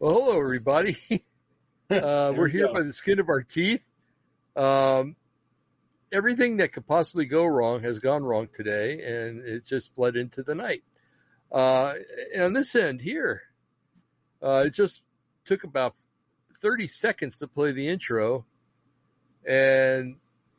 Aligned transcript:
Well, 0.00 0.14
hello, 0.14 0.40
everybody. 0.40 0.96
Uh, 1.90 2.32
we're 2.36 2.44
we 2.44 2.52
here 2.52 2.68
go. 2.68 2.74
by 2.74 2.82
the 2.84 2.92
skin 2.92 3.18
of 3.18 3.28
our 3.28 3.42
teeth. 3.42 3.84
Um, 4.54 5.16
everything 6.12 6.58
that 6.58 6.72
could 6.72 6.86
possibly 6.86 7.24
go 7.24 7.44
wrong 7.44 7.82
has 7.82 7.98
gone 7.98 8.22
wrong 8.22 8.48
today, 8.54 9.02
and 9.02 9.40
it's 9.44 9.66
just 9.68 9.96
bled 9.96 10.14
into 10.14 10.44
the 10.44 10.54
night. 10.54 10.84
Uh, 11.50 11.94
and 12.32 12.44
on 12.44 12.52
this 12.52 12.76
end 12.76 13.00
here, 13.00 13.42
uh, 14.40 14.62
it 14.66 14.70
just 14.70 15.02
took 15.44 15.64
about 15.64 15.96
30 16.60 16.86
seconds 16.86 17.40
to 17.40 17.48
play 17.48 17.72
the 17.72 17.88
intro, 17.88 18.46
and 19.44 20.14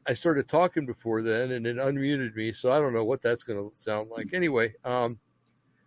I 0.05 0.15
started 0.15 0.50
talking 0.50 0.86
before 0.86 1.21
then, 1.21 1.51
and 1.51 1.65
it 1.65 1.78
unmuted 1.78 2.36
me, 2.36 2.51
so 2.51 2.73
I 2.73 2.79
don't 2.79 2.93
know 2.93 3.06
what 3.06 3.21
that's 3.21 3.43
going 3.43 3.57
to 3.57 3.71
sound 3.78 4.10
like. 4.10 4.34
Anyway, 4.34 4.73
um, 4.84 5.18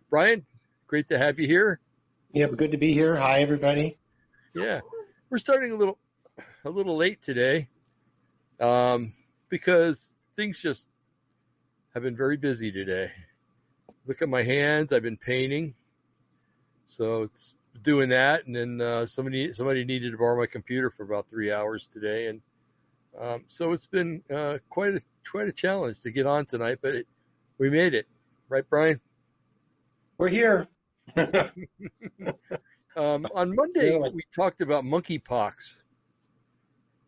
Brian, 0.09 0.43
great 0.87 1.09
to 1.09 1.19
have 1.19 1.39
you 1.39 1.45
here. 1.45 1.79
Yeah, 2.35 2.47
good 2.47 2.73
to 2.73 2.77
be 2.77 2.93
here. 2.93 3.15
Hi, 3.15 3.39
everybody. 3.39 3.97
Yeah, 4.53 4.81
we're 5.29 5.37
starting 5.37 5.71
a 5.71 5.75
little 5.75 5.97
a 6.65 6.69
little 6.69 6.97
late 6.97 7.21
today 7.21 7.69
um, 8.59 9.13
because 9.47 10.19
things 10.35 10.59
just 10.59 10.89
have 11.93 12.03
been 12.03 12.17
very 12.17 12.35
busy 12.35 12.73
today. 12.73 13.09
Look 14.05 14.21
at 14.21 14.27
my 14.27 14.43
hands; 14.43 14.91
I've 14.91 15.01
been 15.01 15.15
painting, 15.15 15.75
so 16.85 17.23
it's 17.23 17.55
doing 17.81 18.09
that, 18.09 18.45
and 18.47 18.53
then 18.53 18.81
uh, 18.81 19.05
somebody 19.05 19.53
somebody 19.53 19.85
needed 19.85 20.11
to 20.11 20.17
borrow 20.17 20.37
my 20.37 20.45
computer 20.45 20.89
for 20.89 21.03
about 21.03 21.29
three 21.29 21.53
hours 21.53 21.87
today, 21.87 22.27
and 22.27 22.41
um, 23.17 23.43
so 23.47 23.71
it's 23.71 23.87
been 23.87 24.21
uh, 24.29 24.57
quite 24.69 24.95
a 24.95 25.01
quite 25.31 25.47
a 25.47 25.53
challenge 25.53 26.01
to 26.01 26.11
get 26.11 26.25
on 26.25 26.45
tonight, 26.45 26.79
but 26.81 26.95
it, 26.95 27.07
we 27.59 27.69
made 27.69 27.93
it, 27.93 28.07
right, 28.49 28.69
Brian? 28.69 28.99
We're 30.17 30.27
here. 30.27 30.67
Um, 32.97 33.27
on 33.35 33.53
Monday, 33.53 33.91
Really? 33.91 34.11
we 34.13 34.23
talked 34.33 34.61
about 34.61 34.85
monkeypox, 34.85 35.79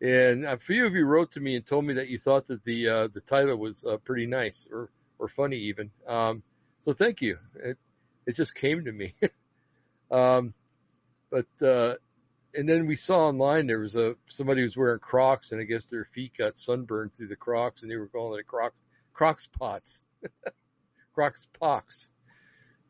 and 0.02 0.44
a 0.44 0.58
few 0.58 0.84
of 0.84 0.94
you 0.94 1.06
wrote 1.06 1.32
to 1.32 1.40
me 1.40 1.56
and 1.56 1.64
told 1.64 1.86
me 1.86 1.94
that 1.94 2.08
you 2.08 2.18
thought 2.18 2.44
that 2.48 2.62
the 2.64 2.88
uh, 2.88 3.08
the 3.08 3.22
title 3.22 3.56
was 3.56 3.84
uh, 3.86 3.96
pretty 3.96 4.26
nice 4.26 4.68
or 4.70 4.90
or 5.18 5.28
funny 5.28 5.56
even. 5.56 5.90
Um, 6.06 6.42
so 6.80 6.92
thank 6.92 7.22
you. 7.22 7.38
It 7.54 7.78
it 8.26 8.36
just 8.36 8.54
came 8.54 8.84
to 8.84 8.92
me. 8.92 9.14
um, 10.10 10.52
but 11.30 11.46
uh, 11.62 11.94
and 12.54 12.68
then 12.68 12.86
we 12.86 12.96
saw 12.96 13.28
online 13.28 13.66
there 13.66 13.80
was 13.80 13.96
a 13.96 14.14
somebody 14.26 14.60
who 14.60 14.64
was 14.66 14.76
wearing 14.76 15.00
Crocs, 15.00 15.52
and 15.52 15.60
I 15.60 15.64
guess 15.64 15.88
their 15.88 16.04
feet 16.04 16.32
got 16.36 16.58
sunburned 16.58 17.14
through 17.14 17.28
the 17.28 17.36
Crocs, 17.36 17.80
and 17.80 17.90
they 17.90 17.96
were 17.96 18.08
calling 18.08 18.38
it 18.38 18.46
Crocs 18.46 18.82
Crocs 19.14 19.46
pots, 19.58 20.02
Crocs 21.14 21.48
pox. 21.58 22.10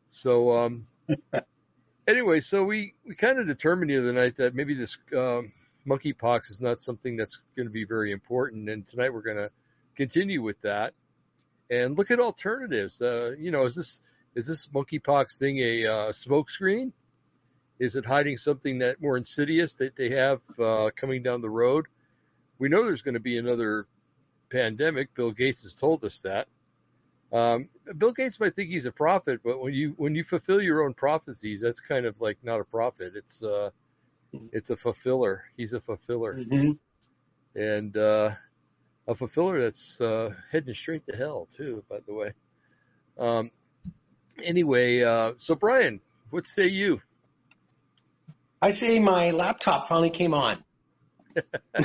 So 0.09 0.51
um, 0.53 0.87
anyway, 2.07 2.41
so 2.41 2.65
we, 2.65 2.95
we 3.07 3.15
kind 3.15 3.39
of 3.39 3.47
determined 3.47 3.91
the 3.91 3.99
other 3.99 4.13
night 4.13 4.37
that 4.37 4.55
maybe 4.55 4.75
this 4.75 4.99
um, 5.17 5.53
monkeypox 5.87 6.51
is 6.51 6.61
not 6.61 6.81
something 6.81 7.17
that's 7.17 7.41
going 7.57 7.67
to 7.67 7.73
be 7.73 7.85
very 7.85 8.13
important, 8.13 8.69
and 8.69 8.87
tonight 8.87 9.13
we're 9.13 9.23
going 9.23 9.37
to 9.37 9.51
continue 9.97 10.43
with 10.43 10.61
that 10.63 10.95
and 11.71 11.97
look 11.97 12.11
at 12.11 12.21
alternatives. 12.21 13.01
Uh, 13.01 13.33
you 13.39 13.51
know, 13.51 13.65
is 13.65 13.75
this 13.75 14.01
is 14.35 14.47
this 14.47 14.69
monkeypox 14.69 15.39
thing 15.39 15.59
a 15.59 15.87
uh, 15.87 16.13
smokescreen? 16.13 16.93
Is 17.79 17.97
it 17.97 18.05
hiding 18.05 18.37
something 18.37 18.79
that 18.79 19.01
more 19.01 19.17
insidious 19.17 19.77
that 19.77 19.97
they 19.97 20.11
have 20.11 20.41
uh, 20.59 20.91
coming 20.95 21.23
down 21.23 21.41
the 21.41 21.51
road? 21.51 21.87
We 22.59 22.69
know 22.69 22.85
there's 22.85 23.03
going 23.03 23.15
to 23.15 23.21
be 23.21 23.39
another 23.39 23.87
pandemic. 24.51 25.15
Bill 25.15 25.31
Gates 25.31 25.63
has 25.63 25.75
told 25.75 26.05
us 26.05 26.21
that. 26.21 26.49
Um, 27.33 27.69
Bill 27.99 28.13
Gates 28.13 28.41
might 28.41 28.55
think 28.55 28.71
he's 28.71 28.87
a 28.87 28.93
prophet, 28.93 29.41
but 29.45 29.61
when 29.61 29.75
you 29.75 29.95
when 29.97 30.15
you 30.15 30.25
fulfill 30.25 30.63
your 30.63 30.83
own 30.85 30.95
prophecies, 30.95 31.61
that's 31.61 31.81
kind 31.81 32.07
of 32.07 32.21
like 32.21 32.39
not 32.43 32.61
a 32.61 32.65
prophet. 32.65 33.13
It's 33.15 33.45
uh, 33.45 33.71
it's 34.53 34.71
a 34.71 34.77
fulfiller. 34.77 35.45
He's 35.57 35.75
a 35.75 35.81
fulfiller, 35.81 36.41
hmm 36.49 36.73
and 37.55 37.97
uh, 37.97 38.31
a 39.07 39.15
fulfiller 39.15 39.61
that's 39.61 40.01
uh, 40.01 40.31
heading 40.51 40.75
straight 40.75 41.07
to 41.07 41.17
hell 41.17 41.49
too. 41.55 41.85
By 41.89 41.99
the 42.07 42.15
way. 42.15 42.33
Um, 43.19 43.51
anyway, 44.43 45.03
uh, 45.03 45.33
so 45.37 45.55
Brian, 45.55 46.01
what 46.31 46.47
say 46.47 46.69
you? 46.69 47.03
I 48.63 48.71
say 48.71 48.99
my 48.99 49.31
laptop 49.33 49.89
finally 49.89 50.11
came 50.11 50.35
on. 50.35 50.65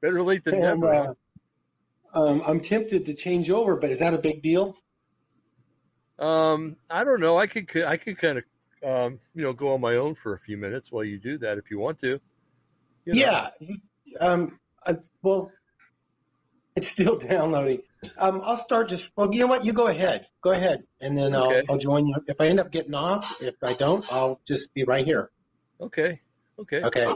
Better 0.00 0.22
late 0.22 0.44
than 0.44 0.54
And, 0.54 0.80
never. 0.80 0.94
uh? 0.94 1.14
Um, 2.18 2.42
I'm 2.46 2.60
tempted 2.60 3.06
to 3.06 3.14
change 3.14 3.48
over, 3.50 3.76
but 3.76 3.90
is 3.90 4.00
that 4.00 4.14
a 4.14 4.18
big 4.18 4.42
deal? 4.42 4.76
Um, 6.18 6.76
I 6.90 7.04
don't 7.04 7.20
know. 7.20 7.38
I 7.38 7.46
could 7.46 7.70
I 7.84 7.96
could 7.96 8.18
kind 8.18 8.38
of 8.38 8.44
um, 8.82 9.20
you 9.34 9.42
know 9.42 9.52
go 9.52 9.74
on 9.74 9.80
my 9.80 9.96
own 9.96 10.14
for 10.14 10.34
a 10.34 10.38
few 10.40 10.56
minutes 10.56 10.90
while 10.90 11.04
you 11.04 11.18
do 11.18 11.38
that 11.38 11.58
if 11.58 11.70
you 11.70 11.78
want 11.78 12.00
to. 12.00 12.20
You 13.04 13.14
know. 13.14 13.20
Yeah. 13.20 13.48
Um, 14.20 14.58
I, 14.84 14.96
well, 15.22 15.52
it's 16.76 16.88
still 16.88 17.18
downloading. 17.30 17.82
Um, 18.16 18.40
I'll 18.44 18.56
start 18.56 18.88
just, 18.88 19.10
well, 19.16 19.32
you 19.32 19.40
know 19.40 19.46
what? 19.46 19.64
You 19.64 19.72
go 19.72 19.86
ahead. 19.86 20.26
Go 20.42 20.50
ahead. 20.50 20.84
And 21.00 21.16
then 21.16 21.34
I'll, 21.34 21.62
I'll 21.68 21.78
join 21.78 22.06
you. 22.06 22.14
If 22.26 22.40
I 22.40 22.46
end 22.46 22.60
up 22.60 22.70
getting 22.70 22.94
off, 22.94 23.36
if 23.40 23.56
I 23.62 23.74
don't, 23.74 24.04
I'll 24.12 24.40
just 24.46 24.72
be 24.74 24.84
right 24.84 25.04
here. 25.04 25.30
Okay. 25.80 26.20
Okay. 26.58 26.82
Okay. 26.82 27.08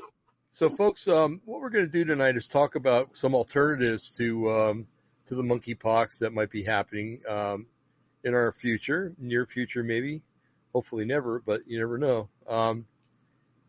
So, 0.50 0.68
folks, 0.68 1.08
um, 1.08 1.40
what 1.44 1.60
we're 1.60 1.70
going 1.70 1.86
to 1.86 1.90
do 1.90 2.04
tonight 2.04 2.36
is 2.36 2.46
talk 2.46 2.74
about 2.74 3.16
some 3.16 3.34
alternatives 3.34 4.10
to 4.16 4.50
um, 4.50 4.86
to 5.26 5.34
the 5.34 5.42
monkeypox 5.42 6.18
that 6.18 6.32
might 6.32 6.50
be 6.50 6.62
happening 6.62 7.20
um, 7.28 7.66
in 8.24 8.34
our 8.34 8.52
future, 8.52 9.14
near 9.18 9.46
future, 9.46 9.82
maybe, 9.82 10.22
hopefully 10.72 11.04
never, 11.04 11.40
but 11.40 11.62
you 11.66 11.78
never 11.78 11.98
know. 11.98 12.28
Um, 12.46 12.86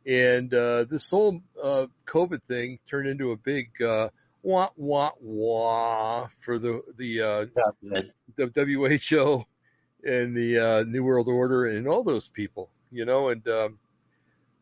and 0.05 0.53
uh, 0.53 0.85
this 0.85 1.09
whole 1.09 1.41
uh, 1.61 1.87
COVID 2.05 2.41
thing 2.47 2.79
turned 2.89 3.07
into 3.07 3.31
a 3.31 3.37
big 3.37 3.81
uh, 3.81 4.09
wah 4.41 4.69
wah 4.75 5.11
wah 5.21 6.27
for 6.39 6.59
the 6.59 6.81
the 6.97 7.21
uh, 7.21 7.45
the 8.35 9.05
WHO 9.13 9.45
and 10.05 10.35
the 10.35 10.59
uh, 10.59 10.83
New 10.83 11.03
World 11.03 11.27
Order 11.29 11.65
and 11.65 11.87
all 11.87 12.03
those 12.03 12.29
people, 12.29 12.69
you 12.91 13.05
know. 13.05 13.29
And 13.29 13.47
um, 13.47 13.79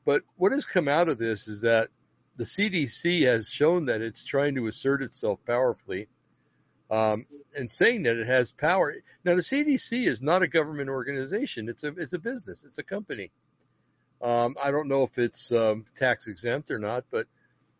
but 0.06 0.22
what 0.36 0.52
has 0.52 0.66
come 0.66 0.88
out 0.88 1.10
of 1.10 1.18
this 1.18 1.48
is 1.48 1.62
that 1.62 1.90
the 2.38 2.44
CDC 2.44 3.24
has 3.26 3.48
shown 3.48 3.86
that 3.86 4.02
it's 4.02 4.24
trying 4.24 4.56
to 4.56 4.68
assert 4.68 5.02
itself 5.02 5.40
powerfully, 5.46 6.08
um, 6.92 7.26
and 7.58 7.72
saying 7.72 8.04
that 8.04 8.18
it 8.18 8.28
has 8.28 8.52
power. 8.52 8.94
Now, 9.24 9.36
the 9.36 9.42
CDC 9.42 10.08
is 10.08 10.22
not 10.22 10.44
a 10.44 10.48
government 10.48 10.90
organization; 10.90 11.70
it's 11.70 11.84
a 11.84 11.88
it's 11.88 12.14
a 12.14 12.20
business, 12.20 12.66
it's 12.66 12.78
a 12.78 12.84
company. 12.84 13.32
Um, 14.22 14.56
I 14.62 14.70
don't 14.70 14.88
know 14.88 15.04
if 15.04 15.18
it's 15.18 15.52
um, 15.52 15.86
tax 15.96 16.28
exempt 16.28 16.70
or 16.70 16.78
not, 16.78 17.06
but 17.10 17.26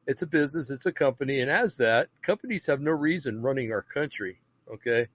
it's 0.08 0.24
a 0.24 0.28
business, 0.28 0.72
it's 0.72 0.88
a 0.88 0.92
company, 0.92 1.42
and 1.42 1.52
as 1.52 1.78
that, 1.78 2.08
companies 2.24 2.66
have 2.66 2.82
no 2.82 2.92
reason 2.92 3.44
running 3.44 3.72
our 3.72 3.84
country. 3.84 4.40
Okay, 4.74 5.08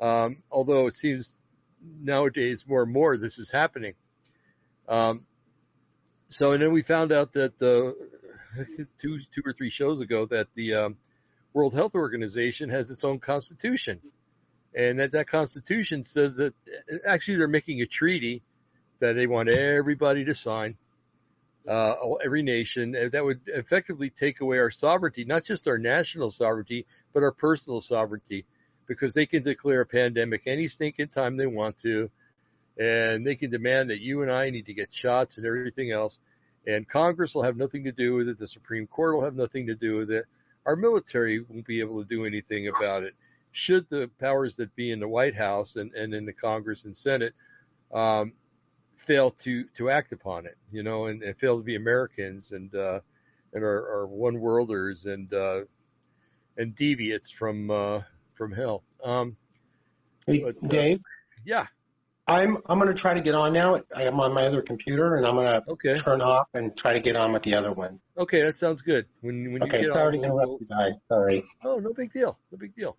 um, 0.00 0.38
although 0.50 0.86
it 0.86 0.94
seems 0.94 1.38
nowadays 2.00 2.66
more 2.66 2.82
and 2.82 2.92
more 2.92 3.16
this 3.18 3.38
is 3.38 3.50
happening. 3.50 3.94
Um, 4.88 5.26
so, 6.28 6.52
and 6.52 6.62
then 6.62 6.72
we 6.72 6.82
found 6.82 7.12
out 7.12 7.34
that 7.34 7.60
uh, 7.62 7.92
two, 8.98 9.20
two 9.30 9.42
or 9.44 9.52
three 9.52 9.70
shows 9.70 10.00
ago 10.00 10.26
that 10.26 10.48
the 10.54 10.74
um, 10.74 10.96
World 11.56 11.72
Health 11.72 11.94
Organization 11.94 12.68
has 12.68 12.90
its 12.90 13.02
own 13.02 13.18
constitution, 13.18 14.02
and 14.74 14.98
that 14.98 15.12
that 15.12 15.26
constitution 15.26 16.04
says 16.04 16.36
that 16.36 16.52
actually 17.02 17.38
they're 17.38 17.48
making 17.48 17.80
a 17.80 17.86
treaty 17.86 18.42
that 18.98 19.14
they 19.14 19.26
want 19.26 19.48
everybody 19.48 20.26
to 20.26 20.34
sign, 20.34 20.76
uh, 21.66 21.94
every 22.22 22.42
nation, 22.42 22.92
that 22.92 23.24
would 23.24 23.40
effectively 23.46 24.10
take 24.10 24.42
away 24.42 24.58
our 24.58 24.70
sovereignty, 24.70 25.24
not 25.24 25.44
just 25.44 25.66
our 25.66 25.78
national 25.78 26.30
sovereignty, 26.30 26.84
but 27.14 27.22
our 27.22 27.32
personal 27.32 27.80
sovereignty 27.80 28.44
because 28.86 29.14
they 29.14 29.24
can 29.24 29.42
declare 29.42 29.80
a 29.80 29.86
pandemic 29.86 30.42
any 30.44 30.68
stinking 30.68 31.08
time 31.08 31.38
they 31.38 31.46
want 31.46 31.78
to, 31.78 32.10
and 32.76 33.26
they 33.26 33.34
can 33.34 33.50
demand 33.50 33.88
that 33.88 34.02
you 34.02 34.20
and 34.20 34.30
I 34.30 34.50
need 34.50 34.66
to 34.66 34.74
get 34.74 34.92
shots 34.92 35.38
and 35.38 35.46
everything 35.46 35.90
else. 35.90 36.20
And 36.66 36.86
Congress 36.86 37.34
will 37.34 37.44
have 37.44 37.56
nothing 37.56 37.84
to 37.84 37.92
do 37.92 38.14
with 38.14 38.28
it. 38.28 38.36
The 38.36 38.46
Supreme 38.46 38.86
Court 38.86 39.14
will 39.14 39.24
have 39.24 39.36
nothing 39.36 39.68
to 39.68 39.74
do 39.74 39.96
with 39.96 40.10
it. 40.10 40.26
Our 40.66 40.76
military 40.76 41.40
won't 41.40 41.66
be 41.66 41.80
able 41.80 42.02
to 42.02 42.08
do 42.08 42.26
anything 42.26 42.68
about 42.68 43.04
it. 43.04 43.14
Should 43.52 43.88
the 43.88 44.10
powers 44.20 44.56
that 44.56 44.74
be 44.76 44.90
in 44.90 45.00
the 45.00 45.08
White 45.08 45.34
House 45.34 45.76
and, 45.76 45.94
and 45.94 46.12
in 46.12 46.26
the 46.26 46.32
Congress 46.32 46.84
and 46.84 46.94
Senate 46.94 47.32
um, 47.92 48.34
fail 48.96 49.30
to, 49.30 49.64
to 49.76 49.88
act 49.88 50.12
upon 50.12 50.44
it, 50.44 50.58
you 50.70 50.82
know, 50.82 51.06
and, 51.06 51.22
and 51.22 51.38
fail 51.38 51.56
to 51.56 51.64
be 51.64 51.76
Americans 51.76 52.52
and 52.52 52.74
uh, 52.74 53.00
and 53.54 53.64
our, 53.64 54.00
our 54.00 54.06
one 54.06 54.38
worlders 54.40 55.06
and 55.06 55.32
uh, 55.32 55.62
and 56.58 56.74
deviates 56.74 57.30
from 57.30 57.70
uh, 57.70 58.02
from 58.34 58.52
hell. 58.52 58.82
Um, 59.02 59.36
Hey, 60.26 60.40
But, 60.40 60.56
uh, 60.56 60.66
Dave, 60.66 61.00
yeah, 61.44 61.66
I'm, 62.28 62.58
I'm 62.66 62.78
going 62.80 62.92
to 62.92 63.00
try 63.00 63.14
to 63.14 63.20
get 63.20 63.34
on 63.34 63.52
now. 63.52 63.80
I 63.94 64.02
am 64.02 64.18
on 64.18 64.32
my 64.32 64.46
other 64.46 64.60
computer 64.60 65.16
and 65.16 65.24
I'm 65.26 65.36
going 65.36 65.46
to 65.46 65.70
okay, 65.70 65.96
turn 65.98 66.20
off 66.20 66.48
and 66.54 66.76
try 66.76 66.92
to 66.92 67.00
get 67.00 67.14
on 67.14 67.32
with 67.32 67.42
the 67.42 67.54
other 67.54 67.72
one. 67.72 68.00
okay, 68.18 68.42
that 68.42 68.56
sounds 68.58 68.82
good. 68.82 69.06
When 69.20 69.52
when 69.52 69.62
Okay, 69.62 69.78
you 69.78 69.84
get 69.84 69.92
sorry 69.92 70.16
on, 70.16 70.22
to 70.22 70.28
interrupt 70.28 70.60
you 70.60 70.66
guys. 70.68 70.94
Sorry. 71.08 71.44
Oh, 71.64 71.78
no 71.78 71.92
big 71.92 72.12
deal. 72.12 72.38
No 72.50 72.58
big 72.58 72.74
deal. 72.74 72.96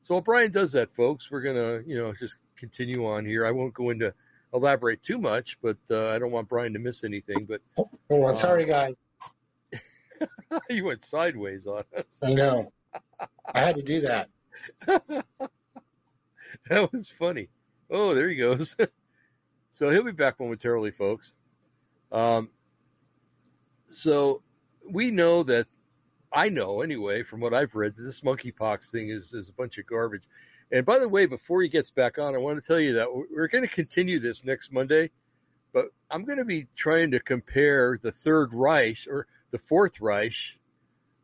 So 0.00 0.14
while 0.14 0.20
Brian 0.22 0.50
does 0.50 0.72
that, 0.72 0.92
folks, 0.94 1.30
we're 1.30 1.42
gonna, 1.42 1.80
you 1.86 1.96
know, 1.96 2.12
just 2.12 2.36
continue 2.56 3.06
on 3.06 3.24
here. 3.24 3.46
I 3.46 3.52
won't 3.52 3.72
go 3.72 3.90
into 3.90 4.12
elaborate 4.52 5.02
too 5.02 5.18
much, 5.18 5.58
but 5.62 5.78
uh, 5.90 6.10
I 6.10 6.18
don't 6.18 6.30
want 6.30 6.48
Brian 6.48 6.72
to 6.74 6.78
miss 6.78 7.04
anything. 7.04 7.46
But 7.46 7.60
Oh, 8.10 8.24
I'm 8.26 8.40
sorry, 8.40 8.66
guys. 8.66 8.94
you 10.70 10.84
went 10.84 11.02
sideways 11.02 11.66
on 11.66 11.84
us. 11.96 12.04
I 12.22 12.32
know. 12.32 12.72
I 13.54 13.60
had 13.60 13.76
to 13.76 13.82
do 13.82 14.00
that. 14.02 14.28
that 16.68 16.92
was 16.92 17.08
funny. 17.08 17.48
Oh, 17.90 18.14
there 18.14 18.28
he 18.28 18.36
goes. 18.36 18.76
so 19.70 19.90
he'll 19.90 20.04
be 20.04 20.12
back 20.12 20.40
momentarily, 20.40 20.90
folks. 20.90 21.32
Um, 22.10 22.50
so 23.86 24.42
we 24.88 25.10
know 25.10 25.42
that 25.42 25.66
I 26.32 26.48
know 26.48 26.80
anyway 26.80 27.22
from 27.22 27.40
what 27.40 27.54
I've 27.54 27.74
read 27.74 27.96
that 27.96 28.02
this 28.02 28.20
monkeypox 28.22 28.90
thing 28.90 29.08
is 29.10 29.34
is 29.34 29.48
a 29.48 29.52
bunch 29.52 29.78
of 29.78 29.86
garbage. 29.86 30.24
And 30.72 30.84
by 30.84 30.98
the 30.98 31.08
way, 31.08 31.26
before 31.26 31.62
he 31.62 31.68
gets 31.68 31.90
back 31.90 32.18
on, 32.18 32.34
I 32.34 32.38
want 32.38 32.60
to 32.60 32.66
tell 32.66 32.80
you 32.80 32.94
that 32.94 33.08
we're 33.14 33.48
going 33.48 33.66
to 33.66 33.72
continue 33.72 34.18
this 34.18 34.44
next 34.44 34.72
Monday, 34.72 35.10
but 35.72 35.86
I'm 36.10 36.24
going 36.24 36.38
to 36.38 36.44
be 36.44 36.66
trying 36.74 37.12
to 37.12 37.20
compare 37.20 37.98
the 38.02 38.12
Third 38.12 38.52
Reich 38.52 39.06
or 39.08 39.26
the 39.50 39.58
Fourth 39.58 40.00
Reich, 40.00 40.58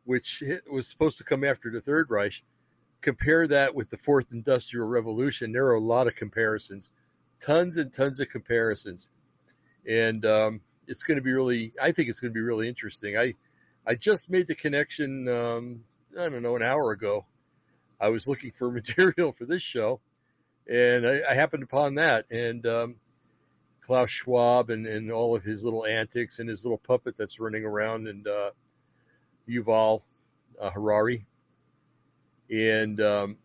which 0.05 0.43
was 0.71 0.87
supposed 0.87 1.17
to 1.17 1.23
come 1.23 1.43
after 1.43 1.69
the 1.71 1.81
Third 1.81 2.09
Reich, 2.09 2.43
compare 3.01 3.47
that 3.47 3.75
with 3.75 3.89
the 3.89 3.97
Fourth 3.97 4.31
Industrial 4.31 4.87
Revolution. 4.87 5.51
There 5.51 5.67
are 5.67 5.75
a 5.75 5.79
lot 5.79 6.07
of 6.07 6.15
comparisons, 6.15 6.89
tons 7.39 7.77
and 7.77 7.91
tons 7.91 8.19
of 8.19 8.29
comparisons, 8.29 9.09
and 9.87 10.25
um, 10.25 10.61
it's 10.87 11.03
going 11.03 11.17
to 11.17 11.23
be 11.23 11.31
really. 11.31 11.73
I 11.81 11.91
think 11.91 12.09
it's 12.09 12.19
going 12.19 12.31
to 12.31 12.37
be 12.37 12.41
really 12.41 12.67
interesting. 12.67 13.17
I 13.17 13.35
I 13.85 13.95
just 13.95 14.29
made 14.29 14.47
the 14.47 14.55
connection. 14.55 15.27
Um, 15.27 15.83
I 16.17 16.29
don't 16.29 16.43
know 16.43 16.55
an 16.55 16.63
hour 16.63 16.91
ago. 16.91 17.25
I 17.99 18.09
was 18.09 18.27
looking 18.27 18.51
for 18.51 18.71
material 18.71 19.31
for 19.31 19.45
this 19.45 19.63
show, 19.63 19.99
and 20.69 21.07
I, 21.07 21.21
I 21.29 21.33
happened 21.33 21.63
upon 21.63 21.95
that. 21.95 22.25
And 22.29 22.65
um, 22.67 22.95
Klaus 23.81 24.11
Schwab 24.11 24.69
and, 24.69 24.85
and 24.85 25.11
all 25.11 25.35
of 25.35 25.43
his 25.43 25.65
little 25.65 25.85
antics 25.85 26.39
and 26.39 26.47
his 26.47 26.63
little 26.63 26.77
puppet 26.77 27.17
that's 27.17 27.39
running 27.39 27.65
around, 27.65 28.07
and 28.07 28.27
uh, 28.27 28.51
Yuval 29.49 30.01
uh, 30.59 30.69
Harari. 30.69 31.25
And 32.51 32.99
um, 33.01 33.37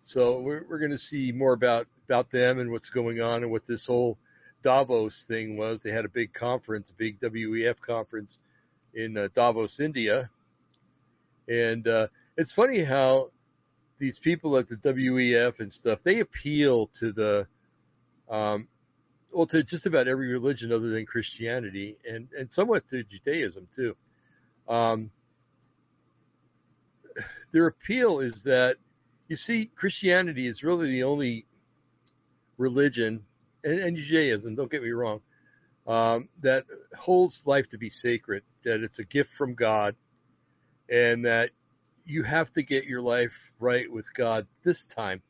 so 0.00 0.40
we're, 0.40 0.64
we're 0.68 0.78
going 0.78 0.92
to 0.92 0.98
see 0.98 1.32
more 1.32 1.52
about 1.52 1.86
about 2.08 2.30
them 2.30 2.58
and 2.58 2.70
what's 2.70 2.88
going 2.88 3.20
on 3.20 3.42
and 3.42 3.52
what 3.52 3.66
this 3.66 3.84
whole 3.84 4.16
Davos 4.62 5.24
thing 5.24 5.58
was. 5.58 5.82
They 5.82 5.90
had 5.90 6.06
a 6.06 6.08
big 6.08 6.32
conference, 6.32 6.88
a 6.88 6.94
big 6.94 7.20
WEF 7.20 7.80
conference 7.80 8.38
in 8.94 9.18
uh, 9.18 9.28
Davos, 9.34 9.78
India. 9.78 10.30
And 11.46 11.86
uh, 11.86 12.08
it's 12.36 12.54
funny 12.54 12.82
how 12.82 13.30
these 13.98 14.18
people 14.18 14.56
at 14.56 14.68
the 14.68 14.76
WEF 14.76 15.60
and 15.60 15.70
stuff, 15.70 16.02
they 16.02 16.20
appeal 16.20 16.86
to 16.98 17.12
the, 17.12 17.46
um, 18.30 18.68
well, 19.30 19.46
to 19.46 19.62
just 19.62 19.84
about 19.84 20.08
every 20.08 20.32
religion 20.32 20.72
other 20.72 20.88
than 20.88 21.04
Christianity 21.04 21.98
and, 22.08 22.28
and 22.36 22.50
somewhat 22.50 22.88
to 22.88 23.02
Judaism 23.04 23.68
too. 23.74 23.96
Um, 24.66 25.10
their 27.52 27.66
appeal 27.66 28.20
is 28.20 28.44
that 28.44 28.76
you 29.28 29.36
see, 29.36 29.66
Christianity 29.66 30.46
is 30.46 30.64
really 30.64 30.90
the 30.90 31.04
only 31.04 31.46
religion, 32.56 33.24
and, 33.62 33.78
and 33.78 33.96
Judaism, 33.96 34.54
don't 34.54 34.70
get 34.70 34.82
me 34.82 34.90
wrong, 34.90 35.20
um, 35.86 36.28
that 36.40 36.64
holds 36.98 37.46
life 37.46 37.68
to 37.70 37.78
be 37.78 37.90
sacred, 37.90 38.42
that 38.64 38.82
it's 38.82 38.98
a 38.98 39.04
gift 39.04 39.32
from 39.34 39.54
God, 39.54 39.96
and 40.88 41.26
that 41.26 41.50
you 42.06 42.22
have 42.22 42.50
to 42.52 42.62
get 42.62 42.84
your 42.84 43.02
life 43.02 43.52
right 43.60 43.90
with 43.90 44.12
God 44.14 44.46
this 44.64 44.86
time 44.86 45.22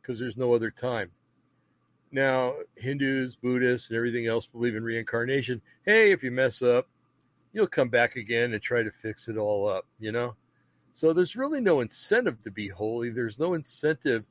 because 0.00 0.18
there's 0.18 0.36
no 0.36 0.54
other 0.54 0.70
time. 0.70 1.10
Now, 2.10 2.54
Hindus, 2.76 3.36
Buddhists, 3.36 3.88
and 3.88 3.96
everything 3.96 4.26
else 4.26 4.46
believe 4.46 4.74
in 4.74 4.82
reincarnation. 4.84 5.62
Hey, 5.84 6.12
if 6.12 6.22
you 6.22 6.30
mess 6.30 6.62
up, 6.62 6.88
you'll 7.52 7.66
come 7.66 7.88
back 7.88 8.16
again 8.16 8.52
and 8.52 8.62
try 8.62 8.82
to 8.82 8.90
fix 8.90 9.28
it 9.28 9.36
all 9.36 9.68
up, 9.68 9.86
you 9.98 10.12
know? 10.12 10.34
So 10.92 11.12
there's 11.12 11.36
really 11.36 11.60
no 11.60 11.80
incentive 11.80 12.42
to 12.42 12.50
be 12.50 12.68
holy. 12.68 13.10
There's 13.10 13.38
no 13.38 13.54
incentive 13.54 14.24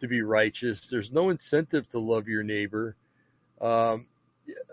to 0.00 0.08
be 0.08 0.22
righteous. 0.22 0.88
There's 0.88 1.12
no 1.12 1.30
incentive 1.30 1.88
to 1.90 1.98
love 1.98 2.28
your 2.28 2.42
neighbor. 2.42 2.96
Um, 3.60 4.06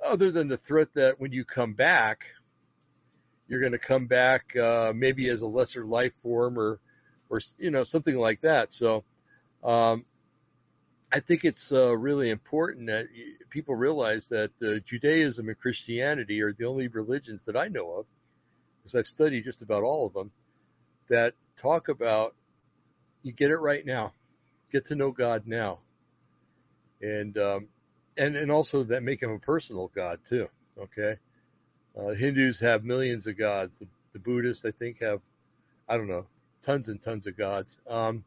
other 0.06 0.32
than 0.32 0.48
the 0.48 0.58
threat 0.58 0.94
that 0.94 1.20
when 1.20 1.32
you 1.32 1.44
come 1.44 1.74
back, 1.74 2.26
you're 3.48 3.60
going 3.60 3.74
to 3.74 3.80
come 3.80 4.08
back 4.08 4.56
uh, 4.56 4.94
maybe 4.96 5.30
as 5.30 5.42
a 5.42 5.48
lesser 5.48 5.86
life 5.86 6.14
form 6.24 6.58
or, 6.58 6.80
or 7.30 7.40
you 7.60 7.72
know 7.72 7.84
something 7.84 8.18
like 8.18 8.42
that. 8.42 8.72
So, 8.72 9.04
um, 9.64 10.06
I 11.12 11.20
think 11.20 11.46
it's 11.46 11.72
uh, 11.72 11.96
really 11.96 12.30
important 12.30 12.88
that 12.88 13.08
people 13.50 13.76
realize 13.76 14.30
that 14.30 14.52
uh, 14.62 14.80
Judaism 14.86 15.48
and 15.48 15.58
Christianity 15.58 16.42
are 16.42 16.54
the 16.54 16.66
only 16.66 16.88
religions 16.88 17.46
that 17.46 17.56
I 17.56 17.68
know 17.68 17.92
of, 17.92 18.06
because 18.80 18.96
I've 18.96 19.08
studied 19.08 19.44
just 19.44 19.62
about 19.62 19.84
all 19.84 20.08
of 20.08 20.14
them, 20.14 20.32
that 21.10 21.34
talk 21.58 21.90
about 21.90 22.36
you 23.24 23.32
get 23.32 23.52
it 23.52 23.58
right 23.58 23.86
now, 23.86 24.14
get 24.72 24.86
to 24.86 24.96
know 24.96 25.12
God 25.12 25.44
now, 25.48 25.80
and 27.02 27.38
um, 27.38 27.68
and 28.18 28.36
and 28.36 28.52
also 28.52 28.84
that 28.84 29.04
make 29.04 29.22
him 29.22 29.32
a 29.32 29.40
personal 29.40 29.92
God 29.94 30.20
too. 30.28 30.48
Okay, 30.78 31.16
uh, 31.98 32.10
Hindus 32.10 32.60
have 32.60 32.84
millions 32.84 33.28
of 33.28 33.38
gods. 33.38 33.80
The, 33.80 33.88
the 34.14 34.20
Buddhists, 34.20 34.66
I 34.66 34.72
think, 34.72 35.02
have 35.02 35.22
I 35.90 35.98
don't 35.98 36.08
know 36.08 36.28
tons 36.62 36.88
and 36.88 37.02
tons 37.02 37.28
of 37.28 37.38
gods. 37.38 37.78
Um, 37.88 38.24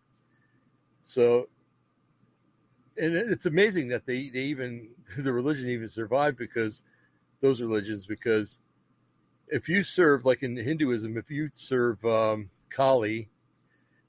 so, 1.03 1.49
and 2.97 3.15
it's 3.15 3.47
amazing 3.47 3.89
that 3.89 4.07
they 4.07 4.29
they 4.29 4.45
even 4.45 4.91
the 5.19 5.33
religion 5.33 5.69
even 5.69 5.89
survived 5.89 6.39
because 6.39 6.83
those 7.41 7.61
religions 7.61 8.07
because 8.07 8.61
if 9.49 9.69
you 9.69 9.83
serve 9.83 10.25
like 10.25 10.43
in 10.43 10.57
Hinduism, 10.57 11.17
if 11.17 11.31
you 11.31 11.51
serve 11.53 12.05
um, 12.05 12.51
Kali 12.71 13.29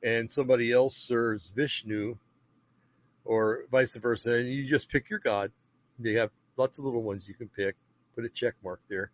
and 0.04 0.30
somebody 0.30 0.72
else 0.72 0.96
serves 0.96 1.50
Vishnu 1.52 2.18
or 3.26 3.66
vice 3.72 3.96
versa, 3.96 4.34
and 4.34 4.50
you 4.50 4.66
just 4.66 4.90
pick 4.90 5.10
your 5.10 5.20
god. 5.20 5.52
You 6.00 6.18
have 6.20 6.32
lots 6.58 6.80
of 6.80 6.86
little 6.86 7.04
ones 7.04 7.28
you 7.28 7.34
can 7.34 7.50
pick. 7.50 7.76
Put 8.16 8.26
a 8.26 8.30
check 8.30 8.56
mark 8.64 8.82
there. 8.90 9.12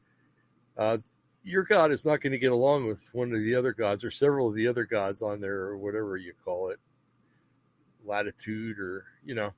Uh, 0.78 1.00
your 1.44 1.64
god 1.64 1.92
is 1.92 2.06
not 2.06 2.22
going 2.22 2.32
to 2.32 2.40
get 2.40 2.52
along 2.52 2.88
with 2.88 3.08
one 3.14 3.32
of 3.32 3.40
the 3.40 3.56
other 3.56 3.74
gods 3.74 4.04
or 4.04 4.12
several 4.12 4.50
of 4.50 4.56
the 4.56 4.68
other 4.68 4.86
gods 4.86 5.22
on 5.22 5.42
there 5.42 5.62
or 5.62 5.78
whatever 5.78 6.18
you 6.18 6.34
call 6.44 6.70
it, 6.70 6.80
latitude 8.06 8.80
or 8.80 9.06
you 9.26 9.36
know. 9.36 9.54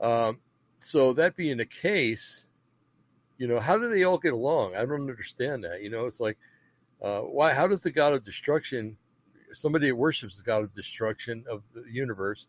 Um, 0.00 0.38
so 0.78 1.14
that 1.14 1.36
being 1.36 1.56
the 1.56 1.64
case, 1.64 2.44
you 3.38 3.46
know, 3.46 3.60
how 3.60 3.78
do 3.78 3.88
they 3.88 4.04
all 4.04 4.18
get 4.18 4.32
along? 4.32 4.74
I 4.74 4.84
don't 4.84 5.08
understand 5.08 5.64
that. 5.64 5.82
You 5.82 5.90
know, 5.90 6.06
it's 6.06 6.20
like, 6.20 6.36
uh, 7.00 7.20
why? 7.20 7.54
How 7.54 7.66
does 7.66 7.82
the 7.82 7.90
god 7.90 8.12
of 8.12 8.22
destruction, 8.22 8.96
somebody 9.54 9.88
that 9.88 9.96
worships 9.96 10.36
the 10.36 10.42
god 10.42 10.64
of 10.64 10.74
destruction 10.74 11.44
of 11.50 11.62
the 11.72 11.84
universe, 11.90 12.48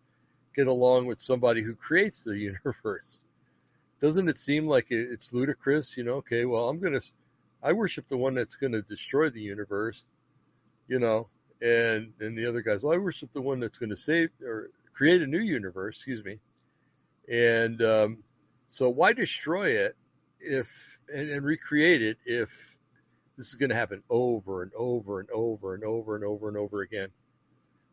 get 0.55 0.67
along 0.67 1.05
with 1.05 1.19
somebody 1.19 1.61
who 1.61 1.75
creates 1.75 2.23
the 2.23 2.37
universe? 2.65 3.21
Doesn't 4.01 4.27
it 4.27 4.35
seem 4.35 4.67
like 4.67 4.87
it's 4.89 5.33
ludicrous? 5.33 5.97
You 5.97 6.03
know, 6.03 6.15
okay, 6.15 6.45
well, 6.45 6.69
I'm 6.69 6.79
gonna, 6.79 7.01
I 7.63 7.73
worship 7.73 8.07
the 8.07 8.17
one 8.17 8.35
that's 8.35 8.55
gonna 8.55 8.81
destroy 8.81 9.29
the 9.29 9.41
universe, 9.41 10.05
you 10.87 10.99
know, 10.99 11.29
and 11.61 12.13
and 12.19 12.37
the 12.37 12.47
other 12.47 12.61
guys, 12.61 12.83
well, 12.83 12.93
I 12.93 12.97
worship 12.97 13.31
the 13.31 13.41
one 13.41 13.59
that's 13.59 13.77
gonna 13.77 13.95
save 13.95 14.29
or 14.43 14.69
create 14.93 15.21
a 15.21 15.27
new 15.27 15.39
universe. 15.39 15.97
Excuse 15.97 16.23
me, 16.23 16.39
and 17.29 17.81
um, 17.81 18.23
so 18.67 18.89
why 18.89 19.13
destroy 19.13 19.69
it 19.69 19.95
if 20.39 20.99
and, 21.13 21.29
and 21.29 21.45
recreate 21.45 22.01
it 22.01 22.17
if 22.25 22.77
this 23.37 23.47
is 23.47 23.55
going 23.55 23.69
to 23.69 23.75
happen 23.75 24.03
over 24.09 24.63
and 24.63 24.71
over 24.75 25.19
and 25.19 25.29
over 25.29 25.73
and 25.73 25.83
over 25.83 26.15
and 26.15 26.23
over 26.23 26.47
and 26.47 26.57
over 26.57 26.81
again. 26.81 27.09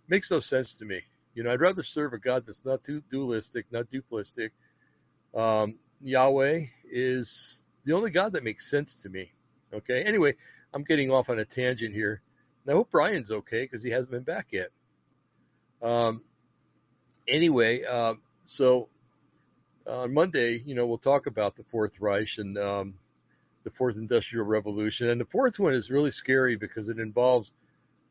Makes 0.08 0.30
no 0.30 0.40
sense 0.40 0.78
to 0.78 0.84
me. 0.84 1.02
You 1.34 1.42
know, 1.42 1.52
I'd 1.52 1.60
rather 1.60 1.82
serve 1.82 2.12
a 2.12 2.18
God 2.18 2.44
that's 2.46 2.64
not 2.64 2.84
too 2.84 3.02
dualistic, 3.10 3.66
not 3.70 3.90
duplistic. 3.90 4.52
Um, 5.34 5.76
Yahweh 6.00 6.66
is 6.90 7.66
the 7.84 7.94
only 7.94 8.10
God 8.10 8.34
that 8.34 8.44
makes 8.44 8.70
sense 8.70 9.02
to 9.02 9.08
me. 9.08 9.32
Okay. 9.72 10.02
Anyway, 10.02 10.34
I'm 10.74 10.84
getting 10.84 11.10
off 11.10 11.30
on 11.30 11.38
a 11.38 11.44
tangent 11.44 11.94
here. 11.94 12.20
And 12.64 12.72
I 12.72 12.76
hope 12.76 12.90
Brian's 12.90 13.30
okay 13.30 13.62
because 13.62 13.82
he 13.82 13.90
hasn't 13.90 14.10
been 14.10 14.22
back 14.22 14.48
yet. 14.50 14.68
Um, 15.80 16.22
anyway, 17.26 17.82
uh, 17.84 18.14
so 18.44 18.88
on 19.86 20.14
Monday, 20.14 20.62
you 20.64 20.74
know, 20.74 20.86
we'll 20.86 20.98
talk 20.98 21.26
about 21.26 21.56
the 21.56 21.64
Fourth 21.64 22.00
Reich 22.00 22.38
and 22.38 22.56
um, 22.58 22.94
the 23.64 23.70
Fourth 23.70 23.96
Industrial 23.96 24.44
Revolution. 24.44 25.08
And 25.08 25.20
the 25.20 25.26
fourth 25.26 25.58
one 25.58 25.74
is 25.74 25.90
really 25.90 26.10
scary 26.10 26.56
because 26.56 26.88
it 26.88 26.98
involves 26.98 27.52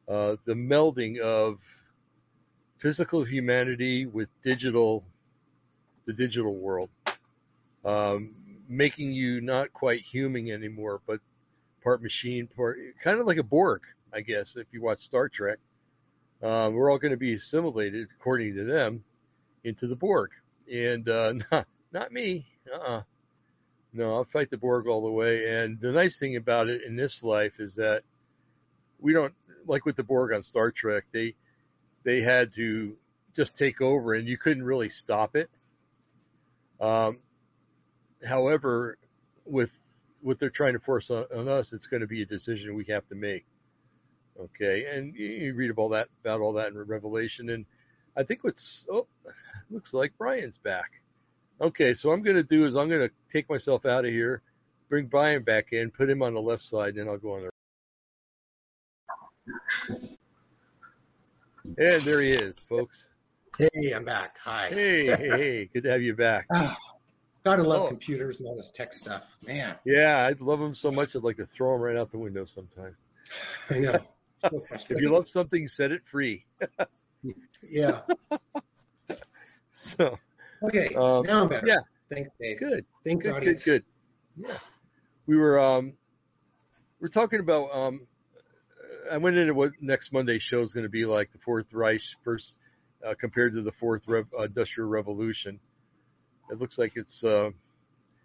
uh, 0.08 0.38
the 0.46 0.54
melding 0.54 1.20
of 1.20 1.60
physical 2.78 3.24
humanity 3.24 4.06
with 4.06 4.30
digital, 4.42 5.06
the 6.06 6.14
digital 6.14 6.56
world, 6.56 6.90
um, 7.86 8.34
making 8.68 9.12
you 9.12 9.42
not 9.42 9.72
quite 9.74 10.02
human 10.02 10.50
anymore, 10.50 11.02
but 11.06 11.20
part 11.84 12.02
machine, 12.02 12.48
part 12.48 12.78
kind 13.02 13.20
of 13.20 13.28
like 13.28 13.38
a 13.38 13.44
Borg, 13.44 13.82
I 14.14 14.22
guess, 14.22 14.56
if 14.56 14.68
you 14.72 14.82
watch 14.82 15.00
Star 15.00 15.30
Trek. 15.30 15.60
Uh, 16.42 16.72
we're 16.74 16.92
all 16.92 16.98
going 16.98 17.12
to 17.12 17.18
be 17.18 17.36
assimilated, 17.36 18.08
according 18.20 18.56
to 18.56 18.64
them, 18.64 19.04
into 19.64 19.88
the 19.88 19.96
Borg. 19.96 20.32
And 20.72 21.08
uh, 21.08 21.34
not, 21.52 21.68
not 21.92 22.12
me. 22.12 22.48
Uh-uh. 22.74 23.02
No, 23.94 24.14
I'll 24.14 24.24
fight 24.24 24.50
the 24.50 24.58
Borg 24.58 24.88
all 24.88 25.02
the 25.02 25.12
way. 25.12 25.64
And 25.64 25.80
the 25.80 25.92
nice 25.92 26.18
thing 26.18 26.36
about 26.36 26.70
it 26.70 26.84
in 26.84 26.96
this 26.96 27.24
life 27.24 27.60
is 27.60 27.76
that 27.76 28.04
we 29.00 29.14
don't 29.14 29.34
like 29.66 29.86
with 29.86 29.96
the 29.96 30.04
Borg 30.04 30.34
on 30.34 30.42
Star 30.42 30.72
Trek. 30.72 31.06
They 31.12 31.36
they 32.04 32.22
had 32.22 32.54
to 32.54 32.96
just 33.36 33.56
take 33.56 33.82
over, 33.82 34.14
and 34.14 34.28
you 34.28 34.38
couldn't 34.38 34.64
really 34.64 34.90
stop 34.90 35.36
it. 35.36 35.50
Um, 36.80 37.20
however, 38.26 38.98
with 39.46 39.78
what 40.22 40.40
they're 40.40 40.50
trying 40.50 40.74
to 40.74 40.80
force 40.80 41.12
on, 41.12 41.26
on 41.36 41.48
us, 41.48 41.74
it's 41.74 41.88
going 41.88 42.02
to 42.02 42.08
be 42.08 42.22
a 42.22 42.26
decision 42.26 42.76
we 42.76 42.86
have 42.86 43.08
to 43.10 43.16
make. 43.16 43.46
Okay, 44.40 44.86
and 44.86 45.14
you, 45.16 45.28
you 45.28 45.54
read 45.54 45.70
about 45.70 45.92
that 45.92 46.08
about 46.22 46.40
all 46.40 46.54
that 46.54 46.72
in 46.72 46.78
Revelation, 46.78 47.50
and 47.50 47.66
I 48.16 48.24
think 48.24 48.44
what's 48.44 48.88
oh, 48.90 49.08
looks 49.70 49.94
like 49.94 50.18
Brian's 50.18 50.58
back. 50.58 51.01
Okay, 51.62 51.94
so 51.94 52.10
what 52.10 52.16
I'm 52.16 52.24
going 52.24 52.38
to 52.38 52.44
do 52.44 52.66
is 52.66 52.76
I'm 52.76 52.90
going 52.90 53.08
to 53.08 53.14
take 53.32 53.48
myself 53.48 53.86
out 53.86 54.04
of 54.04 54.10
here, 54.12 54.42
bring 54.90 55.06
Brian 55.06 55.44
back 55.44 55.74
in, 55.74 55.92
put 55.92 56.10
him 56.10 56.24
on 56.24 56.34
the 56.34 56.42
left 56.42 56.64
side, 56.64 56.90
and 56.90 56.98
then 56.98 57.08
I'll 57.08 57.20
go 57.20 57.36
on 57.36 57.44
the. 57.44 57.50
Right. 59.88 60.18
And 61.78 62.02
there 62.02 62.20
he 62.20 62.32
is, 62.32 62.58
folks. 62.68 63.08
Hey, 63.60 63.92
I'm 63.92 64.04
back. 64.04 64.40
Hi. 64.44 64.70
Hey, 64.70 65.06
hey, 65.06 65.30
hey, 65.30 65.70
good 65.72 65.84
to 65.84 65.92
have 65.92 66.02
you 66.02 66.16
back. 66.16 66.48
Ah, 66.52 66.76
gotta 67.46 67.62
love 67.62 67.84
Oh. 67.84 67.88
computers 67.90 68.40
and 68.40 68.50
all 68.50 68.56
this 68.56 68.72
tech 68.72 68.92
stuff. 68.92 69.28
Man, 69.46 69.76
Yeah, 69.86 70.26
I 70.26 70.34
love 70.44 70.60
him 70.60 70.74
so 70.74 70.92
much 70.92 71.16
I'd 71.16 71.22
like 71.22 71.38
to 71.38 71.46
throw 71.46 71.76
him 71.76 71.82
right 71.82 71.96
out 71.96 72.10
the 72.10 72.18
window 72.18 72.46
sometime. 72.46 72.96
I 73.70 73.78
know. 73.78 74.00
So 74.50 74.60
If 74.90 75.00
you 75.00 75.12
love 75.12 75.28
something, 75.28 75.68
set 75.68 75.92
it 75.92 76.04
free. 76.04 76.48
yeah. 77.62 78.02
So 79.70 80.18
Okay. 80.64 80.94
Um, 80.96 81.26
now 81.26 81.44
I'm 81.44 81.50
better. 81.50 81.68
yeah. 81.68 81.80
Thanks, 82.10 82.30
Dave. 82.40 82.60
good. 82.60 82.86
Thanks, 83.06 83.26
Good, 83.26 83.32
good, 83.32 83.36
audience. 83.38 83.64
good. 83.66 83.84
Yeah. 84.38 84.58
We 85.26 85.38
were 85.38 85.60
um 85.60 85.94
we're 87.00 87.08
talking 87.10 87.40
about 87.40 87.74
um 87.74 88.08
I 89.12 89.18
went 89.18 89.38
into 89.38 89.54
what 89.54 89.72
next 89.82 90.12
Monday's 90.14 90.44
show 90.44 90.62
is 90.62 90.74
going 90.74 90.84
to 90.84 90.90
be 90.90 91.06
like 91.06 91.32
the 91.32 91.38
Fourth 91.40 91.74
Reich 91.74 92.02
first 92.24 92.58
uh, 93.06 93.16
compared 93.20 93.56
to 93.56 93.62
the 93.62 93.72
Fourth 93.72 94.08
uh, 94.10 94.24
Industrial 94.44 94.88
Revolution. 94.90 95.60
It 96.52 96.60
looks 96.60 96.78
like 96.78 96.94
it's 96.96 97.24
uh 97.24 97.52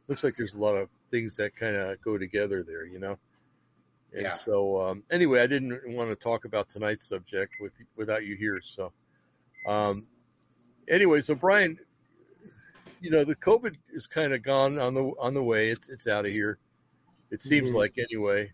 looks 0.09 0.23
like 0.25 0.37
there's 0.37 0.55
a 0.55 0.59
lot 0.59 0.77
of 0.77 0.89
things 1.11 1.37
that 1.37 1.57
kind 1.57 1.77
of 1.77 2.01
go 2.03 2.19
together 2.19 2.63
there, 2.63 2.85
you 2.85 2.99
know. 2.99 3.19
And 4.13 4.23
Yeah. 4.23 4.31
so 4.33 4.81
um 4.89 5.05
anyway, 5.11 5.41
I 5.41 5.47
didn't 5.47 5.81
want 5.95 6.11
to 6.11 6.17
talk 6.17 6.45
about 6.45 6.69
tonight's 6.69 7.09
subject 7.09 7.55
with 7.61 7.73
without 7.97 8.25
you 8.25 8.35
here, 8.37 8.61
so 8.63 8.93
um 9.67 10.07
anyway, 10.89 11.21
so 11.23 11.35
Brian, 11.35 11.79
you 13.01 13.11
know, 13.11 13.25
the 13.25 13.37
COVID 13.37 13.77
is 13.93 14.07
kind 14.07 14.33
of 14.33 14.43
gone 14.43 14.79
on 14.79 14.95
the 14.95 15.03
on 15.21 15.35
the 15.35 15.43
way. 15.43 15.71
It's 15.71 15.89
it's 15.89 16.07
out 16.07 16.27
of 16.27 16.33
here. 16.33 16.59
It 17.31 17.41
seems 17.41 17.73
Mhm. 17.73 17.75
like 17.75 17.99
anyway. 17.99 18.53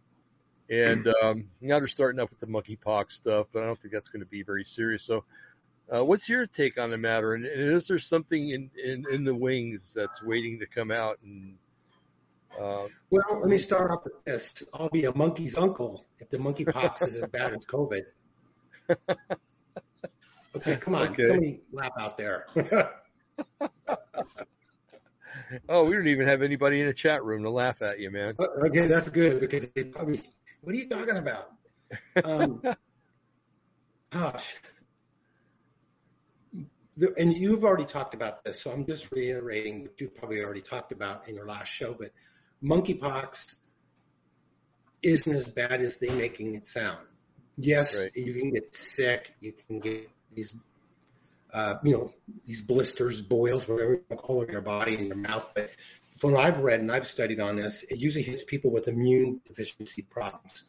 And 0.71 1.07
um, 1.23 1.51
now 1.61 1.79
they're 1.79 1.89
starting 1.89 2.21
up 2.21 2.31
with 2.31 2.41
the 2.41 2.47
monkeypox 2.47 3.13
stuff, 3.13 3.49
but 3.53 3.63
I 3.63 3.67
don't 3.67 3.79
think 3.79 3.93
that's 3.93 4.09
going 4.09 4.21
to 4.21 4.27
be 4.27 4.43
very 4.43 4.65
serious. 4.65 5.03
So, 5.03 5.25
uh, 5.95 6.03
what's 6.05 6.29
your 6.29 6.47
take 6.47 6.79
on 6.79 6.91
the 6.91 6.97
matter? 6.97 7.35
And, 7.35 7.45
and 7.45 7.73
is 7.73 7.89
there 7.89 7.99
something 7.99 8.49
in, 8.51 8.71
in 8.83 9.05
in 9.11 9.25
the 9.25 9.35
wings 9.35 9.93
that's 9.93 10.23
waiting 10.23 10.61
to 10.61 10.67
come 10.67 10.91
out? 10.91 11.19
And 11.23 11.59
uh, 12.59 12.89
Well, 13.11 13.39
let 13.41 13.49
me 13.49 13.59
start 13.59 13.91
off 13.91 14.05
with 14.05 14.25
this. 14.25 14.63
I'll 14.73 14.89
be 14.89 15.05
a 15.05 15.15
monkey's 15.15 15.57
uncle 15.59 16.07
if 16.19 16.31
the 16.31 16.39
monkeypox 16.39 17.07
is 17.07 17.23
as 17.23 17.29
bad 17.31 17.53
as 17.53 17.67
COVID. 17.67 18.03
Okay, 20.55 20.77
come 20.77 20.95
on. 20.95 21.09
Okay. 21.09 21.29
Somebody 21.29 21.61
laugh 21.73 21.93
out 21.99 22.19
there. 22.19 22.47
oh, 25.69 25.85
we 25.87 25.95
don't 25.95 26.07
even 26.09 26.27
have 26.27 26.43
anybody 26.43 26.81
in 26.81 26.87
the 26.87 26.95
chat 26.95 27.25
room 27.25 27.43
to 27.45 27.51
laugh 27.51 27.83
at 27.83 27.99
you, 28.01 28.11
man. 28.11 28.35
okay, 28.67 28.87
that's 28.87 29.11
good 29.11 29.41
because 29.41 29.67
they 29.75 29.85
probably, 29.85 30.23
what 30.61 30.75
are 30.75 30.79
you 30.79 30.89
talking 30.89 31.17
about? 31.17 31.51
Um, 32.25 32.63
gosh. 34.11 34.57
The, 36.97 37.15
and 37.17 37.35
you've 37.35 37.65
already 37.65 37.87
talked 37.87 38.15
about 38.15 38.45
this, 38.45 38.61
so 38.63 38.71
I'm 38.71 38.85
just 38.85 39.11
reiterating 39.13 39.83
what 39.83 39.99
you 40.01 40.09
probably 40.11 40.41
already 40.43 40.61
talked 40.61 40.93
about 40.93 41.27
in 41.29 41.35
your 41.35 41.47
last 41.47 41.69
show, 41.69 41.95
but 41.99 42.11
monkeypox 42.63 43.55
isn't 45.03 45.33
as 45.33 45.49
bad 45.49 45.81
as 45.81 45.99
they 45.99 46.11
making 46.11 46.55
it 46.55 46.65
sound. 46.67 46.99
Yes, 47.57 47.95
Right. 47.97 48.11
you 48.15 48.35
can 48.35 48.51
get 48.53 48.75
sick, 48.75 49.35
you 49.41 49.53
can 49.53 49.81
get 49.81 50.09
these, 50.35 50.55
uh, 51.53 51.75
you 51.83 51.93
know, 51.93 52.13
these 52.47 52.63
blisters, 52.63 53.23
boils, 53.23 53.69
whatever 53.69 54.01
you 54.11 54.17
call 54.17 54.43
it 54.43 54.51
your 54.51 54.61
body 54.63 54.97
and 54.97 55.07
your 55.07 55.17
mouth, 55.17 55.53
but 55.55 55.71
from 56.19 56.33
what 56.33 56.45
I've 56.47 56.61
read 56.61 56.81
and 56.81 56.91
I've 56.91 57.07
studied 57.07 57.41
on 57.41 57.57
this, 57.57 57.83
it 57.83 57.99
usually 57.99 58.25
hits 58.25 58.45
people 58.45 58.71
with 58.71 58.89
immune 58.89 59.41
deficiency 59.45 60.03
problems 60.03 60.65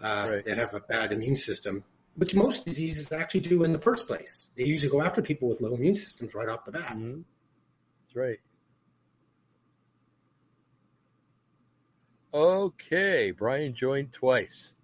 uh, 0.00 0.26
Right. 0.30 0.44
that 0.44 0.58
have 0.58 0.74
a 0.74 0.80
bad 0.80 1.12
immune 1.12 1.36
system, 1.36 1.84
which 2.16 2.34
most 2.34 2.64
diseases 2.66 3.12
actually 3.12 3.40
do 3.40 3.64
in 3.64 3.72
the 3.72 3.78
first 3.78 4.06
place. 4.06 4.48
They 4.56 4.64
usually 4.64 4.90
go 4.90 5.00
after 5.02 5.22
people 5.22 5.48
with 5.48 5.60
low 5.60 5.74
immune 5.74 5.94
systems 5.94 6.34
right 6.34 6.48
off 6.48 6.64
the 6.64 6.72
bat. 6.72 6.96
Mhm. 6.96 7.24
That's 8.06 8.16
right. 8.16 8.38
Okay, 12.32 13.32
Brian 13.32 13.74
joined 13.74 14.12
twice. 14.12 14.74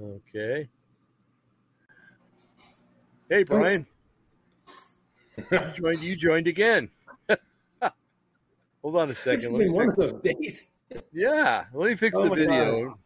Okay. 0.00 0.68
Hey, 3.30 3.44
Brian. 3.44 3.86
You 5.52 5.60
joined. 5.72 6.00
You 6.00 6.16
joined 6.16 6.48
again. 6.48 6.90
Hold 8.82 8.96
on 8.96 9.08
a 9.08 9.14
This 9.14 9.22
second. 9.22 9.42
has 9.42 9.52
Let 9.52 9.58
been 9.60 9.68
me 9.68 9.74
one 9.74 9.88
of 9.90 9.96
those 9.96 10.20
days. 10.22 10.68
yeah, 11.12 11.66
let 11.72 11.90
me 11.90 11.94
fix 11.94 12.18
Oh 12.18 12.24
the 12.24 12.30
video. 12.30 12.98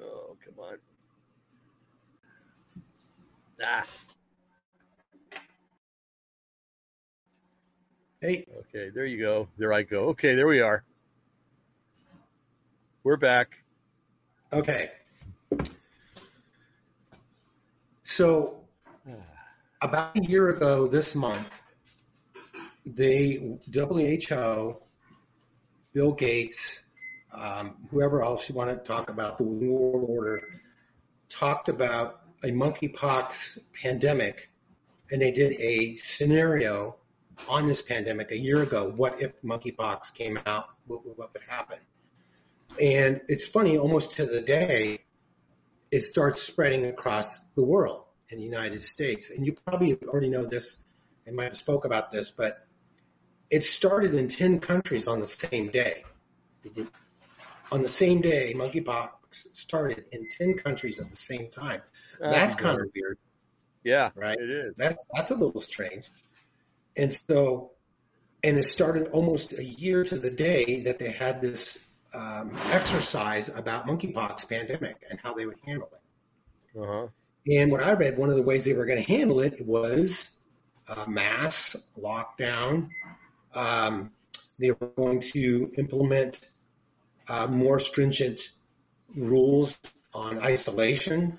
Oh, 0.00 0.36
come 0.44 0.54
on. 0.58 0.76
Ah, 3.64 3.86
Hey, 8.20 8.44
okay, 8.60 8.90
there 8.90 9.04
you 9.04 9.18
go. 9.18 9.48
There 9.56 9.72
I 9.72 9.82
go. 9.82 10.06
Okay, 10.10 10.34
there 10.34 10.48
we 10.48 10.60
are. 10.60 10.84
We're 13.04 13.16
back. 13.16 13.62
okay. 14.52 14.90
So 18.14 18.60
about 19.80 20.18
a 20.18 20.22
year 20.22 20.50
ago 20.50 20.86
this 20.86 21.14
month, 21.14 21.62
they 22.84 23.56
WHO, 23.72 24.74
Bill 25.94 26.12
Gates, 26.12 26.82
um, 27.34 27.74
whoever 27.90 28.22
else 28.22 28.50
you 28.50 28.54
want 28.54 28.68
to 28.68 28.76
talk 28.76 29.08
about, 29.08 29.38
the 29.38 29.44
World 29.44 30.04
Order, 30.10 30.42
talked 31.30 31.70
about 31.70 32.20
a 32.44 32.48
monkeypox 32.48 33.58
pandemic, 33.82 34.50
and 35.10 35.22
they 35.22 35.32
did 35.32 35.58
a 35.58 35.96
scenario 35.96 36.96
on 37.48 37.66
this 37.66 37.80
pandemic 37.80 38.30
a 38.30 38.38
year 38.38 38.62
ago. 38.62 38.92
What 38.94 39.22
if 39.22 39.40
monkeypox 39.40 40.12
came 40.12 40.38
out? 40.44 40.66
What, 40.86 41.06
what 41.06 41.32
would 41.32 41.42
happen? 41.48 41.78
And 42.78 43.22
it's 43.28 43.48
funny, 43.48 43.78
almost 43.78 44.18
to 44.18 44.26
the 44.26 44.42
day, 44.42 44.98
it 45.92 46.02
starts 46.02 46.42
spreading 46.42 46.86
across 46.86 47.38
the 47.54 47.62
world 47.62 48.04
in 48.30 48.38
the 48.38 48.44
United 48.44 48.80
States. 48.80 49.30
And 49.30 49.46
you 49.46 49.52
probably 49.52 49.94
already 50.02 50.30
know 50.30 50.46
this 50.46 50.78
and 51.26 51.36
might 51.36 51.44
have 51.44 51.56
spoke 51.56 51.84
about 51.84 52.10
this, 52.10 52.30
but 52.30 52.66
it 53.50 53.62
started 53.62 54.14
in 54.14 54.26
10 54.26 54.60
countries 54.60 55.06
on 55.06 55.20
the 55.20 55.26
same 55.26 55.68
day. 55.68 56.02
On 57.70 57.82
the 57.82 57.88
same 57.88 58.22
day, 58.22 58.54
monkeypox 58.56 59.10
started 59.52 60.06
in 60.10 60.28
10 60.28 60.54
countries 60.54 60.98
at 60.98 61.10
the 61.10 61.16
same 61.16 61.50
time. 61.50 61.82
That's 62.18 62.54
kind 62.54 62.80
of 62.80 62.86
weird. 62.94 63.18
yeah, 63.84 64.10
right. 64.14 64.38
It 64.38 64.50
is. 64.50 64.76
That, 64.76 64.98
that's 65.14 65.30
a 65.30 65.34
little 65.34 65.60
strange. 65.60 66.06
And 66.96 67.12
so, 67.12 67.72
and 68.42 68.56
it 68.56 68.64
started 68.64 69.08
almost 69.08 69.58
a 69.58 69.64
year 69.64 70.04
to 70.04 70.18
the 70.18 70.30
day 70.30 70.82
that 70.84 70.98
they 70.98 71.10
had 71.10 71.42
this 71.42 71.78
um, 72.14 72.56
exercise 72.70 73.48
about 73.48 73.86
monkeypox 73.86 74.48
pandemic 74.48 74.96
and 75.10 75.18
how 75.20 75.34
they 75.34 75.46
would 75.46 75.58
handle 75.66 75.90
it. 75.92 76.80
Uh 76.80 76.86
huh. 76.86 77.06
And 77.50 77.72
what 77.72 77.82
I 77.82 77.94
read, 77.94 78.16
one 78.18 78.30
of 78.30 78.36
the 78.36 78.42
ways 78.42 78.64
they 78.64 78.72
were 78.72 78.86
going 78.86 79.02
to 79.02 79.12
handle 79.12 79.40
it 79.40 79.66
was 79.66 80.30
uh, 80.88 81.06
mass 81.08 81.76
lockdown. 81.98 82.88
Um, 83.54 84.12
they 84.58 84.70
were 84.70 84.92
going 84.96 85.20
to 85.32 85.72
implement 85.76 86.48
uh, 87.28 87.46
more 87.48 87.78
stringent 87.78 88.40
rules 89.16 89.78
on 90.14 90.38
isolation, 90.38 91.38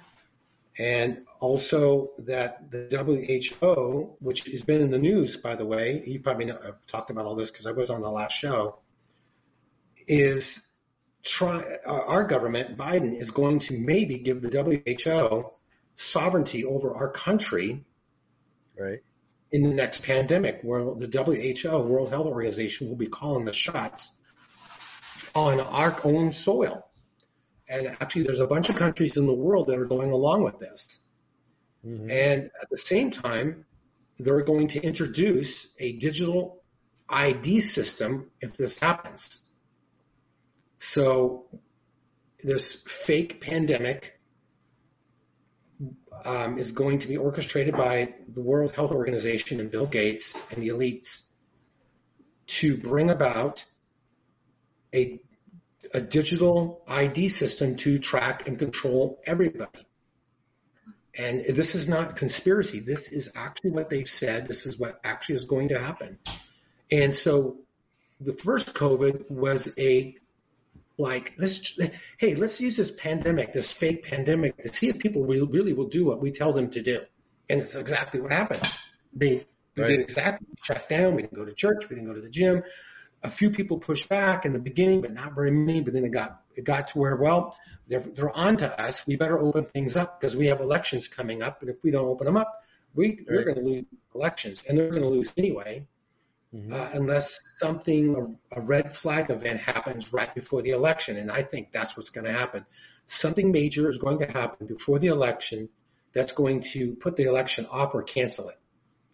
and 0.78 1.26
also 1.40 2.12
that 2.20 2.72
the 2.72 2.88
WHO, 3.62 4.16
which 4.20 4.46
has 4.46 4.64
been 4.64 4.82
in 4.82 4.92
the 4.92 5.00
news, 5.00 5.38
by 5.38 5.56
the 5.56 5.66
way, 5.66 6.04
you 6.06 6.20
probably 6.20 6.46
know, 6.46 6.58
I've 6.62 6.86
talked 6.88 7.12
about 7.12 7.26
all 7.26 7.36
this 7.36 7.52
because 7.52 7.68
I 7.68 7.72
was 7.72 7.90
on 7.90 8.02
the 8.02 8.10
last 8.10 8.34
show, 8.34 8.80
is 10.08 10.66
try 11.24 11.64
uh, 11.86 11.92
our 11.92 12.24
government, 12.24 12.78
Biden, 12.78 13.20
is 13.20 13.32
going 13.32 13.60
to 13.60 13.78
maybe 13.78 14.20
give 14.20 14.42
the 14.42 14.50
WHO 14.50 15.52
sovereignty 15.96 16.66
over 16.66 16.94
our 16.96 17.10
country 17.10 17.86
Right. 18.78 19.00
in 19.52 19.64
the 19.70 19.76
next 19.76 20.04
pandemic, 20.04 20.62
where 20.64 20.84
the 20.96 21.08
WHO, 21.08 21.80
World 21.80 22.10
Health 22.10 22.26
Organization, 22.26 22.90
will 22.90 22.96
be 22.96 23.08
calling 23.08 23.46
the 23.46 23.54
shots 23.54 24.12
on 25.36 25.60
our 25.60 25.96
own 26.04 26.32
soil. 26.34 26.86
And 27.68 27.88
actually, 27.88 28.24
there's 28.24 28.40
a 28.40 28.48
bunch 28.48 28.70
of 28.70 28.76
countries 28.76 29.18
in 29.18 29.26
the 29.26 29.34
world 29.34 29.68
that 29.68 29.78
are 29.78 29.86
going 29.86 30.12
along 30.12 30.44
with 30.44 30.60
this. 30.60 31.00
Mm-hmm. 31.86 32.10
And 32.10 32.52
at 32.62 32.70
the 32.70 32.78
same 32.78 33.12
time, 33.12 33.66
they're 34.18 34.44
going 34.44 34.68
to 34.68 34.82
introduce 34.82 35.68
a 35.80 35.94
digital 35.94 36.62
ID 37.10 37.60
system 37.62 38.32
if 38.42 38.54
this 38.54 38.78
happens. 38.78 39.42
So 40.86 41.46
this 42.44 42.74
fake 42.86 43.40
pandemic 43.40 44.20
um, 46.26 46.58
is 46.58 46.74
going 46.74 47.00
to 47.00 47.08
be 47.08 47.16
orchestrated 47.16 47.78
by 47.78 48.16
the 48.28 48.42
World 48.42 48.74
Health 48.74 48.92
Organization 48.92 49.62
and 49.62 49.72
Bill 49.72 49.86
Gates 49.86 50.38
and 50.52 50.62
the 50.62 50.68
elites 50.68 51.22
to 52.48 52.76
bring 52.76 53.10
about 53.10 53.64
a, 54.94 55.22
a 55.94 56.02
digital 56.02 56.84
ID 56.86 57.30
system 57.30 57.78
to 57.78 57.98
track 57.98 58.50
and 58.50 58.60
control 58.60 59.22
everybody. 59.26 59.88
And 61.18 61.46
this 61.56 61.76
is 61.76 61.88
not 61.88 62.18
conspiracy. 62.18 62.82
This 62.82 63.10
is 63.10 63.32
actually 63.36 63.72
what 63.72 63.90
they've 63.90 64.10
said. 64.10 64.48
This 64.48 64.66
is 64.66 64.78
what 64.78 65.00
actually 65.06 65.36
is 65.36 65.46
going 65.46 65.70
to 65.70 65.80
happen. 65.80 66.20
And 66.92 67.14
so 67.14 67.60
the 68.20 68.34
first 68.34 68.74
COVID 68.74 69.32
was 69.32 69.74
a 69.78 70.18
like 70.98 71.34
let's 71.38 71.80
hey 72.18 72.36
let's 72.36 72.62
use 72.62 72.78
this 72.78 72.92
pandemic 72.92 73.54
this 73.54 73.72
fake 73.72 74.06
pandemic 74.06 74.58
to 74.62 74.72
see 74.72 74.90
if 74.90 75.00
people 75.00 75.26
really, 75.26 75.48
really 75.48 75.74
will 75.74 75.88
do 75.88 76.06
what 76.06 76.22
we 76.22 76.32
tell 76.32 76.54
them 76.54 76.70
to 76.72 76.82
do. 76.82 77.02
And 77.50 77.62
it's 77.62 77.76
exactly 77.76 78.22
what 78.22 78.32
happened. 78.32 78.64
They 79.14 79.46
we 79.76 79.82
right. 79.82 79.90
did 79.90 80.00
exactly 80.00 80.48
shut 80.64 80.88
down 80.88 81.16
we 81.16 81.24
didn't 81.24 81.36
go 81.36 81.46
to 81.46 81.54
church 81.54 81.90
we 81.90 81.96
didn't 81.96 82.08
go 82.08 82.14
to 82.14 82.22
the 82.22 82.30
gym. 82.30 82.64
A 83.24 83.32
few 83.32 83.52
people 83.52 83.80
pushed 83.80 84.10
back 84.10 84.46
in 84.46 84.54
the 84.54 84.60
beginning 84.60 85.02
but 85.02 85.14
not 85.14 85.34
very 85.34 85.52
many 85.52 85.82
but 85.82 85.94
then 85.94 86.06
it 86.06 86.12
got 86.12 86.42
it 86.56 86.64
got 86.64 86.90
to 86.90 87.00
where 87.00 87.16
well 87.16 87.58
they're 87.88 88.02
they're 88.02 88.36
on 88.36 88.58
to 88.58 88.82
us. 88.82 89.08
We 89.08 89.16
better 89.16 89.40
open 89.40 89.66
things 89.66 89.96
up 89.96 90.20
because 90.20 90.36
we 90.36 90.48
have 90.48 90.62
elections 90.62 91.08
coming 91.08 91.42
up 91.42 91.62
and 91.62 91.70
if 91.70 91.78
we 91.84 91.92
don't 91.92 92.06
open 92.06 92.26
them 92.26 92.38
up 92.38 92.60
we 92.94 93.10
right. 93.10 93.26
we're 93.28 93.44
going 93.44 93.58
to 93.58 93.64
lose 93.64 93.86
elections 94.14 94.64
and 94.68 94.78
they're 94.78 94.90
going 94.90 95.02
to 95.02 95.10
lose 95.10 95.34
anyway 95.38 95.88
mm-hmm. 96.54 96.74
uh, 96.74 96.90
unless 96.94 97.40
something, 97.58 98.38
a, 98.54 98.60
a 98.60 98.62
red 98.62 98.96
flag 98.96 99.30
event 99.30 99.60
happens 99.60 100.14
right 100.14 100.34
before 100.34 100.62
the 100.62 100.72
election. 100.72 101.18
And 101.18 101.32
I 101.32 101.44
think 101.44 101.72
that's 101.72 101.98
what's 101.98 102.10
going 102.10 102.26
to 102.26 102.32
happen. 102.32 102.66
Something 103.06 103.52
major 103.52 103.90
is 103.90 103.98
going 103.98 104.20
to 104.20 104.32
happen 104.32 104.68
before 104.68 105.00
the 105.00 105.08
election 105.08 105.70
that's 106.14 106.32
going 106.32 106.62
to 106.74 106.96
put 106.96 107.16
the 107.16 107.24
election 107.24 107.66
off 107.66 107.96
or 107.96 108.04
cancel 108.04 108.50
it. 108.50 108.60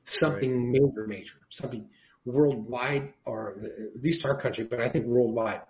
Something 0.04 0.72
right. 0.72 0.82
major, 0.82 1.08
major, 1.08 1.36
something 1.50 1.90
worldwide 2.26 3.14
or 3.26 3.62
at 3.64 4.04
least 4.04 4.26
our 4.26 4.36
country, 4.36 4.66
but 4.66 4.82
I 4.82 4.90
think 4.90 5.06
worldwide. 5.06 5.62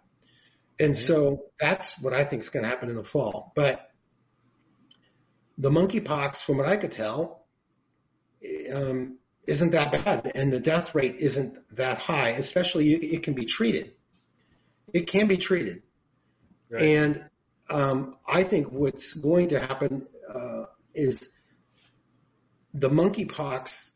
And 0.79 0.93
mm-hmm. 0.93 1.05
so 1.05 1.43
that's 1.59 1.99
what 1.99 2.13
I 2.13 2.23
think 2.23 2.41
is 2.41 2.49
going 2.49 2.63
to 2.63 2.69
happen 2.69 2.89
in 2.89 2.95
the 2.95 3.03
fall. 3.03 3.51
But 3.55 3.89
the 5.57 5.69
monkeypox, 5.69 6.41
from 6.41 6.57
what 6.57 6.67
I 6.67 6.77
could 6.77 6.91
tell, 6.91 7.45
um, 8.73 9.18
isn't 9.47 9.71
that 9.71 9.91
bad, 9.91 10.31
and 10.35 10.51
the 10.51 10.59
death 10.59 10.93
rate 10.95 11.15
isn't 11.17 11.57
that 11.75 11.97
high. 11.97 12.29
Especially, 12.29 12.93
it 12.93 13.23
can 13.23 13.33
be 13.33 13.45
treated. 13.45 13.93
It 14.93 15.07
can 15.07 15.27
be 15.27 15.37
treated, 15.37 15.83
right. 16.69 16.83
and 16.83 17.23
um, 17.69 18.15
I 18.27 18.43
think 18.43 18.71
what's 18.71 19.13
going 19.13 19.49
to 19.49 19.59
happen 19.59 20.07
uh, 20.33 20.65
is 20.93 21.31
the 22.73 22.89
monkeypox, 22.89 23.89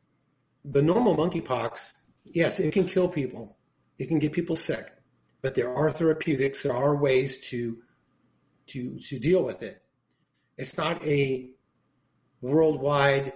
the 0.65 0.81
normal 0.81 1.15
monkeypox. 1.15 1.93
Yes, 2.25 2.59
it 2.59 2.73
can 2.73 2.87
kill 2.87 3.09
people. 3.09 3.57
It 3.97 4.07
can 4.07 4.19
get 4.19 4.33
people 4.33 4.55
sick, 4.55 4.91
but 5.41 5.55
there 5.55 5.73
are 5.73 5.91
therapeutics. 5.91 6.63
There 6.63 6.75
are 6.75 6.95
ways 6.95 7.49
to 7.49 7.79
to 8.67 8.99
to 8.99 9.19
deal 9.19 9.43
with 9.43 9.63
it. 9.63 9.81
It's 10.57 10.77
not 10.77 11.03
a 11.03 11.49
worldwide 12.41 13.33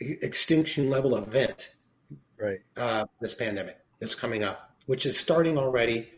extinction 0.00 0.90
level 0.90 1.16
event. 1.16 1.74
Right. 2.40 2.60
Uh, 2.76 3.06
this 3.20 3.34
pandemic 3.34 3.76
that's 4.00 4.14
coming 4.14 4.44
up, 4.44 4.70
which 4.86 5.06
is 5.06 5.18
starting 5.18 5.58
already, 5.58 6.08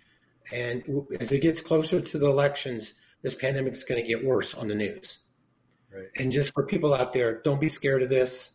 and 0.53 0.83
as 1.19 1.33
it 1.33 1.41
gets 1.41 1.61
closer 1.61 2.01
to 2.01 2.19
the 2.19 2.27
elections, 2.27 2.95
this 3.23 3.35
pandemic 3.35 3.73
is 3.73 3.85
going 3.85 4.01
to 4.01 4.07
get 4.07 4.25
worse 4.25 4.55
on 4.55 4.69
the 4.69 4.75
news. 4.75 5.21
Right. 5.93 6.09
And 6.17 6.31
just 6.31 6.55
for 6.55 6.67
people 6.67 6.95
out 6.95 7.13
there, 7.13 7.41
don't 7.43 7.61
be 7.61 7.69
scared 7.69 8.03
of 8.03 8.09
this. 8.09 8.53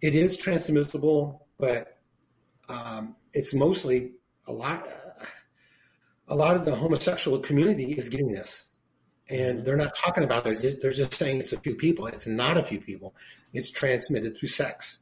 It 0.00 0.14
is 0.14 0.36
transmissible, 0.36 1.46
but 1.58 1.96
um, 2.68 3.16
it's 3.32 3.52
mostly 3.54 4.12
a 4.46 4.52
lot. 4.52 4.86
A 6.28 6.34
lot 6.34 6.54
of 6.54 6.64
the 6.64 6.74
homosexual 6.74 7.40
community 7.40 7.92
is 7.92 8.08
getting 8.08 8.30
this, 8.30 8.69
and 9.30 9.64
they're 9.64 9.76
not 9.76 9.94
talking 9.94 10.24
about 10.24 10.46
it. 10.46 10.80
They're 10.80 10.92
just 10.92 11.14
saying 11.14 11.38
it's 11.38 11.52
a 11.52 11.60
few 11.60 11.76
people. 11.76 12.06
It's 12.08 12.26
not 12.26 12.56
a 12.56 12.62
few 12.62 12.80
people. 12.80 13.14
It's 13.52 13.70
transmitted 13.70 14.36
through 14.36 14.48
sex, 14.48 14.98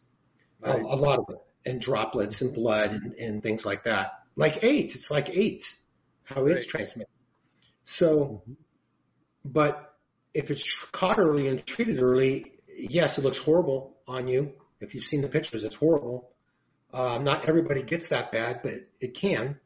right. 0.61 0.79
a, 0.79 0.79
a, 0.79 0.97
lot 0.97 1.19
of 1.19 1.25
it, 1.31 1.39
and 1.69 1.81
droplets 1.81 2.43
and 2.43 2.53
blood 2.53 2.93
and, 2.93 3.15
and, 3.15 3.43
things 3.43 3.65
like 3.65 3.85
that. 3.85 4.13
Like 4.37 4.63
AIDS, 4.63 4.95
it's 4.95 5.11
like 5.11 5.35
AIDS, 5.37 5.79
how 6.25 6.43
right. 6.43 6.53
it's 6.53 6.67
transmitted. 6.67 7.09
So, 7.83 8.43
but 9.45 9.95
if 10.35 10.51
it's 10.51 10.85
caught 10.93 11.19
early 11.19 11.49
and 11.49 11.65
treated 11.65 12.01
early, 12.01 12.53
yes, 12.69 13.19
it 13.19 13.25
looks 13.25 13.39
horrible 13.39 13.97
on 14.07 14.29
you. 14.29 14.53
If 14.81 14.95
you've 14.95 15.05
seen 15.05 15.23
the 15.23 15.29
pictures, 15.29 15.65
it's 15.65 15.75
horrible. 15.75 16.31
Uh, 16.93 17.19
not 17.19 17.49
everybody 17.49 17.83
gets 17.83 18.09
that 18.09 18.31
bad, 18.31 18.61
but 18.63 18.75
it 19.01 19.15
can. 19.15 19.59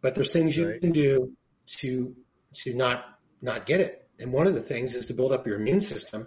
But 0.00 0.14
there's 0.14 0.32
things 0.32 0.56
you 0.56 0.68
right. 0.68 0.80
can 0.80 0.92
do 0.92 1.32
to 1.78 2.14
to 2.54 2.74
not 2.74 3.04
not 3.40 3.66
get 3.66 3.80
it. 3.80 4.06
And 4.18 4.32
one 4.32 4.46
of 4.46 4.54
the 4.54 4.62
things 4.62 4.94
is 4.94 5.06
to 5.06 5.14
build 5.14 5.32
up 5.32 5.46
your 5.46 5.56
immune 5.56 5.80
system. 5.80 6.26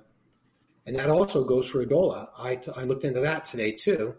And 0.86 0.95
that 0.97 1.10
also 1.10 1.43
goes 1.43 1.67
for 1.67 1.86
Ebola. 1.86 2.30
I, 2.38 2.56
t- 2.56 2.71
I 2.76 2.84
looked 2.84 3.04
into 3.04 3.21
that 3.21 3.45
today 3.45 3.74
too. 3.74 4.15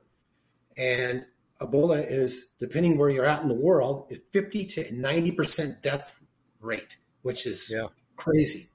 And 0.77 1.25
Ebola 1.61 2.05
is, 2.07 2.47
depending 2.59 2.99
where 2.99 3.11
you're 3.11 3.25
at 3.25 3.43
in 3.43 3.49
the 3.49 3.55
world, 3.55 4.13
50 4.33 4.67
to 4.67 4.85
90% 4.85 5.83
death 5.83 6.15
rate, 6.61 6.97
which 7.23 7.47
is 7.47 7.73
yeah. 7.75 7.89
crazy. 8.17 8.69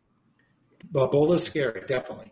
But 0.91 1.12
Ebola 1.12 1.36
is 1.36 1.43
scary, 1.43 1.82
definitely. 1.88 2.32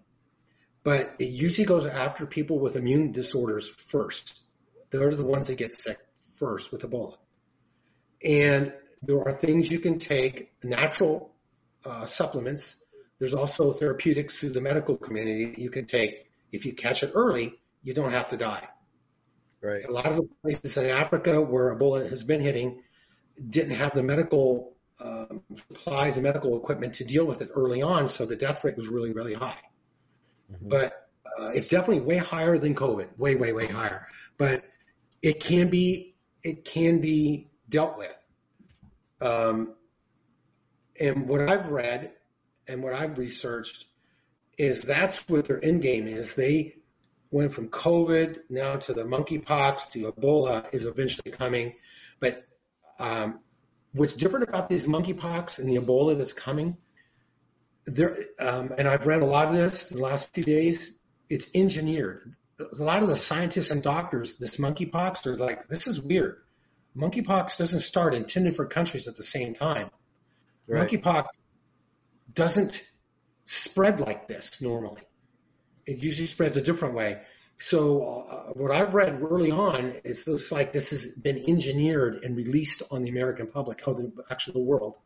But 0.84 1.16
it 1.20 1.30
usually 1.30 1.66
goes 1.66 1.86
after 1.86 2.26
people 2.26 2.60
with 2.60 2.76
immune 2.76 3.12
disorders 3.12 3.68
first. 3.68 4.44
They're 4.92 5.14
the 5.14 5.26
ones 5.26 5.48
that 5.48 5.58
get 5.58 5.72
sick 5.72 5.98
first 6.38 6.72
with 6.72 6.82
Ebola. 6.82 7.16
And 8.24 8.74
there 9.02 9.20
are 9.20 9.34
things 9.34 9.70
you 9.70 9.80
can 9.80 9.98
take, 9.98 10.52
natural 10.64 11.35
uh, 11.86 12.06
supplements. 12.06 12.78
There's 13.20 13.34
also 13.34 13.72
therapeutics 13.72 14.40
through 14.40 14.52
the 14.52 14.62
medical 14.62 14.98
community 14.98 15.62
you 15.62 15.70
can 15.70 15.86
take. 15.86 16.30
If 16.52 16.66
you 16.66 16.74
catch 16.74 17.04
it 17.04 17.12
early, 17.16 17.60
you 17.84 17.94
don't 17.94 18.12
have 18.12 18.30
to 18.30 18.38
die. 18.38 18.68
Right. 19.62 19.86
A 19.86 19.92
lot 19.92 20.06
of 20.06 20.18
the 20.18 20.28
places 20.42 20.78
in 20.78 20.90
Africa 20.90 21.42
where 21.42 21.76
Ebola 21.76 22.10
has 22.10 22.24
been 22.24 22.42
hitting 22.42 22.84
didn't 23.50 23.76
have 23.76 23.94
the 23.94 24.04
medical 24.04 24.76
um, 25.02 25.42
supplies 25.72 26.16
and 26.16 26.24
medical 26.24 26.58
equipment 26.58 26.96
to 26.96 27.04
deal 27.04 27.26
with 27.26 27.42
it 27.42 27.50
early 27.54 27.82
on, 27.82 28.08
so 28.10 28.26
the 28.26 28.36
death 28.36 28.64
rate 28.64 28.78
was 28.78 28.88
really, 28.88 29.12
really 29.12 29.34
high. 29.34 29.58
Mm-hmm. 30.52 30.70
But 30.70 31.08
uh, 31.40 31.48
it's 31.48 31.70
definitely 31.70 32.02
way 32.02 32.18
higher 32.18 32.58
than 32.58 32.76
COVID, 32.76 33.18
way, 33.18 33.36
way, 33.36 33.52
way 33.54 33.68
higher. 33.68 34.06
But 34.38 34.64
it 35.22 35.44
can 35.44 35.70
be, 35.70 36.16
it 36.44 36.66
can 36.66 37.02
be 37.02 37.50
dealt 37.68 37.98
with. 37.98 38.30
Um, 39.22 39.75
and 41.00 41.28
what 41.28 41.42
I've 41.42 41.70
read 41.70 42.12
and 42.68 42.84
what 42.84 42.94
I've 42.94 43.18
researched 43.18 43.86
is 44.58 44.84
that's 44.84 45.28
what 45.28 45.46
their 45.46 45.64
end 45.64 45.82
game 45.82 46.08
is. 46.08 46.34
They 46.34 46.76
went 47.32 47.52
from 47.52 47.70
COVID 47.70 48.40
now 48.50 48.78
to 48.78 48.94
the 48.94 49.04
monkeypox 49.04 49.92
to 49.92 50.12
Ebola 50.12 50.74
is 50.74 50.86
eventually 50.86 51.32
coming. 51.32 51.76
But 52.20 52.44
um, 53.00 53.40
what's 53.94 54.14
different 54.14 54.48
about 54.48 54.70
these 54.70 54.88
monkeypox 54.88 55.60
and 55.60 55.70
the 55.70 55.82
Ebola 55.82 56.18
that's 56.18 56.34
coming, 56.34 56.78
there, 57.86 58.18
um, 58.40 58.74
and 58.78 58.88
I've 58.88 59.06
read 59.06 59.22
a 59.22 59.26
lot 59.26 59.50
of 59.50 59.56
this 59.56 59.92
in 59.92 59.98
the 59.98 60.04
last 60.04 60.34
few 60.34 60.44
days. 60.44 60.96
It's 61.30 61.54
engineered. 61.56 62.36
A 62.60 62.84
lot 62.84 63.04
of 63.04 63.10
the 63.10 63.16
scientists 63.16 63.70
and 63.70 63.84
doctors, 63.84 64.38
this 64.38 64.58
monkeypox, 64.58 65.24
they're 65.24 65.36
like, 65.36 65.68
this 65.68 65.88
is 65.88 66.00
weird. 66.00 66.38
Monkeypox 66.96 67.58
doesn't 67.58 67.82
start 67.82 68.14
in 68.14 68.24
10 68.26 68.46
different 68.46 68.72
countries 68.72 69.10
at 69.10 69.18
the 69.18 69.24
same 69.24 69.54
time. 69.54 69.90
Right. 70.68 70.90
Monkeypox 70.90 71.28
doesn't 72.34 72.84
spread 73.44 74.00
like 74.00 74.28
this 74.28 74.62
normally. 74.62 75.02
It 75.86 76.02
usually 76.02 76.28
spreads 76.28 76.58
a 76.58 76.62
different 76.62 76.96
way. 76.96 77.22
So 77.58 78.28
uh, 78.30 78.54
what 78.54 78.72
I've 78.72 78.94
read 78.94 79.22
early 79.22 79.52
on 79.52 79.94
is 80.04 80.28
looks 80.28 80.52
like 80.52 80.74
this 80.74 80.90
has 80.90 81.08
been 81.08 81.44
engineered 81.48 82.24
and 82.24 82.36
released 82.36 82.84
on 82.92 83.04
the 83.04 83.10
American 83.10 83.48
public, 83.48 83.82
oh, 83.86 83.94
the, 83.94 84.12
actually 84.30 84.54
the 84.54 84.66
world, 84.66 84.98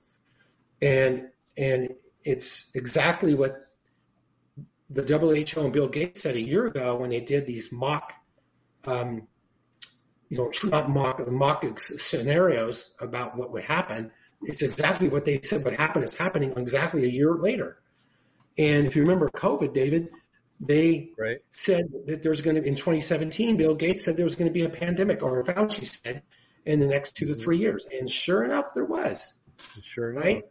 and 0.82 1.30
and 1.58 1.94
it's 2.24 2.72
exactly 2.74 3.36
what 3.36 3.68
the 4.90 5.04
WHO 5.04 5.62
and 5.62 5.74
Bill 5.74 5.90
Gates 5.90 6.22
said 6.22 6.36
a 6.36 6.42
year 6.42 6.66
ago 6.66 6.96
when 6.96 7.12
they 7.12 7.20
did 7.20 7.46
these 7.46 7.72
mock 7.72 8.14
um, 8.86 9.28
you 10.30 10.38
know, 10.38 10.52
not 10.64 10.90
mock, 10.90 11.28
mock 11.28 11.80
scenarios 11.80 12.94
about 13.00 13.36
what 13.36 13.52
would 13.52 13.64
happen. 13.64 14.12
It's 14.42 14.62
exactly 14.62 15.10
what 15.10 15.26
they 15.26 15.42
said 15.42 15.64
would 15.66 15.74
happen 15.74 16.04
is 16.04 16.16
happening 16.16 16.54
exactly 16.56 17.04
a 17.04 17.10
year 17.10 17.34
later. 17.34 17.78
And 18.58 18.88
if 18.88 18.96
you 18.96 19.04
remember 19.04 19.30
COVID, 19.30 19.74
David, 19.74 20.10
they 20.60 21.12
right. 21.18 21.38
said 21.52 21.86
that 22.08 22.24
there's 22.24 22.42
going 22.42 22.56
to 22.56 22.64
in 22.64 22.76
2017. 22.76 23.58
Bill 23.58 23.76
Gates 23.76 24.04
said 24.04 24.18
there 24.18 24.26
was 24.26 24.36
going 24.36 24.50
to 24.50 24.54
be 24.54 24.64
a 24.64 24.70
pandemic, 24.70 25.24
or 25.24 25.44
Fauci 25.44 25.86
said 25.86 26.24
in 26.66 26.80
the 26.80 26.88
next 26.88 27.16
two 27.16 27.28
to 27.28 27.36
three 27.36 27.58
years, 27.58 27.86
and 27.92 28.10
sure 28.10 28.44
enough, 28.44 28.74
there 28.74 28.86
was. 28.86 29.36
Sure 29.84 30.12
enough. 30.12 30.24
Right. 30.24 30.44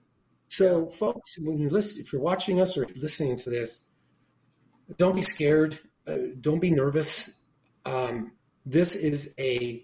So, 0.49 0.89
folks, 0.89 1.39
when 1.39 1.59
you 1.59 1.69
listen, 1.69 2.03
if 2.03 2.13
you're 2.13 2.23
watching 2.23 2.61
us 2.61 2.79
or 2.79 2.87
listening 2.97 3.37
to 3.37 3.51
this, 3.51 3.85
don't 4.97 5.15
be 5.15 5.23
scared. 5.23 5.79
Uh, 6.07 6.17
don't 6.41 6.61
be 6.61 6.71
nervous. 6.71 7.31
Um, 7.85 8.33
this 8.65 8.95
is 8.95 9.35
a 9.39 9.83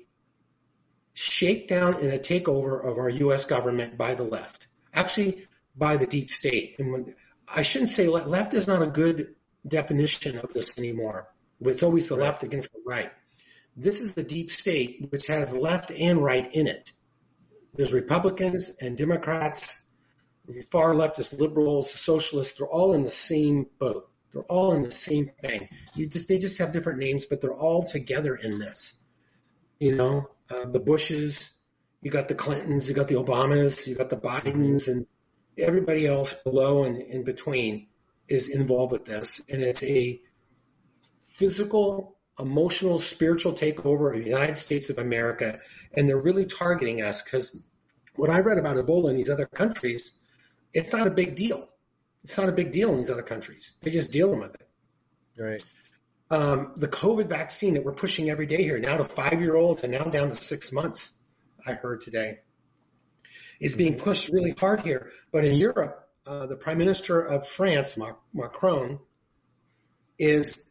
shakedown 1.14 1.94
and 1.94 2.12
a 2.12 2.18
takeover 2.18 2.84
of 2.84 2.98
our 2.98 3.08
U.S. 3.08 3.44
government 3.44 3.96
by 3.96 4.14
the 4.14 4.24
left, 4.24 4.66
actually 4.92 5.46
by 5.76 5.96
the 5.96 6.06
deep 6.06 6.28
state. 6.30 6.76
And 6.78 6.92
when, 6.92 7.14
I 7.48 7.62
shouldn't 7.62 7.90
say 7.90 8.08
left, 8.08 8.28
left 8.28 8.54
is 8.54 8.66
not 8.66 8.82
a 8.82 8.86
good 8.86 9.34
definition 9.66 10.38
of 10.38 10.52
this 10.52 10.76
anymore. 10.78 11.28
It's 11.60 11.82
always 11.82 12.08
the 12.08 12.16
left 12.16 12.42
against 12.42 12.72
the 12.72 12.80
right. 12.84 13.10
This 13.76 14.00
is 14.00 14.14
the 14.14 14.22
deep 14.22 14.50
state, 14.50 15.06
which 15.10 15.26
has 15.28 15.54
left 15.54 15.90
and 15.90 16.22
right 16.22 16.52
in 16.52 16.66
it. 16.66 16.92
There's 17.74 17.92
Republicans 17.92 18.70
and 18.80 18.96
Democrats, 18.96 19.82
far 20.70 20.94
leftist 20.94 21.38
liberals, 21.40 21.92
socialists, 21.92 22.58
they're 22.58 22.68
all 22.68 22.92
in 22.92 23.02
the 23.02 23.10
same 23.10 23.66
boat. 23.78 24.08
They're 24.32 24.42
all 24.42 24.72
in 24.72 24.82
the 24.82 24.90
same 24.90 25.30
thing. 25.40 25.68
Just 25.96 26.28
they 26.28 26.38
just 26.38 26.58
have 26.58 26.72
different 26.72 26.98
names, 26.98 27.26
but 27.26 27.40
they're 27.40 27.54
all 27.54 27.84
together 27.84 28.34
in 28.34 28.58
this. 28.58 28.96
You 29.78 29.96
know, 29.96 30.30
uh, 30.50 30.66
the 30.66 30.80
Bushes, 30.80 31.50
you 32.02 32.10
got 32.10 32.28
the 32.28 32.34
Clintons, 32.34 32.88
you 32.88 32.94
got 32.94 33.08
the 33.08 33.14
Obamas, 33.14 33.86
you 33.86 33.94
got 33.94 34.10
the 34.10 34.16
Bidens, 34.16 34.88
and 34.88 35.06
everybody 35.56 36.06
else 36.06 36.34
below 36.34 36.84
and 36.84 37.00
in 37.00 37.24
between 37.24 37.86
is 38.28 38.48
involved 38.48 38.92
with 38.92 39.04
this, 39.04 39.40
and 39.48 39.62
it's 39.62 39.82
a 39.82 40.20
physical, 41.34 42.16
emotional, 42.38 42.98
spiritual 42.98 43.52
takeover 43.52 44.14
of 44.14 44.22
the 44.22 44.28
United 44.28 44.56
States 44.56 44.90
of 44.90 44.98
America, 44.98 45.60
and 45.92 46.08
they're 46.08 46.20
really 46.20 46.46
targeting 46.46 47.02
us 47.02 47.22
because 47.22 47.56
what 48.16 48.30
I 48.30 48.40
read 48.40 48.58
about 48.58 48.76
Ebola 48.76 49.10
in 49.10 49.16
these 49.16 49.30
other 49.30 49.46
countries, 49.46 50.12
it's 50.72 50.92
not 50.92 51.06
a 51.06 51.10
big 51.10 51.34
deal. 51.34 51.68
It's 52.22 52.38
not 52.38 52.48
a 52.48 52.52
big 52.52 52.70
deal 52.70 52.90
in 52.90 52.98
these 52.98 53.10
other 53.10 53.22
countries. 53.22 53.76
They 53.82 53.90
just 53.90 54.12
dealing 54.12 54.40
with 54.40 54.54
it. 54.54 54.68
Right. 55.36 55.62
Um, 56.30 56.72
the 56.76 56.88
COVID 56.88 57.28
vaccine 57.28 57.74
that 57.74 57.84
we're 57.84 57.92
pushing 57.92 58.30
every 58.30 58.46
day 58.46 58.62
here, 58.62 58.78
now 58.78 58.96
to 58.96 59.04
five-year-olds 59.04 59.82
and 59.82 59.92
now 59.92 60.04
down 60.04 60.30
to 60.30 60.34
six 60.34 60.72
months, 60.72 61.12
I 61.66 61.72
heard 61.72 62.02
today, 62.02 62.40
is 63.60 63.76
being 63.76 63.94
mm-hmm. 63.94 64.04
pushed 64.04 64.30
really 64.30 64.54
hard 64.58 64.80
here. 64.80 65.10
But 65.32 65.44
in 65.44 65.54
Europe, 65.54 66.08
uh, 66.26 66.46
the 66.46 66.56
Prime 66.56 66.78
Minister 66.78 67.20
of 67.20 67.46
France, 67.46 67.98
Macron, 68.32 68.98
is 70.18 70.64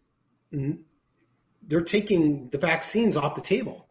they're 0.52 1.82
taking 1.82 2.50
the 2.50 2.58
vaccines 2.58 3.18
off 3.18 3.36
the 3.36 3.42
table 3.42 3.88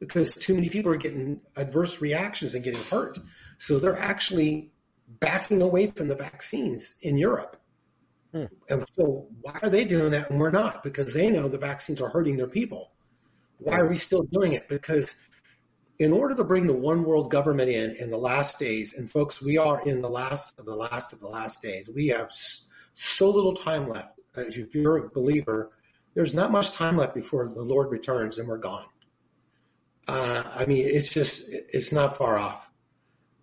because 0.00 0.32
too 0.32 0.54
many 0.54 0.68
people 0.68 0.92
are 0.92 0.96
getting 0.96 1.40
adverse 1.56 2.00
reactions 2.00 2.54
and 2.54 2.64
getting 2.64 2.82
hurt. 2.90 3.18
So 3.58 3.78
they're 3.78 3.98
actually 3.98 4.72
backing 5.08 5.62
away 5.62 5.86
from 5.86 6.08
the 6.08 6.16
vaccines 6.16 6.94
in 7.00 7.16
Europe. 7.16 7.56
Hmm. 8.34 8.46
And 8.68 8.84
so 8.92 9.28
why 9.42 9.60
are 9.62 9.70
they 9.70 9.84
doing 9.84 10.10
that 10.10 10.28
and 10.30 10.40
we're 10.40 10.50
not? 10.50 10.82
Because 10.82 11.14
they 11.14 11.30
know 11.30 11.46
the 11.48 11.58
vaccines 11.58 12.00
are 12.00 12.08
hurting 12.08 12.36
their 12.36 12.48
people. 12.48 12.90
Why 13.58 13.78
are 13.78 13.88
we 13.88 13.96
still 13.96 14.24
doing 14.24 14.54
it? 14.54 14.68
Because 14.68 15.14
in 16.00 16.12
order 16.12 16.34
to 16.34 16.42
bring 16.42 16.66
the 16.66 16.74
one 16.74 17.04
world 17.04 17.30
government 17.30 17.70
in 17.70 17.94
in 18.00 18.10
the 18.10 18.18
last 18.18 18.58
days, 18.58 18.94
and 18.94 19.08
folks, 19.08 19.40
we 19.40 19.58
are 19.58 19.80
in 19.80 20.02
the 20.02 20.10
last 20.10 20.58
of 20.58 20.66
the 20.66 20.74
last 20.74 21.12
of 21.12 21.20
the 21.20 21.28
last 21.28 21.62
days. 21.62 21.88
We 21.88 22.08
have 22.08 22.32
so 22.94 23.30
little 23.30 23.54
time 23.54 23.88
left. 23.88 24.18
If 24.36 24.74
you're 24.74 24.96
a 24.96 25.08
believer, 25.08 25.70
there's 26.14 26.34
not 26.34 26.50
much 26.50 26.72
time 26.72 26.96
left 26.96 27.14
before 27.14 27.48
the 27.48 27.62
Lord 27.62 27.92
returns 27.92 28.38
and 28.38 28.48
we're 28.48 28.58
gone. 28.58 28.84
Uh, 30.08 30.42
I 30.56 30.66
mean, 30.66 30.84
it's 30.86 31.14
just, 31.14 31.48
it's 31.48 31.92
not 31.92 32.16
far 32.16 32.36
off. 32.36 32.68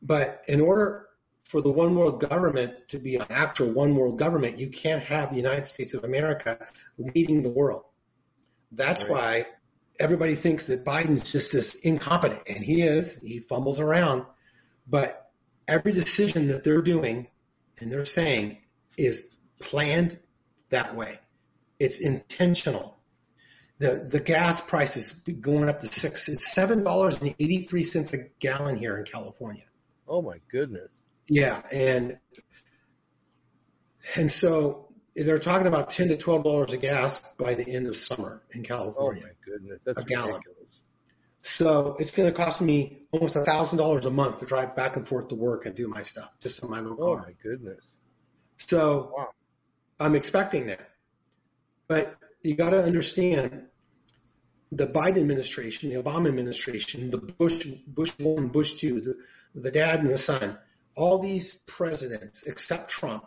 But 0.01 0.43
in 0.49 0.59
order 0.59 1.07
for 1.51 1.61
the 1.61 1.69
one 1.69 1.95
world 1.95 2.21
government 2.21 2.87
to 2.87 2.97
be 2.97 3.17
an 3.17 3.25
actual 3.29 3.69
one 3.71 3.93
world 3.93 4.17
government, 4.17 4.57
you 4.57 4.69
can't 4.69 5.03
have 5.03 5.31
the 5.31 5.35
United 5.35 5.65
States 5.65 5.93
of 5.93 6.05
America 6.05 6.65
leading 6.97 7.43
the 7.43 7.49
world. 7.49 7.83
That's 8.71 9.01
right. 9.03 9.11
why 9.11 9.45
everybody 9.99 10.35
thinks 10.35 10.67
that 10.67 10.85
Biden's 10.85 11.29
just 11.29 11.51
this 11.51 11.75
incompetent, 11.75 12.43
and 12.47 12.63
he 12.63 12.83
is. 12.83 13.17
He 13.17 13.39
fumbles 13.39 13.81
around, 13.81 14.25
but 14.87 15.29
every 15.67 15.91
decision 15.91 16.47
that 16.47 16.63
they're 16.63 16.81
doing 16.81 17.27
and 17.79 17.91
they're 17.91 18.05
saying 18.05 18.59
is 18.97 19.35
planned 19.59 20.17
that 20.69 20.95
way. 20.95 21.19
It's 21.79 21.99
intentional. 21.99 22.97
The 23.79 24.07
the 24.09 24.21
gas 24.21 24.61
price 24.61 24.95
is 24.95 25.11
going 25.11 25.67
up 25.67 25.81
to 25.81 25.87
six. 25.87 26.29
It's 26.29 26.49
seven 26.49 26.85
dollars 26.85 27.19
and 27.19 27.35
eighty 27.39 27.63
three 27.63 27.83
cents 27.83 28.13
a 28.13 28.19
gallon 28.39 28.77
here 28.77 28.95
in 28.97 29.03
California. 29.03 29.65
Oh 30.07 30.21
my 30.21 30.37
goodness. 30.49 31.03
Yeah, 31.33 31.61
and 31.71 32.19
and 34.17 34.29
so 34.29 34.89
they're 35.15 35.39
talking 35.39 35.65
about 35.65 35.89
ten 35.89 36.09
to 36.09 36.17
twelve 36.17 36.43
dollars 36.43 36.73
a 36.73 36.77
gas 36.77 37.17
by 37.37 37.53
the 37.53 37.65
end 37.65 37.87
of 37.87 37.95
summer 37.95 38.43
in 38.51 38.63
California. 38.63 39.23
Oh 39.23 39.27
my 39.27 39.33
goodness, 39.45 39.85
that's 39.85 39.97
a 39.97 40.01
ridiculous. 40.01 40.27
Gallon. 40.27 40.41
So 41.39 41.95
it's 41.99 42.11
going 42.11 42.29
to 42.29 42.35
cost 42.35 42.59
me 42.59 43.03
almost 43.13 43.37
a 43.37 43.45
thousand 43.45 43.77
dollars 43.77 44.05
a 44.05 44.11
month 44.11 44.39
to 44.39 44.45
drive 44.45 44.75
back 44.75 44.97
and 44.97 45.07
forth 45.07 45.29
to 45.29 45.35
work 45.35 45.65
and 45.65 45.73
do 45.73 45.87
my 45.87 46.01
stuff 46.01 46.29
just 46.41 46.61
in 46.63 46.69
my 46.69 46.81
little 46.81 46.97
car. 46.97 47.23
Oh 47.23 47.25
my 47.25 47.33
goodness. 47.41 47.95
So 48.57 49.13
wow. 49.15 49.29
I'm 50.01 50.15
expecting 50.15 50.67
that, 50.67 50.85
but 51.87 52.13
you 52.41 52.55
got 52.55 52.71
to 52.71 52.83
understand 52.83 53.67
the 54.69 54.85
Biden 54.85 55.19
administration, 55.19 55.91
the 55.91 56.03
Obama 56.03 56.27
administration, 56.27 57.09
the 57.09 57.19
Bush, 57.19 57.65
Bush 57.87 58.11
one, 58.19 58.49
Bush 58.49 58.73
two, 58.73 58.99
the, 58.99 59.15
the 59.55 59.71
dad 59.71 60.01
and 60.01 60.09
the 60.09 60.17
son, 60.17 60.57
all 60.95 61.19
these 61.19 61.53
presidents 61.53 62.43
except 62.43 62.89
Trump 62.89 63.25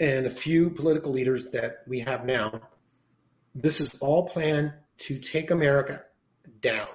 and 0.00 0.26
a 0.26 0.30
few 0.30 0.70
political 0.70 1.12
leaders 1.12 1.52
that 1.52 1.82
we 1.86 2.00
have 2.00 2.24
now, 2.24 2.60
this 3.54 3.80
is 3.80 3.94
all 4.00 4.26
planned 4.26 4.72
to 4.98 5.18
take 5.18 5.50
America 5.50 6.02
down. 6.60 6.88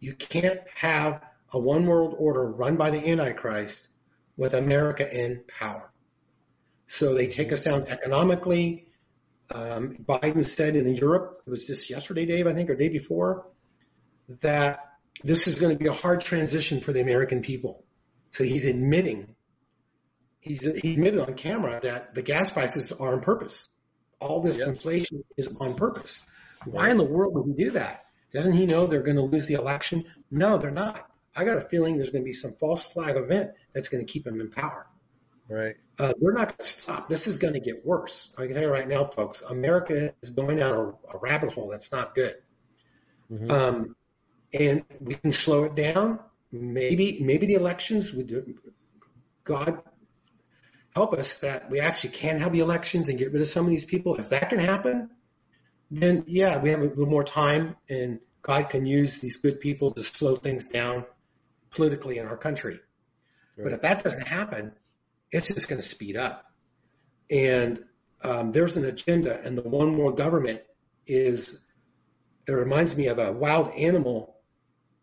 You 0.00 0.14
can't 0.14 0.60
have 0.74 1.22
a 1.52 1.58
one 1.58 1.86
world 1.86 2.14
order 2.18 2.50
run 2.50 2.76
by 2.76 2.90
the 2.90 3.10
Antichrist 3.10 3.88
with 4.36 4.54
America 4.54 5.08
in 5.10 5.44
power. 5.58 5.90
So 6.86 7.14
they 7.14 7.28
take 7.28 7.52
us 7.52 7.64
down 7.64 7.86
economically. 7.88 8.88
Um, 9.54 9.94
Biden 9.94 10.44
said 10.44 10.76
in 10.76 10.94
Europe, 10.94 11.42
it 11.46 11.50
was 11.50 11.66
just 11.66 11.88
yesterday, 11.88 12.26
Dave, 12.26 12.46
I 12.46 12.52
think, 12.52 12.68
or 12.68 12.74
day 12.74 12.88
before, 12.88 13.46
that 14.42 14.80
this 15.22 15.46
is 15.46 15.56
going 15.56 15.76
to 15.76 15.82
be 15.82 15.88
a 15.88 15.92
hard 15.92 16.20
transition 16.20 16.80
for 16.80 16.92
the 16.92 17.00
American 17.00 17.42
people. 17.42 17.83
So 18.34 18.42
he's 18.42 18.64
admitting 18.64 19.36
he's 20.40 20.64
he 20.82 20.94
admitted 20.94 21.20
on 21.20 21.34
camera 21.34 21.78
that 21.80 22.16
the 22.16 22.22
gas 22.22 22.52
prices 22.52 22.90
are 22.90 23.14
on 23.14 23.20
purpose. 23.20 23.68
All 24.20 24.40
this 24.40 24.58
inflation 24.58 25.22
is 25.36 25.48
on 25.60 25.76
purpose. 25.76 26.26
Why 26.64 26.90
in 26.90 26.98
the 26.98 27.04
world 27.04 27.34
would 27.34 27.46
he 27.46 27.64
do 27.64 27.70
that? 27.72 28.04
Doesn't 28.32 28.54
he 28.54 28.66
know 28.66 28.86
they're 28.86 29.04
going 29.04 29.18
to 29.18 29.22
lose 29.22 29.46
the 29.46 29.54
election? 29.54 30.06
No, 30.32 30.58
they're 30.58 30.72
not. 30.72 31.08
I 31.36 31.44
got 31.44 31.58
a 31.58 31.60
feeling 31.60 31.96
there's 31.96 32.10
going 32.10 32.22
to 32.22 32.26
be 32.26 32.32
some 32.32 32.54
false 32.54 32.82
flag 32.82 33.16
event 33.16 33.52
that's 33.72 33.88
going 33.88 34.04
to 34.04 34.12
keep 34.12 34.26
him 34.26 34.40
in 34.40 34.50
power. 34.50 34.88
Right. 35.48 35.76
Uh, 36.00 36.14
we're 36.18 36.32
not 36.32 36.48
going 36.48 36.58
to 36.58 36.64
stop. 36.64 37.08
This 37.08 37.28
is 37.28 37.38
going 37.38 37.54
to 37.54 37.60
get 37.60 37.86
worse. 37.86 38.32
I 38.36 38.46
can 38.46 38.54
tell 38.54 38.64
you 38.64 38.70
right 38.70 38.88
now, 38.88 39.04
folks. 39.04 39.42
America 39.42 40.12
is 40.22 40.30
going 40.30 40.56
down 40.56 40.74
a, 40.74 41.16
a 41.16 41.20
rabbit 41.22 41.52
hole 41.52 41.68
that's 41.68 41.92
not 41.92 42.16
good. 42.16 42.34
Mm-hmm. 43.30 43.50
Um, 43.50 43.96
and 44.52 44.84
we 45.00 45.14
can 45.14 45.30
slow 45.30 45.64
it 45.64 45.76
down. 45.76 46.18
Maybe, 46.54 47.18
maybe 47.20 47.46
the 47.46 47.54
elections 47.54 48.12
would. 48.12 48.58
God 49.42 49.82
help 50.94 51.12
us 51.12 51.34
that 51.36 51.70
we 51.70 51.80
actually 51.80 52.10
can 52.10 52.38
have 52.38 52.52
the 52.52 52.60
elections 52.60 53.08
and 53.08 53.18
get 53.18 53.32
rid 53.32 53.42
of 53.42 53.48
some 53.48 53.64
of 53.64 53.70
these 53.70 53.84
people. 53.84 54.16
If 54.16 54.28
that 54.30 54.50
can 54.50 54.60
happen, 54.60 55.10
then 55.90 56.24
yeah, 56.28 56.58
we 56.58 56.70
have 56.70 56.80
a 56.80 56.84
little 56.84 57.06
more 57.06 57.24
time 57.24 57.76
and 57.90 58.20
God 58.40 58.70
can 58.70 58.86
use 58.86 59.18
these 59.18 59.38
good 59.38 59.58
people 59.58 59.90
to 59.92 60.02
slow 60.02 60.36
things 60.36 60.68
down 60.68 61.04
politically 61.70 62.18
in 62.18 62.26
our 62.26 62.36
country. 62.36 62.78
Right. 63.56 63.64
But 63.64 63.72
if 63.72 63.80
that 63.82 64.04
doesn't 64.04 64.28
happen, 64.28 64.72
it's 65.30 65.48
just 65.48 65.68
going 65.68 65.80
to 65.80 65.86
speed 65.86 66.16
up. 66.16 66.44
And 67.30 67.84
um, 68.22 68.52
there's 68.52 68.76
an 68.76 68.84
agenda, 68.84 69.40
and 69.44 69.58
the 69.58 69.62
one 69.62 69.96
world 69.96 70.16
government 70.16 70.62
is, 71.06 71.60
it 72.46 72.52
reminds 72.52 72.96
me 72.96 73.08
of 73.08 73.18
a 73.18 73.32
wild 73.32 73.70
animal 73.72 74.36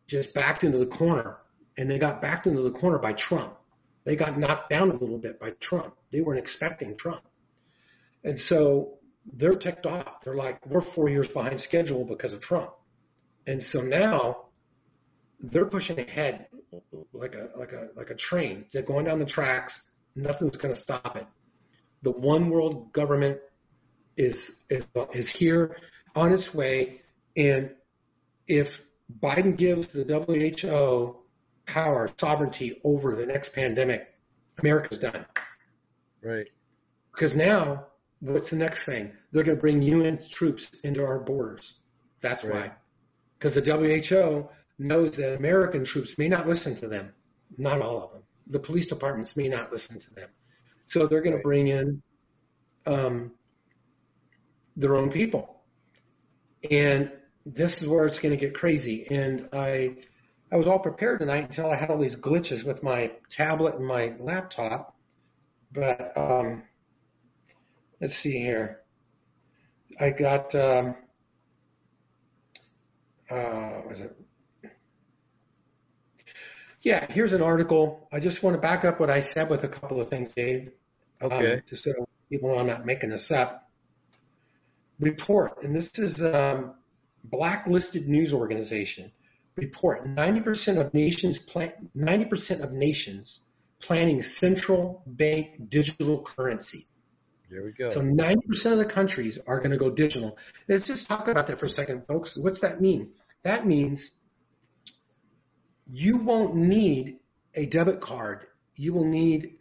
just 0.08 0.34
backed 0.34 0.64
into 0.64 0.78
the 0.78 0.86
corner, 0.86 1.38
and 1.78 1.90
they 1.90 2.00
got 2.00 2.22
backed 2.22 2.48
into 2.48 2.62
the 2.62 2.72
corner 2.72 3.00
by 3.00 3.14
Trump. 3.14 3.56
They 4.04 4.16
got 4.16 4.38
knocked 4.38 4.70
down 4.70 4.90
a 4.90 4.96
little 4.96 5.18
bit 5.18 5.40
by 5.40 5.52
Trump. 5.52 5.96
They 6.12 6.22
weren't 6.22 6.40
expecting 6.40 6.98
Trump. 6.98 7.22
And 8.24 8.38
so 8.38 9.00
they're 9.32 9.56
ticked 9.56 9.86
off. 9.86 10.22
They're 10.22 10.36
like, 10.36 10.66
we're 10.66 10.82
four 10.82 11.10
years 11.10 11.28
behind 11.28 11.60
schedule 11.60 12.06
because 12.06 12.34
of 12.34 12.40
Trump. 12.40 12.72
And 13.46 13.62
so 13.62 13.82
now 13.82 14.46
they're 15.40 15.66
pushing 15.66 16.00
ahead 16.00 16.48
like 17.14 17.36
a 17.36 17.50
like 17.56 17.74
a 17.74 17.90
like 17.96 18.10
a 18.10 18.16
train. 18.16 18.66
They're 18.72 18.84
going 18.84 19.06
down 19.06 19.20
the 19.20 19.26
tracks. 19.26 19.84
Nothing's 20.16 20.58
going 20.58 20.74
to 20.74 20.80
stop 20.80 21.18
it. 21.18 21.26
The 22.04 22.12
one 22.12 22.50
world 22.50 22.94
government 22.94 23.40
is 24.16 24.56
is 24.70 24.86
is 25.14 25.30
here 25.30 25.78
on 26.16 26.32
its 26.32 26.54
way, 26.54 27.02
and 27.36 27.72
if 28.48 28.84
Biden 29.20 29.58
gives 29.58 29.88
the 29.88 30.04
WHO 30.04 31.21
power 31.66 32.10
sovereignty 32.18 32.80
over 32.84 33.16
the 33.16 33.26
next 33.26 33.54
pandemic, 33.54 34.08
America's 34.58 35.00
done. 35.00 35.26
Right. 36.24 36.48
Because 37.12 37.36
now, 37.36 37.88
what's 38.20 38.50
the 38.52 38.56
next 38.56 38.86
thing? 38.86 39.12
They're 39.32 39.44
going 39.44 39.58
to 39.58 39.62
bring 39.62 39.82
UN 39.82 40.20
troops 40.30 40.72
into 40.84 41.06
our 41.06 41.20
borders. 41.20 41.76
That's 42.22 42.44
Right. 42.44 42.54
why. 42.70 42.76
Because 43.38 43.56
the 43.56 43.62
WHO 43.62 44.50
knows 44.78 45.18
that 45.18 45.36
American 45.36 45.84
troops 45.84 46.18
may 46.18 46.30
not 46.30 46.48
listen 46.48 46.76
to 46.76 46.88
them. 46.88 47.14
Not 47.58 47.82
all 47.82 48.04
of 48.04 48.12
them. 48.12 48.24
The 48.48 48.60
police 48.60 48.86
departments 48.88 49.36
may 49.36 49.48
not 49.50 49.72
listen 49.72 50.00
to 50.00 50.14
them. 50.14 50.30
So 50.86 51.08
they're 51.08 51.22
going 51.22 51.34
Right. 51.36 51.40
to 51.42 51.44
bring 51.44 51.68
in 51.68 52.02
um, 52.86 53.32
their 54.76 54.96
own 54.96 55.12
people. 55.12 55.62
And 56.70 57.12
this 57.46 57.82
is 57.82 57.88
where 57.88 58.06
it's 58.06 58.20
going 58.20 58.38
to 58.38 58.44
get 58.44 58.54
crazy. 58.54 59.08
And 59.10 59.50
I, 59.54 59.98
I 60.52 60.58
was 60.58 60.68
all 60.68 60.80
prepared 60.80 61.20
tonight 61.20 61.46
until 61.46 61.72
I 61.72 61.76
had 61.76 61.90
all 61.90 61.98
these 61.98 62.20
glitches 62.20 62.66
with 62.66 62.84
my 62.84 63.12
tablet 63.30 63.76
and 63.76 63.88
my 63.88 64.14
laptop. 64.20 64.96
But 65.72 66.18
um, 66.18 66.64
let's 68.02 68.16
see 68.16 68.38
here. 68.40 68.82
I 70.00 70.10
got 70.10 70.54
um, 70.56 70.96
uh, 73.30 73.82
was 73.88 74.02
it? 74.02 74.16
Yeah, 76.82 77.06
here's 77.10 77.32
an 77.32 77.42
article. 77.42 78.10
I 78.12 78.20
just 78.20 78.44
want 78.44 78.56
to 78.56 78.62
back 78.62 78.84
up 78.84 79.00
what 79.00 79.10
I 79.10 79.20
said 79.22 79.50
with 79.50 79.64
a 79.64 79.68
couple 79.70 80.02
of 80.02 80.10
things, 80.10 80.34
Dave. 80.34 80.72
Um, 81.22 81.32
Okay. 81.32 81.62
just 81.70 81.84
so 81.84 81.94
people 82.30 82.50
know 82.50 82.58
I'm 82.58 82.68
not 82.68 82.86
making 82.86 83.12
this 83.12 83.32
up. 83.32 83.70
Report, 85.00 85.64
and 85.64 85.76
this 85.76 85.98
is 85.98 86.22
um, 86.22 86.74
blacklisted 87.24 88.08
news 88.08 88.34
organization. 88.34 89.12
Report: 89.56 90.08
90% 90.08 90.80
of 90.80 90.94
nations 90.94 91.40
plan 91.40 91.74
90% 91.96 92.62
of 92.62 92.72
nations 92.72 93.42
planning 93.82 94.22
central 94.22 95.04
bank 95.06 95.70
digital 95.70 96.22
currency. 96.22 96.88
There 97.50 97.64
we 97.64 97.74
go. 97.74 97.90
So 97.90 98.02
90% 98.02 98.72
of 98.72 98.78
the 98.78 98.86
countries 98.86 99.38
are 99.46 99.58
going 99.58 99.72
to 99.72 99.78
go 99.78 99.90
digital. 99.90 100.38
Let's 100.70 100.86
just 100.86 101.08
talk 101.08 101.28
about 101.28 101.48
that 101.48 101.60
for 101.60 101.66
a 101.66 101.70
second, 101.70 102.08
folks. 102.08 102.38
What's 102.38 102.62
that 102.62 102.80
mean? 102.80 103.06
That 103.44 103.68
means 103.68 104.12
you 105.92 106.20
won't 106.20 106.56
need 106.56 107.18
a 107.54 107.66
debit 107.66 108.00
card. 108.00 108.46
You 108.76 108.94
will 108.94 109.06
need 109.06 109.58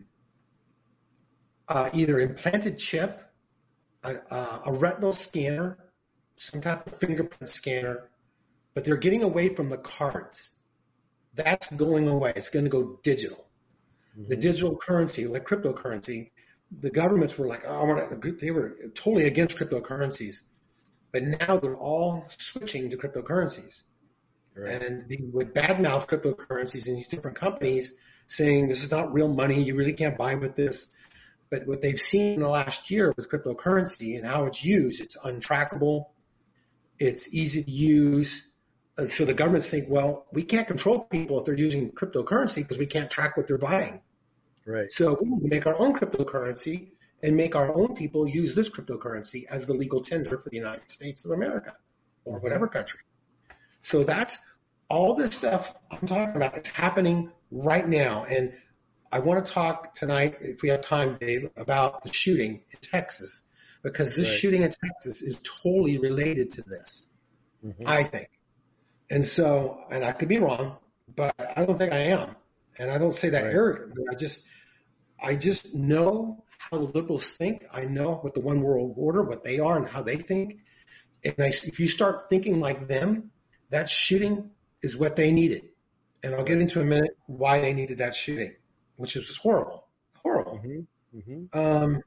uh, 1.68 1.90
either 1.92 2.20
implanted 2.20 2.78
chip, 2.78 3.20
a, 4.04 4.14
a, 4.30 4.62
a 4.66 4.72
retinal 4.72 5.12
scanner, 5.12 5.78
some 6.36 6.60
type 6.60 6.86
of 6.86 6.96
fingerprint 6.96 7.48
scanner, 7.48 8.08
but 8.74 8.84
they're 8.84 8.96
getting 8.96 9.22
away 9.22 9.54
from 9.54 9.68
the 9.68 9.78
cards. 9.78 10.50
That's 11.34 11.70
going 11.70 12.08
away. 12.08 12.32
It's 12.36 12.48
going 12.48 12.64
to 12.64 12.70
go 12.70 12.98
digital 13.02 13.46
the 14.16 14.36
Mhm. 14.36 14.40
digital 14.40 14.76
currency, 14.76 15.26
like 15.26 15.46
cryptocurrency, 15.46 16.30
the 16.70 16.90
governments 16.90 17.38
were 17.38 17.46
like, 17.46 17.64
oh, 17.66 17.84
we're 17.84 17.96
not, 17.96 18.40
they 18.40 18.50
were 18.50 18.76
totally 18.94 19.26
against 19.26 19.56
cryptocurrencies. 19.56 20.42
But 21.12 21.24
now 21.24 21.58
they're 21.58 21.76
all 21.76 22.24
switching 22.28 22.90
to 22.90 22.96
cryptocurrencies. 22.96 23.84
Right. 24.54 24.82
And 24.82 25.08
they 25.08 25.18
would 25.32 25.54
badmouth 25.54 26.06
cryptocurrencies 26.06 26.86
in 26.86 26.94
these 26.94 27.08
different 27.08 27.36
companies 27.36 27.94
saying 28.26 28.68
this 28.68 28.84
is 28.84 28.90
not 28.90 29.12
real 29.12 29.28
money. 29.28 29.62
You 29.62 29.74
really 29.76 29.92
can't 29.92 30.18
buy 30.18 30.34
with 30.36 30.54
this. 30.54 30.88
But 31.50 31.66
what 31.66 31.80
they've 31.80 31.98
seen 31.98 32.34
in 32.34 32.40
the 32.40 32.48
last 32.48 32.90
year 32.90 33.12
with 33.16 33.28
cryptocurrency 33.28 34.16
and 34.16 34.24
how 34.26 34.46
it's 34.46 34.64
used, 34.64 35.00
it's 35.00 35.16
untrackable. 35.16 36.06
It's 36.98 37.34
easy 37.34 37.64
to 37.64 37.70
use. 37.70 38.46
Uh, 38.98 39.08
So 39.08 39.24
the 39.24 39.34
governments 39.34 39.70
think, 39.70 39.88
well, 39.88 40.26
we 40.32 40.42
can't 40.42 40.66
control 40.66 41.00
people 41.00 41.38
if 41.38 41.44
they're 41.46 41.56
using 41.56 41.90
cryptocurrency 41.92 42.56
because 42.56 42.78
we 42.78 42.86
can't 42.86 43.10
track 43.10 43.36
what 43.36 43.46
they're 43.46 43.58
buying. 43.58 44.00
Right. 44.66 44.90
So 44.90 45.18
we 45.20 45.28
need 45.28 45.42
to 45.42 45.48
make 45.48 45.66
our 45.66 45.78
own 45.78 45.94
cryptocurrency 45.94 46.90
and 47.22 47.36
make 47.36 47.54
our 47.54 47.74
own 47.74 47.94
people 47.94 48.26
use 48.26 48.54
this 48.54 48.68
cryptocurrency 48.68 49.44
as 49.48 49.66
the 49.66 49.74
legal 49.74 50.00
tender 50.00 50.38
for 50.38 50.48
the 50.50 50.56
United 50.56 50.90
States 50.90 51.24
of 51.24 51.30
America 51.30 51.76
or 52.24 52.38
whatever 52.38 52.66
country. 52.68 53.00
So 53.78 54.04
that's 54.04 54.38
all 54.88 55.14
this 55.14 55.34
stuff 55.34 55.74
I'm 55.90 56.06
talking 56.06 56.36
about. 56.36 56.56
It's 56.56 56.68
happening 56.68 57.30
right 57.50 57.86
now. 57.86 58.24
And 58.24 58.52
I 59.12 59.20
want 59.20 59.44
to 59.44 59.52
talk 59.52 59.94
tonight, 59.94 60.36
if 60.40 60.62
we 60.62 60.68
have 60.68 60.82
time, 60.82 61.16
Dave, 61.20 61.50
about 61.56 62.02
the 62.02 62.12
shooting 62.12 62.62
in 62.70 62.78
Texas, 62.80 63.44
because 63.82 64.14
this 64.14 64.28
Right. 64.28 64.38
shooting 64.38 64.62
in 64.62 64.70
Texas 64.70 65.22
is 65.22 65.40
totally 65.62 65.98
related 65.98 66.50
to 66.50 66.62
this. 66.62 67.08
Mhm. 67.64 67.86
I 67.86 68.04
think. 68.04 68.28
And 69.10 69.26
so, 69.26 69.84
and 69.90 70.04
I 70.04 70.12
could 70.12 70.28
be 70.28 70.38
wrong, 70.38 70.76
but 71.14 71.34
I 71.56 71.64
don't 71.64 71.78
think 71.78 71.92
I 71.92 72.04
am. 72.04 72.36
And 72.78 72.90
I 72.90 72.98
don't 72.98 73.14
say 73.14 73.30
that 73.30 73.44
Right. 73.44 73.52
arrogantly. 73.52 74.04
I 74.10 74.14
just, 74.14 74.46
I 75.22 75.34
just 75.36 75.74
know 75.74 76.44
how 76.58 76.78
the 76.78 76.84
liberals 76.84 77.26
think. 77.26 77.64
I 77.72 77.84
know 77.84 78.14
what 78.14 78.34
the 78.34 78.40
one 78.40 78.60
world 78.62 78.94
order, 78.96 79.22
what 79.22 79.44
they 79.44 79.58
are 79.58 79.76
and 79.76 79.86
how 79.86 80.02
they 80.02 80.16
think. 80.16 80.60
And 81.24 81.34
I, 81.38 81.48
if 81.48 81.80
you 81.80 81.88
start 81.88 82.30
thinking 82.30 82.60
like 82.60 82.86
them, 82.86 83.30
that 83.70 83.88
shooting 83.88 84.50
is 84.82 84.96
what 84.96 85.16
they 85.16 85.32
needed. 85.32 85.64
And 86.22 86.34
I'll 86.34 86.44
get 86.44 86.60
into 86.60 86.80
a 86.80 86.84
minute 86.84 87.16
why 87.26 87.60
they 87.60 87.72
needed 87.72 87.98
that 87.98 88.14
shooting, 88.14 88.54
which 88.96 89.16
is 89.16 89.26
just 89.26 89.40
horrible, 89.40 89.86
horrible. 90.22 90.58
Mhm. 90.58 90.86
Mhm. 91.14 91.48
Um, 91.54 92.02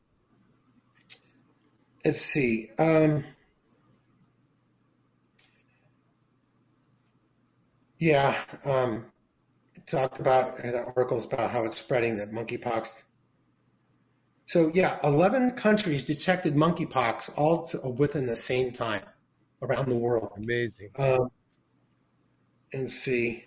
let's 2.05 2.21
see. 2.21 2.71
Um, 2.77 3.23
yeah, 8.03 8.35
um, 8.65 9.05
talked 9.85 10.19
about 10.19 10.59
uh, 10.59 10.71
the 10.71 10.83
articles 10.83 11.23
about 11.23 11.51
how 11.51 11.63
it's 11.63 11.77
spreading 11.77 12.17
the 12.17 12.27
monkeypox. 12.27 13.01
So 14.45 14.71
yeah, 14.73 14.99
11 15.01 15.51
countries 15.51 16.05
detected 16.05 16.53
monkeypox 16.53 17.31
all 17.37 17.67
to, 17.67 17.79
within 17.87 18.25
the 18.25 18.35
same 18.35 18.73
time 18.73 19.03
around 19.61 19.87
the 19.87 19.95
world. 19.95 20.33
Amazing. 20.35 20.89
Um, 20.97 21.31
and 22.73 22.89
see, 22.89 23.45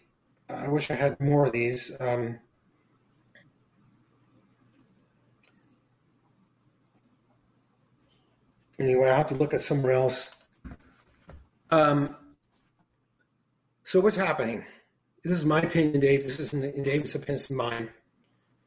I 0.48 0.68
wish 0.68 0.90
I 0.90 0.94
had 0.94 1.20
more 1.20 1.44
of 1.44 1.52
these. 1.52 1.94
Um, 2.00 2.38
anyway, 8.78 9.10
I 9.10 9.18
have 9.18 9.28
to 9.28 9.34
look 9.34 9.52
at 9.52 9.60
somewhere 9.60 9.92
else. 9.92 10.34
Um, 11.70 12.16
so 13.86 14.00
what's 14.00 14.16
happening? 14.16 14.64
This 15.22 15.38
is 15.38 15.44
my 15.44 15.60
opinion, 15.60 16.00
Dave. 16.00 16.24
This 16.24 16.40
isn't 16.40 16.82
Dave's 16.82 17.14
opinion, 17.14 17.40
it's 17.40 17.50
mine. 17.50 17.90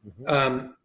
Mhm. 0.06 0.28
Um, 0.28 0.76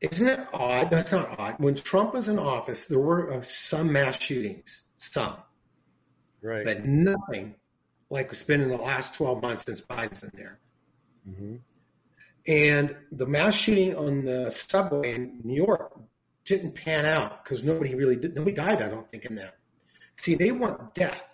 isn't 0.00 0.28
it 0.28 0.40
odd? 0.52 0.90
That's 0.90 1.12
not 1.12 1.38
odd. 1.38 1.54
When 1.58 1.76
Trump 1.76 2.12
was 2.12 2.28
in 2.28 2.40
office, 2.40 2.86
there 2.86 2.98
were 2.98 3.34
uh, 3.34 3.42
some 3.42 3.92
mass 3.92 4.20
shootings, 4.20 4.82
some 4.98 5.36
Right. 6.42 6.64
but 6.64 6.84
nothing 6.84 7.54
like 8.10 8.30
it's 8.32 8.42
been 8.42 8.60
in 8.60 8.68
the 8.68 8.76
last 8.76 9.14
12 9.14 9.40
months 9.40 9.64
since 9.64 9.80
Biden's 9.80 10.22
in 10.24 10.30
there. 10.34 10.58
Mm-hmm. 11.28 11.56
And 12.46 12.96
the 13.12 13.26
mass 13.26 13.54
shooting 13.54 13.94
on 13.96 14.24
the 14.24 14.50
subway 14.50 15.14
in 15.14 15.40
New 15.44 15.56
York 15.56 15.98
didn't 16.44 16.74
pan 16.74 17.06
out 17.06 17.42
because 17.42 17.64
nobody 17.64 17.94
really 17.94 18.16
did, 18.16 18.34
nobody 18.34 18.54
died, 18.54 18.82
I 18.82 18.88
don't 18.88 19.06
think, 19.06 19.24
in 19.24 19.36
that. 19.36 19.54
See, 20.16 20.34
they 20.34 20.52
want 20.52 20.94
death 20.94 21.33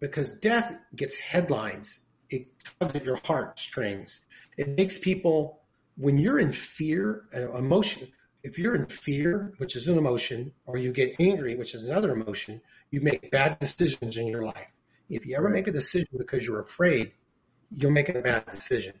because 0.00 0.32
death 0.32 0.76
gets 0.96 1.16
headlines. 1.16 2.00
It 2.30 2.48
tugs 2.80 2.94
at 2.94 3.04
your 3.04 3.20
heartstrings. 3.24 4.20
It 4.56 4.76
makes 4.76 4.98
people, 4.98 5.60
when 5.96 6.18
you're 6.18 6.38
in 6.38 6.52
fear, 6.52 7.24
uh, 7.34 7.52
emotion, 7.56 8.08
if 8.42 8.58
you're 8.58 8.74
in 8.74 8.86
fear, 8.86 9.52
which 9.58 9.76
is 9.76 9.88
an 9.88 9.98
emotion, 9.98 10.52
or 10.66 10.78
you 10.78 10.92
get 10.92 11.16
angry, 11.20 11.56
which 11.56 11.74
is 11.74 11.84
another 11.84 12.12
emotion, 12.12 12.60
you 12.90 13.00
make 13.00 13.30
bad 13.30 13.58
decisions 13.58 14.16
in 14.16 14.26
your 14.26 14.42
life. 14.44 14.68
If 15.08 15.26
you 15.26 15.36
ever 15.36 15.48
make 15.48 15.66
a 15.68 15.72
decision 15.72 16.08
because 16.18 16.46
you're 16.46 16.60
afraid, 16.60 17.12
you'll 17.76 17.90
make 17.92 18.08
a 18.10 18.20
bad 18.20 18.46
decision. 18.50 18.94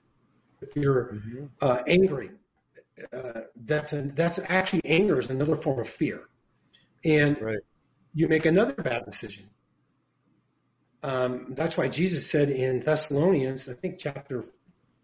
If 0.60 0.76
you're 0.76 1.12
Mhm. 1.12 1.50
uh, 1.60 1.82
angry, 1.86 2.30
uh, 3.12 3.42
that's 3.56 3.92
that's 3.92 4.38
actually 4.48 4.82
anger 4.84 5.18
is 5.20 5.30
another 5.30 5.56
form 5.56 5.80
of 5.80 5.88
fear, 5.88 6.28
and 7.04 7.36
Right. 7.40 7.62
you 8.14 8.28
make 8.28 8.46
another 8.46 8.74
bad 8.74 9.04
decision. 9.06 9.50
Um, 11.02 11.54
that's 11.54 11.76
why 11.76 11.88
Jesus 11.88 12.30
said 12.30 12.50
in 12.50 12.80
Thessalonians, 12.80 13.68
I 13.68 13.74
think 13.74 13.98
chapter 13.98 14.44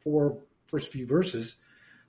four, 0.02 0.38
first 0.66 0.90
few 0.92 1.06
verses, 1.06 1.56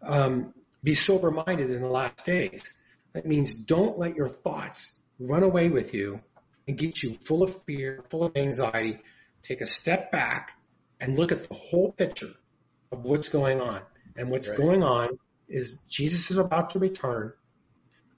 um, 0.02 0.54
be 0.84 0.93
sober 0.95 1.32
minded 1.32 1.69
in 1.69 1.82
the 1.82 1.89
last 1.89 2.26
days. 2.26 2.74
That 3.13 3.26
means 3.26 3.56
don't 3.56 3.98
let 3.98 4.15
your 4.15 4.28
thoughts 4.28 5.00
run 5.19 5.43
away 5.43 5.69
with 5.69 5.93
you 5.93 6.21
and 6.67 6.78
get 6.78 7.02
you 7.02 7.13
full 7.13 7.43
of 7.43 7.63
fear, 7.63 8.04
full 8.10 8.24
of 8.24 8.36
anxiety. 8.36 9.00
Take 9.43 9.62
a 9.62 9.67
step 9.67 10.12
back 10.12 10.58
and 11.00 11.17
look 11.17 11.32
at 11.32 11.48
the 11.48 11.56
whole 11.56 11.91
picture 11.91 12.34
of 12.91 13.04
what's 13.04 13.30
going 13.30 13.62
on. 13.62 13.82
And 14.17 14.30
what's 14.30 14.50
Right. 14.50 14.58
going 14.58 14.84
on 14.84 15.19
is 15.48 15.80
Jesus 15.88 16.32
is 16.32 16.38
about 16.38 16.71
to 16.71 16.80
return. 16.80 17.34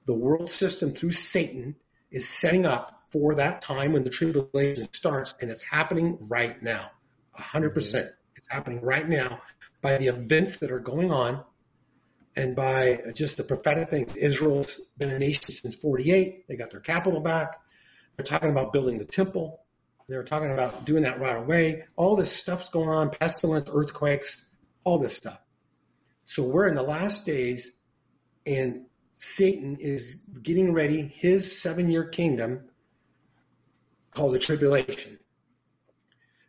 The 0.06 0.14
world 0.14 0.48
system 0.48 0.94
through 0.94 1.12
Satan 1.12 1.76
is 2.12 2.30
setting 2.30 2.66
up 2.66 2.97
for 3.12 3.36
that 3.36 3.62
time 3.62 3.94
when 3.94 4.04
the 4.04 4.10
tribulation 4.10 4.92
starts, 4.94 5.34
and 5.42 5.50
it's 5.50 5.64
happening 5.64 6.18
right 6.22 6.62
now. 6.62 6.92
A 7.38 7.42
hundred 7.42 7.74
percent. 7.74 8.10
It's 8.36 8.50
happening 8.52 8.82
right 8.82 9.08
now 9.08 9.42
by 9.82 9.98
the 9.98 10.08
events 10.08 10.58
that 10.58 10.72
are 10.72 10.80
going 10.80 11.12
on 11.12 11.44
and 12.36 12.56
by 12.56 13.00
just 13.16 13.38
the 13.38 13.44
prophetic 13.44 13.90
things. 13.90 14.16
Israel's 14.16 14.80
been 14.98 15.10
a 15.10 15.18
nation 15.18 15.50
since 15.50 15.76
48. 15.76 16.48
They 16.48 16.56
got 16.56 16.70
their 16.70 16.80
capital 16.80 17.20
back. 17.20 17.60
They're 18.16 18.26
talking 18.26 18.52
about 18.52 18.74
building 18.74 19.00
the 19.00 19.06
temple. 19.06 19.62
They're 20.08 20.24
talking 20.24 20.52
about 20.52 20.86
doing 20.86 21.04
that 21.04 21.20
right 21.20 21.38
away. 21.38 21.86
All 21.96 22.16
this 22.16 22.32
stuff's 22.32 22.70
going 22.70 22.90
on, 22.90 23.10
pestilence, 23.10 23.70
earthquakes, 23.72 24.46
all 24.86 25.00
this 25.00 25.18
stuff. 25.18 25.40
So 26.26 26.44
we're 26.44 26.68
in 26.68 26.76
the 26.76 26.84
last 26.84 27.26
days 27.26 27.72
and 28.46 28.86
Satan 29.14 29.78
is 29.80 30.16
getting 30.44 30.74
ready 30.74 31.02
his 31.02 31.60
seven 31.60 31.90
year 31.90 32.06
kingdom 32.06 32.70
called 34.18 34.34
the 34.34 34.40
tribulation. 34.40 35.20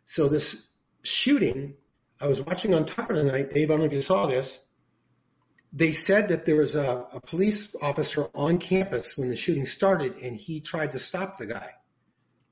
So 0.05 0.27
this 0.27 0.67
shooting, 1.03 1.75
I 2.19 2.25
was 2.27 2.41
watching 2.41 2.73
on 2.73 2.85
Tucker 2.85 3.13
tonight, 3.13 3.53
Dave, 3.53 3.69
I 3.69 3.73
don't 3.73 3.79
know 3.81 3.85
if 3.85 3.93
you 3.93 4.01
saw 4.01 4.25
this. 4.25 4.59
They 5.71 5.91
said 5.91 6.29
that 6.29 6.45
there 6.47 6.55
was 6.55 6.75
a, 6.75 7.05
a 7.13 7.21
police 7.21 7.69
officer 7.79 8.27
on 8.33 8.57
campus 8.57 9.15
when 9.15 9.29
the 9.29 9.35
shooting 9.35 9.65
started 9.65 10.17
and 10.17 10.35
he 10.35 10.61
tried 10.61 10.91
to 10.93 10.99
stop 10.99 11.37
the 11.37 11.45
guy 11.45 11.69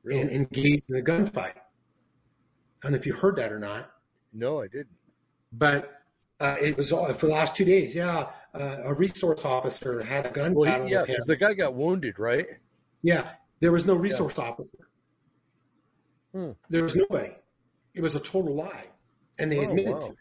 and 0.05 0.29
engage 0.29 0.83
in 0.87 0.95
a 0.97 1.01
gunfight. 1.01 1.55
I 1.57 2.83
don't 2.83 2.91
know 2.91 2.97
if 2.97 3.07
you 3.07 3.13
heard 3.13 3.37
that 3.37 3.51
or 3.51 3.57
not, 3.57 3.89
No, 4.31 4.61
I 4.61 4.67
didn't. 4.67 4.95
but 5.51 5.91
uh, 6.39 6.57
it 6.61 6.77
was 6.77 6.91
all, 6.91 7.11
for 7.15 7.25
the 7.25 7.33
last 7.33 7.55
two 7.55 7.65
days. 7.65 7.95
Yeah, 7.95 8.27
uh, 8.53 8.77
a 8.83 8.93
resource 8.93 9.43
officer 9.43 10.03
had 10.03 10.27
a 10.27 10.29
gun 10.29 10.53
Well, 10.53 10.69
battle 10.69 10.85
he, 10.85 10.93
yeah, 10.93 11.05
because 11.07 11.25
the 11.25 11.35
guy 11.35 11.55
got 11.55 11.73
wounded, 11.73 12.19
right? 12.19 12.45
Yeah, 13.01 13.27
there 13.59 13.71
was 13.71 13.87
no 13.87 13.95
resource 13.95 14.37
officer. 14.37 14.86
Hmm. 16.33 16.51
There 16.69 16.83
was 16.83 16.95
nobody. 16.95 17.31
It 17.93 18.01
was 18.01 18.15
a 18.15 18.19
total 18.19 18.55
lie, 18.55 18.85
and 19.39 19.51
they 19.51 19.59
Oh, 19.59 19.69
admitted 19.69 19.93
wow. 19.93 19.99
to 19.99 20.07
it. 20.07 20.17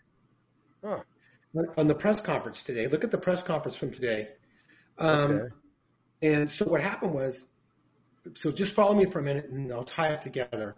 Huh. 0.85 1.03
On 1.77 1.87
the 1.87 1.95
press 1.95 2.21
conference 2.21 2.65
today, 2.65 2.87
look 2.87 3.05
at 3.05 3.11
the 3.11 3.19
press 3.19 3.43
conference 3.43 3.77
from 3.77 3.91
today. 3.91 4.29
Um, 4.99 5.33
Okay. 5.33 5.55
And 6.23 6.51
so 6.51 6.65
what 6.67 6.81
happened 6.81 7.13
was, 7.13 7.47
so 8.35 8.51
just 8.51 8.75
follow 8.75 8.95
me 8.95 9.05
for 9.05 9.19
a 9.19 9.23
minute, 9.23 9.47
and 9.51 9.71
I'll 9.73 9.85
tie 9.85 10.09
it 10.09 10.23
together. 10.23 10.75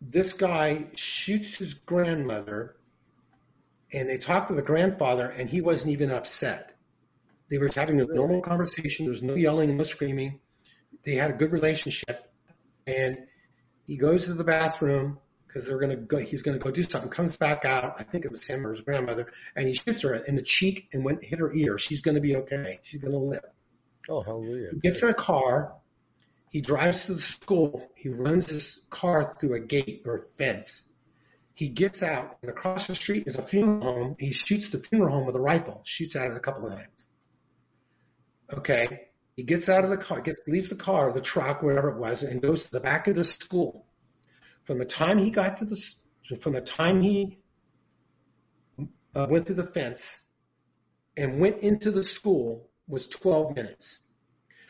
This 0.00 0.32
guy 0.32 0.90
shoots 0.94 1.56
his 1.56 1.74
grandmother, 1.74 2.76
and 3.92 4.08
they 4.08 4.18
talk 4.18 4.48
to 4.48 4.54
the 4.54 4.62
grandfather, 4.62 5.28
and 5.28 5.48
he 5.48 5.60
wasn't 5.60 5.92
even 5.92 6.10
upset. 6.10 6.72
They 7.48 7.58
were 7.58 7.68
having 7.74 8.00
a 8.00 8.04
normal 8.04 8.42
conversation. 8.42 9.06
There 9.06 9.10
was 9.12 9.22
no 9.22 9.34
yelling, 9.34 9.76
no 9.76 9.82
screaming. 9.82 10.40
They 11.02 11.16
had 11.16 11.30
a 11.30 11.34
good 11.34 11.52
relationship, 11.52 12.32
and 12.86 13.18
he 13.86 13.96
goes 13.96 14.26
to 14.26 14.34
the 14.34 14.44
bathroom 14.44 15.18
because 15.46 15.66
they're 15.66 15.78
gonna 15.78 15.96
go. 15.96 16.18
He's 16.18 16.42
gonna 16.42 16.58
go 16.58 16.70
do 16.70 16.82
something. 16.82 17.10
Comes 17.10 17.36
back 17.36 17.64
out. 17.64 17.94
I 17.98 18.02
think 18.02 18.24
it 18.24 18.30
was 18.30 18.44
him 18.44 18.66
or 18.66 18.70
his 18.70 18.80
grandmother, 18.80 19.30
and 19.54 19.68
he 19.68 19.74
shoots 19.74 20.02
her 20.02 20.14
in 20.14 20.36
the 20.36 20.42
cheek 20.42 20.88
and 20.92 21.04
went 21.04 21.24
hit 21.24 21.38
her 21.38 21.52
ear. 21.54 21.78
She's 21.78 22.00
gonna 22.00 22.20
be 22.20 22.36
okay. 22.36 22.80
She's 22.82 23.00
gonna 23.00 23.18
live. 23.18 23.44
Oh, 24.08 24.22
hallelujah. 24.22 24.70
He 24.72 24.80
gets 24.80 25.02
in 25.02 25.08
a 25.08 25.14
car. 25.14 25.74
He 26.50 26.60
drives 26.60 27.06
to 27.06 27.14
the 27.14 27.20
school. 27.20 27.88
He 27.96 28.08
runs 28.08 28.48
his 28.48 28.82
car 28.90 29.34
through 29.40 29.54
a 29.54 29.60
gate 29.60 30.02
or 30.06 30.16
a 30.16 30.22
fence. 30.22 30.88
He 31.54 31.68
gets 31.68 32.02
out, 32.02 32.38
and 32.42 32.50
across 32.50 32.88
the 32.88 32.94
street 32.94 33.24
is 33.26 33.38
a 33.38 33.42
funeral 33.42 33.80
home. 33.80 34.16
He 34.18 34.32
shoots 34.32 34.70
the 34.70 34.78
funeral 34.78 35.14
home 35.14 35.26
with 35.26 35.36
a 35.36 35.40
rifle. 35.40 35.82
Shoots 35.84 36.16
at 36.16 36.30
it 36.30 36.36
a 36.36 36.40
couple 36.40 36.66
of 36.66 36.74
times. 36.74 37.08
Okay. 38.52 39.08
He 39.36 39.42
gets 39.42 39.68
out 39.68 39.84
of 39.84 39.90
the 39.90 39.96
car, 39.96 40.20
gets 40.20 40.40
leaves 40.46 40.68
the 40.68 40.76
car, 40.76 41.12
the 41.12 41.20
truck, 41.20 41.62
whatever 41.62 41.88
it 41.90 41.98
was, 41.98 42.22
and 42.22 42.40
goes 42.40 42.64
to 42.64 42.72
the 42.72 42.80
back 42.80 43.08
of 43.08 43.16
the 43.16 43.24
school. 43.24 43.86
From 44.64 44.78
the 44.78 44.84
time 44.84 45.18
he 45.18 45.30
got 45.30 45.58
to 45.58 45.64
the, 45.64 45.76
from 46.40 46.52
the 46.52 46.60
time 46.60 47.00
he 47.02 47.38
uh, 49.14 49.26
went 49.28 49.46
through 49.46 49.56
the 49.56 49.66
fence 49.66 50.20
and 51.16 51.40
went 51.40 51.58
into 51.58 51.90
the 51.90 52.02
school 52.02 52.68
was 52.88 53.06
12 53.08 53.56
minutes. 53.56 54.00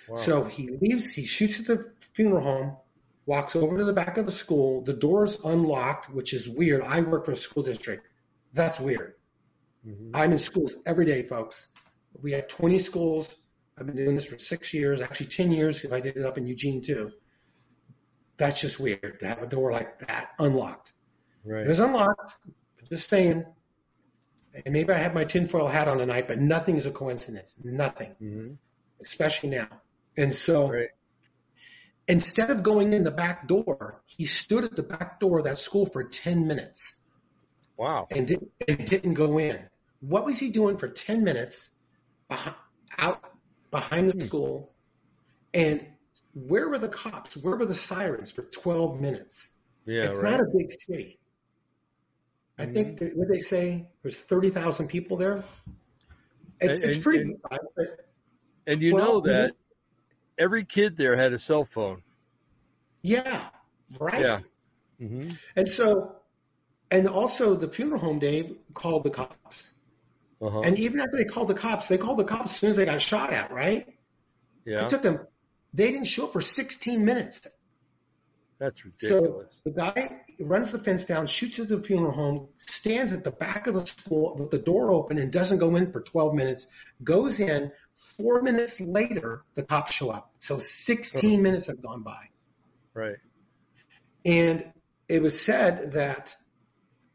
Wow. 0.09 0.17
So 0.17 0.45
he 0.45 0.69
leaves, 0.69 1.13
he 1.13 1.25
shoots 1.25 1.61
at 1.61 1.67
the 1.67 1.93
funeral 2.13 2.43
home, 2.43 2.77
walks 3.27 3.57
over 3.57 3.79
to 3.79 3.85
the 3.85 3.93
back 3.93 4.19
of 4.19 4.27
the 4.27 4.33
school. 4.33 4.83
The 4.83 4.93
door's 4.95 5.39
unlocked, 5.45 6.11
which 6.11 6.35
is 6.35 6.49
weird. 6.49 6.83
I 6.83 7.01
work 7.01 7.25
for 7.25 7.33
a 7.33 7.37
school 7.37 7.63
district. 7.63 8.07
That's 8.53 8.79
weird. 8.79 9.15
Mhm. 9.87 10.11
I'm 10.15 10.33
in 10.33 10.39
schools 10.39 10.77
every 10.87 11.07
day, 11.07 11.23
folks. 11.23 11.69
We 12.21 12.33
have 12.33 12.49
20 12.49 12.79
schools. 12.79 13.35
I've 13.77 13.87
been 13.87 13.97
doing 13.97 14.15
this 14.15 14.27
for 14.27 14.39
six 14.39 14.73
years, 14.73 15.01
actually 15.01 15.27
10 15.27 15.51
years 15.51 15.81
because 15.81 15.97
I 15.97 16.01
did 16.01 16.17
it 16.17 16.25
up 16.25 16.39
in 16.39 16.47
Eugene 16.47 16.81
too. 16.81 17.13
That's 18.37 18.61
just 18.61 18.79
weird 18.79 19.19
to 19.21 19.27
have 19.27 19.43
a 19.43 19.47
door 19.47 19.73
like 19.73 20.01
that 20.01 20.31
unlocked. 20.39 20.93
It 21.45 21.69
was 21.69 21.81
unlocked. 21.81 22.35
Just 22.89 23.09
saying. 23.09 23.45
And 24.55 24.73
maybe 24.73 24.93
I 24.93 24.99
had 24.99 25.15
my 25.15 25.25
tinfoil 25.25 25.67
hat 25.67 25.89
on 25.89 25.99
tonight, 25.99 26.29
but 26.29 26.39
nothing 26.39 26.77
is 26.77 26.87
a 26.87 26.93
coincidence. 26.93 27.57
Nothing 27.63 28.15
Mhm. 28.21 28.59
especially 29.01 29.51
now. 29.51 29.69
And 30.17 30.33
so 30.33 30.71
Right. 30.71 30.91
instead 32.07 32.51
of 32.51 32.63
going 32.63 32.93
in 32.93 33.03
the 33.03 33.11
back 33.11 33.49
door, 33.49 34.03
he 34.07 34.27
stood 34.27 34.65
at 34.65 34.77
the 34.77 34.85
back 34.85 35.19
door 35.19 35.39
of 35.39 35.45
that 35.45 35.59
school 35.59 35.87
for 35.87 36.05
10 36.05 36.47
minutes 36.47 36.97
Wow. 37.77 38.07
and 38.11 38.29
didn't, 38.29 38.53
and 38.69 38.87
didn't 38.87 39.15
go 39.15 39.39
in. 39.39 39.69
What 40.01 40.25
was 40.25 40.39
he 40.39 40.51
doing 40.51 40.77
for 40.77 40.89
10 40.89 41.25
minutes 41.25 41.75
behind, 42.29 42.55
out 42.97 43.34
behind 43.75 44.09
the 44.11 44.15
Hmm. 44.19 44.27
school? 44.27 44.73
And 45.53 45.85
where 46.33 46.69
were 46.69 46.79
the 46.79 46.89
cops? 46.89 47.37
Where 47.37 47.57
were 47.57 47.67
the 47.67 47.75
sirens 47.75 48.31
for 48.31 48.43
12 48.43 49.01
minutes? 49.01 49.51
Yeah, 49.85 50.05
it's 50.05 50.19
right. 50.19 50.31
not 50.31 50.41
a 50.41 50.47
big 50.57 50.71
city. 50.73 51.19
I 52.57 52.67
think 52.67 53.01
that, 53.01 53.17
what 53.17 53.29
they 53.29 53.39
say 53.39 53.89
there's 54.03 54.17
30,000 54.17 54.87
people 54.87 55.17
there. 55.17 55.43
It's, 56.61 56.79
And- 56.79 56.85
it's 56.85 56.99
pretty 56.99 57.23
and- 57.25 57.43
good. 57.43 57.59
but- 57.77 58.09
and 58.67 58.81
you 58.81 58.95
well, 58.95 59.05
know 59.07 59.21
that 59.23 59.55
every 60.39 60.65
kid 60.65 60.97
there 60.97 61.17
had 61.17 61.33
a 61.33 61.39
cell 61.39 61.65
phone. 61.65 62.03
Yeah, 63.03 63.51
right. 63.99 64.21
Yeah. 64.21 64.41
hmm 64.99 65.29
And 65.57 65.69
so, 65.69 66.17
and 66.91 67.09
also 67.09 67.57
the 67.57 67.69
funeral 67.69 68.01
home, 68.01 68.21
Dave, 68.21 68.57
called 68.73 69.03
the 69.05 69.11
cops. 69.11 69.74
Uh-huh. 70.45 70.61
And 70.61 70.79
even 70.79 71.01
after 71.01 71.17
they 71.17 71.25
called 71.25 71.49
the 71.49 71.55
cops, 71.55 71.89
they 71.89 71.97
called 71.97 72.19
the 72.19 72.25
cops 72.25 72.53
as 72.53 72.57
soon 72.59 72.71
as 72.71 72.77
they 72.77 72.85
got 72.85 73.01
shot 73.01 73.33
at, 73.33 73.51
right? 73.51 73.87
yeah. 74.67 74.83
It 74.83 74.89
took 74.91 75.03
them, 75.03 75.21
they 75.73 75.91
didn't 75.91 76.07
show 76.07 76.25
up 76.25 76.33
for 76.33 76.43
16 76.43 77.05
minutes. 77.05 77.47
That's 78.59 78.85
ridiculous. 78.85 79.63
So 79.65 79.71
the 79.71 79.71
guy 79.71 80.21
runs 80.39 80.71
the 80.71 80.79
fence 80.79 81.07
down, 81.07 81.27
shoots 81.27 81.59
at 81.59 81.69
the 81.69 81.83
funeral 81.83 82.13
home, 82.13 82.49
stands 82.59 83.13
at 83.13 83.25
the 83.25 83.31
back 83.31 83.67
of 83.67 83.75
the 83.75 83.87
school 83.87 84.37
with 84.39 84.51
the 84.51 84.59
door 84.59 84.91
open 84.93 85.19
and 85.19 85.33
doesn't 85.33 85.59
go 85.59 85.75
in 85.77 85.93
for 85.93 86.01
12 86.01 86.35
minutes, 86.35 86.67
goes 87.03 87.41
in. 87.41 87.73
Four 88.17 88.43
minutes 88.43 88.81
later, 88.81 89.43
the 89.55 89.63
cops 89.63 89.93
show 89.93 90.11
up. 90.11 90.31
So 90.41 90.59
16 90.59 91.43
minutes 91.43 91.67
have 91.67 91.83
gone 91.83 92.03
by. 92.03 92.29
right. 92.93 93.17
And 94.27 94.73
it 95.09 95.21
was 95.21 95.39
said 95.39 95.93
that 95.93 96.35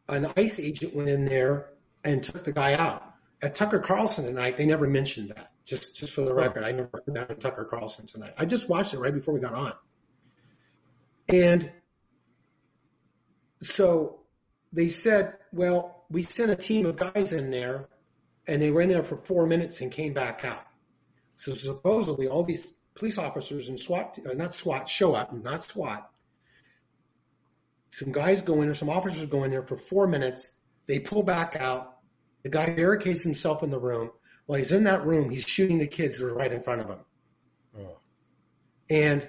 an 0.08 0.32
ICE 0.38 0.60
agent 0.60 0.96
went 0.96 1.10
in 1.10 1.26
there 1.26 1.70
and 2.04 2.24
took 2.24 2.44
the 2.44 2.52
guy 2.52 2.74
out. 2.74 3.09
At 3.42 3.56
Tucker 3.56 3.80
Carlson 3.80 4.26
tonight, 4.26 4.58
they 4.58 4.66
never 4.66 4.88
mentioned 4.88 5.30
that. 5.30 5.52
Just 5.66 5.96
just 5.96 6.14
for 6.14 6.22
the 6.22 6.34
record, 6.34 6.64
I 6.64 6.72
never 6.72 6.90
heard 6.94 7.16
that 7.16 7.32
at 7.32 7.40
Tucker 7.40 7.66
Carlson 7.66 8.06
tonight. 8.06 8.34
I 8.38 8.46
just 8.46 8.68
watched 8.70 8.94
it 8.94 9.00
right 9.00 9.14
before 9.14 9.34
we 9.34 9.40
got 9.40 9.54
on. 9.54 9.74
And 11.30 11.72
so 13.62 14.22
they 14.74 14.90
said, 14.90 15.36
well, 15.52 16.06
we 16.10 16.24
sent 16.24 16.52
a 16.52 16.56
team 16.56 16.86
of 16.86 16.96
guys 16.96 17.34
in 17.34 17.52
there 17.52 17.88
and 18.48 18.62
they 18.62 18.72
were 18.72 18.82
in 18.82 18.90
there 18.90 19.04
for 19.04 19.16
four 19.16 19.46
minutes 19.46 19.82
and 19.82 19.92
came 19.92 20.14
back 20.14 20.44
out. 20.44 20.66
So 21.36 21.54
supposedly 21.54 22.28
all 22.28 22.44
these 22.44 22.70
police 22.96 23.18
officers 23.18 23.70
and 23.70 23.80
SWAT, 23.80 24.18
uh, 24.30 24.34
not 24.34 24.54
SWAT, 24.54 24.90
show 24.90 25.14
up, 25.14 25.32
not 25.32 25.64
SWAT. 25.64 26.10
Some 27.92 28.12
guys 28.12 28.42
go 28.42 28.56
in 28.62 28.68
there, 28.68 28.76
some 28.76 28.90
officers 28.90 29.26
go 29.28 29.44
in 29.44 29.52
there 29.52 29.64
for 29.64 29.78
four 29.78 30.08
minutes. 30.08 30.52
They 30.86 31.00
pull 31.00 31.24
back 31.24 31.56
out. 31.56 31.99
The 32.44 32.50
guy 32.50 32.74
barricades 32.74 33.22
himself 33.22 33.64
in 33.64 33.70
the 33.70 33.80
room. 33.80 34.12
While 34.46 34.60
he's 34.60 34.72
in 34.72 34.86
that 34.86 35.06
room, 35.06 35.30
he's 35.30 35.46
shooting 35.46 35.78
the 35.78 35.88
kids 35.88 36.18
that 36.18 36.26
are 36.26 36.34
right 36.34 36.52
in 36.52 36.64
front 36.64 36.82
of 36.82 36.90
him. 36.90 37.00
Oh. 37.78 37.98
And 38.90 39.28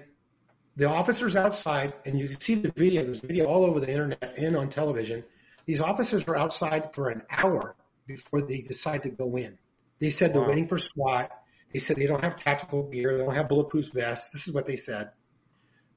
the 0.77 0.89
officers 0.89 1.37
outside, 1.37 1.93
and 2.07 2.19
you 2.19 2.27
can 2.27 2.41
see 2.41 2.55
the 2.55 2.73
video, 2.73 3.05
there's 3.05 3.21
video 3.21 3.47
all 3.47 3.67
over 3.67 3.81
the 3.81 3.91
internet 3.91 4.35
and 4.39 4.57
on 4.57 4.69
television. 4.69 5.25
These 5.67 5.81
officers 5.81 6.27
are 6.27 6.37
outside 6.37 6.95
for 6.95 7.11
an 7.11 7.23
hour 7.31 7.77
before 8.07 8.43
they 8.43 8.61
decide 8.61 9.03
to 9.03 9.11
go 9.11 9.37
in. 9.37 9.59
They 9.99 10.11
said 10.11 10.33
they're 10.33 10.47
waiting 10.47 10.67
for 10.67 10.79
SWAT. 10.79 11.31
They 11.73 11.79
said 11.79 11.97
they 11.97 12.07
don't 12.07 12.25
have 12.25 12.37
tactical 12.37 12.85
gear, 12.85 13.17
they 13.17 13.25
don't 13.25 13.35
have 13.35 13.49
bulletproof 13.49 13.93
vests. 13.93 14.31
This 14.31 14.49
is 14.49 14.55
what 14.55 14.67
they 14.67 14.77
said. 14.77 15.11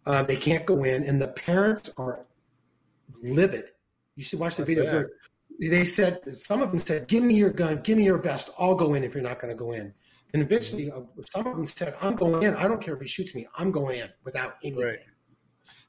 Uh, 0.06 0.24
they 0.24 0.36
can't 0.36 0.66
go 0.66 0.84
in, 0.84 1.04
and 1.04 1.22
the 1.22 1.30
parents 1.30 1.90
are 1.98 2.26
livid. 3.22 3.66
You 4.16 4.24
should 4.24 4.40
watch 4.40 4.58
the 4.58 4.64
videos. 4.64 5.08
They 5.60 5.86
said 5.86 6.38
some 6.38 6.62
of 6.62 6.70
them 6.72 6.80
said, 6.80 7.08
"Give 7.08 7.24
me 7.24 7.36
your 7.36 7.52
gun, 7.52 7.82
give 7.84 7.98
me 7.98 8.06
your 8.06 8.18
vest. 8.18 8.50
I'll 8.58 8.76
go 8.76 8.94
in 8.94 9.04
if 9.04 9.14
you're 9.14 9.24
not 9.24 9.40
going 9.40 9.56
to 9.56 9.58
go 9.58 9.72
in." 9.72 9.94
And 10.34 10.42
eventually, 10.42 10.92
uh, 10.92 11.02
some 11.30 11.46
of 11.48 11.56
them 11.56 11.66
said, 11.66 11.96
"I'm 12.02 12.16
going 12.16 12.44
in. 12.44 12.56
I 12.56 12.68
don't 12.68 12.82
care 12.82 12.96
if 12.96 13.02
he 13.02 13.08
shoots 13.08 13.36
me. 13.36 13.48
I'm 13.56 13.72
going 13.72 14.00
in 14.00 14.10
without 14.24 14.56
anything." 14.64 14.86
Right. 14.86 15.00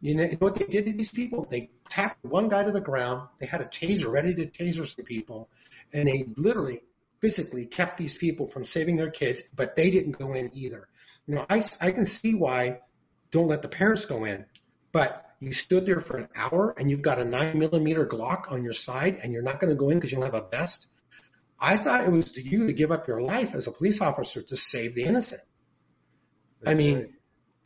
You 0.00 0.16
know, 0.16 0.26
what 0.38 0.54
they 0.54 0.66
did 0.66 0.84
to 0.86 0.92
these 0.92 1.10
people? 1.10 1.46
They 1.50 1.70
tapped 1.88 2.22
one 2.24 2.48
guy 2.50 2.62
to 2.62 2.70
the 2.70 2.80
ground. 2.80 3.28
They 3.38 3.46
had 3.46 3.62
a 3.62 3.64
taser 3.64 4.10
ready 4.10 4.34
to 4.34 4.46
taser 4.46 4.86
some 4.86 5.04
people, 5.04 5.48
and 5.92 6.08
they 6.08 6.26
literally, 6.36 6.82
physically 7.20 7.64
kept 7.64 7.96
these 7.96 8.16
people 8.16 8.48
from 8.48 8.64
saving 8.64 8.96
their 8.96 9.10
kids. 9.10 9.42
But 9.54 9.76
they 9.76 9.90
didn't 9.90 10.18
go 10.18 10.34
in 10.34 10.50
either. 10.54 10.88
You 11.26 11.36
know, 11.36 11.46
I 11.48 11.62
I 11.80 11.90
can 11.92 12.04
see 12.04 12.34
why 12.34 12.80
don't 13.30 13.48
let 13.48 13.62
the 13.62 13.68
parents 13.68 14.04
go 14.04 14.24
in, 14.24 14.44
but 14.92 15.24
you 15.44 15.52
stood 15.52 15.86
there 15.86 16.00
for 16.00 16.16
an 16.16 16.28
hour 16.34 16.74
and 16.78 16.90
you've 16.90 17.02
got 17.02 17.18
a 17.18 17.24
nine 17.24 17.58
millimeter 17.58 18.06
Glock 18.06 18.50
on 18.50 18.62
your 18.62 18.72
side 18.72 19.18
and 19.22 19.32
you're 19.32 19.42
not 19.42 19.60
going 19.60 19.70
to 19.70 19.76
go 19.76 19.90
in 19.90 19.98
because 19.98 20.12
you 20.12 20.18
don't 20.18 20.32
have 20.32 20.42
a 20.42 20.48
vest. 20.48 20.88
I 21.60 21.76
thought 21.76 22.04
it 22.04 22.10
was 22.10 22.32
to 22.32 22.42
you 22.42 22.66
to 22.66 22.72
give 22.72 22.92
up 22.92 23.08
your 23.08 23.22
life 23.22 23.54
as 23.54 23.66
a 23.66 23.72
police 23.72 24.00
officer 24.00 24.42
to 24.42 24.56
save 24.56 24.94
the 24.94 25.04
innocent. 25.04 25.42
That's 26.60 26.72
I 26.72 26.74
mean, 26.74 26.96
right. 26.96 27.08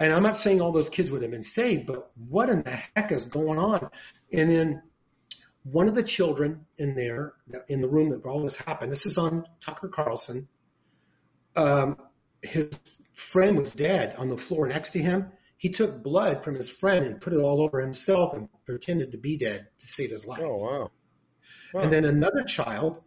and 0.01 0.13
I'm 0.13 0.23
not 0.23 0.37
saying 0.37 0.61
all 0.61 0.73
those 0.73 0.89
kids 0.89 1.11
would 1.11 1.23
have 1.23 1.31
been 1.31 1.43
saved, 1.43 1.87
but 1.87 2.11
what 2.29 2.51
in 2.51 2.63
the 2.63 2.79
heck 2.95 3.13
is 3.13 3.25
going 3.25 3.59
on? 3.59 3.91
And 4.33 4.51
then 4.51 4.83
one 5.65 5.89
of 5.89 5.95
the 5.95 6.03
children 6.03 6.67
in 6.77 6.95
there, 6.95 7.35
in 7.69 7.81
the 7.81 7.89
room 7.89 8.11
that 8.11 8.25
all 8.25 8.43
this 8.43 8.57
happened, 8.57 8.93
this 8.93 9.07
is 9.07 9.17
on 9.17 9.47
Tucker 9.61 9.89
Carlson. 9.89 10.49
Um, 11.57 11.97
his 12.43 12.79
friend 13.15 13.59
was 13.59 13.73
dead 13.73 14.15
on 14.17 14.29
the 14.29 14.37
floor 14.37 14.69
next 14.69 14.91
to 14.93 15.01
him 15.01 15.33
he 15.59 15.71
took 15.71 16.03
blood 16.03 16.45
from 16.45 16.55
his 16.55 16.71
friend 16.71 17.05
and 17.05 17.21
put 17.21 17.33
it 17.33 17.39
all 17.39 17.61
over 17.61 17.81
himself 17.81 18.33
and 18.33 18.49
pretended 18.65 19.13
to 19.13 19.19
be 19.19 19.37
dead 19.37 19.67
to 19.79 19.87
save 19.87 20.11
his 20.11 20.25
life. 20.25 20.41
Oh, 20.43 20.63
wow. 20.63 20.91
wow. 21.75 21.81
And 21.81 21.93
then 21.93 22.05
another 22.05 22.45
child 22.45 23.03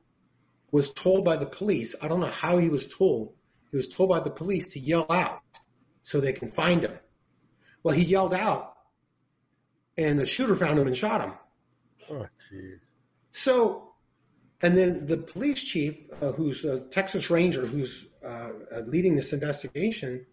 was 0.69 0.91
told 0.93 1.23
by 1.23 1.37
the 1.37 1.45
police, 1.45 1.95
I 2.01 2.09
don't 2.09 2.19
know 2.19 2.27
how 2.27 2.57
he 2.57 2.69
was 2.69 2.87
told, 2.87 3.33
he 3.71 3.77
was 3.77 3.87
told 3.87 4.09
by 4.09 4.19
the 4.19 4.29
police 4.29 4.73
to 4.73 4.79
yell 4.79 5.05
out 5.09 5.41
so 6.01 6.19
they 6.19 6.33
can 6.33 6.49
find 6.49 6.83
him. 6.83 6.97
Well, 7.83 7.95
he 7.95 8.03
yelled 8.03 8.33
out 8.33 8.75
and 9.97 10.19
the 10.19 10.25
shooter 10.25 10.55
found 10.55 10.77
him 10.77 10.87
and 10.87 10.95
shot 10.95 11.21
him. 11.21 11.33
Oh, 12.09 12.27
jeez. 12.51 12.79
So, 13.31 13.93
and 14.61 14.75
then 14.75 15.05
the 15.05 15.17
police 15.17 15.63
chief, 15.63 15.97
uh, 16.21 16.33
who's 16.33 16.65
a 16.65 16.81
Texas 16.81 17.29
Ranger, 17.29 17.65
who's 17.65 18.05
uh, 18.25 18.49
leading 18.85 19.15
this 19.15 19.31
investigation, 19.31 20.25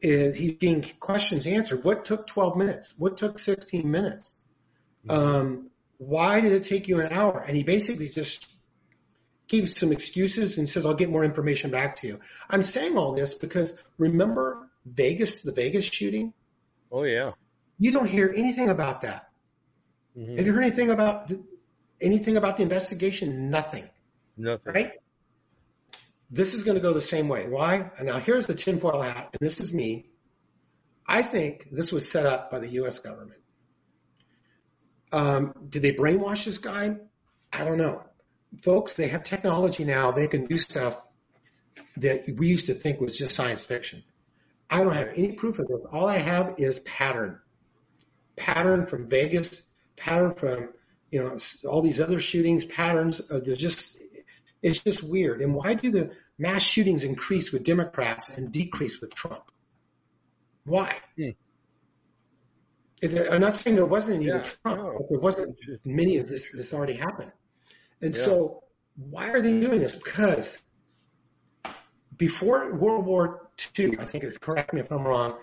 is 0.00 0.36
he's 0.36 0.56
getting 0.56 0.84
questions 1.00 1.46
answered. 1.46 1.84
What 1.84 2.04
took 2.04 2.26
12 2.26 2.56
minutes? 2.56 2.94
What 2.96 3.16
took 3.16 3.38
16 3.38 3.90
minutes? 3.90 4.38
Um, 5.08 5.70
why 5.98 6.40
did 6.40 6.52
it 6.52 6.64
take 6.64 6.88
you 6.88 7.00
an 7.00 7.12
hour? 7.12 7.40
And 7.40 7.56
he 7.56 7.62
basically 7.62 8.08
just 8.08 8.46
gives 9.48 9.78
some 9.78 9.92
excuses 9.92 10.58
and 10.58 10.68
says, 10.68 10.84
I'll 10.84 10.94
get 10.94 11.10
more 11.10 11.24
information 11.24 11.70
back 11.70 11.96
to 11.96 12.06
you. 12.06 12.20
I'm 12.50 12.62
saying 12.62 12.98
all 12.98 13.14
this 13.14 13.34
because 13.34 13.80
remember 13.96 14.68
Vegas, 14.84 15.42
the 15.42 15.52
Vegas 15.52 15.84
shooting? 15.84 16.32
Oh, 16.90 17.04
yeah. 17.04 17.32
You 17.78 17.92
don't 17.92 18.08
hear 18.08 18.32
anything 18.34 18.68
about 18.68 19.02
that. 19.02 19.28
Mm-hmm. 20.16 20.36
Have 20.36 20.46
you 20.46 20.52
heard 20.52 20.64
anything 20.64 20.90
about 20.90 21.32
anything 22.00 22.36
about 22.36 22.56
the 22.56 22.62
investigation? 22.62 23.50
Nothing. 23.50 23.88
Nothing. 24.36 24.72
Right? 24.72 24.92
This 26.30 26.54
is 26.54 26.64
going 26.64 26.76
to 26.76 26.80
go 26.80 26.92
the 26.92 27.00
same 27.00 27.28
way. 27.28 27.46
Why? 27.48 27.90
Now 28.02 28.18
here's 28.18 28.46
the 28.46 28.54
tinfoil 28.54 29.00
hat, 29.02 29.30
and 29.32 29.46
this 29.46 29.60
is 29.60 29.72
me. 29.72 30.06
I 31.06 31.22
think 31.22 31.68
this 31.70 31.92
was 31.92 32.10
set 32.10 32.26
up 32.26 32.50
by 32.50 32.58
the 32.58 32.68
U.S. 32.80 32.98
government. 32.98 33.40
Um, 35.12 35.54
did 35.68 35.82
they 35.82 35.92
brainwash 35.92 36.44
this 36.44 36.58
guy? 36.58 36.96
I 37.52 37.64
don't 37.64 37.78
know. 37.78 38.02
Folks, 38.62 38.94
they 38.94 39.08
have 39.08 39.22
technology 39.22 39.84
now. 39.84 40.10
They 40.10 40.26
can 40.26 40.44
do 40.44 40.58
stuff 40.58 41.00
that 41.98 42.24
we 42.36 42.48
used 42.48 42.66
to 42.66 42.74
think 42.74 43.00
was 43.00 43.16
just 43.16 43.34
science 43.34 43.64
fiction. 43.64 44.02
I 44.68 44.82
don't 44.82 44.94
have 44.94 45.10
any 45.14 45.32
proof 45.32 45.58
of 45.58 45.68
this. 45.68 45.84
All 45.92 46.06
I 46.06 46.18
have 46.18 46.54
is 46.58 46.80
pattern. 46.80 47.40
Pattern 48.36 48.86
from 48.86 49.08
Vegas, 49.08 49.62
pattern 49.96 50.34
from, 50.34 50.70
you 51.10 51.22
know, 51.22 51.38
all 51.68 51.82
these 51.82 52.00
other 52.00 52.20
shootings, 52.20 52.64
patterns. 52.64 53.20
Of, 53.20 53.44
just, 53.44 53.98
it's 54.66 54.82
just 54.82 55.02
weird. 55.02 55.40
And 55.42 55.54
why 55.54 55.74
do 55.74 55.92
the 55.92 56.10
mass 56.38 56.60
shootings 56.60 57.04
increase 57.04 57.52
with 57.52 57.62
Democrats 57.62 58.28
and 58.28 58.50
decrease 58.50 59.00
with 59.00 59.14
Trump? 59.14 59.44
Why? 60.64 60.96
Hmm. 61.16 61.30
I'm 63.30 63.40
not 63.40 63.52
saying 63.52 63.76
there 63.76 63.86
wasn't 63.86 64.16
any 64.16 64.26
yeah, 64.26 64.38
with 64.38 64.58
Trump, 64.62 64.82
no. 64.82 64.94
but 64.98 65.08
there 65.08 65.20
wasn't 65.20 65.56
as 65.72 65.86
many 65.86 66.16
of 66.16 66.28
this. 66.28 66.52
This 66.52 66.74
already 66.74 66.94
happened, 66.94 67.30
and 68.00 68.16
yeah. 68.16 68.22
so 68.22 68.64
why 68.96 69.30
are 69.30 69.40
they 69.40 69.60
doing 69.60 69.80
this? 69.80 69.94
Because 69.94 70.58
before 72.16 72.74
World 72.74 73.04
War 73.04 73.50
II, 73.78 73.98
I 73.98 74.06
think 74.06 74.24
it's 74.24 74.38
correct 74.38 74.72
me 74.72 74.80
if 74.80 74.90
I'm 74.90 75.06
wrong. 75.06 75.36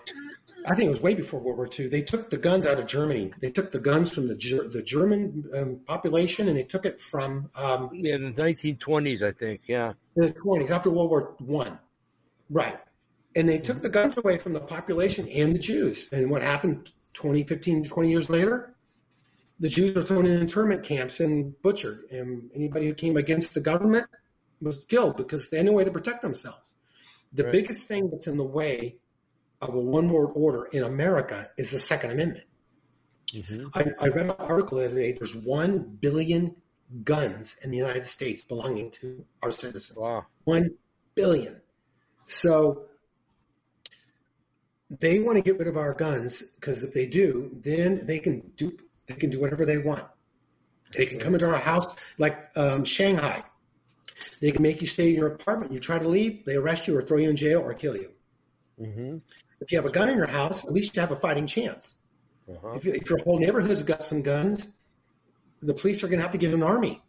I 0.66 0.74
think 0.74 0.86
it 0.86 0.90
was 0.90 1.00
way 1.00 1.14
before 1.14 1.40
World 1.40 1.58
War 1.58 1.68
II. 1.78 1.88
They 1.88 2.02
took 2.02 2.30
the 2.30 2.38
guns 2.38 2.66
out 2.66 2.80
of 2.80 2.86
Germany. 2.86 3.32
They 3.40 3.50
took 3.50 3.70
the 3.70 3.80
guns 3.80 4.14
from 4.14 4.28
the 4.28 4.34
the 4.34 4.82
German 4.82 5.44
um, 5.54 5.80
population 5.86 6.48
and 6.48 6.56
they 6.56 6.62
took 6.62 6.86
it 6.86 7.00
from 7.00 7.50
um, 7.54 7.90
in 7.92 8.34
the 8.34 8.42
1920s, 8.42 9.22
I 9.22 9.32
think. 9.32 9.62
Yeah, 9.66 9.92
the 10.16 10.32
20s 10.32 10.70
after 10.70 10.90
World 10.90 11.10
War 11.10 11.34
One, 11.38 11.78
right? 12.48 12.78
And 13.36 13.48
they 13.48 13.58
took 13.58 13.82
the 13.82 13.88
guns 13.88 14.16
away 14.16 14.38
from 14.38 14.52
the 14.52 14.60
population 14.60 15.28
and 15.28 15.54
the 15.54 15.58
Jews. 15.58 16.08
And 16.12 16.30
what 16.30 16.42
happened 16.42 16.90
20, 17.14 17.42
15, 17.44 17.84
20 17.84 18.10
years 18.10 18.30
later? 18.30 18.74
The 19.60 19.68
Jews 19.68 19.94
were 19.94 20.02
thrown 20.02 20.26
in 20.26 20.40
internment 20.40 20.84
camps 20.84 21.20
and 21.20 21.60
butchered, 21.60 22.00
and 22.10 22.50
anybody 22.54 22.86
who 22.86 22.94
came 22.94 23.16
against 23.16 23.54
the 23.54 23.60
government 23.60 24.06
was 24.60 24.84
killed 24.84 25.16
because 25.16 25.48
they 25.50 25.58
had 25.58 25.66
no 25.66 25.72
way 25.72 25.84
to 25.84 25.90
protect 25.90 26.22
themselves. 26.22 26.74
The 27.32 27.44
right. 27.44 27.52
biggest 27.52 27.86
thing 27.86 28.10
that's 28.10 28.26
in 28.26 28.36
the 28.36 28.44
way 28.44 28.96
of 29.68 29.74
a 29.74 29.80
one 29.80 30.08
world 30.08 30.32
order 30.34 30.64
in 30.64 30.82
America 30.82 31.50
is 31.56 31.70
the 31.70 31.78
Second 31.78 32.12
Amendment. 32.12 32.46
Mm-hmm. 33.32 33.68
I, 33.74 33.86
I, 34.00 34.08
read 34.08 34.26
an 34.26 34.36
article 34.38 34.78
the 34.78 34.86
other 34.86 34.94
day. 34.96 35.12
There's 35.12 35.34
one 35.34 35.78
billion 35.78 36.56
guns 37.02 37.56
in 37.64 37.70
the 37.70 37.76
United 37.76 38.06
States 38.06 38.44
belonging 38.44 38.90
to 38.92 39.24
our 39.42 39.50
citizens. 39.50 39.98
Wow. 39.98 40.26
One 40.44 40.74
billion. 41.14 41.60
So 42.24 42.84
they 44.90 45.18
want 45.18 45.36
to 45.36 45.42
get 45.42 45.58
rid 45.58 45.68
of 45.68 45.76
our 45.76 45.94
guns 45.94 46.42
because 46.42 46.78
if 46.78 46.92
they 46.92 47.06
do, 47.06 47.50
then 47.60 48.06
they 48.06 48.18
can 48.18 48.52
do 48.56 48.76
they 49.06 49.14
can 49.14 49.30
do 49.30 49.40
whatever 49.40 49.66
they 49.66 49.78
want. 49.78 50.04
They 50.96 51.06
can 51.06 51.18
come 51.18 51.34
into 51.34 51.46
our 51.46 51.58
house 51.58 51.94
like 52.18 52.50
um, 52.56 52.84
Shanghai. 52.84 53.42
They 54.40 54.52
can 54.52 54.62
make 54.62 54.80
you 54.80 54.86
stay 54.86 55.10
in 55.10 55.16
your 55.16 55.28
apartment. 55.28 55.72
You 55.72 55.80
try 55.80 55.98
to 55.98 56.08
leave, 56.08 56.44
they 56.44 56.56
arrest 56.56 56.86
you 56.86 56.96
or 56.96 57.02
throw 57.02 57.18
you 57.18 57.30
in 57.30 57.36
jail 57.36 57.60
or 57.60 57.74
kill 57.74 57.96
you. 57.96 58.10
Mm-hmm. 58.80 59.18
If 59.60 59.72
you 59.72 59.78
have 59.78 59.86
a 59.86 59.90
gun 59.90 60.08
in 60.08 60.16
your 60.16 60.26
house, 60.26 60.64
at 60.64 60.72
least 60.72 60.96
you 60.96 61.00
have 61.00 61.10
a 61.10 61.16
fighting 61.16 61.46
chance. 61.46 61.96
Uh-huh. 62.48 62.72
If, 62.74 62.84
you, 62.84 62.92
if, 62.94 63.08
your 63.08 63.18
whole 63.24 63.38
neighborhood's 63.38 63.82
got 63.82 64.02
some 64.02 64.22
guns, 64.22 64.66
the 65.62 65.74
police 65.74 66.04
are 66.04 66.08
going 66.08 66.18
to 66.18 66.22
have 66.22 66.32
to 66.32 66.38
get 66.38 66.52
an 66.52 66.62
army. 66.62 67.02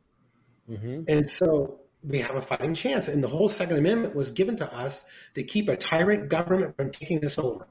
Mm-hmm. 0.70 1.04
And 1.08 1.26
so 1.28 1.82
we 2.04 2.20
have 2.20 2.36
a 2.36 2.42
fighting 2.42 2.74
chance. 2.74 3.08
And 3.08 3.24
the 3.24 3.28
whole 3.28 3.50
Second 3.50 3.78
Amendment 3.78 4.16
was 4.16 4.32
given 4.32 4.58
to 4.58 4.74
us 4.74 5.06
to 5.34 5.44
keep 5.44 5.70
a 5.70 5.76
tyrant 5.76 6.30
government 6.30 6.78
from 6.78 6.92
taking 6.92 7.20
this 7.20 7.38
over. 7.38 7.68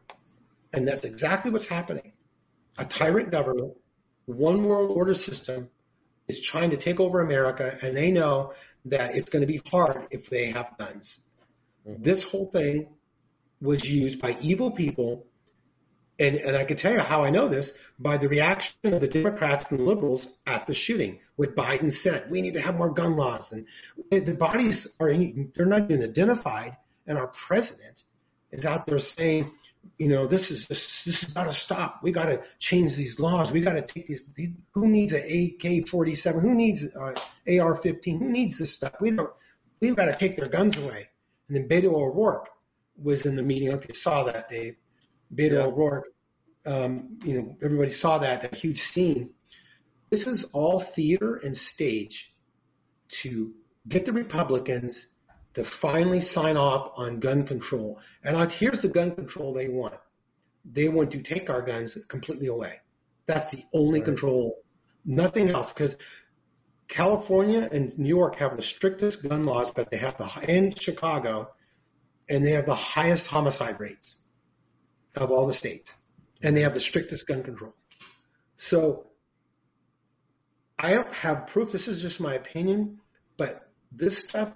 And 0.73 0.87
that's 0.87 1.05
exactly 1.05 1.51
what's 1.51 1.67
happening. 1.67 2.13
A 2.77 2.85
tyrant 2.85 3.31
government, 3.31 3.75
one 4.27 4.65
world 4.65 4.91
order 4.91 5.15
system 5.15 5.71
is 6.27 6.41
trying 6.41 6.71
to 6.71 6.77
take 6.77 7.01
over 7.01 7.21
America, 7.21 7.77
and 7.83 7.97
they 7.97 8.11
know 8.11 8.53
that 8.87 9.15
it's 9.15 9.31
going 9.31 9.43
to 9.43 9.47
be 9.47 9.61
hard 9.71 10.09
if 10.11 10.31
they 10.31 10.47
have 10.47 10.77
guns. 10.79 11.21
Mm-hmm. 11.87 12.03
This 12.03 12.25
whole 12.25 12.47
thing 12.47 12.89
was 13.61 13.89
used 13.89 14.21
by 14.21 14.37
evil 14.41 14.71
people. 14.71 15.27
And, 16.19 16.37
and 16.37 16.57
I 16.57 16.65
can 16.65 16.77
tell 16.77 16.93
you 16.93 17.01
how 17.01 17.25
I 17.25 17.31
know 17.31 17.49
this 17.49 17.77
by 17.99 18.19
the 18.19 18.29
reaction 18.29 18.95
of 18.95 19.01
the 19.01 19.09
Democrats 19.09 19.73
and 19.73 19.81
liberals 19.81 20.29
at 20.47 20.67
the 20.69 20.75
shooting. 20.75 21.19
What 21.35 21.57
Biden 21.57 21.91
said, 21.91 22.31
we 22.31 22.41
need 22.41 22.55
to 22.55 22.61
have 22.61 22.77
more 22.77 22.93
gun 22.93 23.17
laws, 23.17 23.53
and 23.53 23.67
the 24.11 24.35
bodies 24.35 24.87
are 25.01 25.09
in, 25.09 25.51
they're 25.57 25.67
not 25.67 25.91
even 25.91 26.05
identified, 26.05 26.77
and 27.05 27.19
our 27.19 27.27
president 27.27 28.05
is 28.53 28.65
out 28.65 28.87
there 28.87 29.01
saying, 29.01 29.51
you 29.99 30.09
know, 30.09 30.27
this 30.27 30.51
is 30.51 30.67
this, 30.67 31.05
this 31.05 31.23
has 31.23 31.33
got 31.33 31.45
to 31.45 31.53
stop. 31.53 32.01
We 32.03 32.13
got 32.13 32.27
to 32.27 32.43
change 32.59 32.97
these 32.97 33.21
laws. 33.21 33.53
We 33.53 33.61
got 33.61 33.75
to 33.75 33.83
take 33.83 34.09
these. 34.09 34.29
Who 34.73 34.89
needs 34.89 35.13
an 35.13 35.23
AK-47? 35.23 36.41
Who 36.41 36.55
needs 36.55 36.87
uh, 36.87 37.15
AR-15? 37.47 38.19
Who 38.19 38.31
needs 38.31 38.59
this 38.59 38.73
stuff? 38.73 38.95
We 39.01 39.11
don't. 39.11 39.31
We've 39.81 39.97
got 39.97 40.07
to 40.07 40.15
take 40.15 40.37
their 40.37 40.49
guns 40.49 40.77
away. 40.77 41.09
And 41.49 41.57
then 41.57 41.69
Beto 41.69 41.93
O'Rourke, 41.93 42.49
was 43.01 43.27
in 43.27 43.37
the 43.37 43.43
meeting. 43.43 43.69
I 43.69 43.73
don't 43.73 43.81
know 43.81 43.85
If 43.85 43.89
you 43.89 43.95
saw 43.95 44.25
that, 44.25 44.49
Dave, 44.49 44.77
Beto 45.35 45.53
yeah. 45.53 45.65
O'Rourke, 45.65 46.07
um, 46.67 47.19
you 47.25 47.35
know, 47.35 47.57
everybody 47.63 47.91
saw 47.91 48.19
that, 48.19 48.43
that 48.43 48.55
huge 48.55 48.81
scene. 48.81 49.31
This 50.11 50.27
is 50.27 50.45
all 50.53 50.81
theater 50.81 51.35
and 51.37 51.57
stage 51.57 52.35
to 53.09 53.53
get 53.87 54.07
the 54.07 54.13
Republicans 54.13 55.09
to 55.55 55.65
finally 55.65 56.21
sign 56.21 56.57
off 56.57 56.93
on 56.97 57.21
gun 57.21 57.47
control. 57.47 58.01
And 58.23 58.51
here's 58.53 58.81
the 58.81 58.89
gun 58.89 59.15
control 59.15 59.53
they 59.53 59.69
want. 59.69 59.97
They 60.65 60.89
want 60.89 61.13
to 61.13 61.23
take 61.23 61.51
our 61.51 61.63
guns 61.63 61.97
completely 62.07 62.47
away. 62.47 62.81
That's 63.27 63.51
the 63.51 63.63
only 63.73 64.01
right. 64.01 64.05
control, 64.05 64.63
nothing 65.05 65.49
else. 65.49 65.73
Because 65.73 65.97
California 66.89 67.69
and 67.71 67.97
New 67.99 68.09
York 68.09 68.37
have 68.37 68.57
the 68.57 68.63
strictest 68.63 69.27
gun 69.27 69.45
laws, 69.45 69.71
but 69.71 69.91
they 69.91 69.99
have 69.99 70.17
the 70.17 70.29
in 70.49 70.73
Chicago, 70.75 71.51
and 72.29 72.45
they 72.45 72.53
have 72.53 72.67
the 72.67 72.75
highest 72.75 73.29
homicide 73.29 73.81
rates 73.81 74.19
of 75.17 75.31
all 75.31 75.47
the 75.47 75.53
states, 75.53 75.97
and 76.43 76.57
they 76.57 76.63
have 76.63 76.75
the 76.75 76.81
strictest 76.81 77.27
gun 77.27 77.43
control. 77.43 77.75
So 78.57 79.07
I 80.79 80.95
don't 80.95 81.13
have 81.15 81.47
proof. 81.49 81.71
This 81.71 81.89
is 81.89 82.03
just 82.03 82.21
my 82.21 82.35
opinion, 82.35 83.01
but 83.37 83.69
this 83.93 84.19
stuff 84.19 84.53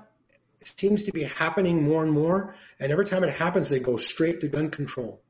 seems 0.63 1.05
to 1.05 1.13
be 1.13 1.23
happening 1.23 1.85
more 1.85 2.03
and 2.03 2.13
more. 2.13 2.55
And 2.81 2.91
every 2.91 3.05
time 3.05 3.25
it 3.25 3.31
happens, 3.31 3.69
they 3.69 3.81
go 3.81 3.97
straight 3.97 4.41
to 4.41 4.49
gun 4.49 4.71
control. 4.71 5.23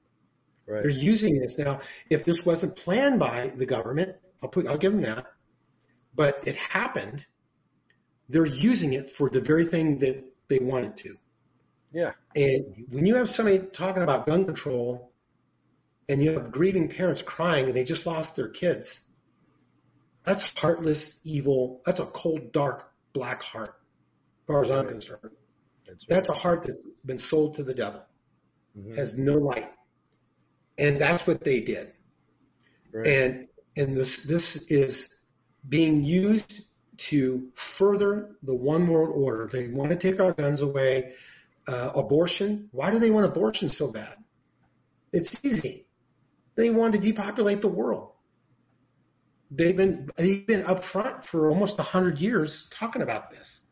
Right. 0.66 0.82
They're 0.82 0.90
using 0.90 1.38
this 1.38 1.58
now. 1.58 1.80
If 2.10 2.24
this 2.24 2.44
wasn't 2.44 2.76
planned 2.76 3.18
by 3.18 3.48
the 3.48 3.66
government, 3.66 4.16
I'll 4.42 4.48
put, 4.48 4.66
I'll 4.66 4.78
give 4.78 4.92
them 4.92 5.02
that. 5.02 5.26
But 6.14 6.46
it 6.46 6.56
happened. 6.56 7.24
They're 8.28 8.46
using 8.46 8.92
it 8.92 9.10
for 9.10 9.30
the 9.30 9.40
very 9.40 9.66
thing 9.66 10.00
that 10.00 10.24
they 10.48 10.58
wanted 10.58 10.96
to. 10.98 11.16
Yeah. 11.92 12.12
And 12.34 12.86
when 12.90 13.06
you 13.06 13.16
have 13.16 13.28
somebody 13.28 13.58
talking 13.58 14.02
about 14.02 14.26
gun 14.26 14.44
control, 14.44 15.12
and 16.08 16.22
you 16.22 16.32
have 16.32 16.50
grieving 16.50 16.88
parents 16.88 17.20
crying 17.20 17.66
and 17.66 17.74
they 17.74 17.84
just 17.84 18.06
lost 18.06 18.36
their 18.36 18.48
kids, 18.48 19.02
that's 20.24 20.48
heartless, 20.58 21.20
evil. 21.24 21.82
That's 21.84 22.00
a 22.00 22.06
cold, 22.06 22.52
dark, 22.52 22.90
black 23.12 23.42
heart, 23.42 23.78
as 24.40 24.46
far 24.46 24.64
as 24.64 24.70
I'm 24.70 24.86
concerned. 24.86 25.30
That's, 25.86 26.04
right. 26.04 26.16
that's 26.16 26.28
a 26.28 26.34
heart 26.34 26.64
that's 26.64 26.78
been 27.04 27.18
sold 27.18 27.54
to 27.54 27.62
the 27.62 27.74
devil, 27.74 28.04
mm-hmm. 28.78 28.94
has 28.94 29.18
no 29.18 29.34
light, 29.34 29.70
and 30.76 31.00
that's 31.00 31.26
what 31.26 31.44
they 31.44 31.60
did. 31.60 31.92
Right. 32.92 33.06
And 33.06 33.48
and 33.76 33.96
this 33.96 34.24
this 34.24 34.56
is 34.70 35.10
being 35.66 36.04
used 36.04 36.60
to 36.98 37.48
further 37.54 38.36
the 38.42 38.54
one 38.54 38.88
world 38.88 39.10
order. 39.14 39.48
They 39.50 39.68
want 39.68 39.90
to 39.90 39.96
take 39.96 40.20
our 40.20 40.32
guns 40.32 40.60
away. 40.60 41.14
Uh, 41.68 41.92
abortion. 41.94 42.68
Why 42.72 42.90
do 42.90 42.98
they 42.98 43.10
want 43.10 43.26
abortion 43.26 43.68
so 43.68 43.92
bad? 43.92 44.16
It's 45.12 45.36
easy. 45.42 45.86
They 46.54 46.70
want 46.70 46.94
to 46.94 46.98
depopulate 46.98 47.60
the 47.60 47.68
world 47.68 48.12
they've 49.50 49.76
been 49.76 50.08
they've 50.16 50.46
been 50.46 50.64
up 50.64 50.84
front 50.84 51.24
for 51.24 51.50
almost 51.50 51.78
a 51.78 51.82
hundred 51.82 52.18
years 52.18 52.66
talking 52.70 53.02
about 53.02 53.30
this. 53.30 53.62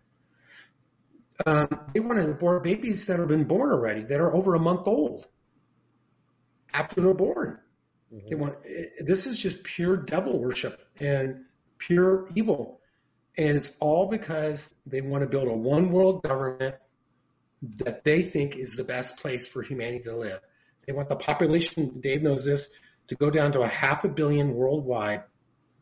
Um, 1.45 1.69
they 1.93 2.01
want 2.01 2.19
to 2.19 2.31
abort 2.31 2.65
babies 2.65 3.07
that 3.07 3.19
have 3.19 3.29
been 3.29 3.45
born 3.45 3.71
already, 3.71 4.03
that 4.03 4.21
are 4.21 4.35
over 4.35 4.55
a 4.55 4.59
month 4.59 4.87
old 4.87 5.27
after 6.73 7.01
they're 7.01 7.15
born. 7.15 7.59
Mm-hmm. 8.13 8.29
They 8.31 8.37
want 8.37 8.57
this 9.01 9.27
is 9.27 9.39
just 9.39 9.63
pure 9.63 9.97
devil 9.97 10.41
worship 10.41 10.81
and 11.01 11.45
pure 11.79 12.29
evil, 12.35 12.81
and 13.37 13.57
it's 13.57 13.77
all 13.81 14.09
because 14.09 14.71
they 14.87 15.03
want 15.03 15.23
to 15.23 15.29
build 15.29 15.49
a 15.49 15.53
one 15.53 15.91
world 15.91 16.23
government 16.23 16.77
that 17.79 18.05
they 18.05 18.23
think 18.23 18.57
is 18.57 18.73
the 18.73 18.85
best 18.85 19.17
place 19.17 19.47
for 19.47 19.63
humanity 19.63 20.05
to 20.05 20.17
live. 20.17 20.41
They 20.87 20.93
want 20.93 21.09
the 21.09 21.17
population, 21.17 22.01
Dave 22.01 22.23
knows 22.23 22.45
this, 22.45 22.69
to 23.09 23.15
go 23.15 23.31
down 23.31 23.53
to 23.53 23.61
a 23.61 23.69
half 23.69 24.05
a 24.05 24.09
billion 24.09 24.55
worldwide 24.55 25.25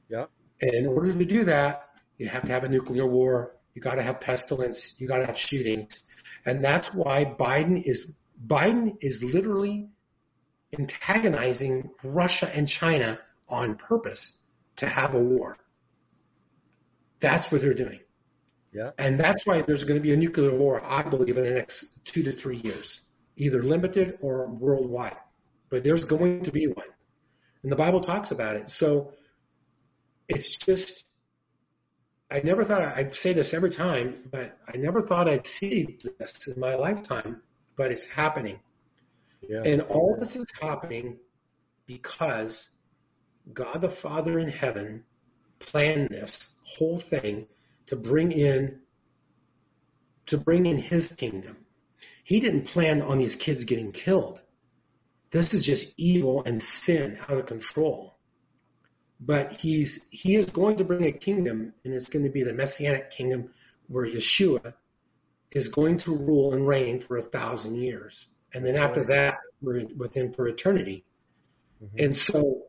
yeah. 0.08 0.26
And 0.60 0.74
in 0.74 0.86
order 0.86 1.12
to 1.12 1.24
do 1.24 1.44
that, 1.44 1.88
you 2.18 2.28
have 2.28 2.42
to 2.42 2.52
have 2.52 2.64
a 2.64 2.68
nuclear 2.68 3.06
war. 3.06 3.56
You 3.74 3.82
got 3.82 3.96
to 3.96 4.02
have 4.02 4.20
pestilence. 4.20 4.94
You 4.98 5.08
got 5.08 5.18
to 5.18 5.26
have 5.26 5.38
shootings. 5.38 6.04
And 6.46 6.64
that's 6.64 6.92
why 6.94 7.24
Biden 7.24 7.82
is, 7.82 8.12
Biden 8.44 8.96
is 9.00 9.24
literally 9.24 9.88
antagonizing 10.78 11.90
Russia 12.02 12.50
and 12.54 12.68
China 12.68 13.18
on 13.48 13.76
purpose 13.76 14.38
to 14.76 14.86
have 14.86 15.14
a 15.14 15.18
war. 15.18 15.56
That's 17.20 17.50
what 17.50 17.60
they're 17.60 17.74
doing. 17.74 18.00
Yeah. 18.74 18.90
And 18.98 19.18
that's 19.18 19.46
why 19.46 19.62
there's 19.62 19.84
going 19.84 20.00
to 20.00 20.02
be 20.02 20.12
a 20.12 20.16
nuclear 20.16 20.54
war, 20.54 20.82
I 20.84 21.02
believe, 21.02 21.36
in 21.38 21.44
the 21.44 21.52
next 21.52 21.86
two 22.04 22.24
to 22.24 22.32
three 22.32 22.60
years, 22.62 23.00
either 23.36 23.62
limited 23.62 24.18
or 24.20 24.48
worldwide. 24.48 25.16
But 25.70 25.84
there's 25.84 26.04
going 26.04 26.42
to 26.42 26.52
be 26.52 26.66
one. 26.66 26.86
And 27.62 27.70
the 27.70 27.76
Bible 27.76 28.00
talks 28.00 28.32
about 28.32 28.56
it. 28.56 28.68
So 28.68 29.12
it's 30.28 30.56
just 30.56 31.04
I 32.30 32.40
never 32.42 32.64
thought 32.64 32.82
I'd 32.82 33.14
say 33.14 33.32
this 33.32 33.54
every 33.54 33.70
time, 33.70 34.14
but 34.30 34.58
I 34.66 34.76
never 34.76 35.02
thought 35.02 35.28
I'd 35.28 35.46
see 35.46 35.98
this 36.18 36.48
in 36.48 36.58
my 36.58 36.74
lifetime, 36.74 37.42
but 37.76 37.92
it's 37.92 38.06
happening. 38.06 38.58
Yeah. 39.48 39.62
And 39.64 39.82
all 39.82 40.16
this 40.18 40.34
is 40.34 40.50
happening 40.60 41.18
because 41.86 42.70
God 43.52 43.80
the 43.82 43.90
Father 43.90 44.38
in 44.38 44.48
heaven 44.48 45.04
planned 45.58 46.08
this 46.08 46.52
whole 46.64 46.96
thing 46.96 47.46
to 47.86 47.96
bring 47.96 48.32
in 48.32 48.80
to 50.26 50.38
bring 50.38 50.66
in 50.66 50.78
his 50.78 51.08
kingdom. 51.08 51.56
He 52.22 52.40
didn't 52.40 52.64
plan 52.64 53.02
on 53.02 53.18
these 53.18 53.36
kids 53.36 53.64
getting 53.64 53.92
killed. 53.92 54.40
This 55.30 55.52
is 55.52 55.66
just 55.66 55.94
evil 55.98 56.42
and 56.44 56.62
sin 56.62 57.18
out 57.28 57.36
of 57.36 57.46
control 57.46 58.14
but 59.20 59.56
he's 59.56 60.06
he 60.10 60.34
is 60.34 60.50
going 60.50 60.78
to 60.78 60.84
bring 60.84 61.06
a 61.06 61.12
kingdom, 61.12 61.72
and 61.84 61.94
it's 61.94 62.08
going 62.08 62.24
to 62.24 62.30
be 62.30 62.42
the 62.42 62.52
messianic 62.52 63.10
kingdom 63.10 63.50
where 63.88 64.06
Yeshua 64.06 64.74
is 65.52 65.68
going 65.68 65.98
to 65.98 66.16
rule 66.16 66.52
and 66.52 66.66
reign 66.66 67.00
for 67.00 67.16
a 67.16 67.22
thousand 67.22 67.76
years, 67.76 68.26
and 68.52 68.64
then 68.64 68.76
after 68.76 69.04
that, 69.04 69.38
we're 69.62 69.86
with 69.96 70.14
him 70.14 70.32
for 70.32 70.46
eternity. 70.46 71.04
Mm-hmm. 71.82 72.04
And 72.04 72.14
so, 72.14 72.64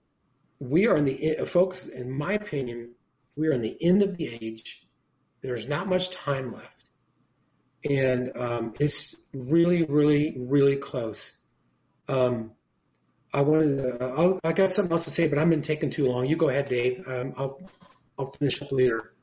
we 0.59 0.87
are 0.87 0.97
in 0.97 1.05
the 1.05 1.45
folks. 1.45 1.87
In 1.87 2.11
my 2.11 2.33
opinion, 2.33 2.91
we 3.35 3.47
are 3.47 3.53
in 3.53 3.61
the 3.61 3.77
end 3.81 4.01
of 4.01 4.15
the 4.15 4.27
age. 4.41 4.84
There's 5.45 5.67
not 5.67 5.87
much 5.87 6.11
time 6.11 6.53
left, 6.53 6.89
and 7.89 8.31
um, 8.35 8.73
it's 8.79 9.15
really, 9.33 9.83
really, 9.83 10.35
really 10.37 10.77
close. 10.77 11.37
Um, 12.07 12.51
I 13.33 13.41
wanted 13.41 13.77
to, 13.77 14.05
I'll, 14.05 14.39
I 14.43 14.53
got 14.53 14.71
something 14.71 14.91
else 14.91 15.03
to 15.03 15.11
say, 15.11 15.27
but 15.27 15.37
I've 15.37 15.49
been 15.49 15.61
taking 15.61 15.89
too 15.89 16.07
long. 16.07 16.25
You 16.25 16.37
go 16.37 16.49
ahead, 16.49 16.69
Dave. 16.69 17.05
Um, 17.07 17.33
I'll, 17.35 17.59
I'll 18.17 18.31
finish 18.31 18.61
up 18.61 18.71
later. 18.71 19.13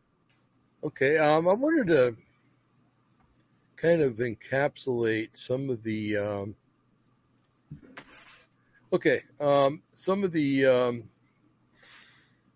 Okay. 0.84 1.16
Um, 1.16 1.48
I 1.48 1.54
wanted 1.54 1.86
to 1.86 2.16
kind 3.76 4.02
of 4.02 4.16
encapsulate 4.16 5.34
some 5.34 5.70
of 5.70 5.82
the, 5.82 6.18
um, 6.18 6.54
okay, 8.92 9.22
um, 9.40 9.80
some 9.92 10.24
of 10.24 10.32
the, 10.32 11.02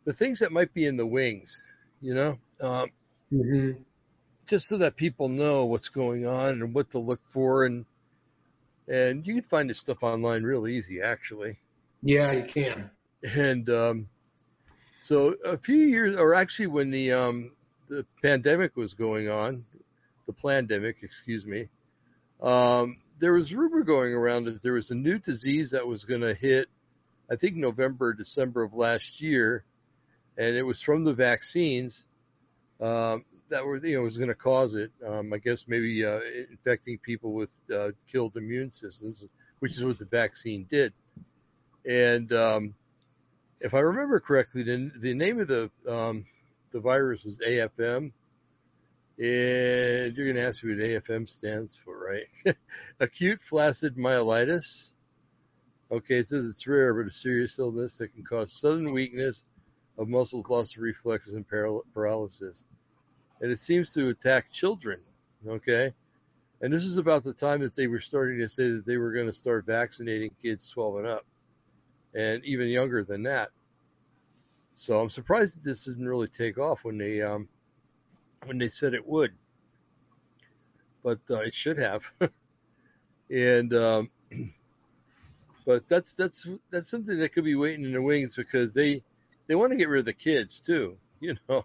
the 0.05 0.13
things 0.13 0.41
that 0.41 0.53
might 0.53 0.75
be 0.75 0.85
in 0.85 0.97
the 0.97 1.07
wings, 1.07 1.63
you 2.03 2.15
know, 2.15 2.39
um, 2.61 2.91
mm-hmm. 3.33 3.83
just 4.47 4.69
so 4.69 4.79
that 4.79 4.97
people 4.97 5.29
know 5.29 5.67
what's 5.67 5.89
going 5.89 6.27
on 6.27 6.63
and 6.63 6.75
what 6.75 6.91
to 6.91 6.99
look 6.99 7.21
for 7.25 7.65
and, 7.65 7.87
and 8.89 9.27
you 9.27 9.35
can 9.35 9.43
find 9.43 9.71
this 9.71 9.79
stuff 9.79 10.03
online 10.03 10.45
real 10.45 10.67
easy, 10.67 11.03
actually. 11.03 11.59
Yeah, 12.03 12.33
you 12.33 12.45
can. 12.45 12.91
And 13.23 13.69
um, 13.71 14.09
so 15.01 15.35
a 15.45 15.59
few 15.59 15.77
years, 15.77 16.17
or 16.17 16.35
actually, 16.35 16.69
when 16.69 16.91
the 16.91 17.13
um, 17.13 17.53
the 17.89 18.07
pandemic 18.23 18.77
was 18.77 18.95
going 18.95 19.29
on, 19.29 19.65
the 20.27 20.33
pandemic, 20.33 20.99
excuse 21.03 21.47
me, 21.47 21.69
um, 22.41 22.99
there 23.19 23.33
was 23.33 23.55
rumor 23.55 23.83
going 23.83 24.15
around 24.15 24.45
that 24.45 24.63
there 24.63 24.75
was 24.75 24.91
a 24.91 24.95
new 24.95 25.19
disease 25.19 25.71
that 25.71 25.87
was 25.87 26.05
going 26.05 26.21
to 26.21 26.35
hit, 26.35 26.69
I 27.31 27.37
think 27.37 27.57
November, 27.57 28.13
December 28.15 28.63
of 28.63 28.75
last 28.75 29.21
year, 29.21 29.65
and 30.37 30.57
it 30.57 30.63
was 30.63 30.81
from 30.81 31.05
the 31.05 31.15
vaccines. 31.15 32.05
Um, 32.81 33.25
that 33.49 33.65
were 33.65 33.85
you 33.85 33.97
know 33.97 34.03
was 34.03 34.19
going 34.19 34.29
to 34.29 34.35
cause 34.35 34.75
it. 34.75 34.93
Um, 35.07 35.33
I 35.33 35.39
guess 35.39 35.67
maybe 35.69 36.05
uh, 36.05 36.21
infecting 36.51 36.99
people 36.99 37.33
with 37.33 37.53
uh, 37.75 37.91
killed 38.11 38.37
immune 38.37 38.71
systems, 38.71 39.25
which 39.61 39.73
is 39.73 39.85
what 39.85 39.99
the 39.99 40.05
vaccine 40.05 40.67
did. 40.69 40.93
And 41.89 42.33
um, 42.33 42.75
if 43.61 43.75
I 43.75 43.81
remember 43.81 44.21
correctly, 44.21 44.65
the, 44.65 44.91
the 44.99 45.15
name 45.15 45.41
of 45.41 45.49
the 45.49 45.71
um, 45.89 46.27
the 46.73 46.81
virus 46.81 47.25
is 47.25 47.41
AFM. 47.41 48.13
And 49.19 50.15
you're 50.15 50.27
going 50.27 50.37
to 50.37 50.43
ask 50.43 50.63
me 50.63 50.75
what 50.75 50.85
AFM 50.85 51.27
stands 51.27 51.75
for, 51.75 51.99
right? 51.99 52.55
Acute 53.01 53.41
flaccid 53.41 53.97
myelitis. 53.97 54.93
Okay, 55.91 56.17
it 56.17 56.27
says 56.27 56.45
it's 56.45 56.67
rare, 56.67 56.93
but 56.93 57.09
a 57.09 57.11
serious 57.11 57.59
illness 57.59 57.97
that 57.97 58.13
can 58.13 58.25
cause 58.25 58.53
sudden 58.53 58.93
weakness 58.93 59.47
of 59.99 60.09
muscles, 60.09 60.49
loss 60.49 60.77
of 60.77 60.83
reflexes, 60.83 61.35
and 61.35 61.47
paralysis 61.93 62.69
and 63.41 63.51
it 63.51 63.59
seems 63.59 63.93
to 63.95 64.09
attack 64.09 64.51
children. 64.51 65.01
Okay. 65.47 65.93
And 66.61 66.73
this 66.73 66.85
is 66.85 66.97
about 66.97 67.23
the 67.23 67.35
time 67.35 67.61
that 67.61 67.75
they 67.75 67.87
were 67.87 68.01
starting 68.01 68.39
to 68.39 68.49
say 68.49 68.71
that 68.71 68.87
they 68.87 68.97
were 68.97 69.13
going 69.13 69.27
to 69.27 69.33
start 69.33 69.67
vaccinating 69.67 70.31
kids 70.43 70.69
12 70.71 70.97
and 70.97 71.07
up 71.07 71.27
and 72.15 72.45
even 72.45 72.69
younger 72.69 73.05
than 73.05 73.25
that. 73.25 73.51
So 74.73 75.01
I'm 75.01 75.11
surprised 75.11 75.59
that 75.59 75.69
this 75.69 75.85
didn't 75.85 76.09
really 76.09 76.29
take 76.29 76.59
off 76.59 76.85
when 76.85 76.99
they, 76.99 77.21
um, 77.21 77.49
when 78.45 78.59
they 78.59 78.69
said 78.69 78.95
it 78.95 79.07
would. 79.07 79.33
but 81.03 81.19
uh, 81.31 81.41
it 81.41 81.55
should 81.55 81.79
have. 81.79 82.11
and 83.31 83.75
um, 83.75 84.11
but 85.67 85.89
that's 85.89 86.15
that's 86.15 86.49
that's 86.71 86.89
something 86.89 87.19
that 87.19 87.33
could 87.33 87.45
be 87.45 87.55
waiting 87.55 87.85
in 87.85 87.93
the 87.93 88.03
wings 88.03 88.35
because 88.35 88.75
they 88.75 89.03
they 89.47 89.55
want 89.55 89.73
to 89.73 89.79
get 89.79 89.89
rid 89.89 90.01
of 90.01 90.05
the 90.07 90.13
kids 90.13 90.61
too. 90.61 90.99
You 91.19 91.35
know, 91.49 91.65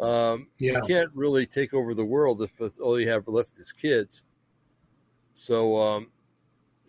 um, 0.00 0.48
Yeah. 0.58 0.72
you 0.72 0.82
can't 0.82 1.12
really 1.14 1.46
take 1.46 1.74
over 1.74 1.94
the 1.94 2.04
world 2.04 2.42
if 2.42 2.80
all 2.80 2.98
you 2.98 3.08
have 3.08 3.28
left 3.28 3.56
is 3.60 3.70
kids. 3.70 4.24
So 5.34 5.76
um, 5.80 6.08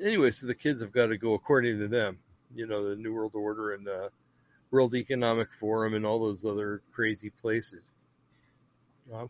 anyway, 0.01 0.31
so 0.31 0.47
the 0.47 0.55
kids 0.55 0.81
have 0.81 0.91
got 0.91 1.07
to 1.07 1.17
go 1.17 1.35
according 1.35 1.77
to 1.77 1.87
them. 1.87 2.17
You 2.55 2.65
know, 2.65 2.89
the 2.89 2.95
New 2.95 3.13
World 3.13 3.33
Order 3.35 3.73
and 3.73 3.85
the 3.85 4.09
World 4.71 4.95
Economic 4.95 5.53
Forum 5.53 5.93
and 5.93 6.07
all 6.07 6.19
those 6.19 6.43
other 6.43 6.81
crazy 6.91 7.29
places. 7.29 7.87
Um, 9.13 9.29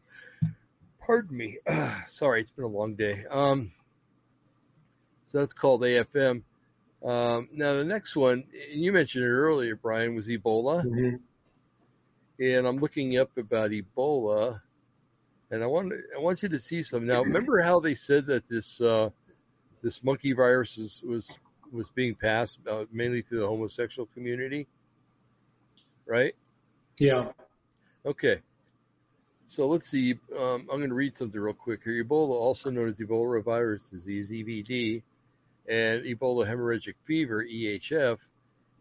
pardon 1.05 1.35
me. 1.35 1.57
Sorry, 2.07 2.39
it's 2.39 2.51
been 2.51 2.63
a 2.63 2.69
long 2.69 2.95
day. 2.95 3.25
Um, 3.29 3.73
so 5.25 5.39
that's 5.39 5.53
called 5.53 5.81
AFM. 5.81 6.43
Um, 7.03 7.49
now 7.53 7.73
the 7.73 7.85
next 7.85 8.15
one, 8.15 8.45
and 8.71 8.81
you 8.81 8.91
mentioned 8.91 9.25
it 9.25 9.29
earlier, 9.29 9.75
Brian, 9.75 10.15
was 10.15 10.27
Ebola, 10.27 10.83
Mhm. 10.83 11.19
and 12.39 12.67
I'm 12.67 12.77
looking 12.77 13.17
up 13.17 13.37
about 13.37 13.71
Ebola, 13.71 14.61
and 15.51 15.63
I 15.63 15.67
want 15.67 15.93
I 16.15 16.19
want 16.19 16.41
you 16.41 16.49
to 16.49 16.59
see 16.59 16.81
something. 16.83 17.07
Now, 17.07 17.23
remember 17.23 17.61
how 17.61 17.79
they 17.79 17.95
said 17.95 18.27
that 18.27 18.47
this 18.49 18.81
uh, 18.81 19.09
this 19.81 20.03
monkey 20.03 20.33
virus 20.33 20.77
was 20.77 21.01
was, 21.03 21.39
was 21.71 21.89
being 21.91 22.15
passed 22.15 22.59
uh, 22.67 22.85
mainly 22.91 23.21
through 23.21 23.41
the 23.41 23.47
homosexual 23.47 24.07
community, 24.07 24.67
right? 26.05 26.35
Yeah. 26.99 27.31
Okay. 28.05 28.41
So 29.47 29.67
let's 29.67 29.87
see. 29.87 30.13
Um, 30.35 30.61
I'm 30.71 30.77
going 30.77 30.89
to 30.89 30.95
read 30.95 31.15
something 31.15 31.39
real 31.39 31.53
quick 31.53 31.81
here. 31.83 32.03
Ebola, 32.03 32.31
also 32.31 32.71
known 32.71 32.87
as 32.87 32.99
Ebola 32.99 33.43
virus 33.43 33.91
disease, 33.91 34.31
EVD, 34.31 35.03
and 35.67 36.03
Ebola 36.03 36.47
hemorrhagic 36.47 36.95
fever, 37.05 37.43
EHF, 37.43 38.19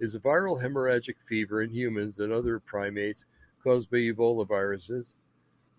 is 0.01 0.15
a 0.15 0.21
viral 0.21 0.63
hemorrhagic 0.63 1.17
fever 1.29 1.63
in 1.63 1.71
humans 1.71 2.19
and 2.19 2.33
other 2.33 2.59
primates 2.61 3.25
caused 3.63 3.91
by 3.91 3.99
Ebola 3.99 4.47
viruses. 4.47 5.15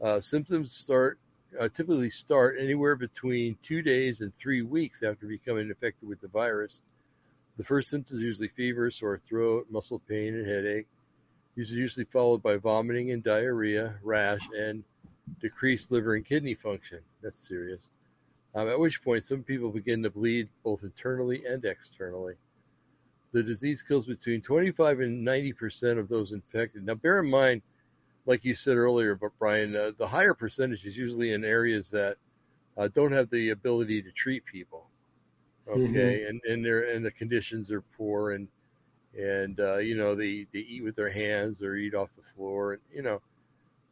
Uh, 0.02 0.20
symptoms 0.22 0.72
start 0.72 1.20
uh, 1.60 1.70
typically 1.70 2.10
start 2.10 2.58
anywhere 2.60 2.96
between 2.96 3.58
two 3.62 3.82
days 3.82 4.22
and 4.22 4.34
three 4.36 4.62
weeks 4.62 5.04
after 5.04 5.26
becoming 5.26 5.70
infected 5.70 6.08
with 6.08 6.20
the 6.20 6.28
virus. 6.28 6.82
The 7.58 7.64
first 7.64 7.90
symptoms 7.90 8.22
are 8.22 8.26
usually 8.26 8.50
fever, 8.50 8.92
sore 8.92 9.18
throat, 9.18 9.68
muscle 9.70 10.02
pain, 10.10 10.36
and 10.36 10.46
headache. 10.46 10.88
These 11.56 11.72
are 11.72 11.76
usually 11.76 12.06
followed 12.06 12.44
by 12.44 12.58
vomiting 12.58 13.12
and 13.12 13.24
diarrhea, 13.24 13.96
rash, 14.04 14.42
and 14.58 14.84
decreased 15.40 15.92
liver 15.92 16.16
and 16.16 16.26
kidney 16.26 16.56
function. 16.56 17.00
That's 17.22 17.40
serious. 17.40 17.90
Um, 18.56 18.70
at 18.70 18.80
which 18.80 19.04
point, 19.04 19.26
some 19.26 19.44
people 19.44 19.70
begin 19.70 20.02
to 20.04 20.10
bleed 20.10 20.48
both 20.64 20.84
internally 20.84 21.46
and 21.46 21.64
externally. 21.66 22.36
The 23.34 23.44
disease 23.44 23.84
kills 23.84 24.06
between 24.06 24.42
25 24.42 25.02
and 25.02 25.26
90 25.26 25.54
percent 25.54 26.00
of 26.00 26.08
those 26.08 26.32
infected. 26.32 26.86
Now, 26.86 26.94
bear 26.96 27.20
in 27.20 27.30
mind, 27.30 27.62
like 28.26 28.46
you 28.46 28.56
said 28.56 28.78
earlier, 28.78 29.14
but 29.16 29.32
Brian, 29.40 29.76
uh, 29.76 29.92
the 29.98 30.08
higher 30.08 30.34
percentage 30.34 30.86
is 30.86 30.96
usually 30.96 31.34
in 31.34 31.44
areas 31.44 31.92
that 31.92 32.16
uh, 32.78 32.88
don't 32.88 33.12
have 33.12 33.30
the 33.30 33.50
ability 33.50 34.02
to 34.04 34.12
treat 34.12 34.46
people. 34.46 34.88
Okay, 35.68 36.26
and 36.28 36.40
and 36.48 36.64
their 36.64 36.96
and 36.96 37.04
the 37.04 37.12
conditions 37.12 37.72
are 37.72 37.82
poor, 37.82 38.32
and 38.32 38.48
and 39.20 39.60
uh, 39.60 39.78
you 39.78 39.96
know 39.98 40.16
they 40.16 40.46
they 40.54 40.60
eat 40.60 40.84
with 40.84 40.96
their 40.96 41.10
hands 41.10 41.62
or 41.62 41.76
eat 41.76 41.96
off 41.96 42.16
the 42.16 42.22
floor, 42.22 42.74
and 42.74 42.82
you 42.94 43.02
know. 43.02 43.22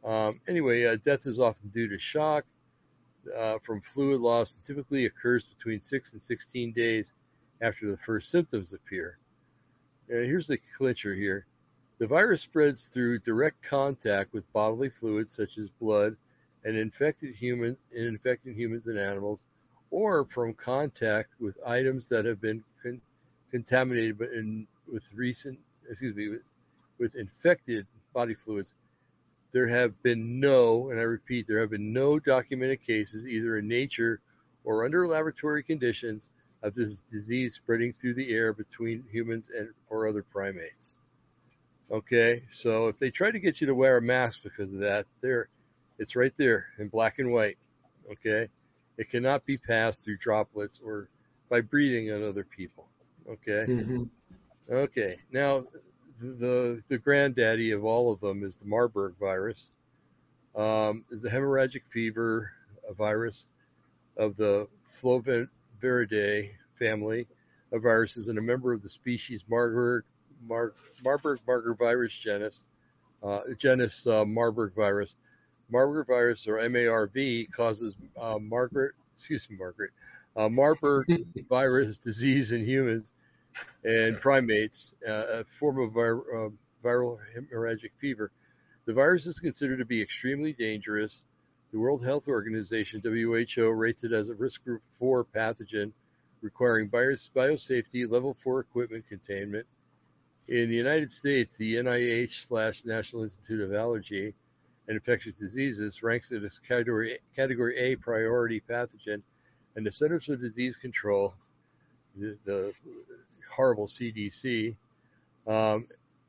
Um, 0.04 0.40
anyway, 0.46 0.84
uh, 0.84 0.96
death 0.96 1.26
is 1.26 1.38
often 1.38 1.70
due 1.70 1.88
to 1.88 1.98
shock 1.98 2.44
uh, 3.36 3.58
from 3.62 3.80
fluid 3.80 4.20
loss. 4.20 4.56
and 4.56 4.64
typically 4.64 5.06
occurs 5.06 5.46
between 5.46 5.80
six 5.80 6.12
and 6.12 6.22
16 6.22 6.72
days 6.72 7.12
after 7.60 7.90
the 7.90 7.96
first 7.96 8.30
symptoms 8.30 8.72
appear. 8.72 9.18
And 10.08 10.26
here's 10.26 10.48
the 10.48 10.58
clincher 10.76 11.14
here. 11.14 11.46
The 11.98 12.06
virus 12.06 12.42
spreads 12.42 12.88
through 12.88 13.20
direct 13.20 13.62
contact 13.62 14.32
with 14.32 14.52
bodily 14.52 14.90
fluids 14.90 15.32
such 15.32 15.58
as 15.58 15.70
blood 15.70 16.16
and 16.64 16.76
infected 16.76 17.34
humans, 17.34 17.76
in 17.92 18.06
infected 18.06 18.56
humans 18.56 18.86
and 18.86 18.98
animals, 18.98 19.44
or 19.90 20.24
from 20.24 20.54
contact 20.54 21.30
with 21.40 21.56
items 21.64 22.08
that 22.08 22.24
have 22.24 22.40
been 22.40 22.64
con- 22.82 23.00
contaminated 23.50 24.18
but 24.18 24.30
in, 24.32 24.66
with 24.90 25.12
recent, 25.14 25.58
excuse 25.88 26.16
me, 26.16 26.28
with, 26.30 26.42
with 26.98 27.14
infected 27.14 27.86
body 28.12 28.34
fluids. 28.34 28.74
There 29.54 29.68
have 29.68 30.02
been 30.02 30.40
no, 30.40 30.90
and 30.90 30.98
I 30.98 31.04
repeat, 31.04 31.46
there 31.46 31.60
have 31.60 31.70
been 31.70 31.92
no 31.92 32.18
documented 32.18 32.82
cases 32.82 33.24
either 33.24 33.56
in 33.56 33.68
nature 33.68 34.20
or 34.64 34.84
under 34.84 35.06
laboratory 35.06 35.62
conditions 35.62 36.28
of 36.64 36.74
this 36.74 37.02
disease 37.02 37.54
spreading 37.54 37.92
through 37.92 38.14
the 38.14 38.34
air 38.34 38.52
between 38.52 39.04
humans 39.12 39.50
and 39.56 39.68
or 39.88 40.08
other 40.08 40.24
primates. 40.24 40.92
Okay, 41.88 42.42
so 42.48 42.88
if 42.88 42.98
they 42.98 43.12
try 43.12 43.30
to 43.30 43.38
get 43.38 43.60
you 43.60 43.68
to 43.68 43.76
wear 43.76 43.98
a 43.98 44.02
mask 44.02 44.42
because 44.42 44.72
of 44.72 44.80
that, 44.80 45.06
there, 45.20 45.48
it's 46.00 46.16
right 46.16 46.36
there 46.36 46.66
in 46.80 46.88
black 46.88 47.20
and 47.20 47.30
white. 47.30 47.58
Okay, 48.10 48.48
it 48.98 49.08
cannot 49.08 49.46
be 49.46 49.56
passed 49.56 50.04
through 50.04 50.16
droplets 50.16 50.80
or 50.84 51.08
by 51.48 51.60
breathing 51.60 52.10
on 52.10 52.24
other 52.24 52.42
people. 52.42 52.88
Okay, 53.28 53.66
Mhm. 53.68 54.10
okay. 54.68 55.20
Now, 55.30 55.68
the 56.20 56.82
the 56.88 56.98
granddaddy 56.98 57.72
of 57.72 57.84
all 57.84 58.12
of 58.12 58.20
them 58.20 58.44
is 58.44 58.56
the 58.56 58.66
Marburg 58.66 59.14
virus. 59.18 59.70
Um, 60.54 61.04
is 61.10 61.24
a 61.24 61.30
hemorrhagic 61.30 61.82
fever 61.90 62.52
a 62.88 62.94
virus 62.94 63.48
of 64.16 64.36
the 64.36 64.68
Filoviridae 65.02 66.52
family 66.78 67.26
of 67.72 67.82
viruses 67.82 68.28
and 68.28 68.38
a 68.38 68.42
member 68.42 68.72
of 68.72 68.82
the 68.82 68.88
species 68.88 69.44
Marburg 69.48 70.04
Mar, 70.46 70.72
Marburg 71.02 71.40
Marburg 71.46 71.78
virus 71.78 72.12
genus 72.12 72.64
uh, 73.22 73.40
genus 73.58 74.06
uh, 74.06 74.24
Marburg 74.24 74.74
virus. 74.74 75.16
Marburg 75.70 76.06
virus 76.06 76.46
or 76.46 76.58
MARV 76.68 77.50
causes 77.50 77.96
uh, 78.16 78.38
Margaret 78.40 78.94
excuse 79.12 79.48
me 79.50 79.56
Margaret 79.56 79.90
uh, 80.36 80.48
Marburg 80.48 81.06
virus 81.48 81.98
disease 81.98 82.52
in 82.52 82.64
humans 82.64 83.12
and 83.84 84.20
primates, 84.20 84.94
uh, 85.06 85.40
a 85.40 85.44
form 85.44 85.78
of 85.78 85.92
vir- 85.92 86.46
uh, 86.46 86.50
viral 86.82 87.18
hemorrhagic 87.36 87.90
fever. 87.98 88.30
The 88.86 88.92
virus 88.92 89.26
is 89.26 89.40
considered 89.40 89.78
to 89.78 89.84
be 89.84 90.02
extremely 90.02 90.52
dangerous. 90.52 91.22
The 91.72 91.78
World 91.78 92.04
Health 92.04 92.28
Organization, 92.28 93.00
WHO, 93.02 93.70
rates 93.70 94.04
it 94.04 94.12
as 94.12 94.28
a 94.28 94.34
risk 94.34 94.64
group 94.64 94.82
4 94.90 95.24
pathogen 95.24 95.92
requiring 96.40 96.88
bios- 96.88 97.30
biosafety 97.34 98.08
level 98.08 98.34
4 98.34 98.60
equipment 98.60 99.08
containment. 99.08 99.66
In 100.46 100.68
the 100.68 100.76
United 100.76 101.10
States, 101.10 101.56
the 101.56 101.76
NIH 101.76 102.46
slash 102.46 102.84
National 102.84 103.22
Institute 103.22 103.62
of 103.62 103.72
Allergy 103.72 104.34
and 104.86 104.94
Infectious 104.94 105.38
Diseases 105.38 106.02
ranks 106.02 106.32
it 106.32 106.44
as 106.44 106.58
category, 106.58 107.18
category 107.34 107.78
A 107.78 107.96
priority 107.96 108.60
pathogen, 108.60 109.22
and 109.74 109.86
the 109.86 109.90
Centers 109.90 110.26
for 110.26 110.36
Disease 110.36 110.76
Control, 110.76 111.34
the, 112.14 112.38
the 112.44 112.74
horrible 113.54 113.86
CDC, 113.86 114.76
um, 115.46 115.86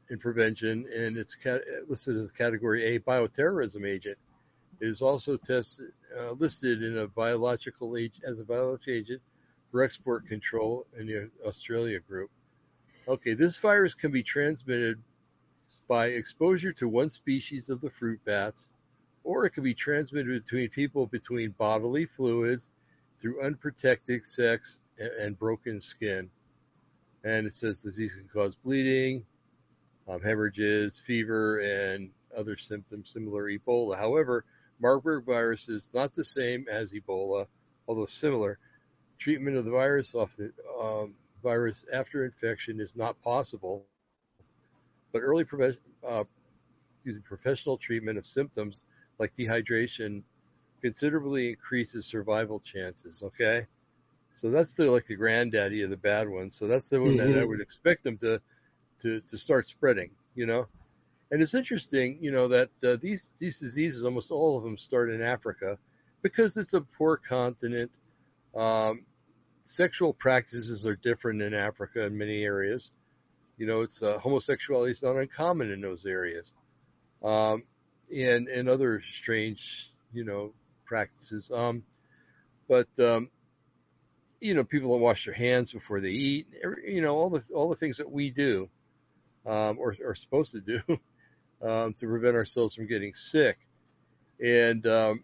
in 0.10 0.20
prevention, 0.20 0.86
and 0.96 1.18
it's 1.18 1.36
ca- 1.36 1.60
listed 1.88 2.16
as 2.18 2.30
a 2.30 2.34
Category 2.34 2.96
A 2.96 3.00
bioterrorism 3.00 3.88
agent. 3.88 4.18
It 4.80 4.88
is 4.88 5.02
also 5.02 5.38
tested, 5.38 5.92
uh, 6.18 6.32
listed 6.34 6.84
in 6.84 6.98
a 6.98 7.08
biological 7.08 7.98
age 7.98 8.20
as 8.28 8.40
a 8.40 8.46
biological 8.46 8.94
agent 8.94 9.22
for 9.72 9.84
export 9.84 10.28
control 10.28 10.86
in 10.98 11.08
the 11.08 11.32
Australia 11.46 12.00
group. 12.00 12.30
Okay, 13.08 13.34
this 13.34 13.58
virus 13.58 13.96
can 13.96 14.12
be 14.12 14.24
transmitted 14.24 15.02
by 15.88 16.08
exposure 16.08 16.74
to 16.74 16.88
one 16.88 17.10
species 17.10 17.70
of 17.70 17.82
the 17.82 17.90
fruit 17.90 18.20
bats, 18.26 18.70
or 19.24 19.46
it 19.46 19.52
can 19.52 19.64
be 19.64 19.74
transmitted 19.74 20.44
between 20.44 20.70
people 20.70 21.06
between 21.08 21.52
bodily 21.52 22.06
fluids 22.06 22.70
through 23.22 23.42
unprotected 23.42 24.26
sex 24.26 24.80
and, 25.00 25.12
and 25.14 25.40
broken 25.40 25.80
skin. 25.80 26.30
And 27.26 27.48
it 27.48 27.54
says 27.54 27.82
disease 27.82 28.16
can 28.16 28.30
cause 28.32 28.56
bleeding, 28.56 29.26
um, 30.08 30.22
hemorrhages, 30.22 31.00
fever, 31.00 31.60
and 31.60 32.12
other 32.38 32.56
symptoms 32.56 33.10
similar 33.10 33.50
to 33.50 33.60
Ebola. 33.60 33.98
However, 33.98 34.46
Marburg 34.80 35.26
virus 35.26 35.68
is 35.68 35.90
not 35.94 36.14
the 36.14 36.24
same 36.24 36.68
as 36.70 36.94
Ebola, 36.94 37.48
although 37.88 38.06
similar. 38.06 38.60
Treatment 39.18 39.58
of 39.58 39.66
the 39.66 39.72
virus 39.72 40.14
the 40.36 40.52
um, 40.80 41.16
virus 41.42 41.86
after 41.92 42.26
infection 42.26 42.80
is 42.80 42.96
not 42.96 43.20
possible, 43.24 43.86
but 45.12 45.20
early 45.20 45.46
uh, 46.06 46.24
professional 47.24 47.78
treatment 47.78 48.18
of 48.18 48.26
symptoms 48.26 48.84
like 49.18 49.34
dehydration 49.36 50.22
considerably 50.82 51.50
increases 51.50 52.06
survival 52.06 52.60
chances. 52.60 53.24
Okay, 53.24 53.66
so 54.36 54.52
that's 54.52 54.76
the 54.76 54.92
like 54.92 55.08
the 55.08 55.18
granddaddy 55.18 55.84
of 55.84 55.92
the 55.92 55.98
bad 55.98 56.30
ones. 56.30 56.58
So 56.58 56.68
that's 56.68 56.90
the 56.90 57.02
one 57.04 57.18
that 57.18 57.36
I 57.36 57.44
Mhm. 57.44 57.46
would 57.46 57.62
expect 57.62 58.04
them 58.06 58.20
to 58.20 58.42
to 59.02 59.22
to 59.22 59.38
start 59.38 59.68
spreading. 59.68 60.12
You 60.36 60.48
know, 60.48 60.70
and 61.32 61.42
it's 61.42 61.56
interesting, 61.56 62.20
you 62.22 62.32
know, 62.32 62.50
that 62.50 62.72
uh, 62.84 62.98
these 63.02 63.34
these 63.40 63.60
diseases, 63.60 64.06
almost 64.06 64.32
all 64.32 64.58
of 64.58 64.64
them, 64.66 64.78
start 64.78 65.12
in 65.12 65.22
Africa, 65.22 65.80
because 66.24 66.58
it's 66.58 66.74
a 66.74 66.82
poor 66.82 67.18
continent. 67.18 67.92
Um, 68.56 69.06
sexual 69.64 70.14
practices 70.14 70.86
are 70.86 70.96
different 70.98 71.42
in 71.42 71.54
Africa 71.54 72.06
in 72.06 72.18
many 72.18 72.44
areas. 72.44 72.94
You 73.58 73.68
know, 73.68 73.82
it's 73.84 74.04
uh, 74.04 74.20
homosexuality 74.20 74.92
is 74.92 75.04
not 75.04 75.18
uncommon 75.18 75.72
in 75.72 75.82
those 75.82 76.06
areas, 76.06 76.56
um, 77.24 77.64
and 78.16 78.48
and 78.50 78.70
other 78.70 79.02
strange, 79.02 79.94
you 80.14 80.26
know, 80.26 80.54
practices. 80.86 81.52
Um, 81.52 81.84
but 82.68 82.88
um, 83.00 83.30
you 84.46 84.54
know, 84.54 84.64
people 84.64 84.92
don't 84.92 85.02
wash 85.02 85.26
their 85.26 85.34
hands 85.34 85.72
before 85.72 86.00
they 86.00 86.12
eat. 86.12 86.48
You 86.86 87.02
know, 87.02 87.16
all 87.16 87.30
the 87.30 87.44
all 87.54 87.70
the 87.70 87.76
things 87.76 87.98
that 87.98 88.12
we 88.12 88.30
do, 88.30 88.70
um, 89.46 89.78
or 89.80 89.96
are 90.06 90.16
supposed 90.16 90.54
to 90.54 90.62
do, 90.62 90.82
um, 91.62 91.94
to 91.96 92.08
prevent 92.08 92.36
ourselves 92.36 92.76
from 92.76 92.88
getting 92.88 93.14
sick. 93.14 93.58
And 94.44 94.86
um, 94.88 95.24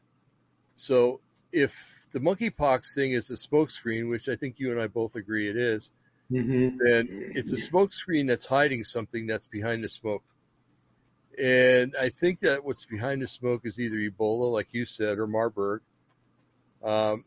so, 0.76 1.22
if 1.52 2.06
the 2.12 2.20
monkeypox 2.20 2.96
thing 2.96 3.12
is 3.12 3.30
a 3.30 3.36
smokescreen, 3.36 4.10
which 4.10 4.28
I 4.28 4.36
think 4.36 4.56
you 4.58 4.72
and 4.72 4.82
I 4.82 4.88
both 4.88 5.16
agree 5.16 5.50
it 5.50 5.58
is, 5.58 5.92
Mm-hmm. 6.32 6.78
then 6.80 7.32
it's 7.36 7.52
a 7.52 7.58
smokescreen 7.72 8.28
that's 8.28 8.46
hiding 8.46 8.84
something 8.84 9.28
that's 9.28 9.46
behind 9.46 9.84
the 9.84 9.90
smoke. 9.90 10.24
And 11.38 11.96
I 12.00 12.10
think 12.10 12.42
that 12.42 12.64
what's 12.64 12.86
behind 12.86 13.22
the 13.22 13.28
smoke 13.28 13.62
is 13.66 13.80
either 13.80 13.96
Ebola, 13.98 14.52
like 14.52 14.70
you 14.72 14.86
said, 14.86 15.20
or 15.20 15.28
Marburg. 15.28 15.82
Um, 16.84 17.26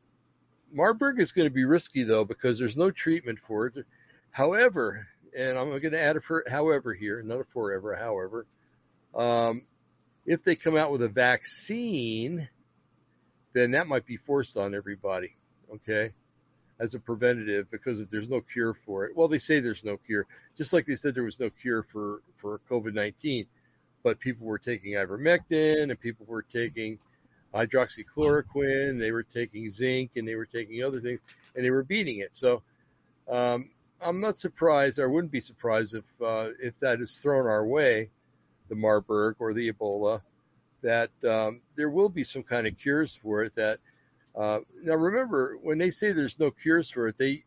Marburg 0.74 1.20
is 1.20 1.32
going 1.32 1.46
to 1.46 1.54
be 1.54 1.64
risky 1.64 2.02
though 2.02 2.24
because 2.24 2.58
there's 2.58 2.76
no 2.76 2.90
treatment 2.90 3.38
for 3.38 3.66
it. 3.66 3.86
However, 4.30 5.06
and 5.36 5.56
I'm 5.56 5.68
going 5.70 5.92
to 5.92 6.00
add 6.00 6.16
a 6.16 6.20
for, 6.20 6.44
however 6.50 6.92
here, 6.92 7.22
not 7.22 7.40
a 7.40 7.44
forever, 7.44 7.94
however, 7.94 8.46
um, 9.14 9.62
if 10.26 10.42
they 10.42 10.56
come 10.56 10.76
out 10.76 10.90
with 10.90 11.02
a 11.02 11.08
vaccine, 11.08 12.48
then 13.52 13.70
that 13.72 13.86
might 13.86 14.04
be 14.04 14.16
forced 14.16 14.56
on 14.56 14.74
everybody. 14.74 15.34
Okay 15.72 16.12
as 16.80 16.94
a 16.94 17.00
preventative 17.00 17.70
because 17.70 18.00
if 18.00 18.10
there's 18.10 18.30
no 18.30 18.40
cure 18.40 18.74
for 18.74 19.04
it. 19.04 19.16
Well, 19.16 19.28
they 19.28 19.38
say 19.38 19.60
there's 19.60 19.84
no 19.84 19.96
cure, 19.96 20.26
just 20.56 20.72
like 20.72 20.86
they 20.86 20.96
said 20.96 21.14
there 21.14 21.24
was 21.24 21.40
no 21.40 21.50
cure 21.50 21.82
for, 21.82 22.22
for 22.36 22.60
COVID-19, 22.70 23.46
but 24.02 24.18
people 24.18 24.46
were 24.46 24.58
taking 24.58 24.94
ivermectin 24.94 25.90
and 25.90 26.00
people 26.00 26.26
were 26.28 26.42
taking 26.42 26.98
hydroxychloroquine, 27.55 28.98
they 28.98 29.12
were 29.12 29.22
taking 29.22 29.70
zinc 29.70 30.12
and 30.16 30.26
they 30.26 30.34
were 30.34 30.46
taking 30.46 30.82
other 30.82 31.00
things 31.00 31.20
and 31.55 31.64
they 31.64 31.70
were 31.70 31.84
beating 31.84 32.18
it. 32.18 32.34
So, 32.34 32.62
um, 33.28 33.70
I'm 34.00 34.20
not 34.20 34.36
surprised. 34.36 35.00
I 35.00 35.07
wouldn't 35.07 35.32
be 35.32 35.40
surprised 35.40 35.94
if, 35.94 36.05
uh, 36.20 36.50
if 36.61 36.80
that 36.80 37.00
is 37.00 37.18
thrown 37.18 37.46
our 37.46 37.64
way, 37.64 38.11
the 38.68 38.74
Marburg 38.74 39.36
or 39.38 39.55
the 39.55 39.72
Ebola, 39.72 40.20
that, 40.82 41.11
um, 41.26 41.61
there 41.76 41.88
will 41.88 42.09
be 42.09 42.24
some 42.24 42.42
kind 42.42 42.66
of 42.66 42.76
cures 42.76 43.14
for 43.14 43.44
it 43.44 43.55
that, 43.55 43.78
uh, 44.34 44.61
now 44.82 44.94
remember, 44.94 45.57
when 45.62 45.78
they 45.78 45.90
say 45.90 46.12
there's 46.12 46.38
no 46.38 46.50
cures 46.50 46.90
for 46.90 47.07
it, 47.09 47.16
they 47.16 47.44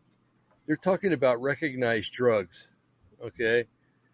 they're 0.65 0.75
talking 0.75 1.13
about 1.13 1.41
recognized 1.41 2.11
drugs. 2.11 2.67
Okay, 3.23 3.65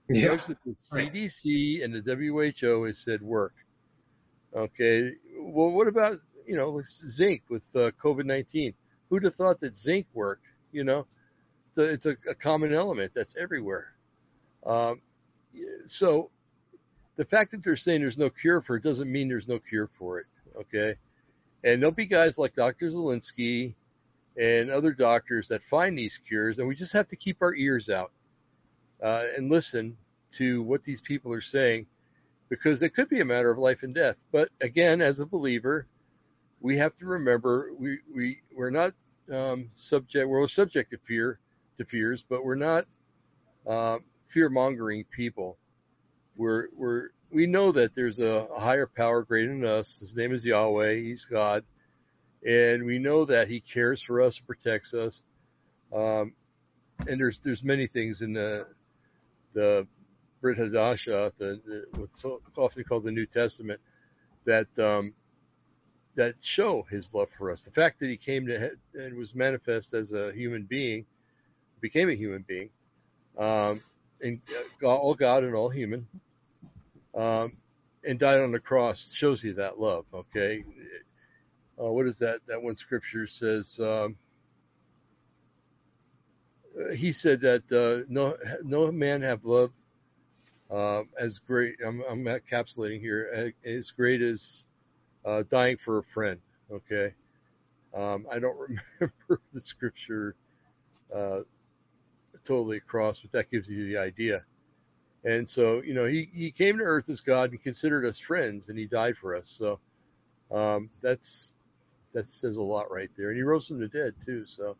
Yeah. 0.07 0.27
drugs 0.27 0.47
that 0.47 0.57
the 0.63 0.75
CDC 0.75 1.83
and 1.83 1.93
the 1.93 2.01
WHO 2.01 2.83
has 2.83 2.97
said 2.99 3.21
work. 3.21 3.53
Okay, 4.55 5.11
well, 5.39 5.71
what 5.71 5.87
about 5.87 6.15
you 6.45 6.55
know 6.55 6.81
zinc 6.85 7.43
with 7.49 7.63
uh, 7.75 7.91
COVID 8.03 8.25
nineteen? 8.25 8.73
Who'd 9.09 9.23
have 9.23 9.35
thought 9.35 9.59
that 9.59 9.75
zinc 9.75 10.07
worked? 10.13 10.45
You 10.71 10.83
know, 10.83 11.07
it's 11.69 11.77
a, 11.77 11.83
it's 11.83 12.05
a, 12.05 12.15
a 12.29 12.35
common 12.35 12.73
element 12.73 13.13
that's 13.15 13.35
everywhere. 13.35 13.93
Um, 14.65 15.01
so 15.85 16.29
the 17.15 17.25
fact 17.25 17.51
that 17.51 17.63
they're 17.63 17.75
saying 17.75 18.01
there's 18.01 18.17
no 18.17 18.29
cure 18.29 18.61
for 18.61 18.75
it 18.75 18.83
doesn't 18.83 19.11
mean 19.11 19.27
there's 19.27 19.47
no 19.47 19.59
cure 19.59 19.89
for 19.99 20.19
it. 20.19 20.25
Okay. 20.55 20.95
And 21.63 21.81
there'll 21.81 21.93
be 21.93 22.05
guys 22.05 22.37
like 22.37 22.55
Dr. 22.55 22.87
Zelenko 22.87 23.73
and 24.37 24.69
other 24.69 24.93
doctors 24.93 25.49
that 25.49 25.63
find 25.63 25.97
these 25.97 26.17
cures, 26.17 26.59
and 26.59 26.67
we 26.67 26.75
just 26.75 26.93
have 26.93 27.07
to 27.09 27.15
keep 27.15 27.41
our 27.41 27.53
ears 27.53 27.89
out 27.89 28.11
uh, 29.01 29.23
and 29.37 29.49
listen 29.49 29.97
to 30.31 30.61
what 30.63 30.83
these 30.83 31.01
people 31.01 31.31
are 31.33 31.41
saying, 31.41 31.85
because 32.49 32.81
it 32.81 32.93
could 32.93 33.09
be 33.09 33.21
a 33.21 33.25
matter 33.25 33.51
of 33.51 33.57
life 33.57 33.83
and 33.83 33.93
death. 33.93 34.23
But 34.31 34.49
again, 34.61 35.01
as 35.01 35.19
a 35.19 35.25
believer, 35.25 35.87
we 36.59 36.77
have 36.77 36.95
to 36.95 37.05
remember 37.05 37.71
we 37.77 37.99
we 38.13 38.41
we're 38.55 38.69
not 38.69 38.93
um, 39.31 39.69
subject 39.73 40.27
we're 40.27 40.47
subject 40.47 40.91
to 40.91 40.97
fear 40.97 41.39
to 41.77 41.85
fears, 41.85 42.23
but 42.27 42.43
we're 42.43 42.55
not 42.55 42.85
uh, 43.67 43.97
fear 44.27 44.49
mongering 44.49 45.05
people. 45.05 45.57
We're 46.35 46.67
we're 46.75 47.09
we 47.33 47.47
know 47.47 47.71
that 47.71 47.95
there's 47.95 48.19
a, 48.19 48.47
a 48.55 48.59
higher 48.59 48.87
power 48.87 49.23
greater 49.23 49.51
than 49.51 49.65
us. 49.65 49.97
His 49.99 50.15
name 50.15 50.33
is 50.33 50.45
Yahweh. 50.45 50.95
He's 50.95 51.25
God. 51.25 51.63
And 52.45 52.85
we 52.85 52.99
know 52.99 53.25
that 53.25 53.47
he 53.47 53.59
cares 53.59 54.01
for 54.01 54.21
us 54.21 54.37
and 54.37 54.47
protects 54.47 54.93
us. 54.93 55.23
Um, 55.91 56.33
and 57.07 57.19
there's, 57.19 57.39
there's 57.39 57.63
many 57.63 57.87
things 57.87 58.21
in 58.21 58.33
the, 58.33 58.67
the 59.53 59.87
Brit 60.43 60.57
Hadashah, 60.57 61.31
the, 61.37 61.61
the, 61.65 61.85
what's 61.97 62.25
often 62.57 62.83
called 62.83 63.05
the 63.05 63.13
New 63.13 63.25
Testament 63.25 63.79
that, 64.43 64.67
um, 64.77 65.13
that 66.15 66.35
show 66.41 66.85
his 66.89 67.13
love 67.13 67.29
for 67.29 67.49
us. 67.49 67.63
The 67.63 67.71
fact 67.71 68.01
that 68.01 68.09
he 68.09 68.17
came 68.17 68.47
to 68.47 68.71
and 68.93 69.15
was 69.15 69.33
manifest 69.33 69.93
as 69.93 70.11
a 70.11 70.33
human 70.33 70.63
being, 70.63 71.05
became 71.79 72.09
a 72.09 72.13
human 72.13 72.43
being, 72.45 72.71
um, 73.37 73.81
and 74.21 74.41
all 74.83 75.13
God 75.13 75.45
and 75.45 75.55
all 75.55 75.69
human, 75.69 76.05
um, 77.15 77.53
and 78.03 78.19
died 78.19 78.41
on 78.41 78.51
the 78.51 78.59
cross 78.59 79.13
shows 79.13 79.41
you 79.45 79.53
that 79.53 79.79
love. 79.79 80.03
Okay, 80.13 80.65
uh, 81.81 81.89
what 81.89 82.05
is 82.05 82.19
that? 82.19 82.41
That 82.47 82.61
one 82.61 82.75
scripture 82.75 83.27
says. 83.27 83.79
Um, 83.79 84.17
he 86.95 87.13
said 87.13 87.41
that 87.41 87.71
uh, 87.71 88.05
no 88.09 88.35
no 88.63 88.91
man 88.91 89.21
have 89.21 89.45
love 89.45 89.71
uh, 90.73 91.03
as 91.19 91.37
great. 91.37 91.75
I'm, 91.85 92.03
I'm 92.09 92.23
encapsulating 92.25 92.99
here 92.99 93.53
as 93.63 93.91
great 93.91 94.21
as 94.21 94.65
uh, 95.23 95.43
dying 95.47 95.77
for 95.77 95.99
a 95.99 96.03
friend. 96.03 96.39
Okay, 96.71 97.13
um, 97.93 98.25
I 98.31 98.39
don't 98.39 98.57
remember 98.99 99.41
the 99.53 99.61
scripture 99.61 100.35
uh, 101.13 101.41
totally 102.43 102.77
across, 102.77 103.21
but 103.21 103.31
that 103.33 103.51
gives 103.51 103.69
you 103.69 103.87
the 103.87 103.97
idea. 103.97 104.43
And 105.23 105.47
so, 105.47 105.81
you 105.81 105.93
know, 105.93 106.05
he, 106.05 106.29
he 106.33 106.51
came 106.51 106.79
to 106.79 106.83
earth 106.83 107.09
as 107.09 107.21
God 107.21 107.51
and 107.51 107.63
considered 107.63 108.05
us 108.05 108.19
friends 108.19 108.69
and 108.69 108.77
he 108.77 108.85
died 108.85 109.15
for 109.15 109.35
us. 109.35 109.49
So, 109.49 109.79
um, 110.51 110.89
that's, 111.01 111.55
that 112.11 112.25
says 112.25 112.57
a 112.57 112.61
lot 112.61 112.91
right 112.91 113.09
there. 113.17 113.29
And 113.29 113.37
he 113.37 113.43
rose 113.43 113.67
from 113.67 113.79
the 113.79 113.87
dead 113.87 114.15
too. 114.25 114.45
So 114.45 114.75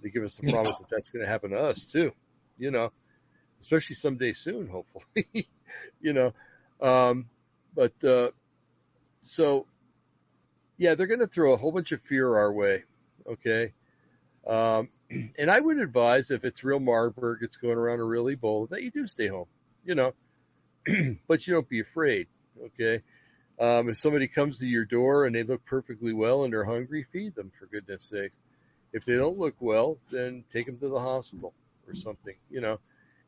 they 0.00 0.10
give 0.10 0.22
us 0.22 0.36
the 0.36 0.52
promise 0.52 0.78
that 0.78 0.88
that's 0.88 1.10
going 1.10 1.24
to 1.24 1.28
happen 1.28 1.50
to 1.50 1.58
us 1.58 1.90
too, 1.90 2.12
you 2.58 2.70
know, 2.70 2.92
especially 3.62 3.96
someday 3.96 4.32
soon, 4.32 4.68
hopefully, 4.68 5.48
you 6.00 6.12
know. 6.12 6.34
Um, 6.80 7.28
but, 7.74 8.04
uh, 8.04 8.30
so 9.20 9.66
yeah, 10.76 10.94
they're 10.94 11.06
going 11.06 11.20
to 11.20 11.26
throw 11.26 11.54
a 11.54 11.56
whole 11.56 11.72
bunch 11.72 11.92
of 11.92 12.00
fear 12.00 12.36
our 12.36 12.52
way. 12.52 12.84
Okay. 13.26 13.72
Um, 14.46 14.88
and 15.38 15.50
I 15.50 15.58
would 15.58 15.78
advise 15.78 16.30
if 16.30 16.44
it's 16.44 16.62
real 16.62 16.80
Marburg, 16.80 17.38
it's 17.42 17.56
going 17.56 17.78
around 17.78 18.00
a 18.00 18.04
real 18.04 18.24
Ebola, 18.24 18.68
that 18.70 18.82
you 18.82 18.90
do 18.90 19.06
stay 19.06 19.28
home 19.28 19.46
you 19.84 19.94
know, 19.94 20.14
but 21.28 21.46
you 21.46 21.54
don't 21.54 21.68
be 21.68 21.80
afraid. 21.80 22.28
Okay. 22.64 23.02
Um, 23.58 23.88
if 23.88 23.98
somebody 23.98 24.28
comes 24.28 24.58
to 24.58 24.66
your 24.66 24.84
door 24.84 25.26
and 25.26 25.34
they 25.34 25.42
look 25.42 25.64
perfectly 25.64 26.12
well 26.12 26.44
and 26.44 26.52
they're 26.52 26.64
hungry, 26.64 27.04
feed 27.04 27.34
them 27.34 27.52
for 27.58 27.66
goodness 27.66 28.02
sakes. 28.02 28.40
If 28.92 29.04
they 29.04 29.16
don't 29.16 29.38
look 29.38 29.54
well, 29.60 29.98
then 30.10 30.44
take 30.48 30.66
them 30.66 30.78
to 30.78 30.88
the 30.88 31.00
hospital 31.00 31.52
or 31.86 31.94
something, 31.94 32.34
you 32.50 32.60
know. 32.60 32.78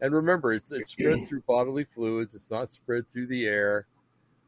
And 0.00 0.14
remember, 0.14 0.52
it's, 0.52 0.70
it's 0.72 0.90
spread 0.92 1.24
through 1.26 1.42
bodily 1.46 1.84
fluids. 1.84 2.34
It's 2.34 2.50
not 2.50 2.70
spread 2.70 3.08
through 3.08 3.28
the 3.28 3.46
air 3.46 3.86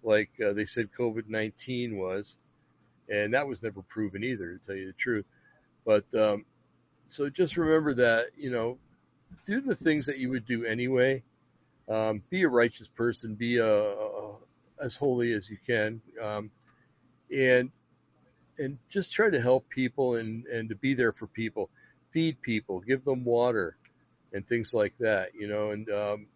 like 0.02 0.30
uh, 0.44 0.52
they 0.52 0.66
said 0.66 0.90
COVID-19 0.96 1.96
was. 1.96 2.38
And 3.08 3.34
that 3.34 3.46
was 3.46 3.62
never 3.62 3.82
proven 3.82 4.24
either, 4.24 4.56
to 4.56 4.66
tell 4.66 4.76
you 4.76 4.86
the 4.86 4.92
truth. 4.92 5.24
But, 5.84 6.12
um, 6.14 6.44
so 7.06 7.30
just 7.30 7.56
remember 7.56 7.94
that, 7.94 8.26
you 8.36 8.50
know, 8.50 8.78
do 9.44 9.60
the 9.60 9.76
things 9.76 10.06
that 10.06 10.18
you 10.18 10.30
would 10.30 10.46
do 10.46 10.64
anyway 10.64 11.22
um, 11.88 12.22
be 12.30 12.42
a 12.42 12.48
righteous 12.48 12.88
person, 12.88 13.34
be 13.34 13.58
a, 13.58 13.66
a, 13.66 14.36
as 14.80 14.96
holy 14.96 15.32
as 15.32 15.48
you 15.48 15.56
can, 15.66 16.00
um, 16.22 16.50
and 17.34 17.70
and 18.58 18.78
just 18.88 19.12
try 19.12 19.28
to 19.28 19.40
help 19.40 19.68
people 19.68 20.16
and 20.16 20.46
and 20.46 20.68
to 20.68 20.74
be 20.74 20.94
there 20.94 21.12
for 21.12 21.26
people, 21.26 21.70
feed 22.10 22.40
people, 22.42 22.80
give 22.80 23.04
them 23.04 23.24
water, 23.24 23.76
and 24.32 24.46
things 24.46 24.74
like 24.74 24.94
that. 24.98 25.34
You 25.34 25.48
know, 25.48 25.70
and 25.70 25.90
um, 25.90 26.26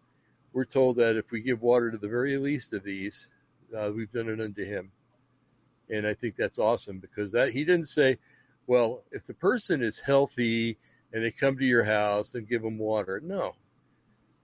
we're 0.53 0.65
told 0.65 0.97
that 0.97 1.17
if 1.17 1.31
we 1.31 1.41
give 1.41 1.61
water 1.61 1.91
to 1.91 1.97
the 1.97 2.09
very 2.09 2.37
least 2.37 2.73
of 2.73 2.83
these, 2.83 3.29
uh, 3.75 3.91
we've 3.95 4.11
done 4.11 4.29
it 4.29 4.41
unto 4.41 4.65
Him, 4.65 4.91
and 5.89 6.05
I 6.05 6.13
think 6.13 6.35
that's 6.35 6.59
awesome 6.59 6.99
because 6.99 7.33
that 7.33 7.51
He 7.51 7.63
didn't 7.63 7.87
say, 7.87 8.17
well, 8.67 9.03
if 9.11 9.25
the 9.25 9.33
person 9.33 9.81
is 9.81 9.99
healthy 9.99 10.77
and 11.13 11.23
they 11.23 11.31
come 11.31 11.57
to 11.57 11.65
your 11.65 11.83
house, 11.83 12.31
then 12.31 12.45
give 12.45 12.61
them 12.61 12.77
water. 12.77 13.21
No. 13.23 13.53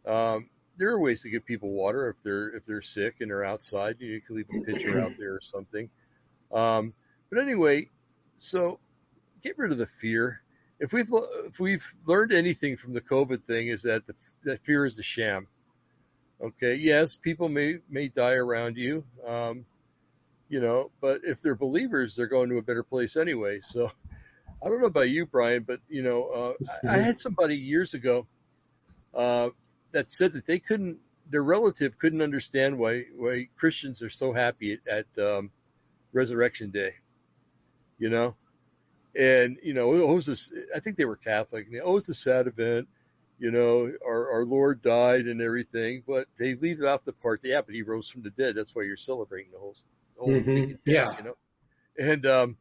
Um, 0.06 0.50
there 0.78 0.89
are 0.89 1.00
ways 1.00 1.24
to 1.24 1.30
give 1.30 1.45
people 1.45 1.72
water 1.72 2.10
if 2.10 2.22
they're 2.22 2.50
if 2.50 2.66
they're 2.66 2.82
sick 2.82 3.16
and 3.20 3.30
they're 3.30 3.43
outside. 3.43 3.98
You 4.00 4.22
can 4.22 4.36
leave 4.36 4.48
a 4.50 4.64
pitcher 4.64 5.00
out 5.00 5.18
there 5.18 5.34
or 5.34 5.41
something. 5.41 5.89
Um, 6.52 6.93
but 7.30 7.39
anyway, 7.39 7.89
so 8.38 8.80
get 9.43 9.58
rid 9.58 9.72
of 9.72 9.78
the 9.78 9.86
fear. 9.86 10.41
If 10.80 10.94
we've 10.94 11.10
if 11.46 11.60
we've 11.60 11.94
learned 12.06 12.34
anything 12.34 12.78
from 12.78 12.94
the 12.94 13.02
COVID 13.02 13.44
thing, 13.44 13.68
is 13.68 13.84
that 13.84 14.06
the 14.06 14.14
that 14.44 14.64
fear 14.64 14.86
is 14.86 15.00
a 15.00 15.04
sham. 15.04 15.48
Okay, 16.42 16.76
yes, 16.76 17.16
people 17.16 17.50
may 17.50 17.80
may 17.90 18.08
die 18.10 18.36
around 18.36 18.78
you, 18.78 19.04
um, 19.26 19.66
you 20.50 20.60
know, 20.60 20.92
but 21.02 21.22
if 21.24 21.42
they're 21.42 21.56
believers, 21.56 22.16
they're 22.16 22.28
going 22.28 22.50
to 22.50 22.58
a 22.58 22.62
better 22.62 22.84
place 22.84 23.18
anyway. 23.18 23.60
So 23.60 23.92
I 24.64 24.70
don't 24.70 24.80
know 24.80 24.88
about 24.88 25.10
you, 25.10 25.26
Brian, 25.26 25.64
but 25.64 25.80
you 25.90 26.04
know, 26.04 26.28
uh, 26.28 26.54
I, 26.88 26.96
I 26.96 26.98
had 27.00 27.18
somebody 27.18 27.58
years 27.58 27.94
ago 27.96 28.28
uh, 29.14 29.50
that 29.92 30.12
said 30.12 30.34
that 30.34 30.46
they 30.46 30.60
couldn't, 30.60 31.00
their 31.30 31.44
relative 31.44 31.98
couldn't 31.98 32.22
understand 32.22 32.78
why 32.78 33.06
why 33.16 33.50
Christians 33.58 34.02
are 34.04 34.10
so 34.10 34.32
happy 34.32 34.80
at, 34.88 35.06
at 35.18 35.28
um, 35.28 35.52
Resurrection 36.14 36.70
Day, 36.70 36.94
you 37.98 38.10
know, 38.10 38.36
and 39.18 39.57
you 39.63 39.74
know, 39.74 39.93
it 39.93 40.13
was 40.15 40.26
this, 40.26 40.53
I 40.76 40.80
think 40.80 40.97
they 40.97 41.05
were 41.05 41.15
Catholic. 41.15 41.68
And 41.68 41.76
it 41.76 41.86
was 41.86 42.07
a 42.09 42.13
sad 42.13 42.47
event, 42.47 42.88
you 43.39 43.51
know, 43.51 43.91
our 44.05 44.32
our 44.32 44.45
Lord 44.45 44.82
died 44.82 45.28
and 45.28 45.41
everything, 45.41 46.03
but 46.07 46.28
they 46.38 46.55
leave 46.55 46.84
off 46.84 47.03
the 47.03 47.13
part. 47.13 47.41
Yeah, 47.43 47.61
but 47.61 47.76
He 47.76 47.82
rose 47.82 48.09
from 48.09 48.24
the 48.24 48.30
dead. 48.32 48.55
That's 48.55 48.76
why 48.76 48.84
you're 48.84 48.97
celebrating 48.97 49.51
the 49.51 49.59
whole, 49.59 49.76
the 50.15 50.24
whole 50.24 50.32
Mhm. 50.32 50.45
thing. 50.45 50.80
Yeah. 50.86 51.15
you 51.18 51.24
know, 51.24 51.38
and 51.99 52.26
um, 52.26 52.57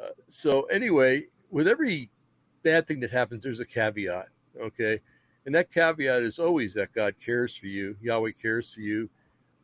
uh, 0.00 0.08
so 0.28 0.62
anyway, 0.62 1.26
with 1.50 1.68
every 1.68 2.10
bad 2.62 2.86
thing 2.86 3.00
that 3.00 3.10
happens, 3.10 3.42
there's 3.42 3.60
a 3.60 3.66
caveat. 3.66 4.28
Okay. 4.60 5.00
And 5.46 5.54
that 5.54 5.72
caveat 5.72 6.22
is 6.22 6.38
always 6.38 6.74
that 6.74 6.92
God 6.92 7.14
cares 7.24 7.56
for 7.56 7.66
you. 7.66 7.96
Yahweh 8.02 8.32
cares 8.42 8.74
for 8.74 8.80
you 8.80 9.08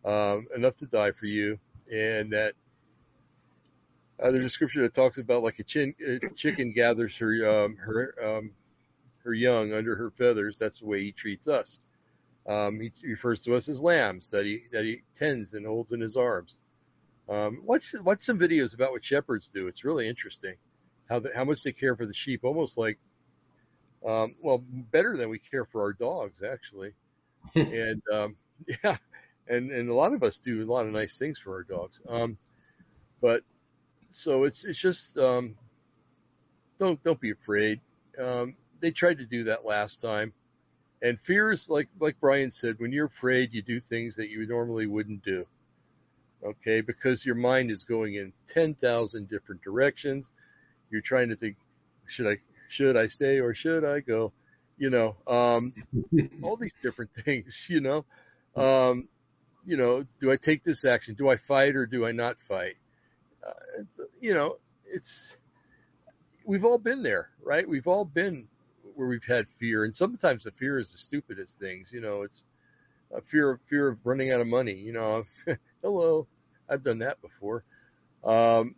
um, 0.04 0.46
enough 0.54 0.76
to 0.76 0.86
die 0.86 1.10
for 1.12 1.26
you. 1.26 1.58
And 1.92 2.32
that 2.32 2.54
uh, 4.22 4.30
there's 4.30 4.44
a 4.44 4.50
scripture 4.50 4.82
that 4.82 4.94
talks 4.94 5.18
about 5.18 5.42
like 5.42 5.58
a, 5.58 5.64
chin, 5.64 5.94
a 6.06 6.20
chicken 6.34 6.72
gathers 6.72 7.16
her, 7.18 7.48
um, 7.48 7.76
her, 7.76 8.14
um, 8.22 8.50
her 9.24 9.32
young 9.32 9.72
under 9.72 9.96
her 9.96 10.10
feathers. 10.10 10.58
That's 10.58 10.80
the 10.80 10.86
way 10.86 11.02
he 11.02 11.12
treats 11.12 11.48
us. 11.48 11.80
Um, 12.46 12.78
he 12.78 12.92
refers 13.04 13.42
to 13.44 13.54
us 13.54 13.68
as 13.68 13.82
lambs 13.82 14.30
that 14.30 14.44
he, 14.44 14.64
that 14.72 14.84
he 14.84 15.02
tends 15.14 15.54
and 15.54 15.66
holds 15.66 15.92
in 15.92 16.00
his 16.00 16.16
arms. 16.16 16.58
Um, 17.28 17.62
watch, 17.64 17.94
watch 18.02 18.20
some 18.20 18.38
videos 18.38 18.74
about 18.74 18.92
what 18.92 19.04
shepherds 19.04 19.48
do. 19.48 19.66
It's 19.66 19.84
really 19.84 20.06
interesting 20.08 20.56
how 21.08 21.20
the, 21.20 21.30
how 21.34 21.44
much 21.44 21.62
they 21.62 21.72
care 21.72 21.96
for 21.96 22.06
the 22.06 22.12
sheep, 22.12 22.44
almost 22.44 22.78
like, 22.78 22.98
um, 24.06 24.34
well, 24.40 24.62
better 24.68 25.16
than 25.16 25.30
we 25.30 25.38
care 25.38 25.64
for 25.64 25.82
our 25.82 25.92
dogs, 25.92 26.42
actually. 26.42 26.92
and 27.54 28.02
um, 28.12 28.36
yeah, 28.84 28.96
and 29.48 29.70
and 29.70 29.88
a 29.88 29.94
lot 29.94 30.12
of 30.12 30.22
us 30.22 30.38
do 30.38 30.62
a 30.62 30.70
lot 30.70 30.86
of 30.86 30.92
nice 30.92 31.18
things 31.18 31.38
for 31.38 31.54
our 31.54 31.62
dogs. 31.62 32.00
Um, 32.08 32.38
but 33.20 33.42
so 34.14 34.44
it's 34.44 34.64
it's 34.64 34.78
just 34.78 35.18
um, 35.18 35.56
don't 36.78 37.02
don't 37.02 37.20
be 37.20 37.32
afraid. 37.32 37.80
Um, 38.16 38.54
they 38.78 38.92
tried 38.92 39.18
to 39.18 39.24
do 39.24 39.44
that 39.44 39.64
last 39.64 40.00
time, 40.00 40.32
and 41.02 41.20
fear 41.20 41.50
is 41.50 41.68
like 41.68 41.88
like 41.98 42.20
Brian 42.20 42.52
said, 42.52 42.76
when 42.78 42.92
you're 42.92 43.06
afraid, 43.06 43.52
you 43.52 43.60
do 43.60 43.80
things 43.80 44.14
that 44.16 44.30
you 44.30 44.46
normally 44.46 44.86
wouldn't 44.86 45.24
do. 45.24 45.46
Okay, 46.44 46.80
because 46.80 47.26
your 47.26 47.34
mind 47.34 47.72
is 47.72 47.82
going 47.82 48.14
in 48.14 48.32
ten 48.46 48.74
thousand 48.74 49.28
different 49.28 49.62
directions. 49.62 50.30
You're 50.90 51.00
trying 51.00 51.30
to 51.30 51.36
think, 51.36 51.56
should 52.06 52.28
I 52.28 52.38
should 52.68 52.96
I 52.96 53.08
stay 53.08 53.40
or 53.40 53.52
should 53.52 53.84
I 53.84 53.98
go? 53.98 54.32
You 54.78 54.90
know, 54.90 55.16
um, 55.26 55.74
all 56.42 56.56
these 56.56 56.74
different 56.84 57.10
things. 57.24 57.66
You 57.68 57.80
know, 57.80 58.04
um, 58.54 59.08
you 59.66 59.76
know, 59.76 60.06
do 60.20 60.30
I 60.30 60.36
take 60.36 60.62
this 60.62 60.84
action? 60.84 61.16
Do 61.16 61.28
I 61.28 61.36
fight 61.36 61.74
or 61.74 61.84
do 61.84 62.06
I 62.06 62.12
not 62.12 62.40
fight? 62.40 62.76
You 64.20 64.34
know, 64.34 64.56
it's 64.86 65.36
we've 66.44 66.64
all 66.64 66.78
been 66.78 67.02
there, 67.02 67.30
right? 67.42 67.68
We've 67.68 67.86
all 67.88 68.04
been 68.04 68.48
where 68.94 69.08
we've 69.08 69.24
had 69.24 69.48
fear, 69.48 69.84
and 69.84 69.94
sometimes 69.94 70.44
the 70.44 70.52
fear 70.52 70.78
is 70.78 70.92
the 70.92 70.98
stupidest 70.98 71.58
things. 71.58 71.92
You 71.92 72.00
know, 72.00 72.22
it's 72.22 72.44
a 73.12 73.20
fear 73.20 73.50
of 73.50 73.60
fear 73.62 73.88
of 73.88 73.98
running 74.04 74.30
out 74.30 74.40
of 74.40 74.46
money. 74.46 74.74
You 74.74 74.92
know, 74.92 75.24
hello, 75.82 76.26
I've 76.68 76.82
done 76.82 76.98
that 76.98 77.20
before, 77.20 77.64
um, 78.22 78.74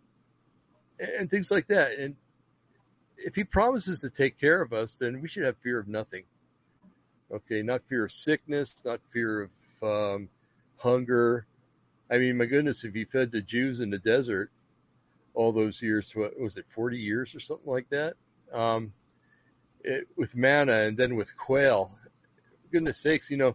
and, 0.99 1.11
and 1.21 1.31
things 1.31 1.51
like 1.51 1.69
that. 1.69 1.99
And 1.99 2.17
if 3.19 3.35
he 3.35 3.45
promises 3.45 4.01
to 4.01 4.11
take 4.11 4.41
care 4.41 4.61
of 4.61 4.73
us, 4.73 4.95
then 4.97 5.21
we 5.21 5.29
should 5.29 5.45
have 5.45 5.57
fear 5.59 5.79
of 5.79 5.89
nothing. 5.89 6.25
Okay, 7.33 7.63
not 7.63 7.83
fear 7.89 8.05
of 8.05 8.13
sickness, 8.13 8.85
not 8.85 9.01
fear 9.11 9.43
of 9.43 9.83
um, 9.83 10.29
hunger. 10.77 11.47
I 12.09 12.19
mean, 12.19 12.37
my 12.37 12.45
goodness, 12.45 12.85
if 12.85 12.95
he 12.95 13.05
fed 13.05 13.33
the 13.33 13.41
Jews 13.41 13.81
in 13.81 13.91
the 13.91 13.99
desert 13.99 14.53
all 15.37 15.53
those 15.53 15.83
years, 15.83 16.17
what 16.17 16.39
was 16.41 16.57
it, 16.57 16.65
40 16.71 16.99
years 16.99 17.35
or 17.35 17.41
something 17.41 17.71
like 17.71 17.89
that? 17.91 18.15
Um, 18.53 18.93
it, 19.85 20.09
with 20.17 20.35
manna 20.35 20.73
and 20.73 20.97
then 20.97 21.15
with 21.15 21.37
quail. 21.37 21.97
Goodness 22.73 22.99
sakes, 22.99 23.31
you 23.31 23.37
know, 23.37 23.55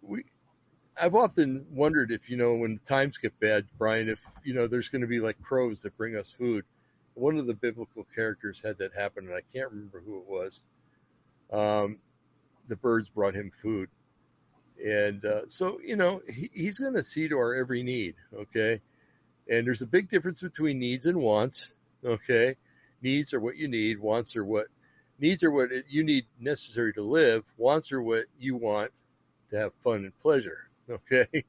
we, 0.00 0.24
I've 1.00 1.14
often 1.14 1.66
wondered 1.70 2.10
if, 2.10 2.30
you 2.30 2.38
know, 2.38 2.54
when 2.54 2.80
times 2.86 3.18
get 3.18 3.38
bad, 3.40 3.66
Brian, 3.78 4.08
if, 4.08 4.20
you 4.42 4.54
know, 4.54 4.66
there's 4.66 4.88
going 4.88 5.02
to 5.02 5.06
be 5.06 5.20
like 5.20 5.40
crows 5.42 5.82
that 5.82 5.96
bring 5.98 6.16
us 6.16 6.30
food. 6.30 6.64
One 7.14 7.36
of 7.36 7.46
the 7.46 7.54
biblical 7.54 8.06
characters 8.14 8.62
had 8.62 8.78
that 8.78 8.94
happen, 8.94 9.26
and 9.26 9.36
I 9.36 9.42
can't 9.52 9.70
remember 9.70 10.02
who 10.04 10.18
it 10.18 10.26
was. 10.26 10.62
Um, 11.52 11.98
the 12.68 12.76
birds 12.76 13.10
brought 13.10 13.34
him 13.34 13.52
food. 13.60 13.90
And 14.82 15.22
uh, 15.26 15.46
so, 15.46 15.78
you 15.84 15.96
know, 15.96 16.22
he, 16.26 16.50
he's 16.54 16.78
going 16.78 16.94
to 16.94 17.02
see 17.02 17.28
to 17.28 17.36
our 17.36 17.54
every 17.54 17.82
need, 17.82 18.14
okay? 18.34 18.80
And 19.52 19.66
there's 19.68 19.82
a 19.82 19.86
big 19.86 20.08
difference 20.08 20.40
between 20.40 20.80
needs 20.80 21.04
and 21.06 21.18
wants, 21.18 21.74
okay? 22.04 22.56
Needs 23.02 23.34
are 23.34 23.40
what 23.40 23.56
you 23.56 23.68
need, 23.68 24.00
wants 24.00 24.36
are 24.36 24.44
what 24.46 24.68
needs 25.20 25.44
are 25.44 25.50
what 25.50 25.70
you 25.90 26.04
need 26.04 26.26
necessary 26.40 26.94
to 26.94 27.02
live, 27.02 27.44
wants 27.58 27.92
are 27.92 28.02
what 28.02 28.26
you 28.38 28.56
want 28.56 28.92
to 29.50 29.58
have 29.58 29.74
fun 29.74 30.04
and 30.04 30.18
pleasure, 30.20 30.70
okay? 30.90 31.44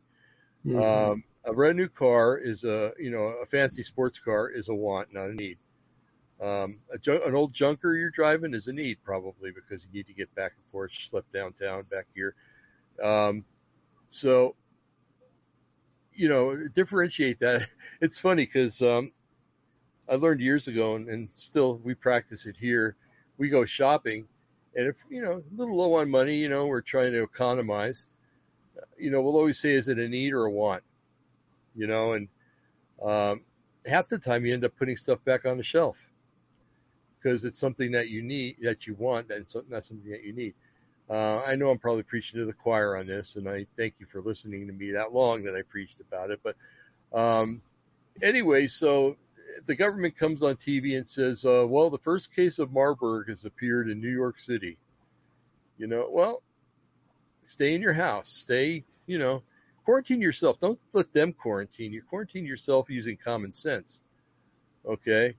Mhm. 0.66 1.12
Um, 1.12 1.24
a 1.46 1.54
brand 1.54 1.78
new 1.78 1.90
car 1.90 2.38
is 2.38 2.66
a, 2.66 2.94
you 3.00 3.12
know, 3.12 3.24
a 3.42 3.46
fancy 3.46 3.84
sports 3.84 4.20
car 4.20 4.50
is 4.50 4.70
a 4.70 4.76
want, 4.76 5.14
not 5.14 5.30
a 5.30 5.34
need. 5.34 5.58
Um, 6.42 6.80
a 6.92 7.26
an 7.26 7.36
old 7.36 7.54
junker 7.54 7.96
you're 7.96 8.10
driving 8.12 8.54
is 8.54 8.68
a 8.68 8.74
need 8.74 8.98
probably 9.04 9.52
because 9.52 9.86
you 9.86 9.92
need 9.94 10.08
to 10.08 10.14
get 10.14 10.34
back 10.36 10.54
and 10.58 10.66
forth, 10.72 10.92
schlep 10.92 11.24
downtown, 11.34 11.84
back 11.84 12.08
here. 12.14 12.36
Um, 13.02 13.46
so, 14.10 14.56
you 16.16 16.30
know, 16.30 16.68
differentiate 16.68 17.40
that. 17.40 17.68
It's 18.02 18.20
funny 18.20 18.46
because, 18.46 18.82
um, 18.82 19.14
I 20.10 20.16
learned 20.16 20.42
years 20.42 20.68
ago 20.68 20.96
and, 20.96 21.08
and 21.08 21.30
still 21.32 21.78
we 21.78 21.94
practice 21.94 22.46
it 22.48 22.58
here. 22.60 22.98
We 23.38 23.48
go 23.48 23.64
shopping 23.64 24.28
and 24.76 24.88
if, 24.88 24.98
you 25.10 25.22
know, 25.22 25.34
a 25.34 25.56
little 25.56 25.78
low 25.78 25.94
on 25.96 26.10
money, 26.10 26.36
you 26.36 26.50
know, 26.50 26.66
we're 26.66 26.82
trying 26.82 27.14
to 27.14 27.24
economize, 27.24 28.06
you 28.98 29.12
know, 29.12 29.22
we'll 29.22 29.38
always 29.38 29.60
say, 29.60 29.72
is 29.72 29.88
it 29.88 30.00
a 30.00 30.10
need 30.10 30.34
or 30.34 30.46
a 30.46 30.52
want? 30.52 30.84
You 31.76 31.88
know, 31.88 32.14
and, 32.14 32.28
um, 33.02 33.42
half 33.86 34.08
the 34.08 34.18
time 34.18 34.46
you 34.46 34.54
end 34.54 34.66
up 34.66 34.76
putting 34.76 34.98
stuff 34.98 35.24
back 35.24 35.46
on 35.46 35.58
the 35.58 35.64
shelf 35.64 35.98
because 37.18 37.44
it's 37.46 37.58
something 37.58 37.92
that 37.92 38.10
you 38.10 38.22
need, 38.22 38.58
that 38.62 38.88
you 38.88 38.96
want, 38.96 39.32
and 39.32 39.46
so, 39.46 39.64
not 39.70 39.84
something 39.84 40.12
that 40.12 40.24
you 40.24 40.34
need. 40.34 40.54
Uh, 41.10 41.42
I 41.46 41.56
know 41.56 41.70
I'm 41.70 41.80
probably 41.80 42.04
preaching 42.04 42.40
to 42.40 42.46
the 42.46 42.54
choir 42.54 42.98
on 42.98 43.08
this, 43.08 43.36
and 43.36 43.48
I 43.48 43.66
thank 43.78 43.96
you 44.00 44.06
for 44.06 44.22
listening 44.22 44.68
to 44.68 44.74
me 44.74 44.92
that 44.92 45.12
long 45.12 45.44
that 45.44 45.56
I 45.56 45.62
preached 45.62 46.00
about 46.00 46.32
it. 46.32 46.40
But 46.44 46.56
um, 47.12 47.62
anyway, 48.22 48.68
so 48.68 49.18
the 49.66 49.76
government 49.76 50.18
comes 50.18 50.42
on 50.42 50.56
TV 50.56 50.96
and 50.98 51.06
says, 51.06 51.46
uh, 51.46 51.66
"Well, 51.68 51.90
the 51.90 51.98
first 51.98 52.34
case 52.34 52.58
of 52.58 52.72
Marburg 52.72 53.28
has 53.28 53.46
appeared 53.46 53.90
in 53.90 54.00
New 54.00 54.10
York 54.10 54.40
City," 54.40 54.78
you 55.78 55.88
know, 55.88 56.10
well, 56.10 56.42
stay 57.42 57.76
in 57.76 57.82
your 57.82 57.94
house, 57.94 58.30
stay, 58.30 58.84
you 59.06 59.20
know, 59.20 59.44
quarantine 59.86 60.22
yourself. 60.22 60.60
Don't 60.60 60.80
let 60.94 61.12
them 61.12 61.34
quarantine 61.34 61.92
you. 61.92 62.02
Quarantine 62.02 62.46
yourself 62.46 62.90
using 62.90 63.18
common 63.18 63.52
sense, 63.52 64.02
okay? 64.86 65.36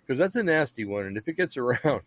Because 0.00 0.18
that's 0.18 0.36
a 0.36 0.42
nasty 0.42 0.86
one, 0.86 1.04
and 1.04 1.16
if 1.18 1.28
it 1.28 1.36
gets 1.36 1.56
around, 1.58 2.02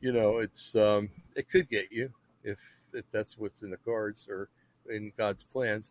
you 0.00 0.12
know, 0.12 0.38
it's 0.38 0.74
um, 0.76 1.10
it 1.34 1.48
could 1.48 1.68
get 1.68 1.92
you 1.92 2.10
if 2.44 2.58
if 2.92 3.10
that's 3.10 3.36
what's 3.38 3.62
in 3.62 3.70
the 3.70 3.76
cards 3.78 4.28
or 4.28 4.48
in 4.88 5.12
God's 5.16 5.42
plans. 5.44 5.90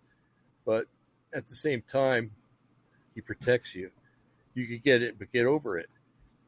But 0.66 0.88
at 1.34 1.46
the 1.46 1.56
same 1.56 1.82
time, 1.82 2.32
He 3.16 3.22
protects 3.22 3.76
you. 3.76 3.92
You 4.54 4.68
could 4.68 4.84
get 4.84 5.02
it, 5.04 5.20
but 5.20 5.32
get 5.32 5.46
over 5.46 5.78
it. 5.78 5.90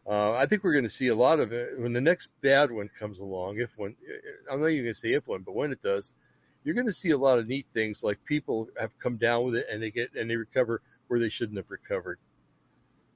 Uh, 0.08 0.32
I 0.34 0.48
think 0.48 0.64
we're 0.64 0.74
going 0.74 0.86
to 0.86 0.90
see 0.90 1.08
a 1.10 1.16
lot 1.16 1.40
of 1.40 1.54
it 1.54 1.80
when 1.80 1.94
the 1.94 2.02
next 2.02 2.30
bad 2.42 2.72
one 2.72 2.90
comes 2.98 3.20
along. 3.20 3.60
If 3.60 3.70
one, 3.78 3.96
I'm 4.52 4.60
not 4.60 4.68
even 4.68 4.86
going 4.86 4.94
to 4.94 5.00
say 5.00 5.14
if 5.14 5.28
one, 5.28 5.44
but 5.44 5.54
when 5.54 5.72
it 5.72 5.84
does, 5.84 6.12
you're 6.64 6.74
going 6.74 6.88
to 6.88 6.94
see 6.94 7.12
a 7.12 7.18
lot 7.18 7.38
of 7.38 7.48
neat 7.48 7.68
things 7.74 8.04
like 8.04 8.24
people 8.26 8.70
have 8.80 8.98
come 9.00 9.18
down 9.18 9.44
with 9.46 9.56
it 9.56 9.68
and 9.72 9.82
they 9.82 9.92
get 9.92 10.16
and 10.16 10.30
they 10.30 10.36
recover 10.36 10.82
where 11.08 11.20
they 11.20 11.30
shouldn't 11.30 11.58
have 11.58 11.70
recovered. 11.70 12.18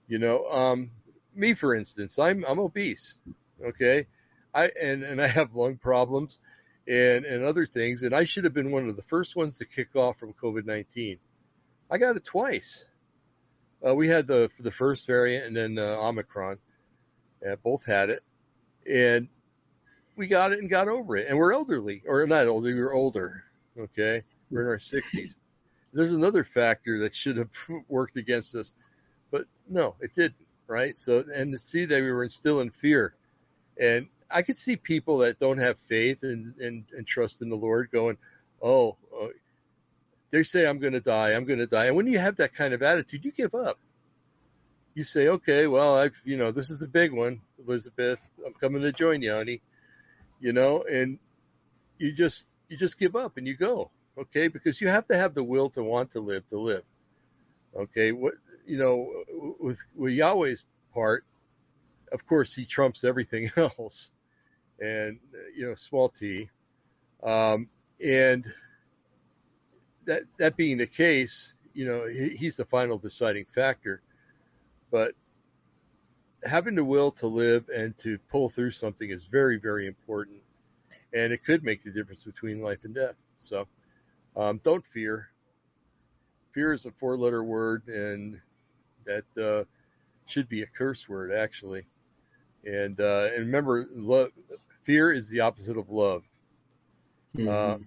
You 0.07 0.19
know, 0.19 0.45
um, 0.51 0.91
me 1.33 1.53
for 1.55 1.73
instance, 1.73 2.19
I'm 2.19 2.45
I'm 2.47 2.59
obese. 2.59 3.17
Okay, 3.63 4.05
I 4.53 4.69
and 4.79 5.03
and 5.03 5.21
I 5.21 5.27
have 5.27 5.55
lung 5.55 5.77
problems 5.77 6.39
and 6.87 7.25
and 7.25 7.43
other 7.43 7.65
things, 7.65 8.03
and 8.03 8.13
I 8.13 8.25
should 8.25 8.43
have 8.43 8.53
been 8.53 8.71
one 8.71 8.87
of 8.87 8.95
the 8.95 9.01
first 9.03 9.35
ones 9.35 9.57
to 9.57 9.65
kick 9.65 9.95
off 9.95 10.19
from 10.19 10.33
COVID-19. 10.33 11.17
I 11.89 11.97
got 11.97 12.15
it 12.15 12.23
twice. 12.23 12.85
Uh, 13.85 13.95
we 13.95 14.07
had 14.07 14.27
the 14.27 14.49
the 14.59 14.71
first 14.71 15.07
variant 15.07 15.45
and 15.45 15.55
then 15.55 15.77
uh, 15.77 15.97
Omicron. 15.99 16.57
Uh, 17.45 17.57
both 17.57 17.85
had 17.85 18.09
it, 18.09 18.23
and 18.89 19.27
we 20.15 20.27
got 20.27 20.53
it 20.53 20.59
and 20.59 20.69
got 20.69 20.87
over 20.87 21.17
it. 21.17 21.27
And 21.27 21.37
we're 21.37 21.53
elderly, 21.53 22.01
or 22.07 22.25
not 22.25 22.47
elderly, 22.47 22.73
we're 22.75 22.93
older. 22.93 23.43
Okay, 23.77 24.23
we're 24.49 24.61
in 24.61 24.67
our 24.67 24.77
60s. 24.77 25.35
There's 25.91 26.13
another 26.13 26.43
factor 26.43 26.99
that 26.99 27.13
should 27.13 27.37
have 27.37 27.49
worked 27.89 28.17
against 28.17 28.55
us, 28.55 28.73
but 29.29 29.45
no, 29.67 29.95
it 29.99 30.15
didn't. 30.15 30.35
Right. 30.67 30.95
So, 30.95 31.23
and 31.33 31.51
to 31.51 31.59
see 31.59 31.83
that 31.85 32.01
we 32.01 32.11
were 32.11 32.29
still 32.29 32.61
in 32.61 32.69
fear, 32.69 33.13
and 33.79 34.07
I 34.33 34.41
could 34.41 34.57
see 34.57 34.75
people 34.75 35.19
that 35.19 35.39
don't 35.39 35.59
have 35.59 35.77
faith 35.77 36.23
and 36.23 36.55
and, 36.59 36.85
and 36.95 37.05
trust 37.05 37.41
in 37.41 37.49
the 37.49 37.55
Lord 37.55 37.89
going, 37.91 38.17
oh, 38.61 38.97
uh, 39.21 39.27
they 40.33 40.41
say 40.41 40.65
I'm 40.65 40.79
going 40.79 40.93
to 40.93 40.99
die, 40.99 41.33
I'm 41.33 41.45
going 41.45 41.59
to 41.59 41.67
die. 41.67 41.85
And 41.85 41.95
when 41.95 42.07
you 42.07 42.17
have 42.17 42.37
that 42.37 42.55
kind 42.55 42.73
of 42.73 42.81
attitude, 42.81 43.23
you 43.23 43.31
give 43.31 43.53
up. 43.53 43.77
You 44.95 45.03
say, 45.03 45.27
okay, 45.27 45.67
well, 45.67 45.95
I've, 45.95 46.19
you 46.25 46.37
know, 46.37 46.49
this 46.49 46.71
is 46.71 46.79
the 46.79 46.87
big 46.87 47.11
one, 47.11 47.41
Elizabeth. 47.59 48.19
I'm 48.43 48.53
coming 48.53 48.81
to 48.81 48.91
join 48.91 49.21
you, 49.21 49.31
honey. 49.31 49.61
You 50.39 50.53
know, 50.53 50.83
and 50.91 51.19
you 51.99 52.11
just, 52.11 52.47
you 52.67 52.77
just 52.77 52.97
give 52.97 53.15
up 53.15 53.37
and 53.37 53.47
you 53.47 53.55
go. 53.55 53.91
Okay. 54.17 54.47
Because 54.47 54.81
you 54.81 54.87
have 54.87 55.05
to 55.07 55.15
have 55.15 55.35
the 55.35 55.43
will 55.43 55.69
to 55.71 55.83
want 55.83 56.11
to 56.11 56.19
live, 56.19 56.47
to 56.47 56.59
live. 56.59 56.83
Okay. 57.75 58.11
What, 58.11 58.33
you 58.65 58.77
know, 58.77 59.23
with, 59.59 59.79
with 59.95 60.13
Yahweh's 60.13 60.65
part, 60.95 61.25
of 62.11 62.25
course, 62.25 62.55
he 62.55 62.65
trumps 62.65 63.03
everything 63.03 63.51
else 63.57 64.11
and, 64.79 65.19
you 65.55 65.67
know, 65.67 65.75
small 65.75 66.09
t. 66.09 66.49
Um, 67.21 67.69
and 68.03 68.45
that 70.05 70.23
that 70.37 70.57
being 70.57 70.77
the 70.77 70.87
case, 70.87 71.55
you 71.73 71.85
know, 71.85 72.07
he, 72.07 72.29
he's 72.35 72.57
the 72.57 72.65
final 72.65 72.97
deciding 72.97 73.45
factor. 73.53 74.01
But 74.91 75.13
having 76.43 76.75
the 76.75 76.83
will 76.83 77.11
to 77.11 77.27
live 77.27 77.69
and 77.73 77.95
to 77.97 78.19
pull 78.29 78.49
through 78.49 78.71
something 78.71 79.09
is 79.09 79.25
very, 79.25 79.57
very 79.57 79.87
important, 79.87 80.41
and 81.13 81.31
it 81.31 81.45
could 81.45 81.63
make 81.63 81.83
the 81.83 81.91
difference 81.91 82.23
between 82.25 82.61
life 82.61 82.83
and 82.83 82.93
death. 82.93 83.15
So, 83.37 83.67
um, 84.35 84.59
don't 84.63 84.85
fear. 84.85 85.29
Fear 86.51 86.73
is 86.73 86.85
a 86.85 86.91
four-letter 86.91 87.43
word, 87.43 87.87
and 87.87 88.39
that 89.05 89.25
uh, 89.41 89.63
should 90.25 90.47
be 90.49 90.61
a 90.61 90.67
curse 90.67 91.09
word, 91.09 91.31
actually. 91.31 91.85
And 92.65 92.99
uh, 92.99 93.29
and 93.33 93.45
remember, 93.45 93.87
love, 93.91 94.29
fear 94.81 95.11
is 95.11 95.29
the 95.29 95.41
opposite 95.41 95.77
of 95.77 95.89
love. 95.89 96.23
Mm-hmm. 97.35 97.49
Uh, 97.49 97.77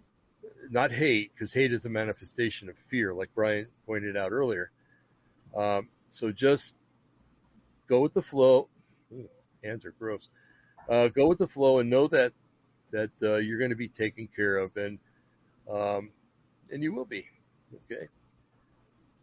not 0.70 0.91
hate, 0.91 1.33
because 1.33 1.53
hate 1.53 1.72
is 1.72 1.87
a 1.87 1.89
manifestation 1.89 2.68
of 2.68 2.77
fear, 2.77 3.14
like 3.14 3.31
Brian 3.35 3.68
pointed 3.87 4.16
out 4.16 4.33
earlier. 4.33 4.70
Um, 5.57 5.89
so 6.09 6.33
just 6.33 6.77
go 7.89 8.01
with 8.01 8.14
the 8.14 8.22
flow. 8.22 8.68
Ooh, 9.12 9.29
hands 9.62 9.85
are 9.85 9.95
gross. 9.99 10.29
Uh, 10.89 11.09
go 11.09 11.29
with 11.29 11.39
the 11.39 11.47
flow 11.47 11.79
and 11.79 11.89
know 11.89 12.07
that 12.09 12.33
that 12.91 13.11
uh, 13.22 13.37
you're 13.37 13.59
going 13.59 13.70
to 13.70 13.77
be 13.77 13.89
taken 13.89 14.29
care 14.29 14.59
of, 14.59 14.77
and 14.77 14.99
um, 15.70 16.11
and 16.70 16.83
you 16.83 16.93
will 16.95 17.05
be. 17.05 17.27
Okay. 17.91 18.09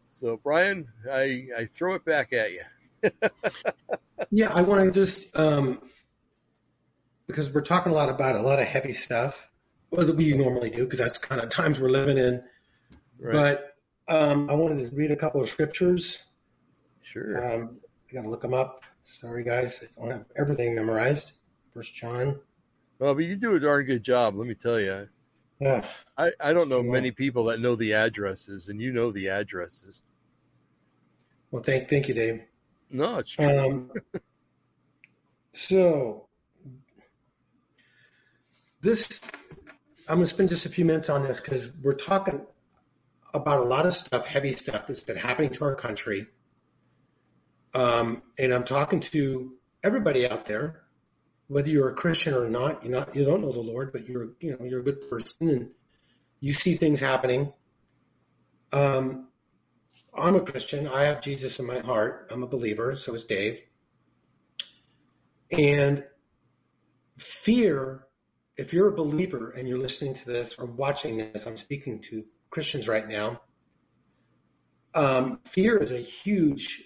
So 0.09 0.39
Brian, 0.43 0.87
I 1.11 1.47
I 1.57 1.65
throw 1.65 1.95
it 1.95 2.05
back 2.05 2.33
at 2.33 2.51
you. 2.51 2.63
Yeah, 4.31 4.53
I 4.53 4.61
want 4.61 4.85
to 4.85 4.91
just 4.91 5.37
um, 5.37 5.79
because 7.27 7.51
we're 7.51 7.61
talking 7.61 7.91
a 7.91 7.95
lot 7.95 8.09
about 8.09 8.35
a 8.35 8.41
lot 8.41 8.59
of 8.59 8.65
heavy 8.65 8.93
stuff 8.93 9.49
that 9.91 10.15
we 10.15 10.35
normally 10.35 10.69
do 10.69 10.83
because 10.83 10.99
that's 10.99 11.17
kind 11.17 11.41
of 11.41 11.49
times 11.49 11.79
we're 11.79 11.89
living 11.89 12.17
in. 12.17 12.43
Right. 13.19 13.59
But 14.07 14.13
um, 14.13 14.49
I 14.49 14.53
wanted 14.53 14.89
to 14.89 14.95
read 14.95 15.11
a 15.11 15.15
couple 15.15 15.41
of 15.41 15.49
scriptures. 15.49 16.21
Sure. 17.01 17.53
Um, 17.53 17.77
I 18.09 18.13
got 18.13 18.23
to 18.23 18.29
look 18.29 18.41
them 18.41 18.53
up. 18.53 18.81
Sorry, 19.03 19.43
guys, 19.43 19.83
I 19.97 20.01
don't 20.01 20.11
have 20.11 20.25
everything 20.37 20.75
memorized. 20.75 21.33
First 21.73 21.93
John. 21.93 22.39
Well, 22.99 23.13
but 23.15 23.25
you 23.25 23.35
do 23.35 23.55
a 23.55 23.59
darn 23.59 23.85
good 23.85 24.03
job, 24.03 24.35
let 24.35 24.47
me 24.47 24.55
tell 24.55 24.79
you. 24.79 25.09
Yeah. 25.59 25.85
I, 26.17 26.31
I 26.39 26.53
don't 26.53 26.69
know 26.69 26.81
yeah. 26.81 26.91
many 26.91 27.11
people 27.11 27.45
that 27.45 27.59
know 27.59 27.75
the 27.75 27.93
addresses, 27.93 28.69
and 28.69 28.81
you 28.81 28.91
know 28.91 29.11
the 29.11 29.29
addresses. 29.29 30.01
Well, 31.51 31.63
thank 31.63 31.89
thank 31.89 32.07
you, 32.07 32.13
Dave. 32.13 32.43
No, 32.93 33.17
it's 33.17 33.31
true. 33.31 33.45
Um, 33.45 33.91
so 35.51 36.27
this 38.81 39.21
I'm 40.07 40.17
going 40.17 40.27
to 40.27 40.33
spend 40.33 40.49
just 40.49 40.65
a 40.65 40.69
few 40.69 40.85
minutes 40.85 41.09
on 41.09 41.23
this 41.23 41.39
because 41.39 41.71
we're 41.81 41.93
talking 41.93 42.41
about 43.33 43.61
a 43.61 43.63
lot 43.63 43.87
of 43.87 43.95
stuff, 43.95 44.27
heavy 44.27 44.53
stuff 44.53 44.85
that's 44.85 45.01
been 45.01 45.17
happening 45.17 45.49
to 45.51 45.65
our 45.65 45.75
country. 45.75 46.27
Um, 47.73 48.21
and 48.37 48.53
I'm 48.53 48.63
talking 48.63 48.99
to 48.99 49.53
everybody 49.83 50.29
out 50.29 50.45
there, 50.45 50.83
whether 51.47 51.69
you're 51.69 51.89
a 51.89 51.95
Christian 51.95 52.35
or 52.35 52.47
not. 52.47 52.83
You're 52.83 52.91
not, 52.91 53.15
you 53.15 53.25
don't 53.25 53.41
know 53.41 53.51
the 53.51 53.59
Lord, 53.59 53.91
but 53.91 54.07
you're, 54.07 54.29
you 54.39 54.51
know, 54.51 54.65
you're 54.65 54.81
a 54.81 54.83
good 54.83 55.09
person 55.09 55.49
and 55.49 55.69
you 56.39 56.53
see 56.53 56.75
things 56.75 56.99
happening. 56.99 57.53
Um, 58.71 59.29
I'm 60.15 60.35
a 60.35 60.41
Christian. 60.41 60.87
I 60.87 61.05
have 61.05 61.21
Jesus 61.21 61.59
in 61.59 61.65
my 61.65 61.79
heart. 61.79 62.27
I'm 62.31 62.43
a 62.43 62.47
believer. 62.47 62.95
So 62.95 63.13
is 63.13 63.25
Dave. 63.25 63.61
And 65.51 66.03
fear 67.17 68.05
if 68.55 68.73
you're 68.73 68.89
a 68.89 68.95
believer 68.95 69.49
and 69.49 69.67
you're 69.67 69.79
listening 69.79 70.13
to 70.13 70.25
this 70.25 70.59
or 70.59 70.65
watching 70.65 71.17
this, 71.17 71.47
I'm 71.47 71.57
speaking 71.57 71.99
to 72.09 72.23
Christians 72.49 72.87
right 72.87 73.07
now. 73.07 73.41
Um, 74.93 75.39
fear 75.45 75.77
is 75.77 75.91
a 75.91 75.99
huge 75.99 76.83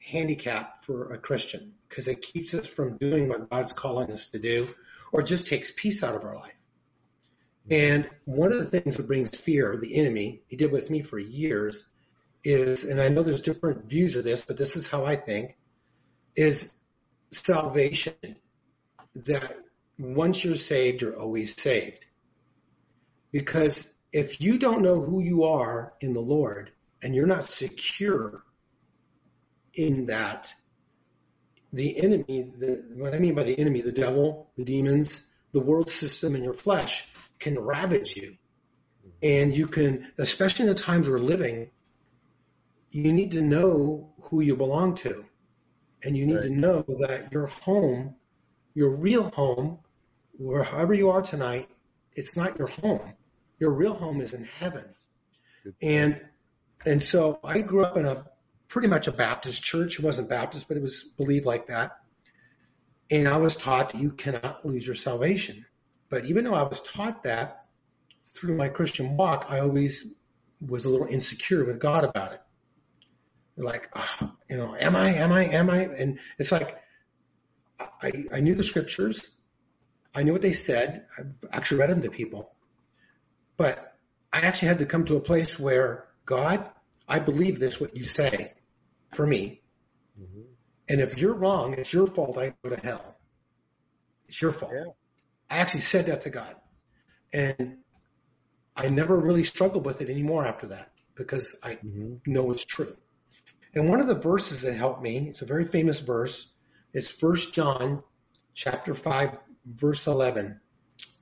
handicap 0.00 0.84
for 0.84 1.12
a 1.12 1.18
Christian 1.18 1.74
because 1.88 2.08
it 2.08 2.22
keeps 2.22 2.52
us 2.54 2.66
from 2.66 2.96
doing 2.96 3.28
what 3.28 3.48
God's 3.48 3.72
calling 3.72 4.10
us 4.10 4.30
to 4.30 4.38
do 4.38 4.66
or 5.12 5.22
just 5.22 5.46
takes 5.46 5.70
peace 5.70 6.02
out 6.02 6.16
of 6.16 6.24
our 6.24 6.34
life. 6.34 6.54
And 7.70 8.08
one 8.24 8.50
of 8.50 8.58
the 8.58 8.80
things 8.80 8.96
that 8.96 9.06
brings 9.06 9.28
fear, 9.36 9.76
the 9.76 10.00
enemy, 10.00 10.42
he 10.48 10.56
did 10.56 10.72
with 10.72 10.90
me 10.90 11.02
for 11.02 11.18
years, 11.18 11.86
is, 12.44 12.84
and 12.84 13.00
I 13.00 13.08
know 13.08 13.22
there's 13.22 13.40
different 13.40 13.88
views 13.88 14.16
of 14.16 14.24
this, 14.24 14.44
but 14.44 14.56
this 14.56 14.76
is 14.76 14.86
how 14.86 15.04
I 15.04 15.16
think, 15.16 15.56
is 16.36 16.70
salvation. 17.30 18.14
That 19.26 19.56
once 19.98 20.44
you're 20.44 20.54
saved, 20.54 21.02
you're 21.02 21.18
always 21.18 21.60
saved. 21.60 22.04
Because 23.32 23.92
if 24.12 24.40
you 24.40 24.58
don't 24.58 24.82
know 24.82 25.00
who 25.00 25.20
you 25.20 25.44
are 25.44 25.92
in 26.00 26.12
the 26.12 26.20
Lord 26.20 26.70
and 27.02 27.14
you're 27.14 27.26
not 27.26 27.44
secure 27.44 28.42
in 29.74 30.06
that, 30.06 30.52
the 31.72 31.98
enemy, 31.98 32.50
the, 32.56 32.94
what 32.96 33.14
I 33.14 33.18
mean 33.18 33.34
by 33.34 33.42
the 33.42 33.58
enemy, 33.58 33.80
the 33.80 33.92
devil, 33.92 34.50
the 34.56 34.64
demons, 34.64 35.22
the 35.52 35.60
world 35.60 35.88
system, 35.88 36.34
and 36.34 36.44
your 36.44 36.54
flesh 36.54 37.06
can 37.38 37.58
ravage 37.58 38.16
you. 38.16 38.36
And 39.22 39.54
you 39.54 39.66
can, 39.66 40.06
especially 40.16 40.64
in 40.64 40.68
the 40.68 40.80
times 40.80 41.08
we're 41.08 41.18
living, 41.18 41.70
you 42.90 43.12
need 43.12 43.32
to 43.32 43.42
know 43.42 44.12
who 44.22 44.40
you 44.40 44.56
belong 44.56 44.94
to. 44.96 45.24
And 46.04 46.16
you 46.16 46.26
need 46.26 46.36
right. 46.36 46.44
to 46.44 46.50
know 46.50 46.84
that 47.00 47.32
your 47.32 47.46
home, 47.46 48.14
your 48.74 48.90
real 48.90 49.30
home, 49.30 49.80
wherever 50.38 50.94
you 50.94 51.10
are 51.10 51.22
tonight, 51.22 51.68
it's 52.14 52.36
not 52.36 52.58
your 52.58 52.68
home. 52.68 53.14
Your 53.58 53.72
real 53.72 53.94
home 53.94 54.20
is 54.20 54.32
in 54.32 54.44
heaven. 54.44 54.84
And 55.82 56.20
and 56.86 57.02
so 57.02 57.40
I 57.42 57.60
grew 57.60 57.84
up 57.84 57.96
in 57.96 58.06
a 58.06 58.24
pretty 58.68 58.88
much 58.88 59.08
a 59.08 59.12
Baptist 59.12 59.62
church. 59.62 59.98
It 59.98 60.04
wasn't 60.04 60.28
Baptist, 60.28 60.68
but 60.68 60.76
it 60.76 60.82
was 60.82 61.02
believed 61.02 61.44
like 61.44 61.66
that. 61.66 61.98
And 63.10 63.26
I 63.26 63.38
was 63.38 63.56
taught 63.56 63.92
that 63.92 64.00
you 64.00 64.12
cannot 64.12 64.64
lose 64.64 64.86
your 64.86 64.94
salvation. 64.94 65.66
But 66.08 66.26
even 66.26 66.44
though 66.44 66.54
I 66.54 66.62
was 66.62 66.80
taught 66.82 67.24
that 67.24 67.66
through 68.22 68.56
my 68.56 68.68
Christian 68.68 69.16
walk, 69.16 69.46
I 69.48 69.60
always 69.60 70.14
was 70.60 70.84
a 70.84 70.88
little 70.88 71.06
insecure 71.06 71.64
with 71.64 71.80
God 71.80 72.04
about 72.04 72.34
it. 72.34 72.40
Like, 73.58 73.88
oh, 73.94 74.32
you 74.48 74.56
know, 74.56 74.76
am 74.78 74.94
I, 74.94 75.10
am 75.14 75.32
I, 75.32 75.44
am 75.46 75.68
I? 75.68 75.80
And 75.80 76.20
it's 76.38 76.52
like, 76.52 76.78
I, 77.80 78.12
I 78.32 78.40
knew 78.40 78.54
the 78.54 78.62
scriptures. 78.62 79.28
I 80.14 80.22
knew 80.22 80.32
what 80.32 80.42
they 80.42 80.52
said. 80.52 81.06
I 81.16 81.22
actually 81.56 81.78
read 81.78 81.90
them 81.90 82.02
to 82.02 82.10
people. 82.10 82.52
But 83.56 83.96
I 84.32 84.40
actually 84.40 84.68
had 84.68 84.78
to 84.78 84.86
come 84.86 85.04
to 85.06 85.16
a 85.16 85.20
place 85.20 85.58
where, 85.58 86.06
God, 86.24 86.64
I 87.08 87.18
believe 87.18 87.58
this, 87.58 87.80
what 87.80 87.96
you 87.96 88.04
say 88.04 88.52
for 89.12 89.26
me. 89.26 89.62
Mm-hmm. 90.20 90.42
And 90.88 91.00
if 91.00 91.18
you're 91.18 91.34
wrong, 91.34 91.74
it's 91.74 91.92
your 91.92 92.06
fault 92.06 92.38
I 92.38 92.54
go 92.62 92.70
to 92.70 92.80
hell. 92.80 93.16
It's 94.28 94.40
your 94.40 94.52
fault. 94.52 94.72
Yeah. 94.74 94.92
I 95.50 95.58
actually 95.58 95.80
said 95.80 96.06
that 96.06 96.22
to 96.22 96.30
God. 96.30 96.54
And 97.32 97.78
I 98.76 98.88
never 98.88 99.16
really 99.16 99.44
struggled 99.44 99.84
with 99.84 100.00
it 100.00 100.08
anymore 100.08 100.46
after 100.46 100.68
that 100.68 100.92
because 101.14 101.56
I 101.62 101.74
mm-hmm. 101.74 102.16
know 102.26 102.52
it's 102.52 102.64
true. 102.64 102.96
And 103.74 103.88
one 103.88 104.00
of 104.00 104.06
the 104.06 104.14
verses 104.14 104.62
that 104.62 104.74
helped 104.74 105.02
me, 105.02 105.28
it's 105.28 105.42
a 105.42 105.46
very 105.46 105.66
famous 105.66 106.00
verse, 106.00 106.52
is 106.92 107.10
First 107.10 107.52
John 107.52 108.02
chapter 108.54 108.94
5 108.94 109.38
verse 109.66 110.06
11. 110.06 110.60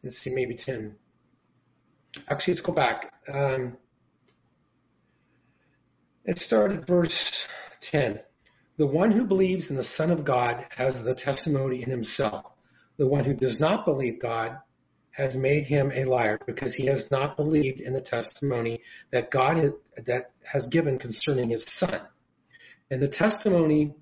Let's 0.03 0.18
see, 0.18 0.30
maybe 0.30 0.55
10. 0.55 0.94
Actually, 2.28 2.55
let's 2.55 2.61
go 2.61 2.72
back. 2.72 3.12
Um, 3.28 3.76
it 6.24 6.38
started 6.38 6.86
verse 6.86 7.49
10. 7.80 8.20
The 8.78 8.86
one 8.86 9.11
who 9.11 9.24
believes 9.24 9.70
in 9.70 9.76
the 9.76 9.82
Son 9.82 10.11
of 10.11 10.24
God 10.24 10.64
has 10.76 11.03
the 11.03 11.14
testimony 11.14 11.82
in 11.82 11.90
himself. 11.90 12.44
The 12.97 13.07
one 13.07 13.24
who 13.24 13.34
does 13.34 13.61
not 13.61 13.84
believe 13.84 14.20
God 14.20 14.59
has 15.11 15.36
made 15.36 15.64
him 15.64 15.90
a 15.94 16.05
liar 16.05 16.38
because 16.47 16.74
he 16.74 16.86
has 16.86 17.11
not 17.11 17.36
believed 17.36 17.80
in 17.80 17.94
the 17.94 18.01
testimony 18.01 18.82
that 19.11 19.30
God 19.30 19.72
that 20.05 20.30
has 20.44 20.68
given 20.68 20.99
concerning 20.99 21.49
his 21.49 21.64
son. 21.64 22.01
And 22.91 23.03
the 23.03 23.09
testimony 23.09 23.95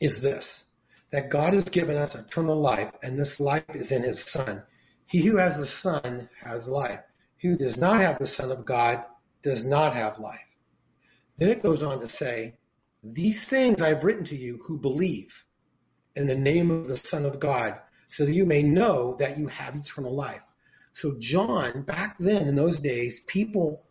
is 0.00 0.18
this, 0.18 0.64
that 1.10 1.30
God 1.30 1.54
has 1.54 1.64
given 1.64 1.96
us 1.96 2.14
eternal 2.14 2.60
life 2.60 2.92
and 3.02 3.18
this 3.18 3.40
life 3.40 3.74
is 3.74 3.92
in 3.92 4.02
his 4.02 4.22
son. 4.22 4.62
He 5.06 5.22
who 5.22 5.38
has 5.38 5.58
the 5.58 5.66
son 5.66 6.28
has 6.42 6.68
life. 6.68 7.00
He 7.36 7.48
who 7.48 7.56
does 7.56 7.76
not 7.76 8.00
have 8.00 8.18
the 8.18 8.26
son 8.26 8.50
of 8.50 8.64
God 8.64 9.04
does 9.42 9.64
not 9.64 9.94
have 9.94 10.18
life. 10.18 10.40
Then 11.38 11.50
it 11.50 11.62
goes 11.62 11.82
on 11.82 12.00
to 12.00 12.08
say, 12.08 12.54
these 13.02 13.44
things 13.44 13.82
I've 13.82 14.04
written 14.04 14.24
to 14.24 14.36
you 14.36 14.62
who 14.66 14.78
believe 14.78 15.44
in 16.16 16.26
the 16.26 16.36
name 16.36 16.70
of 16.70 16.86
the 16.86 16.96
son 16.96 17.24
of 17.26 17.40
God 17.40 17.80
so 18.08 18.24
that 18.24 18.32
you 18.32 18.46
may 18.46 18.62
know 18.62 19.16
that 19.18 19.38
you 19.38 19.48
have 19.48 19.76
eternal 19.76 20.14
life. 20.14 20.42
So 20.92 21.16
John, 21.18 21.82
back 21.82 22.16
then 22.18 22.46
in 22.48 22.54
those 22.54 22.78
days, 22.78 23.20
people 23.20 23.82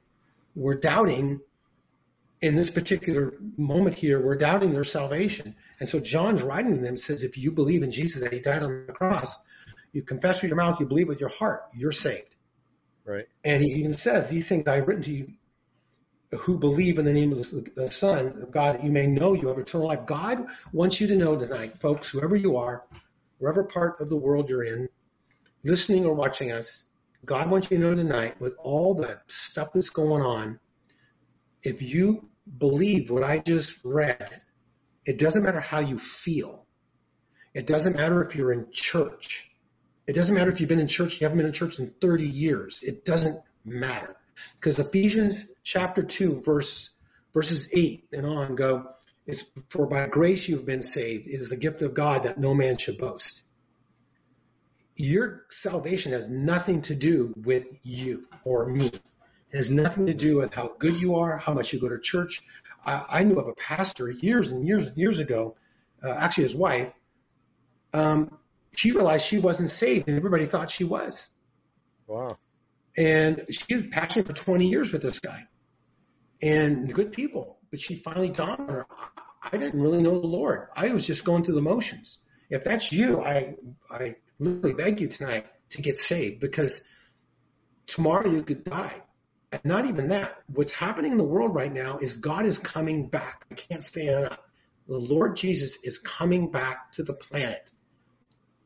were 0.56 0.76
doubting 0.76 1.42
in 2.44 2.56
this 2.58 2.70
particular 2.70 3.34
moment 3.58 3.96
here, 3.96 4.20
were 4.20 4.36
doubting 4.36 4.74
their 4.74 4.84
salvation. 4.84 5.56
And 5.80 5.88
so 5.88 6.02
John's 6.02 6.44
writing 6.44 6.76
to 6.76 6.82
them 6.82 6.98
says, 6.98 7.24
if 7.24 7.38
you 7.38 7.54
believe 7.54 7.84
in 7.84 7.90
Jesus, 7.90 8.22
that 8.22 8.34
he 8.34 8.42
died 8.42 8.64
on 8.64 8.86
the 8.86 8.92
cross, 8.92 9.40
you 9.94 10.02
confess 10.02 10.42
with 10.42 10.50
your 10.50 10.58
mouth, 10.58 10.80
you 10.82 10.86
believe 10.86 11.08
with 11.08 11.22
your 11.22 11.30
heart, 11.30 11.64
you're 11.74 11.94
saved. 11.94 12.36
Right. 13.06 13.28
And 13.46 13.64
he 13.64 13.72
even 13.76 13.94
says, 13.94 14.30
these 14.30 14.50
things 14.50 14.68
I've 14.68 14.88
written 14.88 15.04
to 15.04 15.14
you 15.14 15.28
who 16.40 16.58
believe 16.58 17.00
in 17.00 17.06
the 17.06 17.14
name 17.14 17.32
of 17.32 17.50
the 17.76 17.92
Son 17.92 18.42
of 18.42 18.52
God, 18.52 18.76
that 18.76 18.84
you 18.84 18.92
may 18.92 19.08
know 19.08 19.34
you 19.34 19.48
have 19.48 19.58
eternal 19.58 19.88
life. 19.88 20.06
God 20.06 20.48
wants 20.74 21.00
you 21.00 21.08
to 21.08 21.16
know 21.16 21.38
tonight, 21.38 21.76
folks, 21.80 22.10
whoever 22.10 22.36
you 22.36 22.58
are, 22.58 22.84
wherever 23.38 23.64
part 23.64 24.02
of 24.02 24.10
the 24.10 24.18
world 24.18 24.50
you're 24.50 24.64
in, 24.64 24.90
listening 25.64 26.06
or 26.06 26.14
watching 26.14 26.52
us, 26.52 26.84
God 27.24 27.50
wants 27.50 27.72
you 27.72 27.78
to 27.78 27.84
know 27.84 27.96
tonight 27.96 28.42
with 28.42 28.56
all 28.60 28.96
the 28.96 29.22
stuff 29.28 29.70
that's 29.74 29.92
going 29.92 30.22
on, 30.22 30.60
if 31.62 31.82
you 31.82 32.28
believe 32.58 33.10
what 33.10 33.24
I 33.24 33.40
just 33.40 33.78
read, 33.84 34.42
it 35.06 35.18
doesn't 35.18 35.44
matter 35.44 35.60
how 35.60 35.80
you 35.80 36.00
feel. 36.00 36.66
It 37.54 37.68
doesn't 37.68 37.96
matter 37.96 38.24
if 38.24 38.36
you're 38.36 38.52
in 38.52 38.72
church. 38.72 39.50
It 40.08 40.14
doesn't 40.14 40.36
matter 40.36 40.52
if 40.52 40.60
you've 40.60 40.70
been 40.70 40.80
in 40.80 40.88
church, 40.88 41.22
you 41.22 41.26
haven't 41.26 41.38
been 41.38 41.48
in 41.48 41.54
church 41.54 41.80
in 41.80 41.94
30 42.02 42.28
years. 42.28 42.84
It 42.84 43.06
doesn't 43.06 43.40
matter. 43.64 44.16
Because 44.60 44.80
Ephesians 44.80 45.46
chapter 45.64 46.04
2, 46.04 46.42
verse, 46.42 46.90
verses 47.34 47.70
8 47.72 48.08
and 48.12 48.26
on 48.26 48.56
go, 48.56 48.88
is 49.26 49.46
for 49.70 49.88
by 49.88 50.08
grace 50.08 50.50
you've 50.50 50.66
been 50.66 50.82
saved. 50.82 51.28
It 51.28 51.36
is 51.40 51.50
the 51.50 51.58
gift 51.58 51.82
of 51.82 51.94
God 51.94 52.24
that 52.24 52.38
no 52.38 52.54
man 52.54 52.78
should 52.78 52.98
boast. 52.98 53.44
Your 54.96 55.46
salvation 55.50 56.12
has 56.12 56.30
nothing 56.30 56.82
to 56.84 56.96
do 56.96 57.34
with 57.38 57.66
you 57.84 58.28
or 58.44 58.68
me. 58.68 58.92
It 59.54 59.58
has 59.58 59.70
nothing 59.70 60.08
to 60.08 60.16
do 60.16 60.38
with 60.38 60.54
how 60.54 60.72
good 60.80 61.00
you 61.00 61.16
are, 61.16 61.38
how 61.38 61.54
much 61.54 61.74
you 61.74 61.80
go 61.80 61.88
to 61.88 62.00
church. 62.00 62.42
I, 62.84 63.06
I 63.08 63.24
knew 63.24 63.36
of 63.36 63.48
a 63.48 63.54
pastor 63.54 64.10
years 64.10 64.50
and 64.52 64.68
years 64.68 64.88
and 64.88 64.98
years 64.98 65.20
ago, 65.20 65.56
uh, 66.04 66.10
actually 66.10 66.46
his 66.46 66.56
wife, 66.56 66.92
um, 67.94 68.36
she 68.76 68.92
realized 68.92 69.28
she 69.28 69.38
wasn't 69.38 69.70
saved 69.70 70.08
and 70.08 70.18
everybody 70.18 70.48
thought 70.48 70.72
she 70.72 70.84
was. 70.84 71.30
Wow. 72.08 72.30
And 72.98 73.46
she 73.52 73.76
was 73.76 73.86
passionate 73.92 74.26
for 74.26 74.34
20 74.34 74.68
years 74.68 74.92
with 74.92 75.04
this 75.04 75.20
guy 75.20 75.48
and 76.42 76.92
good 76.92 77.12
people. 77.12 77.60
But 77.70 77.80
she 77.80 77.96
finally 77.96 78.30
dawned 78.30 78.60
on 78.60 78.70
her, 78.70 78.88
I 79.44 79.58
didn't 79.58 79.80
really 79.80 80.02
know 80.02 80.20
the 80.20 80.28
Lord. 80.28 80.70
I 80.76 80.90
was 80.94 81.06
just 81.06 81.24
going 81.24 81.44
through 81.44 81.56
the 81.56 81.62
motions. 81.62 82.18
If 82.50 82.64
that's 82.64 82.92
you, 82.92 83.22
I, 83.22 83.56
I 83.92 84.16
literally 84.40 84.74
beg 84.74 85.00
you 85.00 85.10
tonight 85.10 85.46
to 85.70 85.84
get 85.84 85.96
saved 85.96 86.40
because 86.40 86.82
tomorrow 87.86 88.30
you 88.32 88.42
could 88.42 88.64
die. 88.64 89.03
And 89.54 89.64
not 89.64 89.86
even 89.86 90.08
that. 90.10 90.36
What's 90.48 90.72
happening 90.72 91.12
in 91.12 91.20
the 91.20 91.24
world 91.24 91.54
right 91.54 91.72
now 91.72 92.00
is 92.00 92.18
God 92.18 92.48
is 92.48 92.58
coming 92.58 93.08
back. 93.08 93.46
I 93.52 93.54
can't 93.54 93.84
say 93.84 94.08
enough. 94.08 94.40
The 94.88 94.98
Lord 94.98 95.38
Jesus 95.38 95.78
is 95.84 96.00
coming 96.00 96.50
back 96.50 96.94
to 96.94 97.04
the 97.04 97.14
planet 97.14 97.72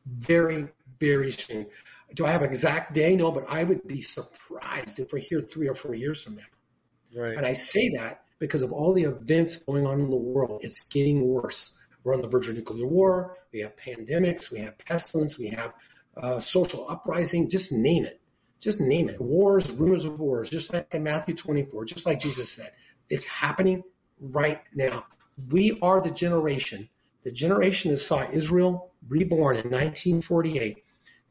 very, 0.06 0.68
very 0.98 1.30
soon. 1.30 1.66
Do 2.14 2.24
I 2.24 2.30
have 2.30 2.40
an 2.40 2.48
exact 2.48 2.94
day? 2.94 3.16
No, 3.16 3.30
but 3.30 3.50
I 3.50 3.62
would 3.62 3.86
be 3.86 4.00
surprised 4.00 4.98
if 4.98 5.12
we're 5.12 5.18
here 5.18 5.42
three 5.42 5.68
or 5.68 5.74
four 5.74 5.94
years 5.94 6.24
from 6.24 6.36
now. 6.36 7.22
Right. 7.22 7.36
And 7.36 7.44
I 7.44 7.52
say 7.52 7.90
that 7.90 8.22
because 8.38 8.62
of 8.62 8.72
all 8.72 8.94
the 8.94 9.04
events 9.04 9.58
going 9.58 9.86
on 9.86 10.00
in 10.00 10.08
the 10.08 10.16
world. 10.16 10.62
It's 10.64 10.88
getting 10.88 11.26
worse. 11.26 11.76
We're 12.02 12.14
on 12.14 12.22
the 12.22 12.28
verge 12.28 12.48
of 12.48 12.54
nuclear 12.54 12.86
war. 12.86 13.36
We 13.52 13.60
have 13.60 13.76
pandemics. 13.76 14.50
We 14.50 14.60
have 14.60 14.78
pestilence. 14.78 15.38
We 15.38 15.48
have 15.48 15.74
uh, 16.16 16.40
social 16.40 16.88
uprising. 16.88 17.50
Just 17.50 17.72
name 17.72 18.06
it. 18.06 18.18
Just 18.60 18.80
name 18.80 19.08
it. 19.08 19.20
Wars, 19.20 19.70
rumors 19.70 20.04
of 20.04 20.18
wars, 20.18 20.50
just 20.50 20.72
like 20.72 20.92
in 20.92 21.04
Matthew 21.04 21.34
24, 21.34 21.84
just 21.84 22.06
like 22.06 22.20
Jesus 22.20 22.50
said. 22.50 22.72
It's 23.08 23.24
happening 23.24 23.84
right 24.20 24.60
now. 24.74 25.04
We 25.48 25.78
are 25.80 26.00
the 26.00 26.10
generation, 26.10 26.88
the 27.22 27.30
generation 27.30 27.92
that 27.92 27.98
saw 27.98 28.28
Israel 28.30 28.90
reborn 29.08 29.56
in 29.56 29.70
1948 29.70 30.84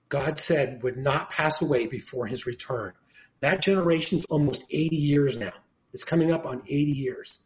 God 0.10 0.38
said 0.38 0.84
would 0.84 0.98
not 0.98 1.30
pass 1.30 1.62
away 1.62 1.88
before 1.88 2.28
his 2.28 2.46
return. 2.46 2.94
That 3.42 3.62
generation 3.62 4.18
is 4.18 4.26
almost 4.26 4.66
80 4.70 4.96
years 4.96 5.38
now. 5.38 5.52
It's 5.94 6.04
coming 6.04 6.32
up 6.32 6.46
on 6.46 6.64
80 6.68 6.92
years. 6.92 7.40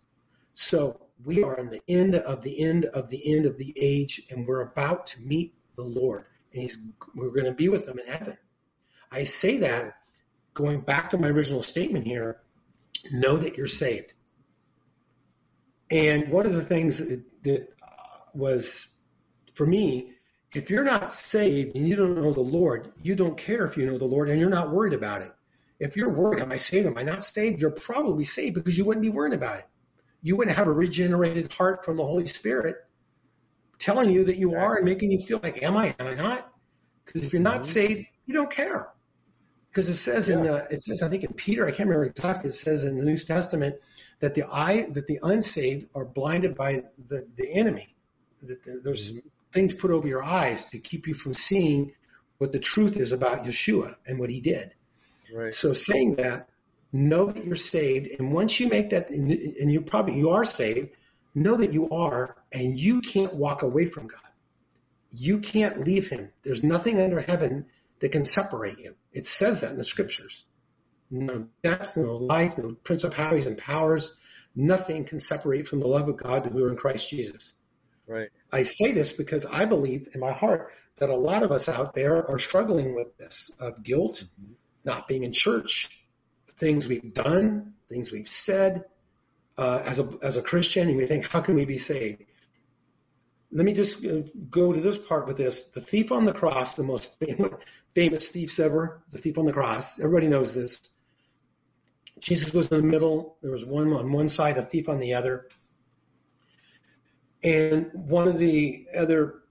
So 0.54 1.00
we 1.24 1.44
are 1.44 1.60
on 1.60 1.70
the 1.70 1.82
end 1.88 2.16
of 2.16 2.44
the 2.44 2.62
end 2.62 2.86
of 2.86 3.10
the 3.10 3.36
end 3.36 3.46
of 3.46 3.58
the 3.58 3.74
age, 3.80 4.22
and 4.30 4.48
we're 4.48 4.62
about 4.62 5.08
to 5.08 5.22
meet 5.22 5.54
the 5.76 5.84
Lord, 5.84 6.26
and 6.54 6.62
he's, 6.62 6.78
we're 7.16 7.30
going 7.30 7.46
to 7.46 7.54
be 7.54 7.70
with 7.70 7.88
him 7.88 8.00
in 8.00 8.08
heaven. 8.08 8.38
I 9.12 9.26
say 9.26 9.58
that 9.60 9.96
going 10.54 10.82
back 10.82 11.12
to 11.12 11.18
my 11.18 11.28
original 11.28 11.62
statement 11.62 12.06
here, 12.06 12.40
know 13.12 13.38
that 13.38 13.58
you're 13.58 13.68
saved. 13.68 14.14
And 15.90 16.30
one 16.30 16.46
of 16.46 16.54
the 16.54 16.64
things 16.64 17.00
that, 17.00 17.24
that 17.44 17.68
was 18.34 18.88
for 19.56 19.66
me 19.66 20.14
if 20.54 20.70
you're 20.70 20.84
not 20.84 21.14
saved 21.14 21.76
and 21.76 21.88
you 21.88 21.96
don't 21.96 22.16
know 22.16 22.34
the 22.34 22.42
Lord, 22.42 22.92
you 23.02 23.16
don't 23.16 23.38
care 23.38 23.66
if 23.66 23.78
you 23.78 23.86
know 23.86 23.98
the 23.98 24.06
Lord 24.06 24.30
and 24.30 24.40
you're 24.40 24.50
not 24.50 24.72
worried 24.72 24.94
about 24.94 25.22
it. 25.22 25.32
If 25.80 25.96
you're 25.96 26.12
worried, 26.12 26.42
am 26.42 26.52
I 26.52 26.58
saved? 26.58 26.88
Am 26.88 26.98
I 26.98 27.04
not 27.04 27.24
saved? 27.24 27.60
You're 27.60 27.72
probably 27.72 28.26
saved 28.26 28.56
because 28.56 28.78
you 28.78 28.86
wouldn't 28.86 29.02
be 29.02 29.10
worried 29.10 29.34
about 29.34 29.60
it. 29.60 29.66
You 30.22 30.36
wouldn't 30.36 30.58
have 30.58 30.68
a 30.68 30.72
regenerated 30.72 31.52
heart 31.54 31.86
from 31.86 31.98
the 31.98 32.06
Holy 32.06 32.28
Spirit 32.28 32.76
telling 33.80 34.12
you 34.12 34.26
that 34.26 34.38
you 34.38 34.56
are 34.56 34.76
and 34.76 34.86
making 34.86 35.12
you 35.12 35.20
feel 35.20 35.40
like, 35.42 35.64
am 35.64 35.76
I? 35.76 35.96
Am 35.98 36.08
I 36.08 36.14
not? 36.14 36.52
Because 37.06 37.24
if 37.24 37.34
you're 37.34 37.42
not 37.42 37.62
mm-hmm. 37.62 37.72
saved, 37.72 38.06
you 38.26 38.34
don't 38.34 38.52
care. 38.52 38.90
Because 39.72 39.88
it 39.88 39.96
says 39.96 40.28
yeah. 40.28 40.36
in 40.36 40.44
the, 40.44 40.68
it 40.70 40.82
says, 40.82 41.02
I 41.02 41.08
think 41.08 41.24
in 41.24 41.34
Peter, 41.34 41.66
I 41.66 41.72
can't 41.72 41.88
remember 41.88 42.06
exactly, 42.06 42.50
it 42.50 42.54
says 42.54 42.84
in 42.84 42.98
the 42.98 43.04
New 43.04 43.18
Testament 43.18 43.76
that 44.20 44.34
the 44.34 44.44
eye, 44.44 44.88
that 44.92 45.08
the 45.08 45.20
unsaved 45.24 45.88
are 45.96 46.06
blinded 46.06 46.56
by 46.56 46.84
the, 47.08 47.26
the 47.38 47.50
enemy. 47.50 47.96
That 48.44 48.84
there's 48.84 49.14
mm-hmm 49.14 49.28
things 49.52 49.74
put 49.74 49.92
over 49.92 50.08
your 50.08 50.24
eyes 50.24 50.70
to 50.72 50.80
keep 50.80 51.08
you 51.08 51.14
from 51.14 51.34
seeing 51.34 51.94
what 52.38 52.52
the 52.52 52.60
truth 52.60 52.98
is 52.98 53.12
about 53.12 53.44
Yeshua 53.44 53.96
and 54.06 54.20
what 54.20 54.30
he 54.30 54.40
did. 54.40 54.74
Right. 55.34 55.54
So 55.54 55.74
saying 55.74 56.16
that, 56.16 56.50
know 56.92 57.28
that 57.28 57.46
you're 57.46 57.56
saved, 57.56 58.20
and 58.20 58.34
once 58.34 58.60
you 58.60 58.68
make 58.68 58.90
that, 58.90 59.10
and 59.10 59.72
you 59.72 59.82
probably 59.82 60.18
you 60.18 60.32
are 60.32 60.46
saved, 60.46 60.90
know 61.34 61.56
that 61.58 61.72
you 61.72 61.90
are, 61.90 62.36
and 62.52 62.78
you 62.78 63.02
can't 63.02 63.34
walk 63.34 63.62
away 63.62 63.86
from 63.86 64.08
God. 64.08 64.20
You 65.12 65.40
can't 65.40 65.86
leave 65.86 66.10
Him. 66.10 66.32
There's 66.44 66.64
nothing 66.64 67.00
under 67.00 67.22
heaven 67.22 67.68
that 68.00 68.12
can 68.12 68.26
separate 68.26 68.80
you. 68.80 68.96
It 69.12 69.26
says 69.26 69.62
that 69.62 69.72
in 69.72 69.78
the 69.78 69.84
Scriptures. 69.84 70.46
No 71.10 71.48
death, 71.62 71.98
no 71.98 72.16
life, 72.16 72.58
no 72.58 72.74
principalities 72.74 73.46
and 73.46 73.58
powers, 73.58 74.16
nothing 74.56 75.04
can 75.04 75.20
separate 75.20 75.68
from 75.68 75.82
the 75.82 75.88
love 75.88 76.08
of 76.08 76.18
God 76.18 76.46
who 76.46 76.64
are 76.64 76.70
in 76.70 76.78
Christ 76.78 77.10
Jesus. 77.10 77.54
Right. 78.08 78.30
I 78.52 78.64
say 78.64 78.92
this 78.94 79.12
because 79.12 79.46
I 79.46 79.66
believe 79.66 80.10
in 80.14 80.20
my 80.20 80.32
heart 80.32 80.72
that 80.98 81.10
a 81.10 81.16
lot 81.16 81.44
of 81.44 81.52
us 81.52 81.68
out 81.70 81.94
there 81.94 82.30
are 82.30 82.40
struggling 82.40 82.96
with 82.96 83.18
this 83.18 83.52
of 83.60 83.84
guilt, 83.84 84.24
mm-hmm. 84.24 84.54
not 84.86 85.08
being 85.08 85.24
in 85.24 85.34
church, 85.34 85.90
things 86.58 86.88
we've 86.88 87.14
done, 87.14 87.74
things 87.90 88.12
we've 88.12 88.30
said 88.30 88.86
uh, 89.58 89.82
as 89.86 90.00
a 90.00 90.10
as 90.24 90.38
a 90.38 90.42
Christian, 90.42 90.88
and 90.88 90.98
we 90.98 91.06
think, 91.06 91.28
how 91.28 91.42
can 91.42 91.56
we 91.56 91.66
be 91.66 91.78
saved? 91.78 92.24
Let 93.52 93.66
me 93.66 93.74
just 93.74 94.06
uh, 94.06 94.22
go 94.50 94.72
to 94.72 94.80
this 94.80 94.98
part 94.98 95.28
with 95.28 95.38
this. 95.38 95.64
The 95.64 95.82
thief 95.82 96.12
on 96.12 96.26
the 96.26 96.34
cross, 96.34 96.76
the 96.76 96.84
most 96.84 97.22
famous 97.94 98.28
thieves 98.30 98.60
ever, 98.60 99.04
the 99.10 99.18
thief 99.18 99.38
on 99.38 99.46
the 99.46 99.54
cross. 99.54 100.00
Everybody 100.00 100.28
knows 100.28 100.54
this. 100.54 100.90
Jesus 102.20 102.54
was 102.54 102.70
in 102.70 102.78
the 102.78 102.88
middle. 102.88 103.38
There 103.42 103.52
was 103.52 103.66
one 103.66 103.92
on 103.94 104.12
one 104.12 104.30
side, 104.30 104.58
a 104.58 104.62
thief 104.62 104.88
on 104.88 105.00
the 105.00 105.16
other. 105.16 105.48
And 107.44 107.90
one 107.94 108.28
of 108.28 108.38
the 108.38 108.86
other 108.98 109.42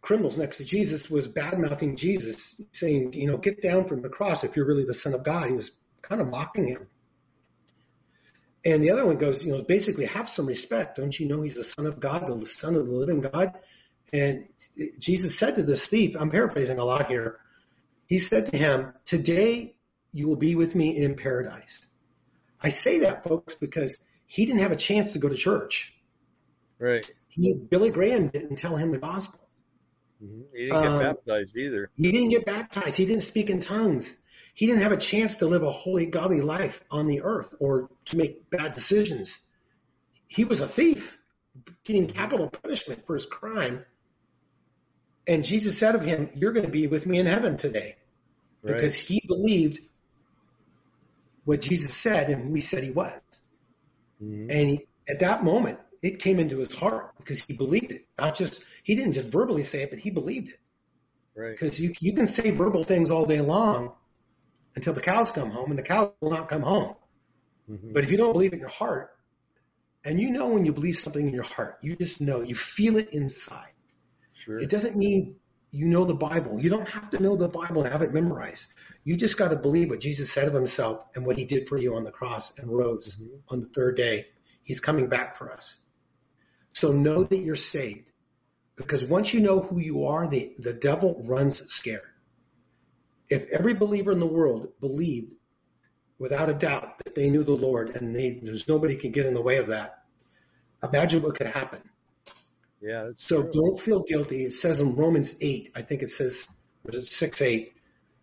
criminals 0.00 0.38
next 0.38 0.58
to 0.58 0.64
Jesus 0.64 1.10
was 1.10 1.28
bad 1.28 1.58
mouthing 1.58 1.96
Jesus, 1.96 2.60
saying, 2.72 3.12
you 3.12 3.26
know, 3.26 3.36
get 3.36 3.60
down 3.60 3.84
from 3.86 4.02
the 4.02 4.08
cross 4.08 4.44
if 4.44 4.56
you're 4.56 4.66
really 4.66 4.84
the 4.84 4.94
Son 4.94 5.14
of 5.14 5.22
God. 5.22 5.48
He 5.48 5.54
was 5.54 5.72
kind 6.00 6.20
of 6.20 6.28
mocking 6.28 6.68
him. 6.68 6.86
And 8.64 8.82
the 8.84 8.90
other 8.90 9.06
one 9.06 9.16
goes, 9.16 9.44
you 9.44 9.52
know, 9.52 9.62
basically 9.62 10.04
have 10.06 10.28
some 10.28 10.46
respect. 10.46 10.96
Don't 10.96 11.18
you 11.18 11.26
know 11.28 11.42
he's 11.42 11.54
the 11.54 11.64
son 11.64 11.86
of 11.86 11.98
God, 11.98 12.26
the 12.26 12.46
son 12.46 12.74
of 12.76 12.86
the 12.86 12.92
living 12.92 13.20
God? 13.20 13.58
And 14.12 14.46
Jesus 14.98 15.38
said 15.38 15.54
to 15.56 15.62
this 15.62 15.86
thief, 15.86 16.16
I'm 16.18 16.30
paraphrasing 16.30 16.78
a 16.78 16.84
lot 16.84 17.08
here. 17.08 17.38
He 18.06 18.18
said 18.18 18.46
to 18.46 18.56
him, 18.56 18.92
today 19.04 19.76
you 20.12 20.28
will 20.28 20.36
be 20.36 20.56
with 20.56 20.74
me 20.74 20.96
in 20.96 21.14
paradise. 21.14 21.86
I 22.62 22.68
say 22.68 23.00
that 23.00 23.24
folks 23.24 23.54
because 23.54 23.96
he 24.26 24.44
didn't 24.46 24.60
have 24.60 24.72
a 24.72 24.76
chance 24.76 25.14
to 25.14 25.20
go 25.20 25.28
to 25.28 25.36
church. 25.36 25.94
Right. 26.78 27.08
He, 27.28 27.54
Billy 27.54 27.90
Graham 27.90 28.28
didn't 28.28 28.56
tell 28.56 28.76
him 28.76 28.90
the 28.90 28.98
gospel. 28.98 29.40
Mm-hmm. 30.22 30.40
He 30.54 30.66
didn't 30.66 30.82
get 30.82 30.90
Um, 30.90 30.98
baptized 31.00 31.56
either. 31.56 31.90
He 31.96 32.12
didn't 32.12 32.30
get 32.30 32.44
baptized. 32.44 32.96
He 32.96 33.06
didn't 33.06 33.22
speak 33.22 33.48
in 33.48 33.60
tongues. 33.60 34.20
He 34.60 34.66
didn't 34.66 34.82
have 34.82 34.92
a 34.92 34.98
chance 34.98 35.38
to 35.38 35.46
live 35.46 35.62
a 35.62 35.70
holy, 35.70 36.04
godly 36.04 36.42
life 36.42 36.84
on 36.90 37.06
the 37.06 37.22
earth 37.22 37.54
or 37.60 37.88
to 38.04 38.18
make 38.18 38.50
bad 38.50 38.74
decisions. 38.74 39.40
He 40.28 40.44
was 40.44 40.60
a 40.60 40.68
thief, 40.68 41.16
getting 41.82 42.06
capital 42.06 42.50
punishment 42.50 43.06
for 43.06 43.14
his 43.14 43.24
crime. 43.24 43.86
And 45.26 45.42
Jesus 45.42 45.78
said 45.78 45.94
of 45.94 46.02
him, 46.02 46.28
You're 46.34 46.52
going 46.52 46.66
to 46.66 46.70
be 46.70 46.88
with 46.88 47.06
me 47.06 47.18
in 47.18 47.24
heaven 47.24 47.56
today. 47.56 47.96
Right. 48.62 48.74
Because 48.74 48.94
he 48.94 49.22
believed 49.26 49.78
what 51.46 51.62
Jesus 51.62 51.96
said 51.96 52.28
and 52.28 52.54
he 52.54 52.60
said 52.60 52.84
he 52.84 52.90
was. 52.90 53.18
Mhm. 54.22 54.50
And 54.50 54.68
he, 54.68 54.86
at 55.08 55.20
that 55.20 55.42
moment, 55.42 55.78
it 56.02 56.18
came 56.18 56.38
into 56.38 56.58
his 56.58 56.74
heart 56.74 57.14
because 57.16 57.40
he 57.40 57.54
believed 57.54 57.92
it. 57.92 58.06
Not 58.18 58.34
just, 58.34 58.62
he 58.82 58.94
didn't 58.94 59.12
just 59.12 59.28
verbally 59.28 59.62
say 59.62 59.84
it, 59.84 59.90
but 59.90 60.00
he 60.00 60.10
believed 60.10 60.50
it. 60.50 60.58
Right. 61.34 61.52
Because 61.52 61.80
you, 61.80 61.94
you 61.98 62.12
can 62.12 62.26
say 62.26 62.50
verbal 62.50 62.82
things 62.82 63.10
all 63.10 63.24
day 63.24 63.40
long 63.40 63.94
until 64.76 64.92
the 64.92 65.00
cows 65.00 65.30
come 65.30 65.50
home, 65.50 65.70
and 65.70 65.78
the 65.78 65.82
cows 65.82 66.12
will 66.20 66.30
not 66.30 66.48
come 66.48 66.62
home. 66.62 66.94
Mhm. 67.68 67.92
But 67.92 68.04
if 68.04 68.10
you 68.10 68.16
don't 68.16 68.32
believe 68.32 68.52
it 68.52 68.56
in 68.56 68.60
your 68.60 68.68
heart, 68.68 69.10
and 70.04 70.20
you 70.20 70.30
know 70.30 70.50
when 70.50 70.64
you 70.64 70.72
believe 70.72 70.96
something 70.96 71.26
in 71.26 71.34
your 71.34 71.44
heart, 71.44 71.78
you 71.82 71.96
just 71.96 72.20
know, 72.20 72.40
you 72.40 72.54
feel 72.54 72.96
it 72.96 73.10
inside. 73.12 73.72
Sure. 74.32 74.58
It 74.58 74.70
doesn't 74.70 74.96
mean 74.96 75.36
you 75.72 75.86
know 75.86 76.04
the 76.04 76.14
Bible. 76.14 76.58
You 76.58 76.70
don't 76.70 76.88
have 76.88 77.10
to 77.10 77.22
know 77.22 77.36
the 77.36 77.48
Bible 77.48 77.82
and 77.82 77.92
have 77.92 78.02
it 78.02 78.12
memorized. 78.12 78.72
You 79.04 79.16
just 79.16 79.38
got 79.38 79.50
to 79.50 79.56
believe 79.56 79.90
what 79.90 80.00
Jesus 80.00 80.32
said 80.32 80.48
of 80.48 80.54
himself 80.54 81.04
and 81.14 81.24
what 81.24 81.36
he 81.36 81.44
did 81.44 81.68
for 81.68 81.78
you 81.78 81.94
on 81.94 82.04
the 82.04 82.10
cross 82.10 82.58
and 82.58 82.68
rose 82.70 83.14
Mhm. 83.14 83.40
on 83.48 83.60
the 83.60 83.68
third 83.68 83.96
day. 83.96 84.26
He's 84.64 84.80
coming 84.80 85.08
back 85.08 85.36
for 85.36 85.52
us. 85.52 85.80
So 86.72 86.92
know 86.92 87.24
that 87.24 87.36
you're 87.36 87.56
saved. 87.56 88.10
Because 88.76 89.04
once 89.04 89.34
you 89.34 89.40
know 89.40 89.60
who 89.60 89.78
you 89.78 90.06
are, 90.06 90.26
the, 90.26 90.54
the 90.58 90.72
devil 90.72 91.22
runs 91.24 91.60
scared. 91.72 92.09
If 93.30 93.50
every 93.50 93.74
believer 93.74 94.12
in 94.12 94.20
the 94.20 94.26
world 94.26 94.68
believed 94.80 95.34
without 96.18 96.50
a 96.50 96.54
doubt 96.54 96.98
that 96.98 97.14
they 97.14 97.30
knew 97.30 97.44
the 97.44 97.52
Lord 97.52 97.90
and 97.90 98.14
they, 98.14 98.40
there's 98.42 98.68
nobody 98.68 98.96
can 98.96 99.12
get 99.12 99.26
in 99.26 99.34
the 99.34 99.42
way 99.42 99.56
of 99.56 99.68
that, 99.68 100.02
imagine 100.82 101.22
what 101.22 101.36
could 101.36 101.46
happen. 101.46 101.80
Yeah. 102.80 103.10
So 103.14 103.42
true. 103.42 103.52
don't 103.52 103.80
feel 103.80 104.00
guilty. 104.00 104.44
It 104.44 104.52
says 104.52 104.80
in 104.80 104.96
Romans 104.96 105.36
8, 105.40 105.72
I 105.74 105.82
think 105.82 106.02
it 106.02 106.08
says, 106.08 106.48
is 106.86 106.94
it 106.94 107.04
6 107.04 107.42
8? 107.42 107.72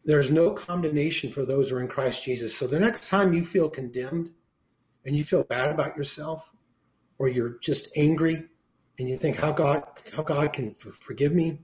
There's 0.03 0.31
no 0.31 0.51
condemnation 0.51 1.31
for 1.31 1.45
those 1.45 1.69
who 1.69 1.77
are 1.77 1.81
in 1.81 1.87
Christ 1.87 2.23
Jesus. 2.23 2.55
So 2.55 2.67
the 2.67 2.79
next 2.79 3.09
time 3.09 3.33
you 3.33 3.43
feel 3.43 3.69
condemned 3.69 4.31
and 5.05 5.15
you 5.15 5.23
feel 5.23 5.43
bad 5.43 5.69
about 5.69 5.97
yourself, 5.97 6.51
or 7.19 7.27
you're 7.27 7.57
just 7.61 7.89
angry 7.97 8.45
and 8.99 9.09
you 9.09 9.17
think 9.17 9.37
how 9.37 9.51
God 9.51 9.83
how 10.15 10.23
God 10.23 10.53
can 10.53 10.75
forgive 10.75 11.33
me, 11.33 11.59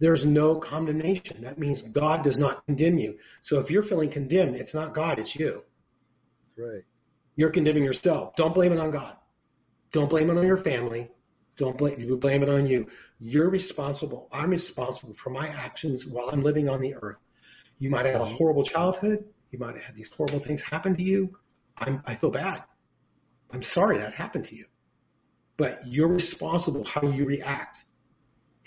there's 0.00 0.24
no 0.24 0.56
condemnation. 0.56 1.42
That 1.42 1.58
means 1.58 1.82
God 1.82 2.22
does 2.22 2.38
not 2.38 2.64
condemn 2.66 2.98
you. 2.98 3.18
So 3.40 3.58
if 3.58 3.70
you're 3.70 3.82
feeling 3.82 4.10
condemned, 4.10 4.56
it's 4.56 4.74
not 4.74 4.94
God, 4.94 5.18
it's 5.18 5.34
you. 5.36 5.64
Right. 6.56 6.84
You're 7.36 7.50
condemning 7.50 7.84
yourself. 7.84 8.36
Don't 8.36 8.54
blame 8.54 8.72
it 8.72 8.78
on 8.78 8.90
God. 8.90 9.16
Don't 9.92 10.10
blame 10.10 10.30
it 10.30 10.36
on 10.36 10.46
your 10.46 10.56
family. 10.56 11.10
Don't 11.56 11.76
blame 11.76 11.98
you 11.98 12.16
blame 12.16 12.42
it 12.42 12.48
on 12.48 12.66
you. 12.66 12.86
You're 13.18 13.50
responsible. 13.50 14.28
I'm 14.32 14.50
responsible 14.50 15.14
for 15.14 15.30
my 15.30 15.46
actions 15.48 16.06
while 16.06 16.30
I'm 16.30 16.42
living 16.42 16.68
on 16.68 16.80
the 16.80 16.94
earth. 16.94 17.18
You 17.78 17.90
might 17.90 18.06
have 18.06 18.14
had 18.14 18.22
a 18.22 18.26
horrible 18.26 18.62
childhood. 18.62 19.24
You 19.50 19.58
might 19.58 19.74
have 19.74 19.84
had 19.84 19.94
these 19.96 20.10
horrible 20.10 20.38
things 20.40 20.62
happen 20.62 20.96
to 20.96 21.02
you. 21.02 21.36
I'm, 21.76 22.02
I 22.06 22.14
feel 22.14 22.30
bad. 22.30 22.62
I'm 23.52 23.62
sorry 23.62 23.98
that 23.98 24.14
happened 24.14 24.46
to 24.46 24.56
you. 24.56 24.66
But 25.56 25.86
you're 25.86 26.08
responsible 26.08 26.84
how 26.84 27.02
you 27.02 27.24
react. 27.24 27.84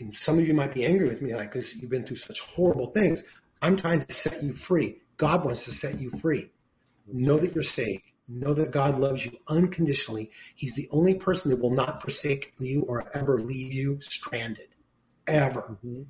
And 0.02 0.16
some 0.16 0.40
of 0.40 0.48
you 0.48 0.54
might 0.54 0.74
be 0.74 0.86
angry 0.86 1.08
with 1.08 1.22
me, 1.22 1.36
like, 1.36 1.52
because 1.52 1.76
you've 1.76 1.90
been 1.90 2.06
through 2.06 2.18
such 2.18 2.40
horrible 2.42 2.88
things. 2.88 3.24
I'm 3.62 3.78
trying 3.78 4.02
to 4.02 4.14
set 4.14 4.44
you 4.44 4.54
free. 4.54 4.98
God 5.18 5.46
wants 5.46 5.66
to 5.66 5.72
set 5.72 6.00
you 6.00 6.10
free. 6.10 6.50
Know 7.08 7.38
that 7.38 7.54
you're 7.54 7.64
saved. 7.64 8.04
Know 8.28 8.54
that 8.54 8.72
God 8.72 8.98
loves 8.98 9.26
you 9.26 9.38
unconditionally. 9.48 10.32
He's 10.56 10.76
the 10.76 10.88
only 10.92 11.16
person 11.16 11.52
that 11.52 11.62
will 11.62 11.76
not 11.76 12.02
forsake 12.02 12.54
you 12.60 12.84
or 12.88 13.10
ever 13.16 13.38
leave 13.38 13.74
you 13.74 14.02
stranded. 14.02 14.68
Ever. 15.28 15.78
Mhm. 15.86 16.06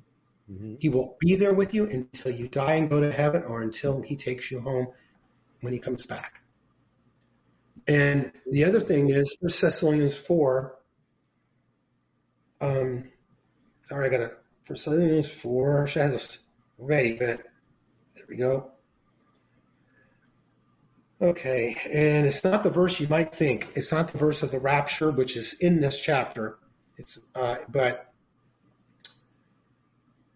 Mhm. 0.50 0.76
He 0.80 0.88
will 0.88 1.16
be 1.20 1.36
there 1.36 1.52
with 1.52 1.74
you 1.74 1.84
until 1.86 2.32
you 2.32 2.48
die 2.48 2.74
and 2.74 2.88
go 2.88 3.00
to 3.00 3.12
heaven 3.12 3.42
or 3.42 3.62
until 3.62 4.00
he 4.00 4.16
takes 4.16 4.50
you 4.50 4.60
home 4.60 4.88
when 5.60 5.72
he 5.72 5.78
comes 5.78 6.06
back. 6.06 6.40
And 7.86 8.32
the 8.50 8.64
other 8.64 8.80
thing 8.80 9.10
is, 9.10 9.36
1 9.40 9.60
Thessalonians 9.60 10.16
4, 10.16 10.78
um, 12.60 13.11
sorry, 13.84 14.06
I 14.06 14.08
got 14.10 14.20
it. 14.20 14.38
1 14.66 14.76
Thessalonians 14.76 15.28
4, 15.28 15.82
I 15.82 15.86
should 15.86 16.02
have 16.02 16.38
ready, 16.78 17.14
but 17.14 17.40
there 18.14 18.24
we 18.28 18.36
go. 18.36 18.70
Okay, 21.20 21.76
and 21.92 22.26
it's 22.26 22.42
not 22.42 22.64
the 22.64 22.70
verse 22.70 22.98
you 22.98 23.06
might 23.06 23.32
think. 23.34 23.68
It's 23.76 23.92
not 23.92 24.08
the 24.08 24.18
verse 24.18 24.42
of 24.42 24.50
the 24.50 24.58
rapture, 24.58 25.10
which 25.10 25.36
is 25.36 25.54
in 25.54 25.80
this 25.80 26.00
chapter. 26.00 26.58
It's, 26.96 27.18
uh, 27.34 27.58
but 27.68 28.12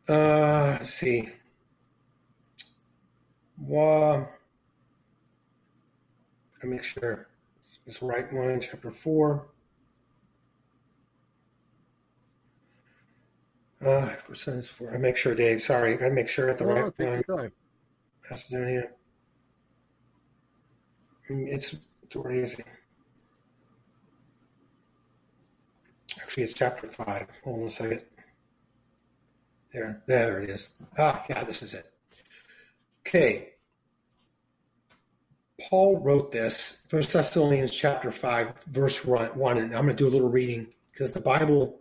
uh, 0.08 0.76
let's 0.78 0.90
see. 0.90 1.28
Well, 3.58 4.32
I 6.62 6.66
make 6.66 6.84
sure 6.84 7.26
it's 7.86 8.00
right 8.00 8.32
one, 8.32 8.60
chapter 8.60 8.90
four. 8.92 9.48
Uh, 13.84 14.10
percentage 14.26 14.68
four. 14.68 14.92
I 14.92 14.96
make 14.96 15.16
sure, 15.16 15.34
Dave. 15.34 15.62
Sorry, 15.62 16.02
I 16.02 16.08
make 16.08 16.28
sure 16.28 16.48
at 16.48 16.58
the 16.58 16.64
Oh, 16.64 16.68
right 16.68 16.98
your 16.98 17.22
time. 17.22 17.52
Macedonia. 18.30 18.88
It's 21.28 21.76
is 22.14 22.54
it? 22.54 22.66
Actually, 26.20 26.44
it's 26.44 26.54
chapter 26.54 26.88
five. 26.88 27.26
Hold 27.44 27.60
on 27.60 27.66
a 27.66 27.68
second. 27.68 28.02
There, 29.72 30.02
there 30.06 30.40
it 30.40 30.50
is. 30.50 30.70
Ah, 30.96 31.22
yeah, 31.28 31.44
this 31.44 31.62
is 31.62 31.74
it. 31.74 31.84
Okay. 33.06 33.50
Paul 35.60 36.00
wrote 36.00 36.30
this, 36.30 36.82
First 36.88 37.12
Thessalonians 37.12 37.74
chapter 37.74 38.10
five, 38.10 38.58
verse 38.64 39.04
one, 39.04 39.58
and 39.58 39.74
I'm 39.74 39.84
going 39.84 39.96
to 39.96 40.04
do 40.04 40.08
a 40.08 40.12
little 40.12 40.28
reading 40.28 40.68
because 40.92 41.12
the 41.12 41.20
Bible, 41.20 41.80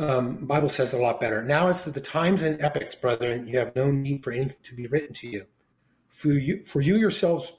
um, 0.00 0.46
Bible 0.46 0.68
says 0.68 0.94
it 0.94 0.98
a 0.98 1.02
lot 1.02 1.20
better. 1.20 1.42
Now 1.42 1.68
as 1.68 1.84
to 1.84 1.90
the 1.90 2.00
times 2.00 2.42
and 2.42 2.60
epochs, 2.62 2.94
brethren, 2.94 3.46
you 3.46 3.58
have 3.58 3.76
no 3.76 3.90
need 3.90 4.24
for 4.24 4.32
anything 4.32 4.56
to 4.64 4.74
be 4.74 4.86
written 4.86 5.14
to 5.14 5.28
you. 5.28 5.46
For 6.08 6.32
you, 6.32 6.64
for 6.66 6.80
you 6.80 6.96
yourselves 6.96 7.52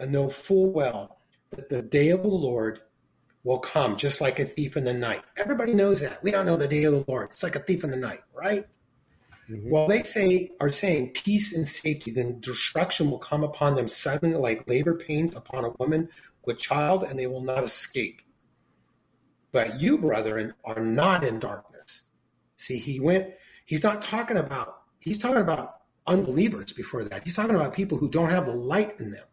know 0.00 0.28
full 0.28 0.70
well 0.72 1.18
that 1.50 1.68
the 1.68 1.82
day 1.82 2.10
of 2.10 2.22
the 2.22 2.28
Lord 2.28 2.80
will 3.44 3.58
come 3.58 3.96
just 3.96 4.20
like 4.20 4.40
a 4.40 4.44
thief 4.44 4.76
in 4.76 4.84
the 4.84 4.92
night. 4.92 5.22
Everybody 5.36 5.72
knows 5.72 6.00
that. 6.00 6.22
We 6.22 6.32
don't 6.32 6.46
know 6.46 6.56
the 6.56 6.68
day 6.68 6.84
of 6.84 6.92
the 6.92 7.04
Lord. 7.10 7.30
It's 7.30 7.42
like 7.42 7.56
a 7.56 7.60
thief 7.60 7.84
in 7.84 7.90
the 7.90 7.96
night, 7.96 8.20
right? 8.34 8.66
Mhm. 9.48 9.70
While 9.70 9.86
they 9.86 10.02
say 10.02 10.50
are 10.60 10.72
saying 10.72 11.12
peace 11.12 11.54
and 11.54 11.66
safety, 11.66 12.10
then 12.10 12.40
destruction 12.40 13.10
will 13.10 13.18
come 13.20 13.44
upon 13.44 13.76
them 13.76 13.88
suddenly 13.88 14.36
like 14.36 14.68
labor 14.68 14.94
pains 14.94 15.36
upon 15.36 15.64
a 15.64 15.70
woman 15.78 16.08
with 16.44 16.58
child, 16.58 17.04
and 17.04 17.18
they 17.18 17.26
will 17.26 17.42
not 17.42 17.62
escape. 17.64 18.20
But 19.56 19.80
you, 19.80 19.96
brethren, 19.96 20.52
are 20.66 20.84
not 20.84 21.24
in 21.24 21.38
darkness. 21.38 22.06
See, 22.56 22.76
he 22.76 23.00
went, 23.00 23.32
he's 23.64 23.82
not 23.82 24.02
talking 24.02 24.36
about, 24.36 24.68
he's 25.00 25.16
talking 25.16 25.40
about 25.40 25.76
unbelievers 26.06 26.74
before 26.74 27.04
that. 27.04 27.24
He's 27.24 27.34
talking 27.34 27.56
about 27.56 27.72
people 27.72 27.96
who 27.96 28.10
don't 28.10 28.28
have 28.28 28.44
the 28.44 28.52
light 28.52 29.00
in 29.00 29.12
them. 29.12 29.24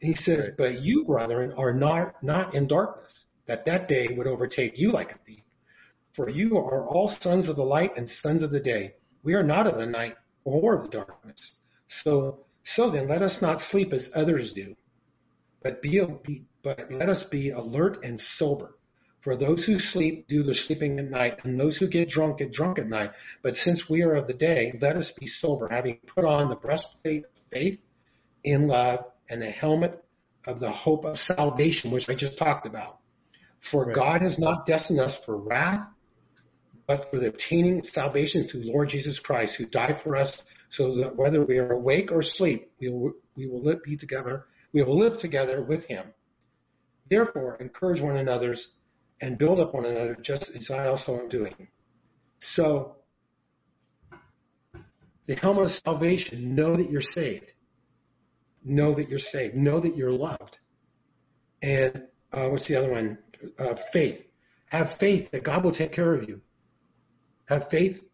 He 0.00 0.14
says, 0.14 0.46
Right. 0.46 0.56
but 0.56 0.80
you, 0.80 1.04
brethren, 1.04 1.52
are 1.52 1.74
not, 1.74 2.22
not 2.22 2.54
in 2.54 2.66
darkness, 2.66 3.26
that 3.44 3.66
that 3.66 3.88
day 3.88 4.08
would 4.08 4.26
overtake 4.26 4.78
you 4.78 4.90
like 4.90 5.12
a 5.12 5.18
thief. 5.18 5.44
For 6.14 6.30
you 6.30 6.56
are 6.56 6.88
all 6.88 7.06
sons 7.06 7.50
of 7.50 7.56
the 7.56 7.62
light 7.62 7.98
and 7.98 8.08
sons 8.08 8.42
of 8.42 8.50
the 8.50 8.60
day. 8.60 8.94
We 9.22 9.34
are 9.34 9.42
not 9.42 9.66
of 9.66 9.76
the 9.76 9.86
night 9.86 10.16
or 10.44 10.76
of 10.76 10.84
the 10.84 10.88
darkness. 10.88 11.54
So, 11.88 12.46
so 12.64 12.88
then 12.88 13.06
let 13.06 13.20
us 13.20 13.42
not 13.42 13.60
sleep 13.60 13.92
as 13.92 14.12
others 14.16 14.54
do, 14.54 14.76
but 15.62 15.82
be, 15.82 16.02
be 16.24 16.46
but 16.62 16.90
let 16.90 17.10
us 17.10 17.24
be 17.24 17.50
alert 17.50 18.02
and 18.02 18.18
sober. 18.18 18.75
For 19.26 19.34
those 19.34 19.64
who 19.64 19.80
sleep 19.80 20.28
do 20.28 20.44
their 20.44 20.54
sleeping 20.54 21.00
at 21.00 21.10
night, 21.10 21.44
and 21.44 21.58
those 21.58 21.76
who 21.76 21.88
get 21.88 22.08
drunk 22.08 22.38
get 22.38 22.52
drunk 22.52 22.78
at 22.78 22.86
night. 22.86 23.10
But 23.42 23.56
since 23.56 23.90
we 23.90 24.04
are 24.04 24.14
of 24.14 24.28
the 24.28 24.34
day, 24.34 24.78
let 24.80 24.94
us 24.94 25.10
be 25.10 25.26
sober, 25.26 25.66
having 25.68 25.96
put 25.96 26.24
on 26.24 26.48
the 26.48 26.54
breastplate 26.54 27.24
of 27.24 27.36
faith 27.52 27.82
in 28.44 28.68
love 28.68 29.04
and 29.28 29.42
the 29.42 29.50
helmet 29.50 30.00
of 30.46 30.60
the 30.60 30.70
hope 30.70 31.04
of 31.04 31.18
salvation, 31.18 31.90
which 31.90 32.08
I 32.08 32.14
just 32.14 32.38
talked 32.38 32.68
about. 32.68 33.00
For. 33.58 33.90
God 33.92 34.22
has 34.22 34.38
not 34.38 34.64
destined 34.64 35.00
us 35.00 35.18
for 35.18 35.36
wrath, 35.36 35.88
but 36.86 37.10
for 37.10 37.18
the 37.18 37.26
obtaining 37.26 37.82
salvation 37.82 38.44
through 38.44 38.62
Lord 38.62 38.90
Jesus 38.90 39.18
Christ, 39.18 39.56
who 39.56 39.66
died 39.66 40.00
for 40.00 40.14
us, 40.14 40.44
so 40.68 40.94
that 40.98 41.16
whether 41.16 41.44
we 41.44 41.58
are 41.58 41.72
awake 41.72 42.12
or 42.12 42.20
asleep, 42.20 42.70
we 42.80 42.90
will, 42.90 43.14
we 43.34 43.48
will 43.48 43.62
live, 43.62 43.82
be 43.82 43.96
together. 43.96 44.46
We 44.72 44.84
will 44.84 44.98
live 44.98 45.16
together 45.16 45.60
with 45.60 45.86
Him. 45.86 46.14
Therefore, 47.08 47.56
encourage 47.56 48.00
one 48.00 48.16
another 48.16 48.54
and 49.20 49.38
build 49.38 49.60
up 49.60 49.74
one 49.74 49.84
another, 49.86 50.14
just 50.14 50.54
as 50.56 50.70
I 50.70 50.88
also 50.88 51.18
am 51.20 51.28
doing. 51.28 51.68
So, 52.38 52.96
the 55.26 55.34
helmet 55.34 55.64
of 55.64 55.70
salvation, 55.70 56.54
know 56.54 56.76
that 56.76 56.90
you're 56.90 57.00
saved. 57.00 57.52
Know 58.64 58.94
that 58.94 59.08
you're 59.08 59.18
saved. 59.18 59.54
Know 59.56 59.80
that 59.80 59.96
you're 59.96 60.12
loved. 60.12 60.58
And 61.62 62.02
uh, 62.32 62.48
what's 62.48 62.68
the 62.68 62.76
other 62.76 62.90
one? 62.90 63.18
Uh, 63.58 63.74
faith. 63.74 64.28
Have 64.66 64.94
faith 64.94 65.30
that 65.30 65.42
God 65.42 65.64
will 65.64 65.72
take 65.72 65.92
care 65.92 66.12
of 66.14 66.28
you. 66.28 66.42
Have 67.48 67.70
faith. 67.70 68.04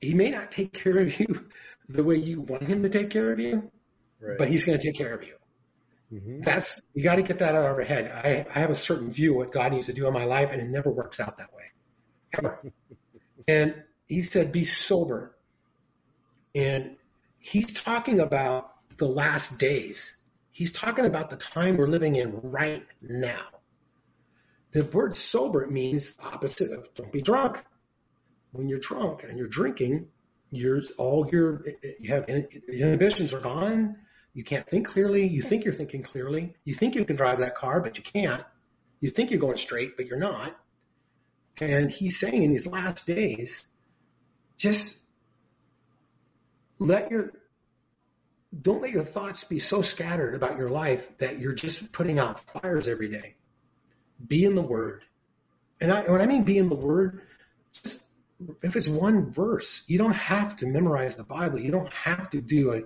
He 0.00 0.14
may 0.14 0.30
not 0.30 0.50
take 0.50 0.72
care 0.72 0.98
of 0.98 1.18
you 1.18 1.46
the 1.88 2.04
way 2.04 2.16
you 2.16 2.40
want 2.40 2.62
him 2.62 2.82
to 2.82 2.88
take 2.88 3.10
care 3.10 3.32
of 3.32 3.40
you, 3.40 3.70
Right. 4.20 4.38
but 4.38 4.48
he's 4.48 4.64
going 4.64 4.78
to 4.78 4.84
take 4.84 4.96
care 4.96 5.14
of 5.14 5.26
you. 5.26 5.34
Mhm. 6.12 6.44
That's 6.44 6.82
you 6.94 7.04
got 7.04 7.16
to 7.16 7.22
get 7.22 7.38
that 7.38 7.54
out 7.54 7.64
of 7.64 7.76
our 7.76 7.82
head. 7.82 8.10
I, 8.12 8.46
I 8.54 8.60
have 8.60 8.70
a 8.70 8.74
certain 8.74 9.10
view 9.10 9.32
of 9.32 9.36
what 9.38 9.52
God 9.52 9.72
needs 9.72 9.86
to 9.86 9.92
do 9.92 10.06
in 10.06 10.12
my 10.12 10.24
life, 10.24 10.50
and 10.52 10.60
it 10.60 10.68
never 10.68 10.90
works 10.90 11.20
out 11.20 11.38
that 11.38 11.54
way, 11.54 11.64
ever. 12.36 12.72
and 13.48 13.82
he 14.08 14.22
said, 14.22 14.50
"Be 14.50 14.64
sober," 14.64 15.36
and 16.54 16.96
he's 17.38 17.72
talking 17.72 18.20
about 18.20 18.70
the 18.96 19.06
last 19.06 19.58
days. 19.58 20.16
He's 20.50 20.72
talking 20.72 21.06
about 21.06 21.30
the 21.30 21.36
time 21.36 21.76
we're 21.76 21.86
living 21.86 22.16
in 22.16 22.40
right 22.42 22.84
now. 23.00 23.46
The 24.72 24.84
word 24.84 25.16
sober 25.16 25.66
means 25.66 26.16
opposite 26.20 26.72
of 26.72 26.92
don't 26.94 27.12
be 27.12 27.22
drunk. 27.22 27.64
When 28.52 28.68
you're 28.68 28.80
drunk 28.80 29.22
and 29.24 29.38
you're 29.38 29.48
drinking, 29.48 30.08
you're 30.50 30.82
all 30.98 31.28
your 31.30 31.62
you 32.00 32.12
have 32.12 32.28
inhibitions 32.28 33.32
are 33.32 33.40
gone. 33.40 33.96
You 34.32 34.44
can't 34.44 34.66
think 34.66 34.86
clearly. 34.86 35.26
You 35.26 35.42
think 35.42 35.64
you're 35.64 35.74
thinking 35.74 36.02
clearly. 36.02 36.54
You 36.64 36.74
think 36.74 36.94
you 36.94 37.04
can 37.04 37.16
drive 37.16 37.38
that 37.40 37.56
car, 37.56 37.80
but 37.80 37.98
you 37.98 38.04
can't. 38.04 38.44
You 39.00 39.10
think 39.10 39.30
you're 39.30 39.40
going 39.40 39.56
straight, 39.56 39.96
but 39.96 40.06
you're 40.06 40.18
not. 40.18 40.54
And 41.60 41.90
he's 41.90 42.18
saying 42.18 42.42
in 42.42 42.52
these 42.52 42.66
last 42.66 43.06
days, 43.06 43.66
just 44.56 45.02
let 46.78 47.10
your 47.10 47.32
don't 48.62 48.82
let 48.82 48.90
your 48.90 49.04
thoughts 49.04 49.44
be 49.44 49.60
so 49.60 49.80
scattered 49.80 50.34
about 50.34 50.58
your 50.58 50.70
life 50.70 51.08
that 51.18 51.38
you're 51.38 51.54
just 51.54 51.92
putting 51.92 52.18
out 52.18 52.40
fires 52.40 52.88
every 52.88 53.08
day. 53.08 53.36
Be 54.26 54.44
in 54.44 54.54
the 54.54 54.62
Word. 54.62 55.04
And 55.80 55.92
I, 55.92 56.02
when 56.02 56.20
I 56.20 56.26
mean 56.26 56.42
be 56.42 56.58
in 56.58 56.68
the 56.68 56.74
Word, 56.74 57.22
just 57.72 58.02
if 58.62 58.74
it's 58.74 58.88
one 58.88 59.30
verse, 59.30 59.84
you 59.86 59.98
don't 59.98 60.14
have 60.14 60.56
to 60.56 60.66
memorize 60.66 61.16
the 61.16 61.24
Bible. 61.24 61.60
You 61.60 61.70
don't 61.70 61.92
have 61.92 62.30
to 62.30 62.40
do 62.40 62.72
a, 62.72 62.82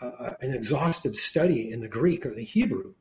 a, 0.00 0.36
an 0.40 0.54
exhaustive 0.54 1.14
study 1.14 1.70
in 1.70 1.80
the 1.80 1.88
Greek 1.88 2.26
or 2.26 2.34
the 2.34 2.44
Hebrew. 2.44 2.94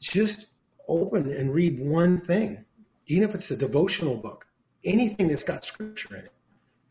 Just 0.00 0.46
open 0.88 1.32
and 1.32 1.52
read 1.52 1.80
one 1.80 2.18
thing, 2.18 2.64
even 3.06 3.28
if 3.28 3.34
it's 3.34 3.50
a 3.50 3.56
devotional 3.56 4.16
book, 4.16 4.46
anything 4.84 5.28
that's 5.28 5.44
got 5.44 5.64
scripture 5.64 6.16
in 6.16 6.24
it. 6.24 6.32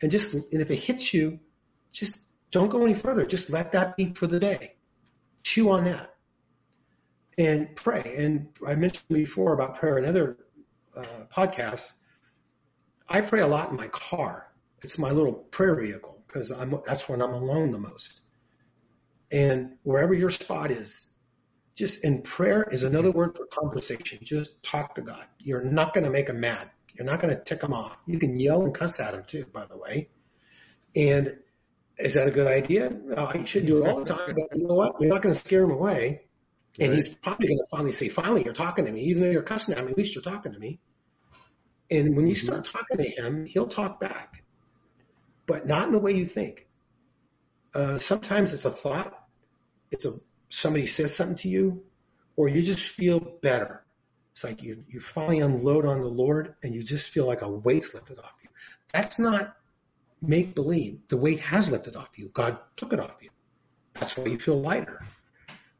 And 0.02 0.12
just, 0.12 0.34
and 0.34 0.62
if 0.62 0.70
it 0.72 0.78
hits 0.78 1.14
you, 1.14 1.40
just 1.92 2.18
don't 2.52 2.70
go 2.70 2.84
any 2.84 2.94
further. 2.94 3.26
Just 3.26 3.50
let 3.50 3.72
that 3.74 3.96
be 3.96 4.14
for 4.14 4.28
the 4.28 4.40
day. 4.40 4.76
Chew 5.44 5.72
on 5.72 5.86
that 5.86 6.14
and 7.38 7.76
pray. 7.76 8.16
And 8.18 8.50
I 8.66 8.76
mentioned 8.76 9.08
before 9.10 9.54
about 9.54 9.76
prayer 9.76 9.98
in 9.98 10.06
other 10.06 10.38
uh, 10.96 11.04
podcasts. 11.34 11.94
I 13.08 13.22
pray 13.22 13.42
a 13.42 13.48
lot 13.48 13.70
in 13.70 13.76
my 13.76 13.88
car. 13.88 14.52
It's 14.82 14.98
my 14.98 15.12
little 15.12 15.34
prayer 15.34 15.76
vehicle 15.76 16.24
because 16.28 16.52
that's 16.86 17.08
when 17.08 17.22
I'm 17.22 17.34
alone 17.34 17.72
the 17.72 17.80
most. 17.80 18.22
And 19.32 19.78
wherever 19.84 20.14
your 20.14 20.30
spot 20.30 20.72
is, 20.72 21.08
just 21.76 22.06
in 22.06 22.22
prayer 22.22 22.64
is 22.64 22.84
another 22.84 23.12
word 23.12 23.36
for 23.36 23.46
conversation. 23.48 24.20
Just 24.24 24.64
talk 24.64 24.96
to 24.96 25.02
God. 25.02 25.26
You're 25.40 25.64
not 25.64 25.94
going 25.94 26.06
to 26.06 26.10
make 26.10 26.30
him 26.30 26.40
mad. 26.40 26.70
You're 26.94 27.06
not 27.06 27.20
going 27.20 27.36
to 27.36 27.42
tick 27.42 27.62
him 27.62 27.74
off. 27.74 27.98
You 28.06 28.20
can 28.20 28.40
yell 28.40 28.64
and 28.64 28.74
cuss 28.74 29.00
at 29.00 29.14
him 29.14 29.24
too, 29.26 29.46
by 29.52 29.66
the 29.66 29.78
way. 29.78 30.10
And 30.96 31.36
is 31.98 32.14
that 32.14 32.28
a 32.28 32.32
good 32.32 32.48
idea? 32.48 32.90
No, 32.90 33.32
you 33.34 33.46
should 33.46 33.66
do 33.66 33.84
it 33.84 33.90
all 33.90 34.00
the 34.00 34.06
time. 34.06 34.36
But 34.36 34.58
you 34.58 34.68
know 34.68 34.76
what? 34.76 34.96
You're 35.00 35.10
not 35.10 35.22
going 35.22 35.34
to 35.34 35.40
scare 35.40 35.64
him 35.64 35.72
away. 35.72 36.22
And 36.80 36.94
Right. 36.94 37.04
he's 37.04 37.14
probably 37.16 37.48
going 37.48 37.60
to 37.60 37.66
finally 37.70 37.92
say, 37.92 38.10
finally, 38.10 38.44
you're 38.44 38.54
talking 38.54 38.86
to 38.86 38.92
me. 38.92 39.04
Even 39.04 39.24
though 39.24 39.30
you're 39.30 39.44
cussing 39.44 39.76
at 39.76 39.86
me, 39.86 39.92
at 39.92 39.98
least 39.98 40.16
you're 40.16 40.22
talking 40.22 40.54
to 40.54 40.60
me. 40.60 40.80
And 41.90 42.16
when 42.16 42.28
you 42.28 42.36
start 42.36 42.64
mm-hmm. 42.64 42.78
talking 42.78 42.98
to 42.98 43.10
him, 43.10 43.46
he'll 43.46 43.68
talk 43.68 44.00
back, 44.00 44.44
but 45.46 45.66
not 45.66 45.86
in 45.86 45.92
the 45.92 46.00
way 46.00 46.14
you 46.14 46.26
think. 46.26 46.68
Uh, 47.76 47.98
sometimes 47.98 48.54
it's 48.54 48.64
a 48.64 48.70
thought. 48.70 49.14
It's 49.92 50.06
a 50.06 50.14
somebody 50.50 50.86
says 50.86 51.14
something 51.14 51.36
to 51.38 51.50
you, 51.50 51.84
or 52.38 52.48
you 52.48 52.62
just 52.62 52.84
feel 52.84 53.20
better. 53.20 53.84
It's 54.32 54.46
like 54.46 54.64
you 54.64 54.86
you 54.88 55.02
finally 55.02 55.40
unload 55.40 55.86
on 55.86 56.00
the 56.00 56.08
Lord, 56.08 56.56
and 56.64 56.74
you 56.74 56.84
just 56.84 57.10
feel 57.10 57.26
like 57.26 57.42
a 57.42 57.50
weight's 57.50 57.94
lifted 57.94 58.18
off 58.18 58.34
you. 58.42 58.50
That's 58.94 59.20
not 59.20 59.56
make 60.22 60.56
believe. 60.56 61.00
The 61.10 61.18
weight 61.18 61.42
has 61.42 61.70
lifted 61.70 61.98
off 61.98 62.10
you. 62.18 62.30
God 62.30 62.58
took 62.78 62.94
it 62.94 63.00
off 63.00 63.18
you. 63.22 63.30
That's 63.94 64.18
why 64.18 64.26
you 64.26 64.40
feel 64.40 64.62
lighter. 64.62 65.02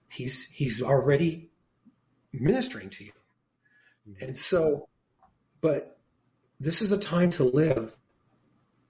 He's 0.10 0.46
he's 0.46 0.82
already 0.82 1.50
ministering 2.34 2.90
to 2.92 3.06
you. 3.06 3.12
And 4.22 4.38
so, 4.38 4.90
but 5.62 5.98
this 6.60 6.82
is 6.82 6.92
a 6.92 6.98
time 6.98 7.30
to 7.32 7.46
live 7.46 7.96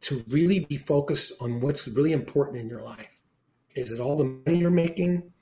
to 0.05 0.23
really 0.27 0.59
be 0.59 0.77
focused 0.77 1.33
on 1.41 1.61
what's 1.61 1.87
really 1.87 2.13
important 2.13 2.57
in 2.57 2.69
your 2.69 2.83
life. 2.83 3.09
Is 3.75 3.91
it 3.91 3.99
all 3.99 4.15
the 4.17 4.23
money 4.45 4.59
you're 4.59 4.69
making? 4.69 5.33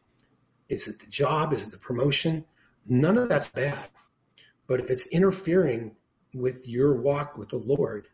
Is 0.69 0.87
it 0.87 0.99
the 0.99 1.07
job? 1.07 1.51
Is 1.51 1.65
it 1.65 1.71
the 1.71 1.77
promotion? 1.77 2.45
None 2.87 3.17
of 3.17 3.27
that's 3.27 3.49
bad. 3.49 3.89
But 4.65 4.79
if 4.79 4.89
it's 4.89 5.07
interfering 5.07 5.95
with 6.33 6.67
your 6.67 6.95
walk 6.95 7.37
with 7.37 7.49
the 7.49 7.57
Lord, 7.57 8.07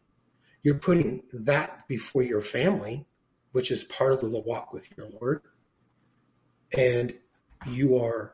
you're 0.63 0.79
putting 0.79 1.21
that 1.33 1.87
before 1.87 2.23
your 2.23 2.41
family, 2.41 3.05
which 3.51 3.69
is 3.69 3.83
part 3.83 4.11
of 4.11 4.21
the 4.21 4.39
walk 4.39 4.73
with 4.73 4.85
your 4.97 5.07
Lord. 5.07 5.41
And 6.75 7.13
you 7.67 7.99
are 7.99 8.33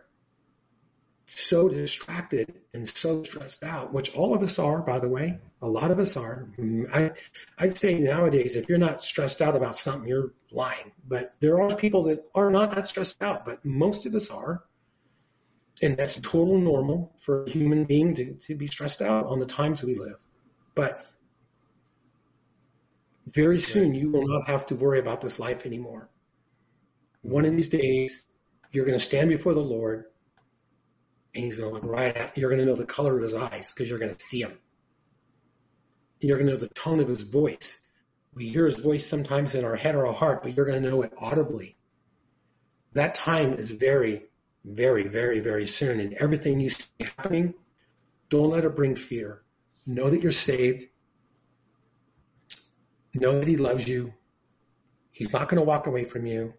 so 1.26 1.68
distracted 1.68 2.53
and 2.73 2.88
so 2.88 3.23
stressed 3.23 3.64
out, 3.64 3.91
which 3.91 4.15
all 4.15 4.35
of 4.35 4.43
us 4.43 4.60
are, 4.60 4.81
by 4.81 4.99
the 4.99 5.10
way. 5.10 5.39
A 5.61 5.68
lot 5.68 5.89
of 5.89 5.99
us 5.99 6.18
are. 6.18 6.47
I, 6.93 7.11
I'd 7.57 7.77
say 7.77 7.99
nowadays, 7.99 8.56
if 8.56 8.69
you're 8.69 8.77
not 8.77 9.03
stressed 9.03 9.41
out 9.41 9.56
about 9.56 9.76
something, 9.76 10.07
you're 10.07 10.34
lying. 10.52 10.91
But 11.07 11.34
there 11.39 11.61
are 11.61 11.76
people 11.76 12.03
that 12.03 12.26
are 12.35 12.52
not 12.52 12.76
that 12.76 12.88
stressed 12.88 13.22
out, 13.23 13.45
but 13.45 13.65
most 13.65 14.06
of 14.06 14.14
us 14.14 14.30
are. 14.30 14.64
And 15.81 15.97
that's 15.97 16.15
total 16.15 16.57
normal 16.60 17.11
for 17.19 17.45
a 17.45 17.49
human 17.49 17.85
being 17.85 18.14
to, 18.15 18.34
to 18.34 18.56
be 18.56 18.68
stressed 18.68 19.02
out 19.02 19.26
on 19.26 19.39
the 19.39 19.45
times 19.45 19.84
we 19.84 19.95
live. 19.95 20.18
But 20.76 21.03
very 23.27 23.60
soon 23.60 23.95
you 23.95 24.11
will 24.11 24.27
not 24.27 24.47
have 24.47 24.68
to 24.68 24.76
worry 24.76 24.99
about 24.99 25.22
this 25.22 25.39
life 25.39 25.65
anymore. 25.65 26.10
One 27.23 27.45
of 27.45 27.56
these 27.56 27.69
days, 27.69 28.26
you're 28.72 28.85
going 28.85 28.97
to 28.97 29.03
stand 29.03 29.30
before 29.30 29.56
the 29.56 29.61
Lord 29.61 30.06
and 31.36 31.44
he's 31.44 31.57
going 31.57 31.70
to 31.70 31.74
look 31.74 31.84
right 31.84 32.16
at 32.16 32.38
you're 32.38 32.49
going 32.49 32.62
to 32.62 32.66
know 32.66 32.76
the 32.76 32.86
color 32.86 33.16
of 33.16 33.22
his 33.22 33.34
eyes 33.34 33.72
because 33.72 33.90
you're 33.90 33.99
going 33.99 34.14
to 34.14 34.20
see 34.20 34.41
him. 34.41 34.57
You're 36.22 36.38
going 36.38 36.48
to 36.48 36.53
know 36.53 36.60
the 36.60 36.70
tone 36.70 37.02
of 37.02 37.10
his 37.10 37.22
voice. 37.22 37.82
We 38.34 38.48
hear 38.48 38.66
his 38.66 38.78
voice 38.78 39.06
sometimes 39.06 39.53
in 39.53 39.66
our 39.66 39.76
head 39.76 39.95
or 39.95 40.07
our 40.07 40.14
heart 40.14 40.44
but 40.44 40.56
you're 40.56 40.66
going 40.66 40.82
to 40.82 40.90
know 40.90 41.02
it 41.02 41.14
audibly. 41.20 41.76
That 42.94 43.16
time 43.16 43.53
is 43.53 43.70
very 43.70 44.24
very 44.64 45.03
very 45.03 45.41
very 45.41 45.68
soon 45.68 45.99
and 45.99 46.14
everything 46.14 46.60
you 46.60 46.70
see 46.70 46.90
happening 47.18 47.53
don't 48.30 48.49
let 48.49 48.64
it 48.64 48.76
bring 48.76 48.95
fear. 48.95 49.41
Know 49.86 50.10
that 50.10 50.24
you're 50.24 50.32
saved. 50.32 50.86
Know 53.14 53.40
that 53.40 53.48
he 53.48 53.57
loves 53.57 53.88
you. 53.88 54.14
He's 55.12 55.32
not 55.32 55.48
going 55.48 55.60
to 55.60 55.66
walk 55.66 55.88
away 55.88 56.06
from 56.06 56.26
you 56.26 56.53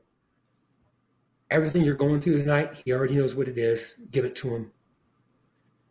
everything 1.50 1.84
you're 1.84 1.94
going 1.94 2.20
through 2.20 2.38
tonight, 2.38 2.82
he 2.84 2.92
already 2.92 3.16
knows 3.16 3.34
what 3.34 3.48
it 3.48 3.58
is. 3.58 3.94
Give 4.10 4.24
it 4.24 4.36
to 4.36 4.54
him. 4.54 4.72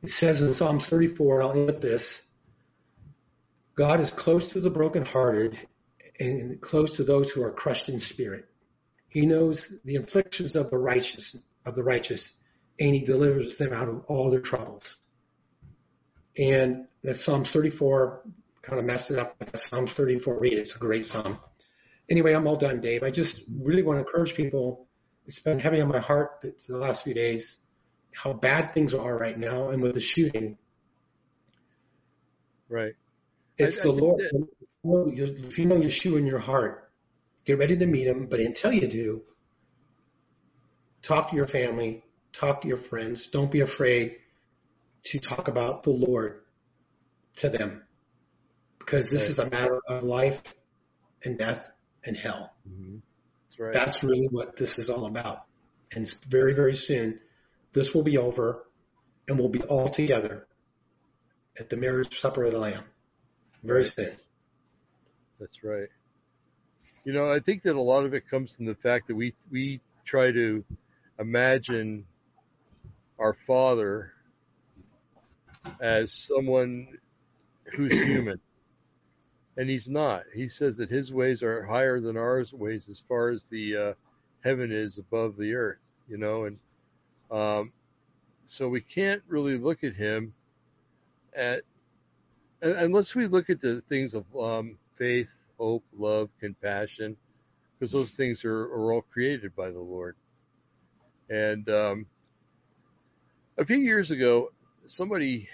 It 0.03 0.10
says 0.10 0.41
in 0.41 0.53
Psalms 0.53 0.86
34, 0.86 1.41
I'll 1.41 1.52
end 1.53 1.65
with 1.68 1.82
this 1.82 2.26
God 3.76 3.99
is 3.99 4.11
close 4.11 4.52
to 4.52 4.61
the 4.61 4.69
brokenhearted 4.69 5.60
and 6.19 6.61
close 6.61 6.98
to 6.98 7.03
those 7.03 7.32
who 7.32 7.44
are 7.44 7.52
crushed 7.52 7.90
in 7.90 7.99
spirit. 7.99 8.45
He 9.10 9.26
knows 9.26 9.73
the 9.84 9.98
afflictions 9.98 10.56
of 10.56 10.69
the 10.69 10.77
righteous, 10.77 11.38
of 11.65 11.76
the 11.76 11.84
righteous, 11.84 12.34
and 12.80 12.95
he 12.95 13.03
delivers 13.03 13.57
them 13.57 13.73
out 13.73 13.90
of 13.90 14.06
all 14.07 14.30
their 14.30 14.41
troubles. 14.41 14.98
And 16.38 16.88
that 17.03 17.15
Psalm 17.15 17.45
34 17.45 18.22
kind 18.61 18.80
of 18.80 18.86
messed 18.86 19.11
it 19.11 19.19
up, 19.19 19.36
but 19.40 19.57
Psalms 19.57 19.94
34 19.94 20.40
read 20.40 20.53
it. 20.53 20.60
It's 20.60 20.76
a 20.76 20.80
great 20.80 21.06
psalm. 21.06 21.38
Anyway, 22.10 22.34
I'm 22.34 22.48
all 22.48 22.56
done, 22.56 22.82
Dave. 22.82 23.03
I 23.03 23.10
just 23.10 23.44
really 23.60 23.84
want 23.84 23.98
to 23.98 24.06
encourage 24.06 24.36
people 24.36 24.85
it's 25.26 25.39
been 25.39 25.60
heavy 25.60 25.81
on 25.81 25.88
my 25.88 25.99
heart 25.99 26.41
the 26.41 26.77
last 26.77 27.03
few 27.03 27.14
days, 27.14 27.60
how 28.14 28.34
bad 28.34 28.73
things 28.73 28.93
are 28.93 29.18
right 29.18 29.38
now 29.38 29.69
and 29.69 29.81
with 29.81 29.93
the 29.93 29.99
shooting. 29.99 30.57
Right. 32.69 32.93
It's 33.57 33.77
I- 33.80 33.81
I 33.81 33.84
the 33.85 33.89
think 33.91 34.02
Lord. 34.02 34.19
that- 34.22 34.47
If 35.47 35.57
you 35.57 35.65
know 35.65 35.77
Yeshua 35.80 36.19
in 36.19 36.26
your 36.27 36.39
heart, 36.39 36.91
get 37.43 37.57
ready 37.57 37.76
to 37.77 37.85
meet 37.88 38.06
him. 38.07 38.27
But 38.27 38.39
until 38.39 38.72
you 38.72 38.88
do, 38.88 39.23
talk 41.02 41.30
to 41.31 41.35
your 41.35 41.47
family, 41.47 42.03
talk 42.34 42.61
to 42.61 42.68
your 42.68 42.77
friends. 42.77 43.27
Don't 43.27 43.52
be 43.52 43.61
afraid 43.61 44.18
to 45.06 45.19
talk 45.19 45.47
about 45.47 45.84
the 45.84 45.89
Lord 45.91 46.43
to 47.38 47.49
them 47.49 47.84
because 48.77 49.10
this 49.10 49.23
Right. 49.23 49.30
is 49.30 49.39
a 49.39 49.49
matter 49.49 49.80
of 49.88 50.03
life 50.03 50.41
and 51.23 51.38
death 51.38 51.72
and 52.03 52.15
hell. 52.15 52.56
Mhm. 52.69 53.02
That's 53.57 53.60
right. 53.60 53.73
That's 53.73 54.03
really 54.03 54.27
what 54.27 54.57
this 54.57 54.80
is 54.80 54.90
all 54.90 55.06
about. 55.06 55.44
And 55.94 56.11
very, 56.27 56.53
very 56.53 56.76
soon, 56.76 57.19
this 57.73 57.94
will 57.94 58.03
be 58.03 58.18
over 58.18 58.65
and 59.27 59.40
we'll 59.40 59.49
be 59.49 59.61
all 59.61 59.88
together 59.88 60.48
at 61.60 61.69
the 61.69 61.77
marriage 61.77 62.19
supper 62.19 62.44
of 62.44 62.52
the 62.52 62.60
Lamb. 62.60 62.84
Very 63.64 63.86
soon. 63.86 64.11
That's 65.40 65.64
right. 65.64 65.88
You 67.06 67.14
know, 67.14 67.32
I 67.32 67.40
think 67.40 67.64
that 67.64 67.76
a 67.76 67.82
lot 67.82 68.06
of 68.06 68.14
it 68.14 68.27
comes 68.30 68.56
from 68.56 68.65
the 68.65 68.76
fact 68.76 69.07
that 69.07 69.15
we 69.15 69.34
we 69.52 69.82
try 70.03 70.32
to 70.32 70.64
imagine 71.18 72.06
our 73.18 73.34
Father 73.48 74.11
as 75.80 76.14
someone 76.14 76.99
who's 77.73 77.91
human, 77.94 78.40
and 79.57 79.69
He's 79.69 79.90
not. 79.90 80.23
He 80.34 80.48
says 80.48 80.77
that 80.77 80.90
His 80.90 81.14
ways 81.14 81.44
are 81.44 81.64
higher 81.64 81.99
than 81.99 82.18
ours 82.18 82.53
ways 82.53 82.90
as 82.90 82.99
far 82.99 83.30
as 83.30 83.48
the 83.48 83.77
uh, 83.77 83.94
heaven 84.44 84.72
is 84.72 84.98
above 84.98 85.38
the 85.38 85.56
earth. 85.56 85.80
You 86.07 86.18
know, 86.18 86.45
and 86.45 86.60
um, 87.32 87.72
so 88.45 88.69
we 88.69 88.82
can't 88.82 89.23
really 89.27 89.57
look 89.57 89.84
at 89.84 89.95
Him 89.95 90.34
at 91.36 91.61
unless 92.61 93.15
we 93.15 93.27
look 93.27 93.49
at 93.49 93.61
the 93.61 93.82
things 93.82 94.14
of 94.14 94.26
um, 94.36 94.77
faith, 94.95 95.48
hope, 95.57 95.84
love, 95.95 96.30
compassion, 96.40 97.18
because 97.77 97.91
those 97.91 98.14
things 98.15 98.45
are, 98.45 98.61
are 98.64 98.94
all 98.94 99.02
created 99.02 99.56
by 99.56 99.72
the 99.72 99.80
Lord. 99.80 100.15
And 101.30 101.68
um, 101.69 102.06
a 103.57 103.65
few 103.65 103.77
years 103.77 104.11
ago, 104.11 104.52
somebody 104.86 105.49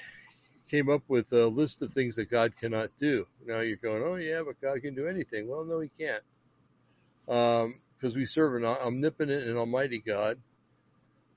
came 0.71 0.89
up 0.89 1.03
with 1.09 1.33
a 1.33 1.47
list 1.47 1.81
of 1.81 1.91
things 1.91 2.15
that 2.15 2.31
God 2.31 2.55
cannot 2.55 2.89
do. 2.97 3.27
Now 3.45 3.59
you're 3.59 3.75
going, 3.75 4.01
oh 4.03 4.15
yeah, 4.15 4.41
but 4.41 4.61
God 4.61 4.81
can 4.81 4.95
do 4.95 5.05
anything. 5.05 5.49
Well, 5.49 5.65
no, 5.65 5.81
He 5.81 5.91
can't, 5.99 6.23
because 7.25 8.15
we 8.15 8.25
serve 8.25 8.55
an 8.55 8.65
omnipotent 8.65 9.47
and 9.47 9.57
almighty 9.57 9.99
God. 9.99 10.39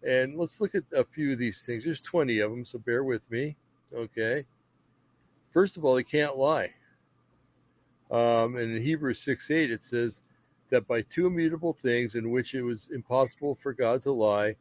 And 0.06 0.36
let's 0.36 0.60
look 0.60 0.76
at 0.76 0.84
a 0.94 1.04
few 1.04 1.32
of 1.32 1.38
these 1.38 1.66
things. 1.66 1.84
There's 1.84 2.00
20 2.00 2.38
of 2.40 2.50
them, 2.52 2.64
so 2.64 2.78
bear 2.78 3.02
with 3.02 3.28
me. 3.30 3.56
Okay. 3.92 4.44
First 5.52 5.78
of 5.78 5.84
all, 5.84 5.96
he 5.96 6.04
can't 6.04 6.36
lie. 6.36 6.72
Um, 8.10 8.56
and 8.56 8.76
in 8.76 8.82
Hebrews 8.82 9.18
6 9.20 9.50
8, 9.50 9.70
it 9.72 9.80
says 9.80 10.22
that 10.68 10.86
by 10.86 11.02
two 11.02 11.26
immutable 11.26 11.72
things 11.72 12.14
in 12.14 12.30
which 12.30 12.54
it 12.54 12.62
was 12.62 12.88
impossible 12.92 13.56
for 13.56 13.72
God 13.72 14.02
to 14.02 14.12
lie, 14.12 14.54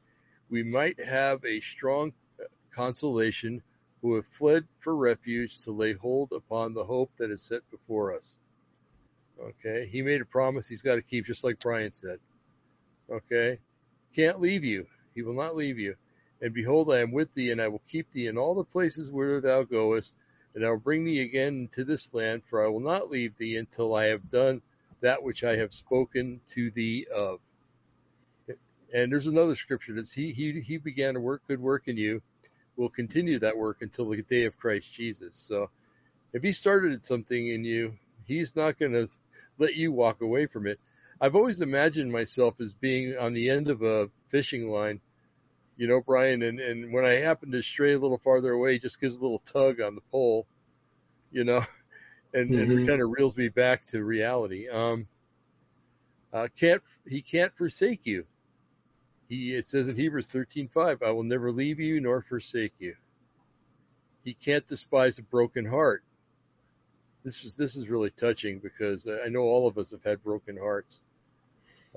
we 0.50 0.64
might 0.64 1.00
have 1.04 1.44
a 1.46 1.60
strong 1.60 2.14
consolation 2.72 3.62
who 4.04 4.16
have 4.16 4.28
fled 4.28 4.66
for 4.80 4.96
refuge 4.96 5.62
to 5.62 5.72
lay 5.72 5.94
hold 5.94 6.34
upon 6.34 6.74
the 6.74 6.84
hope 6.84 7.10
that 7.18 7.32
is 7.32 7.42
set 7.42 7.62
before 7.72 8.14
us. 8.14 8.38
Okay. 9.42 9.88
He 9.90 10.02
made 10.02 10.22
a 10.22 10.26
promise 10.26 10.68
he's 10.68 10.82
got 10.82 10.96
to 10.96 11.02
keep, 11.02 11.26
just 11.26 11.46
like 11.46 11.58
Brian 11.60 11.94
said. 11.94 12.20
Okay. 13.10 13.60
Can't 14.14 14.42
leave 14.42 14.66
you. 14.66 14.86
He 15.16 15.22
will 15.22 15.34
not 15.34 15.56
leave 15.56 15.80
you. 15.80 15.96
And 16.42 16.54
behold, 16.54 16.94
I 16.94 17.00
am 17.00 17.14
with 17.14 17.34
thee, 17.34 17.52
and 17.52 17.62
I 17.62 17.70
will 17.70 17.82
keep 17.88 18.12
thee 18.12 18.28
in 18.28 18.38
all 18.38 18.54
the 18.54 18.66
places 18.66 19.10
whither 19.10 19.40
thou 19.40 19.64
goest, 19.64 20.18
and 20.54 20.66
I 20.66 20.70
will 20.70 20.80
bring 20.80 21.06
thee 21.06 21.22
again 21.22 21.56
into 21.56 21.86
this 21.86 22.14
land, 22.14 22.44
for 22.44 22.64
I 22.64 22.68
will 22.68 22.82
not 22.82 23.10
leave 23.10 23.38
thee 23.38 23.56
until 23.56 23.96
I 23.96 24.08
have 24.08 24.30
done 24.30 24.62
that 25.00 25.24
which 25.24 25.46
I 25.46 25.56
have 25.56 25.74
spoken 25.74 26.42
to 26.52 26.70
thee 26.72 27.08
of. 27.14 27.40
And 28.94 29.12
there's 29.12 29.28
another 29.28 29.56
scripture 29.56 29.94
that's 29.94 30.12
he 30.12 30.34
he 30.34 30.60
he 30.60 30.78
began 30.78 31.14
to 31.14 31.20
work 31.22 31.42
good 31.48 31.60
work 31.60 31.88
in 31.88 31.98
you, 31.98 32.22
will 32.76 32.90
continue 32.90 33.40
that 33.40 33.58
work 33.58 33.82
until 33.82 34.10
the 34.10 34.22
day 34.22 34.46
of 34.46 34.58
Christ 34.58 34.94
Jesus. 34.94 35.36
So 35.36 35.70
if 36.34 36.44
he 36.44 36.52
started 36.52 37.04
something 37.04 37.48
in 37.48 37.64
you, 37.64 37.96
he's 38.26 38.56
not 38.56 38.80
going 38.80 38.94
to 38.94 39.10
let 39.58 39.76
you 39.76 39.92
walk 39.92 40.22
away 40.22 40.48
from 40.48 40.68
it. 40.68 40.80
I've 41.22 41.36
always 41.36 41.62
imagined 41.62 42.12
myself 42.12 42.60
as 42.60 42.74
being 42.74 43.18
on 43.18 43.34
the 43.34 43.50
end 43.50 43.70
of 43.70 43.82
a 43.82 44.10
fishing 44.30 44.70
line, 44.70 45.00
you 45.78 45.88
know, 45.88 46.02
Brian, 46.02 46.42
and, 46.42 46.60
and 46.60 46.92
when 46.94 47.06
I 47.06 47.14
happen 47.14 47.52
to 47.52 47.62
stray 47.62 47.94
a 47.94 48.00
little 48.00 48.18
farther 48.18 48.52
away, 48.52 48.80
just 48.80 49.00
gives 49.00 49.18
a 49.20 49.22
little 49.22 49.40
tug 49.40 49.80
on 49.82 49.96
the 49.96 50.02
pole, 50.12 50.48
you 51.32 51.44
know, 51.44 51.62
and, 52.34 52.54
and 52.54 52.72
Mhm. 52.72 52.84
it 52.84 52.88
kind 52.88 53.02
of 53.02 53.10
reels 53.12 53.38
me 53.38 53.50
back 53.50 53.86
to 53.88 54.04
reality. 54.04 54.70
Um, 54.70 55.08
uh, 56.34 56.48
can't 56.60 56.82
he 57.08 57.22
can't 57.22 57.56
forsake 57.56 58.06
you? 58.06 58.26
He 59.34 59.56
it 59.56 59.66
says 59.66 59.88
in 59.88 59.96
Hebrews 59.96 60.28
thirteen 60.28 60.68
five, 60.68 61.02
I 61.02 61.10
will 61.10 61.24
never 61.24 61.52
leave 61.52 61.80
you 61.80 62.00
nor 62.00 62.22
forsake 62.22 62.74
you. 62.78 62.96
He 64.24 64.36
can't 64.36 64.68
despise 64.68 65.18
a 65.18 65.24
broken 65.24 65.66
heart. 65.66 66.04
This 67.24 67.44
is 67.44 67.58
this 67.58 67.76
is 67.76 67.90
really 67.90 68.12
touching 68.12 68.60
because 68.60 69.08
I 69.08 69.30
know 69.30 69.42
all 69.42 69.68
of 69.68 69.80
us 69.80 69.90
have 69.90 70.04
had 70.04 70.24
broken 70.24 70.56
hearts 70.56 71.02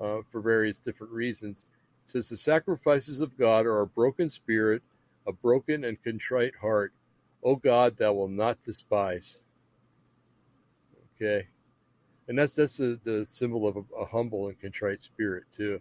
uh, 0.01 0.21
for 0.29 0.41
various 0.41 0.79
different 0.79 1.13
reasons. 1.13 1.67
It 2.03 2.09
says 2.09 2.27
the 2.27 2.37
sacrifices 2.37 3.21
of 3.21 3.37
God 3.37 3.67
are 3.67 3.81
a 3.81 3.87
broken 3.87 4.29
spirit, 4.29 4.81
a 5.27 5.31
broken 5.31 5.83
and 5.83 6.01
contrite 6.03 6.55
heart. 6.55 6.91
O 7.43 7.55
God, 7.55 7.97
thou 7.97 8.13
will 8.13 8.29
not 8.29 8.63
despise. 8.63 9.39
Okay, 11.15 11.47
and 12.27 12.35
that's 12.35 12.55
that's 12.55 12.77
the, 12.77 12.99
the 13.03 13.27
symbol 13.27 13.67
of 13.67 13.77
a, 13.77 13.83
a 14.01 14.05
humble 14.07 14.47
and 14.47 14.59
contrite 14.59 15.01
spirit 15.01 15.43
too. 15.55 15.79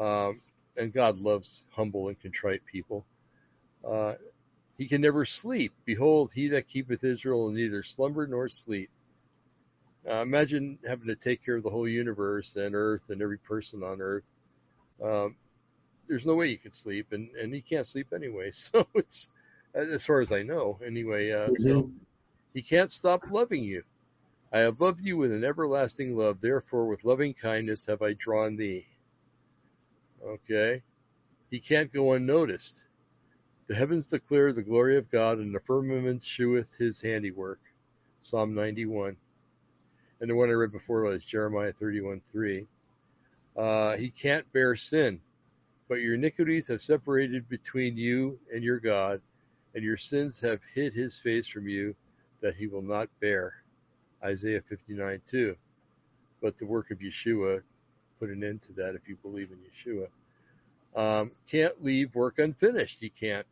Um, 0.00 0.40
and 0.76 0.92
God 0.92 1.18
loves 1.18 1.64
humble 1.70 2.08
and 2.08 2.18
contrite 2.20 2.64
people. 2.66 3.04
Uh, 3.84 4.14
he 4.78 4.86
can 4.88 5.00
never 5.00 5.24
sleep. 5.24 5.72
Behold, 5.84 6.32
he 6.32 6.48
that 6.48 6.68
keepeth 6.68 7.04
Israel 7.04 7.40
will 7.40 7.50
neither 7.52 7.82
slumber 7.82 8.26
nor 8.26 8.48
sleep. 8.48 8.90
Uh, 10.08 10.22
imagine 10.22 10.78
having 10.86 11.08
to 11.08 11.16
take 11.16 11.44
care 11.44 11.56
of 11.56 11.62
the 11.62 11.70
whole 11.70 11.88
universe 11.88 12.56
and 12.56 12.74
Earth 12.74 13.10
and 13.10 13.22
every 13.22 13.38
person 13.38 13.82
on 13.82 14.00
Earth. 14.02 14.24
Um, 15.02 15.36
there's 16.08 16.26
no 16.26 16.34
way 16.34 16.48
you 16.48 16.58
could 16.58 16.74
sleep, 16.74 17.12
and 17.12 17.30
and 17.36 17.54
he 17.54 17.62
can't 17.62 17.86
sleep 17.86 18.12
anyway. 18.14 18.50
So 18.54 18.86
it's 18.94 19.28
as 19.74 20.04
far 20.06 20.20
as 20.20 20.32
I 20.32 20.42
know, 20.42 20.78
anyway. 20.84 21.32
Uh, 21.32 21.52
So 21.52 21.84
Mhm. 21.84 21.92
he 22.54 22.62
can't 22.62 22.90
stop 22.90 23.22
loving 23.30 23.64
you. 23.64 23.84
I 24.52 24.60
have 24.60 24.80
loved 24.80 25.00
you 25.02 25.16
with 25.18 25.32
an 25.32 25.44
everlasting 25.44 26.16
love. 26.16 26.40
Therefore, 26.40 26.86
with 26.86 27.04
loving 27.04 27.34
kindness 27.34 27.86
have 27.86 28.02
I 28.02 28.14
drawn 28.14 28.56
thee. 28.56 28.86
Okay, 30.26 30.82
he 31.50 31.60
can't 31.60 31.92
go 31.92 32.12
unnoticed. 32.14 32.84
The 33.66 33.74
heavens 33.74 34.06
declare 34.06 34.52
the 34.52 34.62
glory 34.62 34.96
of 34.96 35.10
God, 35.10 35.38
and 35.38 35.54
the 35.54 35.60
firmament 35.60 36.22
sheweth 36.22 36.74
his 36.76 37.00
handiwork. 37.00 37.60
Psalm 38.20 38.54
91. 38.54 39.16
And 40.20 40.30
the 40.30 40.34
one 40.34 40.48
I 40.48 40.52
read 40.52 40.72
before 40.72 41.02
was 41.02 41.24
Jeremiah 41.24 41.72
31 41.72 42.22
3. 42.32 42.66
Uh, 43.54 43.96
he 43.96 44.08
can't 44.10 44.50
bear 44.52 44.74
sin, 44.76 45.20
but 45.88 46.00
your 46.00 46.14
iniquities 46.14 46.68
have 46.68 46.80
separated 46.80 47.48
between 47.48 47.98
you 47.98 48.38
and 48.52 48.64
your 48.64 48.80
God, 48.80 49.20
and 49.74 49.84
your 49.84 49.98
sins 49.98 50.40
have 50.40 50.60
hid 50.74 50.94
his 50.94 51.18
face 51.18 51.46
from 51.46 51.68
you 51.68 51.94
that 52.40 52.56
he 52.56 52.66
will 52.66 52.82
not 52.82 53.10
bear. 53.20 53.62
Isaiah 54.22 54.62
59 54.62 55.20
2. 55.26 55.56
But 56.40 56.56
the 56.56 56.66
work 56.66 56.90
of 56.90 56.98
Yeshua 57.00 57.62
put 58.24 58.34
an 58.34 58.42
end 58.42 58.62
to 58.62 58.72
that 58.72 58.94
if 58.94 59.06
you 59.06 59.16
believe 59.16 59.50
in 59.50 59.58
Yeshua. 59.58 60.08
Um, 60.96 61.32
can't 61.46 61.84
leave 61.84 62.14
work 62.14 62.38
unfinished. 62.38 62.98
He 62.98 63.10
can't. 63.10 63.46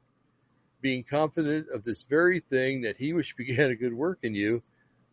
Being 0.81 1.05
confident 1.05 1.69
of 1.69 1.85
this 1.85 2.05
very 2.05 2.40
thing 2.40 2.81
that 2.82 2.97
he 2.97 3.12
which 3.12 3.36
began 3.36 3.70
a 3.70 3.77
good 3.77 3.93
work 3.93 4.20
in 4.23 4.35
you 4.35 4.62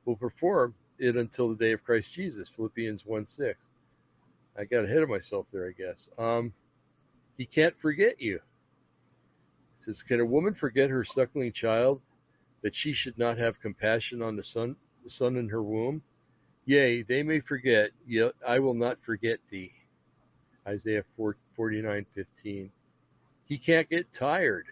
will 0.05 0.15
perform 0.15 0.75
it 0.97 1.17
until 1.17 1.49
the 1.49 1.57
day 1.57 1.73
of 1.73 1.83
Christ 1.83 2.13
Jesus. 2.13 2.47
Philippians 2.47 3.05
1 3.05 3.25
6. 3.25 3.67
I 4.57 4.63
got 4.63 4.85
ahead 4.85 5.03
of 5.03 5.09
myself 5.09 5.47
there, 5.51 5.67
I 5.67 5.71
guess. 5.71 6.07
Um, 6.17 6.53
he 7.37 7.45
can't 7.45 7.77
forget 7.77 8.21
you. 8.21 8.35
It 8.35 8.41
says, 9.75 10.03
Can 10.03 10.21
a 10.21 10.25
woman 10.25 10.53
forget 10.53 10.89
her 10.89 11.03
suckling 11.03 11.51
child 11.51 12.01
that 12.61 12.75
she 12.75 12.93
should 12.93 13.17
not 13.17 13.37
have 13.37 13.59
compassion 13.59 14.21
on 14.21 14.37
the 14.37 14.43
son, 14.43 14.77
the 15.03 15.09
son 15.09 15.35
in 15.35 15.49
her 15.49 15.61
womb? 15.61 16.01
Yea, 16.69 17.01
they 17.01 17.23
may 17.23 17.39
forget, 17.39 17.89
yet 18.05 18.33
I 18.47 18.59
will 18.59 18.75
not 18.75 18.99
forget 18.99 19.39
thee. 19.49 19.73
Isaiah 20.67 21.03
49 21.55 22.05
15. 22.13 22.71
He 23.45 23.57
can't 23.57 23.89
get 23.89 24.13
tired. 24.13 24.67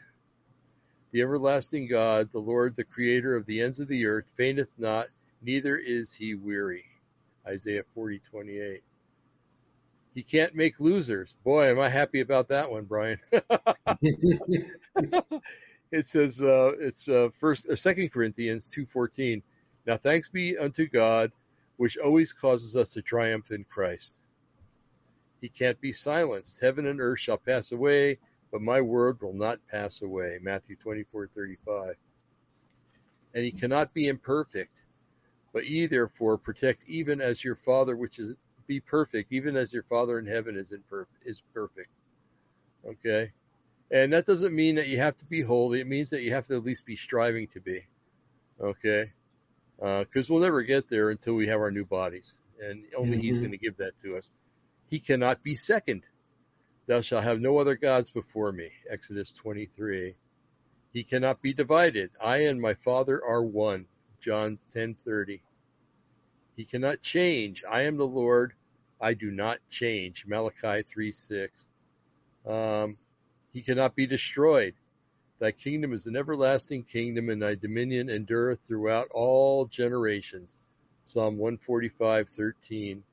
The 1.10 1.24
everlasting 1.24 1.88
God, 1.88 2.32
the 2.32 2.38
Lord, 2.38 2.76
the 2.76 2.84
creator 2.84 3.36
of 3.36 3.48
the 3.48 3.64
ends 3.64 3.80
of 3.80 3.88
the 3.88 4.06
earth, 4.06 4.32
fainteth 4.36 4.70
not, 4.78 5.08
neither 5.42 5.76
is 5.76 6.14
he 6.14 6.36
weary. 6.36 6.86
Isaiah 7.48 7.82
40 7.96 8.20
28. 8.20 8.84
He 10.14 10.22
can't 10.22 10.54
make 10.54 10.80
losers. 10.80 11.36
Boy, 11.44 11.72
am 11.72 11.80
I 11.80 11.90
happy 11.90 12.20
about 12.20 12.50
that 12.50 12.70
one, 12.70 12.86
Brian. 12.86 13.18
it 15.92 16.06
says 16.06 16.42
uh, 16.42 16.74
it's 16.80 17.10
uh, 17.10 17.30
first 17.34 17.68
or 17.68 17.76
Second 17.76 18.12
Corinthians 18.12 18.70
two 18.70 18.86
fourteen. 18.86 19.42
Now 19.88 19.98
thanks 19.98 20.30
be 20.30 20.60
unto 20.60 20.88
God, 20.88 21.32
which 21.78 21.98
always 21.98 22.34
causes 22.34 22.76
us 22.76 22.94
to 22.94 23.02
triumph 23.02 23.52
in 23.52 23.64
Christ. 23.64 24.20
He 25.42 25.50
can't 25.50 25.80
be 25.80 25.92
silenced. 25.92 26.60
Heaven 26.60 26.88
and 26.88 27.00
earth 27.00 27.20
shall 27.20 27.38
pass 27.38 27.72
away, 27.72 28.20
but 28.52 28.62
my 28.62 28.82
word 28.82 29.22
will 29.22 29.34
not 29.34 29.60
pass 29.68 30.02
away. 30.02 30.40
Matthew 30.42 30.76
twenty 30.76 31.04
four 31.04 31.28
thirty 31.28 31.58
five. 31.66 31.96
And 33.34 33.46
he 33.46 33.52
cannot 33.52 33.94
be 33.94 34.08
imperfect, 34.08 34.82
but 35.54 35.68
ye 35.68 35.86
therefore 35.86 36.38
protect 36.38 36.88
even 36.88 37.22
as 37.22 37.44
your 37.44 37.56
Father 37.56 37.96
which 37.96 38.18
is 38.20 38.36
be 38.66 38.80
perfect, 38.80 39.32
even 39.32 39.56
as 39.56 39.72
your 39.72 39.84
Father 39.84 40.18
in 40.18 40.26
heaven 40.26 40.58
is 40.58 40.74
per- 40.90 41.08
is 41.24 41.42
perfect. 41.54 41.90
Okay, 42.86 43.32
and 43.92 44.12
that 44.14 44.26
doesn't 44.26 44.56
mean 44.56 44.76
that 44.76 44.88
you 44.88 44.98
have 44.98 45.18
to 45.18 45.26
be 45.26 45.42
holy. 45.42 45.80
It 45.82 45.88
means 45.88 46.10
that 46.10 46.24
you 46.24 46.32
have 46.34 46.48
to 46.48 46.56
at 46.56 46.64
least 46.64 46.86
be 46.86 46.96
striving 46.96 47.48
to 47.50 47.60
be. 47.60 47.86
Okay, 48.60 49.12
because 49.80 50.30
uh, 50.30 50.34
we'll 50.34 50.44
never 50.44 50.64
get 50.64 50.88
there 50.88 51.10
until 51.10 51.36
we 51.36 51.48
have 51.48 51.60
our 51.60 51.72
new 51.72 51.86
bodies, 51.86 52.36
and 52.62 52.84
only 52.96 53.18
mm-hmm. 53.18 53.22
He's 53.22 53.40
going 53.40 53.52
to 53.52 53.58
give 53.58 53.78
that 53.78 54.00
to 54.04 54.18
us. 54.18 54.30
He 54.90 55.00
cannot 55.00 55.44
be 55.44 55.56
second. 55.56 56.04
Thou 56.88 57.02
shalt 57.02 57.24
have 57.24 57.42
no 57.42 57.58
other 57.58 57.76
gods 57.76 58.10
before 58.10 58.52
me. 58.52 58.72
Exodus 58.90 59.34
23. 59.34 60.16
He 60.94 61.04
cannot 61.04 61.42
be 61.42 61.54
divided. 61.54 62.12
I 62.20 62.44
and 62.44 62.62
my 62.62 62.74
Father 62.74 63.22
are 63.24 63.44
one. 63.44 63.86
John 64.20 64.58
10:30. 64.74 65.42
He 66.56 66.66
cannot 66.66 67.02
change. 67.02 67.64
I 67.70 67.84
am 67.84 67.98
the 67.98 68.08
Lord. 68.08 68.54
I 69.00 69.14
do 69.14 69.30
not 69.30 69.60
change. 69.70 70.26
Malachi 70.26 70.84
3:6. 70.84 71.68
Um, 72.46 72.98
he 73.52 73.62
cannot 73.62 73.96
be 73.96 74.08
destroyed. 74.08 74.74
Thy 75.40 75.52
kingdom 75.52 75.94
is 75.94 76.08
an 76.08 76.16
everlasting 76.16 76.84
kingdom, 76.84 77.30
and 77.30 77.42
thy 77.42 77.56
dominion 77.56 78.10
endureth 78.10 78.60
throughout 78.62 79.10
all 79.12 79.66
generations. 79.66 80.58
Psalm 81.06 81.38
145:13. 81.38 83.04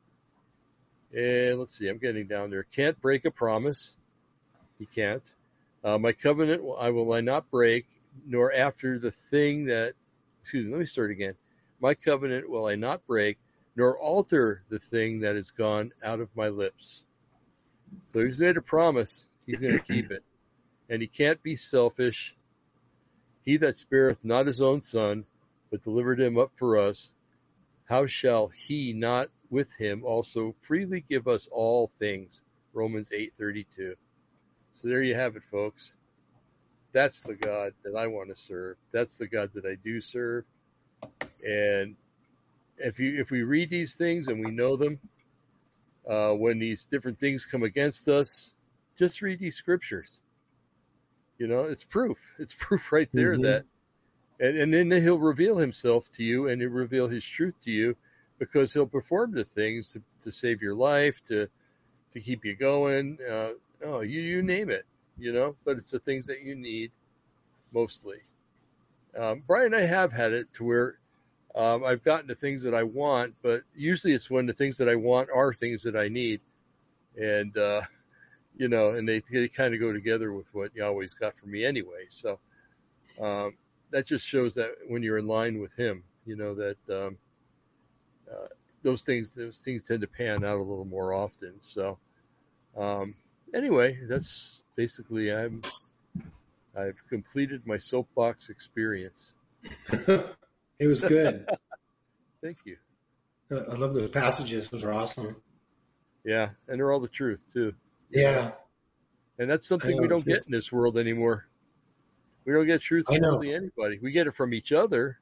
And 1.13 1.59
let's 1.59 1.77
see, 1.77 1.89
I'm 1.89 1.99
getting 1.99 2.27
down 2.27 2.51
there. 2.51 2.65
Can't 2.65 3.01
break 3.01 3.25
a 3.25 3.31
promise. 3.31 3.97
He 4.79 4.87
can't. 4.87 5.35
Uh, 5.85 5.99
my 5.99 6.13
covenant 6.13 6.63
I 6.79 6.91
will 6.91 7.13
I 7.13 7.21
not 7.21 7.51
break, 7.51 7.87
nor 8.27 8.53
after 8.53 8.99
the 8.99 9.11
thing 9.11 9.67
that. 9.67 9.95
Excuse 10.43 10.65
me. 10.65 10.73
Let 10.73 10.81
me 10.81 10.87
start 10.87 11.11
again. 11.11 11.35
My 11.81 11.95
covenant 11.95 12.49
will 12.49 12.67
I 12.67 12.75
not 12.75 13.07
break, 13.07 13.39
nor 13.77 13.99
alter 13.99 14.63
the 14.69 14.79
thing 14.79 15.21
that 15.21 15.37
is 15.37 15.51
gone 15.51 15.93
out 16.03 16.21
of 16.21 16.35
my 16.35 16.49
lips. 16.49 17.05
So 18.07 18.25
he's 18.25 18.41
made 18.41 18.57
a 18.57 18.63
promise. 18.63 19.29
He's 19.47 19.59
going 19.59 19.75
to 19.75 19.85
keep 19.85 20.11
it. 20.11 20.23
And 20.89 21.01
he 21.01 21.09
can't 21.09 21.43
be 21.43 21.57
selfish. 21.57 22.37
He 23.43 23.57
that 23.59 23.77
spareth 23.77 24.25
not 24.25 24.47
his 24.47 24.61
own 24.61 24.81
son, 24.81 25.25
but 25.71 25.83
delivered 25.83 26.21
him 26.21 26.39
up 26.39 26.53
for 26.57 26.79
us, 26.79 27.15
how 27.87 28.07
shall 28.07 28.49
he 28.49 28.93
not 28.93 29.29
with 29.51 29.71
him 29.77 30.05
also 30.05 30.55
freely 30.61 31.05
give 31.09 31.29
us 31.29 31.49
all 31.53 31.89
things? 31.89 32.43
Romans 32.73 33.11
8:32. 33.11 33.95
So 34.73 34.89
there 34.89 35.03
you 35.03 35.15
have 35.15 35.37
it, 35.37 35.45
folks. 35.45 35.95
That's 36.93 37.23
the 37.23 37.35
God 37.35 37.75
that 37.83 37.97
I 37.97 38.07
want 38.07 38.31
to 38.31 38.37
serve. 38.37 38.77
That's 38.93 39.19
the 39.19 39.27
God 39.27 39.51
that 39.55 39.67
I 39.67 39.75
do 39.75 40.01
serve. 40.01 40.45
And 41.47 41.97
if 42.79 42.99
you 42.99 43.21
if 43.21 43.31
we 43.31 43.43
read 43.43 43.71
these 43.71 43.97
things 43.97 44.29
and 44.29 44.45
we 44.45 44.51
know 44.51 44.77
them, 44.77 44.99
uh, 46.09 46.33
when 46.33 46.59
these 46.59 46.87
different 46.87 47.19
things 47.19 47.45
come 47.47 47.63
against 47.63 48.09
us, 48.09 48.55
just 48.97 49.23
read 49.23 49.39
these 49.39 49.57
scriptures. 49.57 50.21
You 51.39 51.47
know, 51.47 51.65
it's 51.65 51.85
proof. 51.85 52.19
It's 52.39 52.55
proof 52.55 52.93
right 52.93 53.09
there 53.13 53.33
mm-hmm. 53.33 53.43
that, 53.43 53.65
and, 54.41 54.57
and 54.57 54.75
then 54.75 54.91
he'll 54.91 55.19
reveal 55.19 55.57
himself 55.57 56.11
to 56.13 56.25
you 56.25 56.49
and 56.49 56.61
he'll 56.61 56.71
reveal 56.71 57.09
his 57.09 57.25
truth 57.25 57.59
to 57.65 57.71
you 57.71 57.97
because 58.39 58.73
he'll 58.73 58.87
perform 58.87 59.33
the 59.33 59.45
things 59.45 59.93
to, 59.93 60.03
to 60.23 60.31
save 60.31 60.63
your 60.63 60.75
life, 60.75 61.23
to, 61.25 61.49
to 62.13 62.21
keep 62.21 62.45
you 62.45 62.57
going. 62.57 63.19
Uh, 63.29 63.51
oh, 63.85 64.01
you, 64.01 64.21
you 64.21 64.43
name 64.43 64.71
it, 64.71 64.85
you 65.19 65.33
know, 65.33 65.57
but 65.65 65.77
it's 65.77 65.91
the 65.91 65.99
things 65.99 66.27
that 66.27 66.43
you 66.43 66.55
need 66.55 66.91
mostly. 67.73 68.19
Um, 69.17 69.43
Brian, 69.47 69.75
I 69.75 69.83
have 69.83 70.13
had 70.13 70.33
it 70.33 70.53
to 70.55 70.65
where 70.65 70.99
um, 71.55 71.85
I've 71.85 72.03
gotten 72.03 72.27
the 72.27 72.35
things 72.35 72.63
that 72.63 72.75
I 72.75 72.83
want, 72.83 73.35
but 73.43 73.63
usually 73.77 74.13
it's 74.13 74.31
when 74.31 74.47
the 74.47 74.53
things 74.53 74.79
that 74.79 74.89
I 74.89 74.97
want 74.97 75.29
are 75.33 75.53
things 75.53 75.85
that 75.85 75.97
I 75.97 76.09
need. 76.09 76.41
And, 77.17 77.57
uh, 77.57 77.83
you 78.57 78.69
know, 78.69 78.91
and 78.91 79.09
they, 79.09 79.23
they 79.31 79.49
kind 79.49 79.75
of 79.75 79.81
go 79.81 79.93
together 79.93 80.33
with 80.33 80.53
what 80.55 80.75
Yahweh's 80.75 81.15
got 81.15 81.37
for 81.37 81.47
me 81.47 81.65
anyway. 81.65 82.07
So, 82.09 82.39
um, 83.21 83.57
that 83.91 84.07
just 84.07 84.27
shows 84.27 84.55
that 84.55 84.73
when 84.89 85.03
you're 85.03 85.19
in 85.19 85.27
line 85.27 85.61
with 85.61 85.75
Him, 85.77 86.05
you 86.27 86.37
know, 86.37 86.55
that, 86.55 86.91
um, 86.91 87.19
uh, 88.31 88.47
those 88.83 89.03
things, 89.03 89.35
those 89.35 89.59
things 89.59 89.87
tend 89.87 90.03
to 90.03 90.07
pan 90.07 90.45
out 90.45 90.59
a 90.59 90.63
little 90.63 90.85
more 90.85 91.15
often. 91.15 91.55
So, 91.61 91.99
um, 92.77 93.15
anyway, 93.55 93.99
that's 94.07 94.63
basically, 94.77 95.33
I'm, 95.33 95.63
I've 96.77 96.99
completed 97.09 97.67
my 97.67 97.79
soapbox 97.79 98.51
experience. 98.51 99.33
it 99.91 100.87
was 100.87 101.03
good. 101.03 101.47
Thank 102.43 102.59
you. 102.67 102.77
I 103.51 103.75
love 103.77 103.93
those 103.93 104.11
passages. 104.11 104.71
Those 104.71 104.85
are 104.85 104.93
awesome. 104.93 105.37
Yeah, 106.25 106.51
and 106.69 106.79
they're 106.79 106.91
all 106.91 107.01
the 107.01 107.09
truth 107.09 107.45
too. 107.53 107.75
Yeah. 108.11 108.53
And 109.39 109.51
that's 109.51 109.67
something 109.67 110.01
we 110.01 110.09
don't 110.09 110.25
get 110.25 110.47
in 110.47 110.53
this 110.53 110.71
world 110.71 110.97
anymore. 110.97 111.47
We 112.45 112.53
don't 112.53 112.67
get 112.67 112.81
truth 112.81 113.07
from 113.07 113.23
hardly 113.23 113.55
anybody. 113.55 113.99
We 114.01 114.13
get 114.13 114.27
it 114.27 114.35
from 114.35 114.55
each 114.55 114.73
other. 114.73 115.19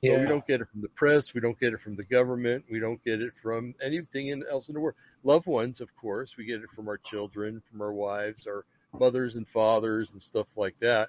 Yeah. 0.00 0.20
We 0.20 0.26
don't 0.26 0.46
get 0.46 0.60
it 0.60 0.68
from 0.68 0.80
the 0.80 0.88
press. 0.88 1.34
We 1.34 1.40
don't 1.40 1.58
get 1.58 1.72
it 1.72 1.80
from 1.80 1.96
the 1.96 2.04
government. 2.04 2.64
We 2.70 2.80
don't 2.80 3.02
get 3.04 3.20
it 3.20 3.36
from 3.36 3.74
anything 3.82 4.42
else 4.50 4.68
in 4.68 4.74
the 4.74 4.80
world. 4.80 4.96
Loved 5.24 5.46
ones, 5.46 5.80
of 5.80 5.94
course. 5.96 6.36
We 6.36 6.44
get 6.44 6.62
it 6.62 6.70
from 6.70 6.88
our 6.88 6.98
children, 6.98 7.62
from 7.70 7.82
our 7.82 7.92
wives, 7.92 8.46
our 8.46 8.64
mothers 8.98 9.36
and 9.36 9.46
fathers, 9.46 10.12
and 10.12 10.22
stuff 10.22 10.56
like 10.56 10.78
that. 10.80 11.08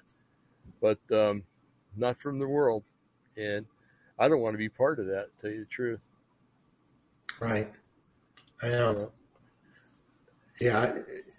But 0.80 0.98
um, 1.12 1.44
not 1.96 2.18
from 2.18 2.38
the 2.38 2.48
world. 2.48 2.84
And 3.36 3.64
I 4.18 4.28
don't 4.28 4.40
want 4.40 4.54
to 4.54 4.58
be 4.58 4.68
part 4.68 4.98
of 4.98 5.06
that, 5.06 5.26
to 5.36 5.42
tell 5.42 5.50
you 5.52 5.60
the 5.60 5.66
truth. 5.66 6.00
Right. 7.40 7.72
I 8.62 8.68
know 8.68 9.12
yeah, 10.60 10.94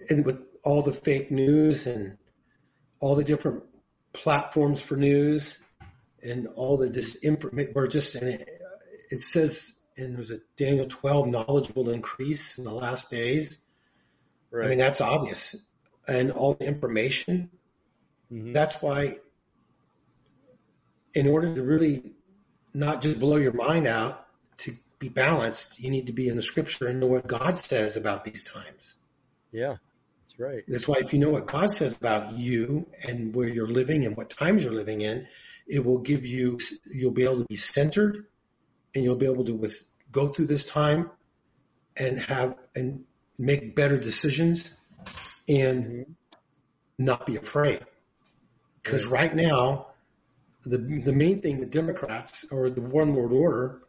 and 0.10 0.26
with 0.26 0.39
all 0.64 0.81
the 0.81 0.93
fake 0.93 1.31
news 1.31 1.88
and 1.88 2.18
all 2.99 3.15
the 3.15 3.23
different 3.23 3.64
platforms 4.14 4.81
for 4.81 4.95
news 4.95 5.57
and 6.23 6.48
all 6.48 6.77
the 6.77 6.89
disinformation, 6.89 7.73
we're 7.73 7.88
just 7.88 8.15
in 8.15 8.27
it. 8.27 8.49
It 9.10 9.22
says, 9.22 9.80
and 9.98 10.18
was 10.18 10.31
it 10.31 10.41
Daniel 10.56 10.88
12, 10.88 11.27
knowledge 11.27 11.73
will 11.76 11.89
increase 11.89 12.57
in 12.57 12.64
the 12.64 12.73
last 12.73 13.10
days. 13.10 13.57
Right. 14.49 14.65
I 14.65 14.69
mean, 14.69 14.77
that's 14.77 15.02
obvious. 15.02 15.56
And 16.07 16.31
all 16.31 16.53
the 16.53 16.65
information. 16.65 17.49
Mm-hmm. 18.31 18.53
That's 18.53 18.81
why, 18.81 19.18
in 21.14 21.27
order 21.27 21.53
to 21.53 21.61
really 21.61 22.14
not 22.73 23.02
just 23.02 23.19
blow 23.19 23.38
your 23.38 23.53
mind 23.53 23.88
out, 23.88 24.26
to 24.57 24.77
be 24.99 25.10
balanced, 25.10 25.80
you 25.80 25.89
need 25.89 26.07
to 26.07 26.14
be 26.14 26.27
in 26.27 26.35
the 26.35 26.41
scripture 26.41 26.88
and 26.88 26.99
know 26.99 27.07
what 27.07 27.27
God 27.27 27.57
says 27.57 27.98
about 27.98 28.23
these 28.23 28.43
times. 28.43 28.95
Yeah, 29.52 29.76
that's 30.22 30.40
right. 30.40 30.64
That's 30.68 30.88
why 30.88 30.98
if 30.99 31.14
you 31.14 31.19
know 31.19 31.30
what 31.30 31.48
God 31.48 31.69
says 31.69 31.98
about 31.98 32.34
you 32.34 32.88
and 33.07 33.34
where 33.34 33.48
you're 33.48 33.68
living 33.68 34.06
and 34.06 34.15
what 34.15 34.30
times 34.30 34.64
you're 34.64 34.73
living 34.73 35.02
in, 35.02 35.28
it 35.68 35.84
will 35.84 35.99
give 35.99 36.26
you, 36.26 36.60
you'll 36.86 37.11
be 37.11 37.23
able 37.23 37.40
to 37.40 37.45
be 37.45 37.56
centered 37.56 38.26
and 38.95 39.03
you'll 39.03 39.15
be 39.15 39.26
able 39.26 39.45
to 39.45 39.53
with, 39.53 39.84
go 40.11 40.28
through 40.28 40.48
this 40.48 40.65
time 40.65 41.10
and 41.98 42.19
have, 42.19 42.56
and 42.76 43.06
make 43.38 43.76
better 43.76 43.98
decisions 43.98 44.72
and 45.48 45.86
mm-hmm. 45.86 46.11
not 46.98 47.26
be 47.26 47.36
afraid. 47.36 47.80
Because 48.82 49.06
right. 49.06 49.22
right 49.22 49.36
now, 49.36 49.88
the 50.64 50.78
the 50.78 51.14
main 51.14 51.40
thing 51.40 51.60
the 51.60 51.65
Democrats 51.65 52.45
or 52.52 52.69
the 52.69 52.82
one 52.82 53.15
world 53.15 53.32
order 53.32 53.82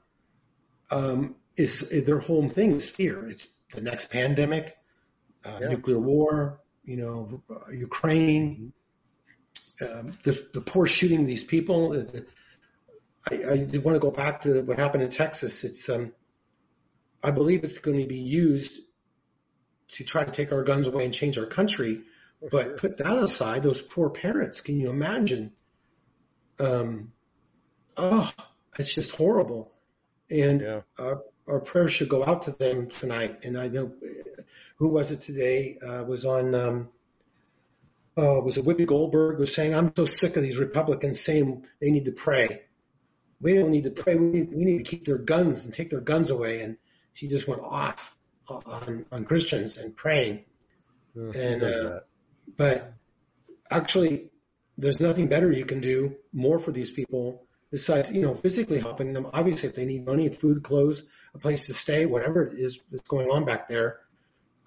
um, 0.91 1.35
is 1.57 2.05
their 2.05 2.19
whole 2.19 2.49
thing 2.49 2.73
is 2.73 2.89
fear. 2.89 3.29
It's 3.29 3.47
the 3.73 3.81
next 3.81 4.11
pandemic, 4.11 4.77
uh, 5.45 5.59
yeah. 5.61 5.69
nuclear 5.69 5.99
war, 5.99 6.61
you 6.85 6.97
know, 6.97 7.43
uh, 7.51 7.71
Ukraine, 7.73 8.73
um, 9.83 10.13
the, 10.23 10.47
the 10.53 10.61
poor 10.61 10.87
shooting 10.87 11.21
of 11.21 11.27
these 11.27 11.45
people. 11.45 11.93
I, 13.31 13.35
I 13.35 13.79
want 13.79 13.95
to 13.95 13.99
go 14.01 14.11
back 14.11 14.43
to 14.43 14.63
what 14.63 14.79
happened 14.79 15.03
in 15.03 15.11
Texas. 15.11 15.65
It's, 15.65 15.89
um, 15.89 16.13
I 17.23 17.31
believe 17.31 17.65
it's 17.65 17.79
going 17.79 18.01
to 18.01 18.07
be 18.07 18.19
used 18.19 18.81
to 19.91 20.05
try 20.05 20.25
to 20.25 20.31
take 20.31 20.53
our 20.53 20.65
guns 20.65 20.89
away 20.89 21.05
and 21.05 21.15
change 21.15 21.39
our 21.39 21.47
country. 21.47 22.03
For 22.41 22.49
but 22.51 22.63
sure. 22.63 22.77
put 22.77 22.97
that 22.99 23.19
aside, 23.19 23.63
those 23.63 23.81
poor 23.81 24.11
parents. 24.11 24.61
Can 24.61 24.81
you 24.81 24.91
imagine? 24.91 25.53
Um, 26.59 27.13
oh, 27.97 28.31
it's 28.79 28.95
just 28.95 29.15
horrible. 29.15 29.73
And 30.31 30.61
yeah. 30.61 30.81
uh, 30.99 31.17
our 31.49 31.61
prayers 31.61 31.93
should 31.93 32.09
go 32.09 32.25
out 32.25 32.43
to 32.43 32.53
them 32.53 32.89
tonight. 32.89 33.45
And 33.45 33.59
I 33.59 33.69
know 33.69 33.93
who 34.77 34.89
was 34.89 35.11
it 35.11 35.21
today? 35.21 35.79
Uh, 35.85 36.05
was 36.05 36.25
on 36.25 36.55
um, 36.55 36.89
uh, 38.17 38.41
was 38.41 38.59
it 38.59 38.65
Whoopi 38.65 38.87
Goldberg 38.87 39.39
was 39.39 39.55
saying, 39.55 39.75
"I'm 39.75 39.93
so 39.97 40.05
sick 40.05 40.37
of 40.37 40.43
these 40.43 40.59
Republicans 40.59 41.21
saying 41.21 41.67
they 41.81 41.91
need 41.91 42.07
to 42.07 42.13
pray. 42.13 42.63
We 43.41 43.55
don't 43.55 43.71
need 43.71 43.85
to 43.85 43.91
pray. 43.91 44.15
We 44.15 44.27
need, 44.27 44.51
we 44.53 44.65
need 44.65 44.79
to 44.79 44.85
keep 44.85 45.07
their 45.07 45.19
guns 45.19 45.65
and 45.65 45.75
take 45.75 45.91
their 45.91 46.01
guns 46.01 46.31
away." 46.31 46.63
And 46.63 46.77
she 47.13 47.29
just 47.29 47.49
went 47.49 47.63
off 47.63 48.17
on 48.49 49.07
on 49.11 49.25
Christians 49.25 49.77
and 49.77 49.97
praying. 49.97 50.45
Oh, 51.17 51.33
and 51.33 51.63
uh, 51.63 52.01
but 52.57 52.93
actually, 53.71 54.31
there's 54.77 55.01
nothing 55.01 55.29
better 55.29 55.51
you 55.51 55.65
can 55.65 55.81
do 55.81 56.17
more 56.33 56.59
for 56.59 56.73
these 56.73 56.91
people 56.91 57.47
besides, 57.73 58.13
you 58.13 58.21
know, 58.21 58.35
physically 58.35 58.79
helping 58.79 59.15
them. 59.15 59.27
Obviously, 59.33 59.71
if 59.71 59.75
they 59.75 59.87
need 59.87 60.05
money, 60.07 60.29
food, 60.29 60.63
clothes, 60.63 61.03
a 61.35 61.39
place 61.39 61.65
to 61.65 61.75
stay, 61.75 62.07
whatever 62.07 62.47
it 62.47 62.53
is 62.57 62.79
that's 62.91 63.09
going 63.09 63.29
on 63.29 63.45
back 63.45 63.67
there, 63.67 63.99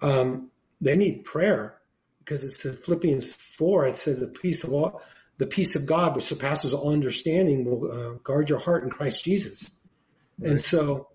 um, 0.02 0.50
they 0.80 0.96
need 0.96 1.24
prayer 1.24 1.80
because 2.18 2.42
it's 2.42 2.62
in 2.66 2.74
Philippians 2.74 3.32
four. 3.32 3.86
It 3.86 3.94
says 3.94 4.20
the 4.20 4.26
peace 4.26 4.64
of 4.64 4.72
all, 4.72 5.00
the 5.38 5.46
peace 5.46 5.76
of 5.76 5.86
God, 5.86 6.16
which 6.16 6.24
surpasses 6.24 6.74
all 6.74 6.92
understanding, 6.92 7.64
will 7.64 7.90
uh, 7.90 8.12
guard 8.22 8.50
your 8.50 8.58
heart 8.58 8.82
in 8.82 8.90
Christ 8.90 9.24
Jesus. 9.24 9.70
Right. 10.38 10.50
And 10.50 10.60
so 10.60 11.08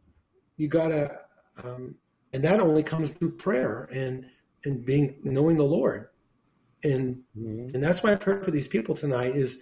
you 0.56 0.70
gotta, 0.70 1.20
um, 1.62 1.96
and 2.34 2.46
that 2.46 2.62
only 2.62 2.84
comes 2.84 3.10
through 3.10 3.36
prayer 3.36 3.84
and 3.84 4.28
and 4.64 4.86
being 4.86 5.18
knowing 5.24 5.58
the 5.58 5.64
Lord. 5.64 6.08
And 6.84 7.24
mm-hmm. 7.38 7.76
and 7.76 7.84
that's 7.84 8.04
my 8.04 8.16
prayer 8.16 8.42
for 8.42 8.52
these 8.52 8.70
people 8.70 8.96
tonight 8.96 9.36
is 9.36 9.62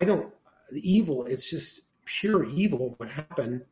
I 0.00 0.04
don't 0.04 0.32
evil, 0.72 1.26
it's 1.26 1.48
just 1.48 1.82
pure 2.04 2.44
evil 2.44 2.94
what 2.96 3.08
happened. 3.08 3.62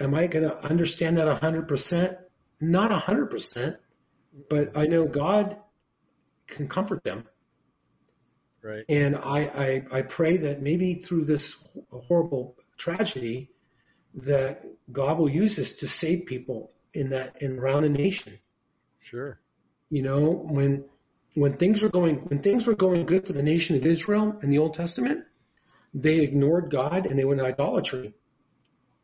Am 0.00 0.14
I 0.14 0.26
going 0.26 0.48
to 0.48 0.56
understand 0.64 1.18
that 1.18 1.40
100%? 1.40 2.18
Not 2.60 2.90
100%, 2.90 3.76
but 4.48 4.76
I 4.76 4.86
know 4.86 5.06
God 5.06 5.56
can 6.46 6.68
comfort 6.68 7.04
them. 7.04 7.24
Right. 8.62 8.84
And 8.88 9.16
I, 9.16 9.84
I, 9.92 9.98
I 9.98 10.02
pray 10.02 10.38
that 10.38 10.62
maybe 10.62 10.94
through 10.94 11.24
this 11.24 11.56
horrible 11.90 12.56
tragedy, 12.76 13.50
that 14.14 14.64
God 14.90 15.18
will 15.18 15.28
use 15.28 15.56
this 15.56 15.74
to 15.80 15.88
save 15.88 16.26
people 16.26 16.70
in 16.94 17.10
that 17.10 17.42
in 17.42 17.58
around 17.58 17.82
the 17.82 17.88
nation. 17.88 18.38
Sure. 19.00 19.40
You 19.90 20.02
know, 20.02 20.30
when 20.30 20.84
when 21.34 21.56
things 21.56 21.82
were 21.82 21.88
going 21.88 22.16
when 22.16 22.40
things 22.40 22.66
were 22.66 22.74
going 22.74 23.06
good 23.06 23.26
for 23.26 23.32
the 23.32 23.42
nation 23.42 23.76
of 23.76 23.86
Israel 23.86 24.38
in 24.42 24.50
the 24.50 24.58
Old 24.58 24.74
Testament, 24.74 25.24
they 25.94 26.20
ignored 26.20 26.70
God 26.70 27.06
and 27.06 27.18
they 27.18 27.24
went 27.24 27.40
in 27.40 27.46
idolatry. 27.46 28.14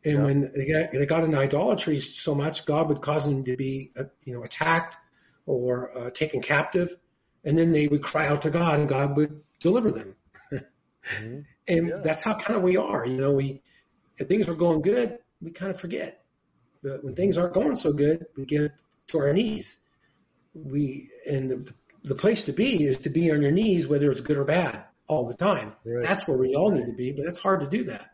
And 0.03 0.13
yeah. 0.13 0.23
when 0.23 0.41
they 0.55 0.71
got, 0.71 0.91
they 0.91 1.05
got 1.05 1.23
in 1.23 1.35
idolatry 1.35 1.99
so 1.99 2.33
much, 2.33 2.65
God 2.65 2.89
would 2.89 3.01
cause 3.01 3.25
them 3.25 3.43
to 3.43 3.57
be, 3.57 3.91
uh, 3.97 4.05
you 4.23 4.33
know, 4.33 4.43
attacked 4.43 4.97
or 5.45 5.97
uh, 5.97 6.09
taken 6.11 6.41
captive, 6.41 6.95
and 7.43 7.57
then 7.57 7.71
they 7.71 7.87
would 7.87 8.03
cry 8.03 8.27
out 8.27 8.43
to 8.43 8.49
God, 8.49 8.79
and 8.79 8.87
God 8.87 9.17
would 9.17 9.41
deliver 9.59 9.91
them. 9.91 10.15
mm-hmm. 10.51 11.39
And 11.67 11.89
yeah. 11.89 11.97
that's 12.01 12.23
how 12.23 12.33
kind 12.33 12.57
of 12.57 12.63
we 12.63 12.77
are. 12.77 13.05
You 13.05 13.21
know, 13.21 13.33
we 13.33 13.61
if 14.17 14.27
things 14.27 14.49
are 14.49 14.55
going 14.55 14.81
good, 14.81 15.19
we 15.39 15.51
kind 15.51 15.69
of 15.69 15.79
forget. 15.79 16.23
But 16.81 17.03
when 17.03 17.15
things 17.15 17.37
aren't 17.37 17.53
going 17.53 17.75
so 17.75 17.93
good, 17.93 18.25
we 18.35 18.45
get 18.45 18.71
to 19.09 19.19
our 19.19 19.31
knees. 19.33 19.77
We 20.55 21.11
and 21.29 21.47
the, 21.47 21.73
the 22.03 22.15
place 22.15 22.45
to 22.45 22.53
be 22.53 22.83
is 22.83 22.99
to 22.99 23.11
be 23.11 23.31
on 23.31 23.43
your 23.43 23.51
knees, 23.51 23.87
whether 23.87 24.09
it's 24.09 24.21
good 24.21 24.37
or 24.37 24.45
bad 24.45 24.83
all 25.09 25.27
the 25.27 25.33
time. 25.33 25.73
Right. 25.83 26.03
That's 26.03 26.25
where 26.27 26.37
we 26.37 26.55
all 26.55 26.71
need 26.71 26.85
to 26.85 26.93
be, 26.93 27.11
but 27.11 27.25
it's 27.25 27.39
hard 27.39 27.61
to 27.61 27.67
do 27.67 27.85
that. 27.85 28.11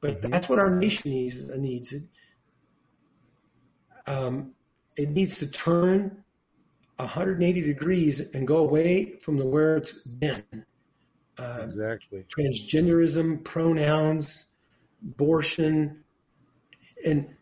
But 0.00 0.20
mm-hmm. 0.20 0.30
that's 0.30 0.48
what 0.48 0.58
our 0.58 0.70
nation 0.70 1.12
needs. 1.12 1.48
Needs 1.48 1.92
it. 1.92 2.02
Um, 4.06 4.52
it 4.96 5.08
needs 5.10 5.38
to 5.38 5.46
turn 5.46 6.24
180 6.96 7.62
degrees 7.62 8.20
and 8.20 8.46
go 8.46 8.58
away 8.58 9.18
from 9.20 9.38
the 9.38 9.46
where 9.46 9.76
it's 9.76 9.92
been. 9.92 10.44
Uh, 11.38 11.60
exactly. 11.62 12.24
Transgenderism, 12.28 13.44
pronouns, 13.44 14.46
abortion, 15.02 16.02
and 17.06 17.34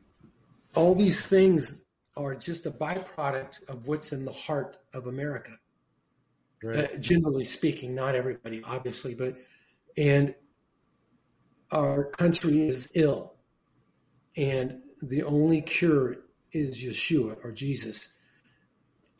all 0.74 0.94
these 0.94 1.24
things 1.24 1.72
are 2.16 2.34
just 2.34 2.66
a 2.66 2.70
byproduct 2.70 3.66
of 3.68 3.88
what's 3.88 4.12
in 4.12 4.24
the 4.24 4.32
heart 4.32 4.76
of 4.92 5.06
America 5.06 5.58
right. 6.62 6.76
uh, 6.76 6.98
generally 6.98 7.44
speaking, 7.44 7.94
not 7.94 8.14
everybody, 8.14 8.62
obviously, 8.64 9.14
but 9.14 9.36
and 9.96 10.34
our 11.70 12.04
country 12.04 12.66
is 12.66 12.90
ill, 12.94 13.34
and 14.36 14.82
the 15.02 15.24
only 15.24 15.60
cure 15.60 16.16
is 16.52 16.82
Yeshua 16.82 17.44
or 17.44 17.52
Jesus, 17.52 18.12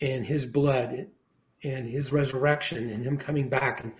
and 0.00 0.24
His 0.24 0.46
blood, 0.46 1.08
and 1.62 1.88
His 1.88 2.12
resurrection, 2.12 2.90
and 2.90 3.04
Him 3.04 3.18
coming 3.18 3.48
back 3.48 3.82
and 3.82 3.92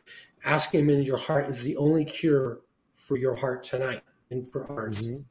asking 0.45 0.81
Him 0.81 0.91
into 0.91 1.05
your 1.05 1.19
heart 1.19 1.49
is 1.49 1.63
the 1.63 1.77
only 1.77 2.05
cure 2.05 2.61
for 2.95 3.17
your 3.17 3.37
heart 3.37 3.65
tonight 3.65 4.03
and 4.31 4.51
for 4.51 4.71
ours. 4.71 5.11
Mm-hmm. 5.11 5.23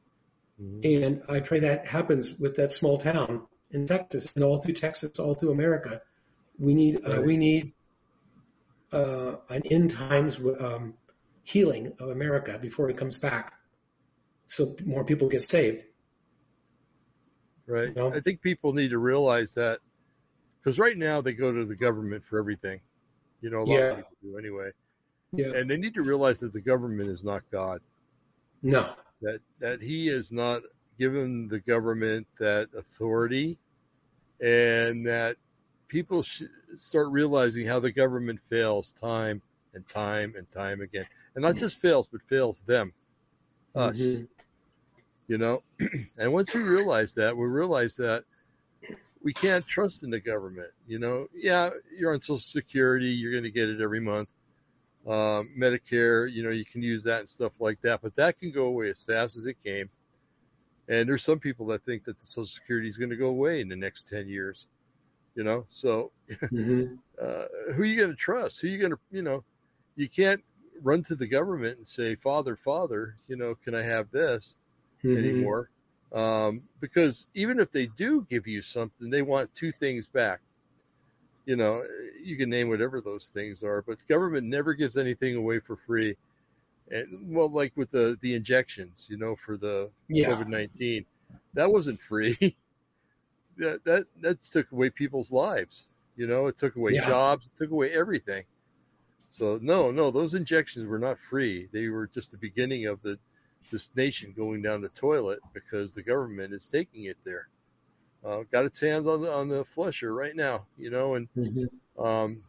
Mm-hmm. 0.60 1.04
And 1.04 1.22
I 1.28 1.40
pray 1.40 1.60
that 1.60 1.86
happens 1.86 2.36
with 2.36 2.56
that 2.56 2.72
small 2.72 2.98
town 2.98 3.46
in 3.70 3.86
Texas 3.86 4.28
and 4.34 4.44
all 4.44 4.58
through 4.58 4.74
Texas, 4.74 5.18
all 5.18 5.34
through 5.34 5.52
America. 5.52 6.02
We 6.58 6.74
need 6.74 6.98
uh, 7.04 7.22
we 7.24 7.36
need 7.36 7.72
uh, 8.92 9.36
an 9.50 9.62
end 9.70 9.90
times 9.90 10.40
um, 10.60 10.94
healing 11.42 11.92
of 12.00 12.10
America 12.10 12.58
before 12.60 12.88
he 12.88 12.94
comes 12.94 13.16
back, 13.16 13.54
so 14.46 14.76
more 14.84 15.04
people 15.04 15.28
get 15.28 15.42
saved. 15.42 15.84
Right. 17.66 17.88
You 17.88 17.94
know? 17.94 18.12
I 18.12 18.20
think 18.20 18.40
people 18.40 18.72
need 18.72 18.90
to 18.90 18.98
realize 18.98 19.54
that 19.54 19.80
because 20.58 20.78
right 20.78 20.96
now 20.96 21.20
they 21.20 21.32
go 21.34 21.52
to 21.52 21.64
the 21.64 21.76
government 21.76 22.24
for 22.24 22.38
everything. 22.38 22.80
You 23.40 23.50
know, 23.50 23.58
a 23.58 23.64
lot 23.64 23.68
yeah. 23.68 23.84
of 23.90 23.96
people 23.96 24.16
do 24.22 24.38
anyway. 24.38 24.70
Yeah. 25.32 25.54
And 25.54 25.70
they 25.70 25.76
need 25.76 25.94
to 25.94 26.02
realize 26.02 26.40
that 26.40 26.52
the 26.52 26.60
government 26.60 27.10
is 27.10 27.22
not 27.24 27.42
God. 27.50 27.80
No. 28.62 28.94
That 29.22 29.40
that 29.60 29.82
He 29.82 30.08
is 30.08 30.32
not 30.32 30.62
given 30.98 31.48
the 31.48 31.60
government 31.60 32.26
that 32.38 32.68
authority, 32.76 33.58
and 34.40 35.06
that 35.06 35.36
people 35.88 36.22
should 36.22 36.50
start 36.76 37.08
realizing 37.10 37.66
how 37.66 37.80
the 37.80 37.90
government 37.90 38.40
fails 38.40 38.92
time 38.92 39.42
and 39.74 39.86
time 39.88 40.34
and 40.36 40.48
time 40.50 40.80
again, 40.80 41.06
and 41.34 41.42
not 41.42 41.56
just 41.56 41.78
fails, 41.78 42.06
but 42.06 42.22
fails 42.22 42.60
them, 42.62 42.92
us. 43.74 44.00
Mm-hmm. 44.00 44.24
You 45.26 45.38
know, 45.38 45.62
and 46.18 46.32
once 46.32 46.54
we 46.54 46.62
realize 46.62 47.16
that, 47.16 47.36
we 47.36 47.44
realize 47.44 47.96
that 47.96 48.24
we 49.22 49.32
can't 49.32 49.66
trust 49.66 50.02
in 50.02 50.10
the 50.10 50.20
government. 50.20 50.70
You 50.86 50.98
know, 50.98 51.28
yeah, 51.34 51.70
you're 51.96 52.14
on 52.14 52.20
Social 52.20 52.38
Security, 52.38 53.08
you're 53.08 53.32
going 53.32 53.44
to 53.44 53.50
get 53.50 53.68
it 53.68 53.80
every 53.80 54.00
month. 54.00 54.28
Um, 55.06 55.50
Medicare, 55.58 56.30
you 56.30 56.42
know, 56.42 56.50
you 56.50 56.64
can 56.64 56.82
use 56.82 57.02
that 57.04 57.20
and 57.20 57.28
stuff 57.28 57.60
like 57.60 57.80
that, 57.82 58.00
but 58.02 58.16
that 58.16 58.38
can 58.38 58.50
go 58.50 58.66
away 58.66 58.88
as 58.88 59.02
fast 59.02 59.36
as 59.36 59.46
it 59.46 59.56
came. 59.64 59.88
And 60.88 61.06
there's 61.08 61.24
some 61.24 61.38
people 61.38 61.66
that 61.66 61.84
think 61.84 62.04
that 62.04 62.18
the 62.18 62.26
Social 62.26 62.46
Security 62.46 62.88
is 62.88 62.96
going 62.96 63.10
to 63.10 63.16
go 63.16 63.28
away 63.28 63.60
in 63.60 63.68
the 63.68 63.76
next 63.76 64.08
10 64.08 64.28
years 64.28 64.66
you 65.38 65.44
know. 65.44 65.64
So 65.68 66.10
mm-hmm. 66.30 66.96
uh, 67.22 67.72
who 67.72 67.82
are 67.82 67.86
you 67.86 67.96
going 67.96 68.10
to 68.10 68.16
trust? 68.16 68.60
Who 68.60 68.66
are 68.66 68.70
you 68.70 68.78
going 68.78 68.90
to, 68.90 68.98
you 69.12 69.22
know, 69.22 69.44
you 69.94 70.08
can't 70.08 70.42
run 70.82 71.04
to 71.04 71.14
the 71.14 71.28
government 71.28 71.76
and 71.78 71.86
say, 71.86 72.16
Father, 72.16 72.56
Father, 72.56 73.16
you 73.28 73.36
know, 73.36 73.54
can 73.54 73.74
I 73.74 73.82
have 73.82 74.10
this 74.10 74.56
mm-hmm. 75.04 75.16
anymore? 75.16 75.70
Um, 76.12 76.62
because 76.80 77.28
even 77.34 77.60
if 77.60 77.70
they 77.70 77.86
do 77.86 78.26
give 78.28 78.48
you 78.48 78.62
something, 78.62 79.10
they 79.10 79.22
want 79.22 79.54
two 79.54 79.70
things 79.70 80.08
back. 80.08 80.40
You 81.46 81.54
know, 81.54 81.84
you 82.22 82.36
can 82.36 82.50
name 82.50 82.68
whatever 82.68 83.00
those 83.00 83.28
things 83.28 83.62
are, 83.62 83.82
but 83.82 83.98
the 83.98 84.12
government 84.12 84.48
never 84.48 84.74
gives 84.74 84.96
anything 84.96 85.36
away 85.36 85.60
for 85.60 85.76
free. 85.86 86.16
And 86.90 87.34
well, 87.34 87.50
like 87.50 87.72
with 87.76 87.90
the 87.90 88.18
the 88.20 88.34
injections, 88.34 89.06
you 89.08 89.18
know, 89.18 89.36
for 89.36 89.56
the 89.56 89.90
yeah. 90.08 90.28
COVID 90.28 90.48
nineteen, 90.48 91.06
that 91.54 91.70
wasn't 91.70 92.00
free. 92.00 92.36
that 93.58 93.84
that 93.84 94.06
that 94.20 94.42
took 94.42 94.70
away 94.72 94.90
people's 94.90 95.32
lives. 95.32 95.86
You 96.16 96.26
know, 96.26 96.46
it 96.46 96.58
took 96.58 96.76
away 96.76 96.94
yeah. 96.94 97.06
jobs, 97.06 97.46
it 97.46 97.56
took 97.56 97.70
away 97.70 97.90
everything. 97.90 98.44
So 99.30 99.58
no, 99.60 99.90
no, 99.90 100.10
those 100.10 100.34
injections 100.34 100.86
were 100.86 100.98
not 100.98 101.18
free. 101.18 101.68
They 101.70 101.88
were 101.88 102.06
just 102.06 102.32
the 102.32 102.38
beginning 102.38 102.86
of 102.86 103.02
the 103.02 103.18
this 103.70 103.90
nation 103.94 104.32
going 104.36 104.62
down 104.62 104.80
the 104.80 104.88
toilet 104.88 105.40
because 105.52 105.94
the 105.94 106.02
government 106.02 106.54
is 106.54 106.66
taking 106.66 107.04
it 107.04 107.18
there. 107.24 107.48
Uh, 108.24 108.42
got 108.50 108.64
its 108.64 108.80
hands 108.80 109.06
on 109.06 109.22
the 109.22 109.32
on 109.32 109.48
the 109.48 109.64
flusher 109.64 110.12
right 110.12 110.34
now, 110.34 110.66
you 110.76 110.90
know, 110.90 111.14
and 111.14 111.28
mm-hmm. 111.36 112.02
um, 112.02 112.42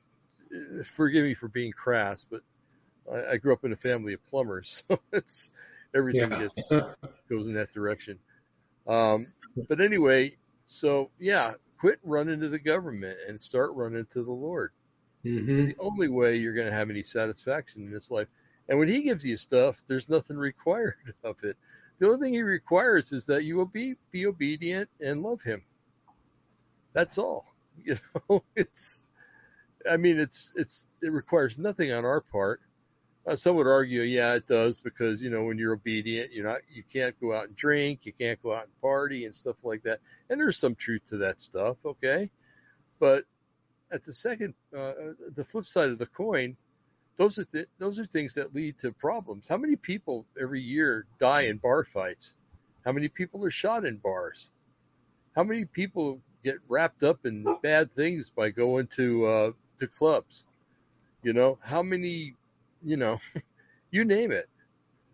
forgive 0.84 1.24
me 1.24 1.34
for 1.34 1.48
being 1.48 1.72
crass, 1.72 2.26
but 2.30 2.42
I, 3.12 3.34
I, 3.34 3.38
grew 3.38 3.54
up 3.54 3.64
in 3.64 3.72
a 3.72 3.76
family 3.76 4.14
of 4.14 4.26
plumbers, 4.26 4.84
so 4.90 5.00
it's 5.12 5.52
everything 5.94 6.32
yeah. 6.32 6.40
gets 6.40 6.70
goes 7.30 7.46
in 7.46 7.54
that 7.54 7.72
direction. 7.72 8.18
Um, 8.88 9.28
but 9.68 9.80
anyway, 9.80 10.38
so 10.70 11.10
yeah, 11.18 11.54
quit 11.80 12.00
running 12.04 12.40
to 12.42 12.50
the 12.50 12.60
government 12.60 13.18
and 13.28 13.40
start 13.40 13.72
running 13.74 14.06
to 14.12 14.24
the 14.24 14.32
Lord. 14.32 14.72
Mm-hmm. 15.26 15.58
It's 15.58 15.66
the 15.68 15.76
only 15.80 16.08
way 16.08 16.36
you're 16.36 16.54
going 16.54 16.68
to 16.68 16.74
have 16.74 16.90
any 16.90 17.04
satisfaction 17.04 17.84
in 17.84 17.92
this 17.92 18.12
life. 18.12 18.28
And 18.68 18.78
when 18.78 18.88
He 18.88 19.02
gives 19.02 19.26
you 19.26 19.36
stuff, 19.36 19.82
there's 19.88 20.10
nothing 20.10 20.38
required 20.38 20.96
of 21.24 21.44
it. 21.44 21.58
The 21.98 22.08
only 22.08 22.20
thing 22.20 22.34
he 22.34 22.44
requires 22.44 23.12
is 23.12 23.26
that 23.26 23.44
you 23.44 23.58
will 23.58 23.66
be 23.66 23.96
be 24.12 24.26
obedient 24.26 24.90
and 25.02 25.22
love 25.22 25.42
him. 25.42 25.64
That's 26.94 27.18
all. 27.18 27.46
You 27.82 27.98
know, 28.30 28.44
it's. 28.58 29.04
I 29.90 29.96
mean, 29.96 30.20
it's 30.20 30.52
it's 30.58 30.86
it 31.02 31.14
requires 31.14 31.58
nothing 31.58 31.94
on 31.94 32.04
our 32.04 32.20
part. 32.20 32.60
Uh, 33.28 33.36
some 33.36 33.56
would 33.56 33.68
argue, 33.68 34.02
yeah, 34.02 34.36
it 34.36 34.48
does 34.48 34.80
because 34.80 35.22
you 35.22 35.30
know 35.30 35.44
when 35.44 35.58
you're 35.58 35.74
obedient, 35.74 36.32
you're 36.32 36.48
not 36.48 36.62
you 36.72 36.84
can't 36.92 37.20
go 37.20 37.34
out 37.34 37.48
and 37.48 37.56
drink, 37.56 38.06
you 38.06 38.14
can't 38.14 38.42
go 38.42 38.54
out 38.54 38.64
and 38.64 38.82
party 38.82 39.26
and 39.26 39.36
stuff 39.36 39.58
like 39.64 39.84
that. 39.84 40.00
And 40.30 40.40
there's 40.40 40.58
some 40.58 40.76
truth 40.76 41.06
to 41.10 41.18
that 41.18 41.40
stuff, 41.40 41.78
okay? 41.86 42.32
But 43.00 43.26
at 43.92 44.04
the 44.04 44.14
second, 44.14 44.54
uh, 44.76 44.94
the 45.36 45.44
flip 45.44 45.66
side 45.66 45.90
of 45.90 46.00
the 46.00 46.06
coin, 46.06 46.56
those 47.18 47.38
are 47.38 47.44
th- 47.44 47.68
those 47.78 48.00
are 48.00 48.06
things 48.06 48.34
that 48.36 48.56
lead 48.56 48.78
to 48.80 48.92
problems. 48.94 49.48
How 49.48 49.58
many 49.58 49.76
people 49.76 50.26
every 50.40 50.62
year 50.62 51.06
die 51.20 51.44
in 51.44 51.58
bar 51.58 51.84
fights? 51.84 52.36
How 52.86 52.94
many 52.94 53.10
people 53.10 53.44
are 53.46 53.52
shot 53.52 53.86
in 53.86 53.98
bars? 53.98 54.52
How 55.36 55.44
many 55.44 55.66
people 55.66 56.22
get 56.44 56.58
wrapped 56.68 57.04
up 57.04 57.26
in 57.26 57.46
bad 57.62 57.92
things 57.92 58.30
by 58.30 58.50
going 58.50 58.88
to 58.88 59.26
uh, 59.26 59.52
to 59.80 59.88
clubs? 59.88 60.46
You 61.22 61.34
know, 61.34 61.60
how 61.62 61.84
many? 61.84 62.36
You 62.82 62.98
know, 62.98 63.20
you 63.92 64.06
name 64.06 64.32
it. 64.32 64.48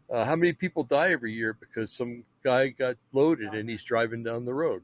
Uh, 0.09 0.25
how 0.25 0.35
many 0.35 0.53
people 0.53 0.83
die 0.83 1.11
every 1.11 1.33
year 1.33 1.53
because 1.53 1.91
some 1.91 2.23
guy 2.43 2.69
got 2.69 2.97
loaded 3.13 3.53
and 3.53 3.69
he's 3.69 3.83
driving 3.83 4.23
down 4.23 4.45
the 4.45 4.53
road? 4.53 4.83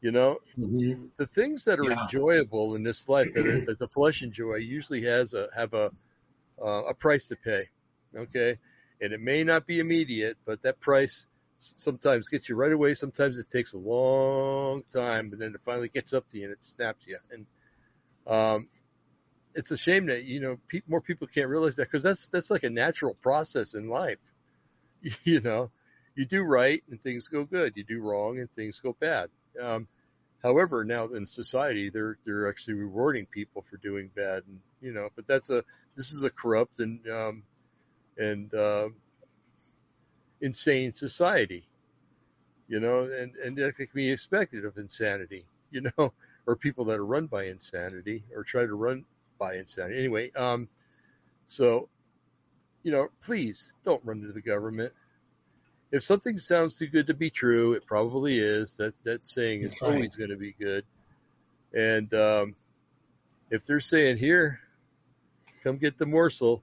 You 0.00 0.12
know, 0.12 0.38
Mm-hmm. 0.58 1.06
the 1.18 1.26
things 1.26 1.64
that 1.64 1.78
are 1.80 1.90
Yeah. 1.90 1.92
enjoyable 1.92 2.74
in 2.74 2.82
this 2.82 3.08
life 3.08 3.32
that, 3.32 3.46
that 3.64 3.78
the 3.78 3.88
flesh 3.88 4.22
enjoy 4.22 4.56
usually 4.56 5.02
has 5.04 5.34
a 5.34 5.48
have 5.54 5.72
a 5.74 5.92
uh, 6.62 6.84
a 6.88 6.94
price 6.94 7.28
to 7.28 7.36
pay. 7.36 7.68
Okay, 8.16 8.58
and 9.00 9.12
it 9.12 9.20
may 9.20 9.44
not 9.44 9.66
be 9.66 9.80
immediate, 9.80 10.36
but 10.44 10.62
that 10.62 10.80
price 10.80 11.26
sometimes 11.58 12.28
gets 12.28 12.48
you 12.48 12.56
right 12.56 12.72
away. 12.72 12.94
Sometimes 12.94 13.38
it 13.38 13.50
takes 13.50 13.72
a 13.74 13.78
long 13.78 14.82
time, 14.92 15.30
but 15.30 15.38
then 15.38 15.54
it 15.54 15.60
finally 15.64 15.88
gets 15.88 16.12
up 16.12 16.28
to 16.30 16.38
you 16.38 16.44
and 16.44 16.52
it 16.52 16.62
snaps 16.62 17.06
you. 17.06 17.18
And 17.30 17.46
um, 18.26 18.68
it's 19.54 19.70
a 19.70 19.76
shame 19.76 20.06
that 20.06 20.24
you 20.24 20.40
know 20.40 20.58
pe- 20.68 20.82
more 20.88 21.00
people 21.00 21.26
can't 21.26 21.48
realize 21.48 21.76
that 21.76 21.84
because 21.84 22.02
that's 22.02 22.28
that's 22.28 22.50
like 22.50 22.64
a 22.64 22.70
natural 22.70 23.14
process 23.14 23.74
in 23.74 23.88
life. 23.88 24.18
You 25.24 25.40
know, 25.42 25.70
you 26.14 26.24
do 26.24 26.42
right 26.42 26.82
and 26.90 26.98
things 26.98 27.28
go 27.28 27.44
good. 27.44 27.74
You 27.76 27.84
do 27.84 28.00
wrong 28.00 28.38
and 28.38 28.50
things 28.50 28.80
go 28.80 28.96
bad. 28.98 29.28
Um, 29.60 29.86
however, 30.42 30.82
now 30.84 31.06
in 31.08 31.26
society, 31.26 31.90
they're 31.90 32.16
they're 32.24 32.48
actually 32.48 32.74
rewarding 32.74 33.26
people 33.26 33.64
for 33.68 33.76
doing 33.76 34.10
bad, 34.14 34.44
and 34.46 34.60
you 34.80 34.92
know, 34.92 35.10
but 35.14 35.26
that's 35.26 35.50
a 35.50 35.62
this 35.94 36.12
is 36.12 36.22
a 36.22 36.30
corrupt 36.30 36.78
and 36.78 37.06
um, 37.08 37.42
and 38.16 38.54
uh, 38.54 38.88
insane 40.40 40.92
society, 40.92 41.64
you 42.68 42.80
know, 42.80 43.00
and 43.02 43.34
and 43.36 43.56
that 43.58 43.76
can 43.76 43.88
be 43.94 44.10
expected 44.10 44.64
of 44.64 44.78
insanity, 44.78 45.44
you 45.70 45.82
know, 45.98 46.12
or 46.46 46.56
people 46.56 46.86
that 46.86 46.98
are 46.98 47.04
run 47.04 47.26
by 47.26 47.44
insanity 47.44 48.24
or 48.34 48.42
try 48.42 48.62
to 48.64 48.74
run 48.74 49.04
by 49.44 49.56
insanity. 49.56 49.98
Anyway, 49.98 50.30
um, 50.32 50.68
so 51.46 51.88
you 52.82 52.92
know, 52.92 53.08
please 53.22 53.74
don't 53.84 54.04
run 54.04 54.22
to 54.22 54.32
the 54.32 54.40
government. 54.40 54.92
If 55.92 56.02
something 56.02 56.38
sounds 56.38 56.78
too 56.78 56.86
good 56.86 57.08
to 57.08 57.14
be 57.14 57.30
true, 57.30 57.74
it 57.74 57.86
probably 57.86 58.38
is. 58.38 58.78
That 58.78 58.94
that 59.04 59.24
saying 59.24 59.62
is 59.62 59.80
right. 59.82 59.92
always 59.92 60.16
going 60.16 60.30
to 60.30 60.36
be 60.36 60.54
good. 60.58 60.84
And 61.74 62.12
um, 62.14 62.56
if 63.50 63.64
they're 63.64 63.80
saying 63.80 64.16
here, 64.16 64.60
come 65.62 65.76
get 65.76 65.98
the 65.98 66.06
morsel, 66.06 66.62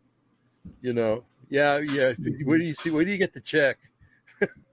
you 0.81 0.93
know, 0.93 1.23
yeah, 1.49 1.77
yeah. 1.77 2.13
Where 2.43 2.57
do 2.57 2.63
you 2.63 2.73
see? 2.73 2.89
Where 2.89 3.05
do 3.05 3.11
you 3.11 3.17
get 3.17 3.33
the 3.33 3.41
check? 3.41 3.77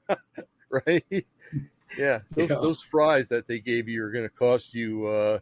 right? 0.70 1.26
Yeah, 1.98 2.20
those 2.34 2.50
Yeah. 2.50 2.60
those 2.62 2.82
fries 2.82 3.28
that 3.28 3.46
they 3.46 3.58
gave 3.58 3.88
you 3.88 4.02
are 4.04 4.10
going 4.10 4.28
to 4.28 4.34
cost 4.34 4.74
you 4.74 5.06
uh, 5.06 5.38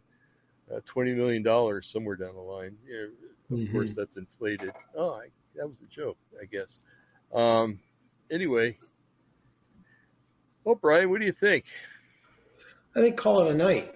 uh, 0.73 0.79
twenty 0.85 1.13
million 1.13 1.43
dollars 1.43 1.87
somewhere 1.87 2.15
down 2.15 2.35
the 2.35 2.41
line. 2.41 2.77
Yeah, 2.87 3.05
of 3.51 3.57
Mhm. 3.59 3.71
course, 3.71 3.95
that's 3.95 4.17
inflated. 4.17 4.71
Oh, 4.95 5.11
I, 5.13 5.27
that 5.55 5.67
was 5.67 5.81
a 5.81 5.85
joke, 5.85 6.17
I 6.41 6.45
guess. 6.45 6.81
Um, 7.33 7.79
anyway, 8.29 8.77
well, 10.63 10.75
Brian, 10.75 11.09
what 11.09 11.19
do 11.19 11.25
you 11.25 11.31
think? 11.31 11.65
I 12.95 12.99
think 13.01 13.17
call 13.17 13.47
it 13.47 13.51
a 13.51 13.55
night. 13.55 13.93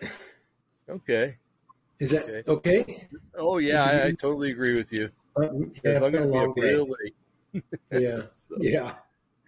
Okay. 0.89 1.37
Is 1.99 2.11
that 2.11 2.23
Okay. 2.25 2.43
okay? 2.47 3.07
Oh 3.35 3.57
yeah, 3.57 3.83
I, 3.83 4.05
I 4.07 4.11
totally 4.11 4.51
agree 4.51 4.75
with 4.75 4.91
you. 4.91 5.09
'Cause 5.35 5.45
yeah, 5.45 5.49
I'm 5.51 5.63
it's 5.71 5.79
been 5.81 5.95
a 6.03 6.11
going 6.11 6.13
to 6.49 6.53
be 6.53 6.61
real 6.61 6.87
late. 7.03 7.63
Yeah. 7.91 8.21
So, 8.29 8.55
Yeah. 8.59 8.95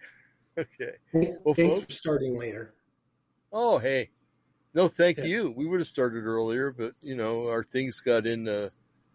okay. 0.58 0.96
Well, 1.12 1.54
Thanks 1.54 1.76
folks- 1.76 1.86
for 1.86 1.92
starting 1.92 2.38
later. 2.38 2.74
Oh, 3.52 3.78
hey. 3.78 4.10
No, 4.74 4.88
thank 4.88 5.18
Yeah. 5.18 5.24
you. 5.24 5.50
We 5.50 5.66
would 5.66 5.80
have 5.80 5.86
started 5.86 6.24
earlier, 6.24 6.72
but 6.72 6.94
you 7.00 7.14
know, 7.14 7.48
our 7.48 7.62
things 7.64 8.00
got 8.00 8.26
in. 8.26 8.48
Uh, 8.48 8.70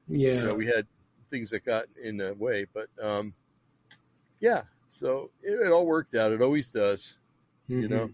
Yeah. 0.07 0.33
you 0.35 0.43
know, 0.43 0.55
we 0.55 0.65
had 0.65 0.87
things 1.29 1.49
that 1.51 1.65
got 1.65 1.85
in 2.01 2.17
the 2.17 2.33
way, 2.33 2.65
but 2.73 2.87
um, 3.01 3.33
yeah. 4.39 4.63
So 4.87 5.31
it, 5.43 5.51
it 5.51 5.71
all 5.71 5.85
worked 5.85 6.15
out. 6.15 6.31
It 6.31 6.41
always 6.41 6.71
does. 6.71 7.15
you 7.67 7.83
Mhm. 7.83 7.89
know. 7.89 8.09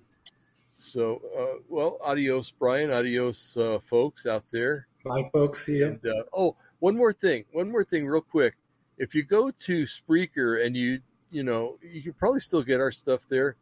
So, 0.77 1.21
uh, 1.37 1.61
well, 1.69 1.97
adios, 2.01 2.51
Brian. 2.51 2.91
Adios, 2.91 3.55
uh, 3.55 3.79
folks 3.79 4.25
out 4.25 4.43
there. 4.51 4.87
Bye, 5.05 5.29
folks. 5.31 5.65
See 5.65 5.77
you. 5.77 5.85
And, 5.85 6.05
uh, 6.05 6.23
oh, 6.33 6.57
one 6.79 6.97
more 6.97 7.13
thing. 7.13 7.45
One 7.53 7.71
more 7.71 7.85
thing, 7.85 8.05
real 8.05 8.19
quick. 8.21 8.55
If 8.97 9.15
you 9.15 9.23
go 9.23 9.49
to 9.51 9.83
Spreaker 9.85 10.65
and 10.65 10.75
you, 10.75 10.99
you 11.31 11.43
know, 11.43 11.77
you 11.81 12.01
can 12.01 12.11
probably 12.13 12.41
still 12.41 12.63
get 12.63 12.81
our 12.81 12.91
stuff 12.91 13.25
there, 13.29 13.55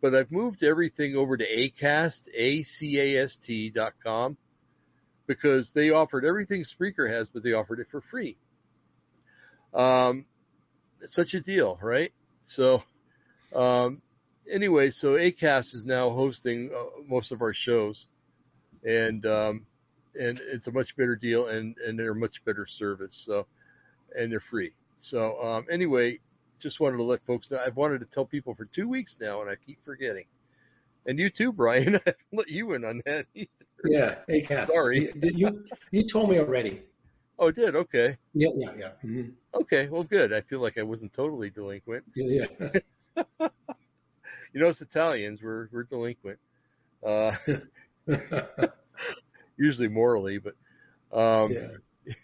but 0.00 0.14
I've 0.14 0.32
moved 0.32 0.62
everything 0.64 1.16
over 1.16 1.36
to 1.36 1.44
Acast, 1.44 2.28
A-C-A-S-T 2.34 3.70
dot 3.70 3.94
com, 4.02 4.36
because 5.26 5.72
they 5.72 5.90
offered 5.90 6.24
everything 6.24 6.62
Spreaker 6.62 7.10
has, 7.10 7.28
but 7.28 7.42
they 7.42 7.52
offered 7.52 7.80
it 7.80 7.88
for 7.90 8.00
free. 8.00 8.36
Um, 9.72 10.26
such 11.04 11.34
a 11.34 11.40
deal, 11.40 11.78
right? 11.80 12.12
So, 12.42 12.82
um, 13.54 14.02
anyway, 14.50 14.90
so 14.90 15.16
Acast 15.16 15.74
is 15.74 15.84
now 15.84 16.10
hosting 16.10 16.70
uh, 16.74 17.02
most 17.06 17.32
of 17.32 17.42
our 17.42 17.52
shows, 17.52 18.08
and 18.84 19.24
um, 19.26 19.66
and 20.18 20.40
it's 20.42 20.66
a 20.66 20.72
much 20.72 20.96
better 20.96 21.16
deal, 21.16 21.46
and 21.46 21.76
and 21.86 21.98
they're 21.98 22.14
much 22.14 22.44
better 22.44 22.66
service. 22.66 23.16
So, 23.16 23.46
and 24.16 24.32
they're 24.32 24.40
free. 24.40 24.72
So, 24.96 25.42
um, 25.42 25.66
anyway, 25.70 26.18
just 26.60 26.80
wanted 26.80 26.98
to 26.98 27.02
let 27.02 27.24
folks 27.24 27.50
know. 27.50 27.60
I've 27.64 27.76
wanted 27.76 28.00
to 28.00 28.06
tell 28.06 28.24
people 28.24 28.54
for 28.54 28.66
two 28.66 28.88
weeks 28.88 29.18
now, 29.20 29.40
and 29.40 29.50
I 29.50 29.56
keep 29.56 29.84
forgetting. 29.84 30.24
And 31.06 31.18
you 31.18 31.30
too, 31.30 31.52
Brian. 31.52 31.96
I 32.06 32.14
let 32.32 32.48
you 32.48 32.72
in 32.74 32.84
on 32.84 33.02
that. 33.06 33.26
either. 33.34 33.48
Yeah. 33.84 34.16
Hey, 34.28 34.42
Cass. 34.42 34.72
Sorry. 34.72 35.10
You, 35.22 35.64
you 35.90 36.02
told 36.04 36.30
me 36.30 36.38
already. 36.38 36.82
Oh, 37.38 37.50
did 37.50 37.74
okay. 37.74 38.18
Yeah. 38.34 38.50
Yeah. 38.54 38.72
Yeah. 38.76 38.92
Mhm. 39.02 39.32
Okay, 39.54 39.88
well, 39.88 40.04
good. 40.04 40.32
I 40.32 40.42
feel 40.42 40.60
like 40.60 40.76
I 40.76 40.82
wasn't 40.82 41.14
totally 41.14 41.48
delinquent. 41.48 42.04
Yeah. 42.14 42.46
Yeah. 42.60 43.48
You 44.52 44.60
know, 44.60 44.68
it's 44.68 44.80
Italians. 44.80 45.42
We're 45.42 45.68
we're 45.70 45.84
delinquent. 45.84 46.38
Uh, 47.04 47.32
usually 49.56 49.88
morally, 49.88 50.38
but 50.38 50.54
um, 51.12 51.52
yeah. 51.52 52.14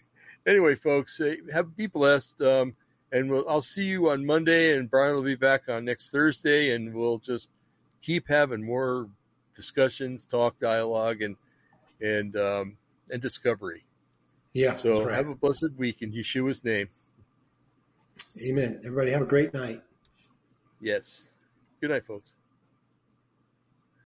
anyway, 0.45 0.75
folks, 0.75 1.19
uh, 1.21 1.35
have 1.53 1.75
be 1.75 1.87
blessed. 1.87 2.41
Um, 2.41 2.75
and 3.11 3.29
we'll, 3.29 3.47
I'll 3.47 3.61
see 3.61 3.85
you 3.85 4.09
on 4.09 4.25
Monday, 4.25 4.77
and 4.77 4.89
Brian 4.89 5.15
will 5.15 5.23
be 5.23 5.35
back 5.35 5.69
on 5.69 5.85
next 5.85 6.11
Thursday, 6.11 6.73
and 6.73 6.93
we'll 6.93 7.19
just 7.19 7.49
keep 8.01 8.27
having 8.27 8.63
more 8.63 9.09
discussions, 9.55 10.25
talk, 10.25 10.59
dialogue, 10.59 11.21
and 11.21 11.35
and 12.01 12.35
um, 12.37 12.77
and 13.09 13.21
discovery. 13.21 13.83
Yeah. 14.53 14.75
So 14.75 15.05
right. 15.05 15.15
have 15.15 15.27
a 15.27 15.35
blessed 15.35 15.73
week 15.77 16.01
in 16.01 16.11
Yeshua's 16.11 16.63
name. 16.63 16.89
Amen. 18.39 18.81
Everybody 18.85 19.11
have 19.11 19.21
a 19.21 19.25
great 19.25 19.53
night. 19.53 19.81
Yes. 20.81 21.31
Good 21.81 21.89
night, 21.89 22.05
folks. 22.05 22.31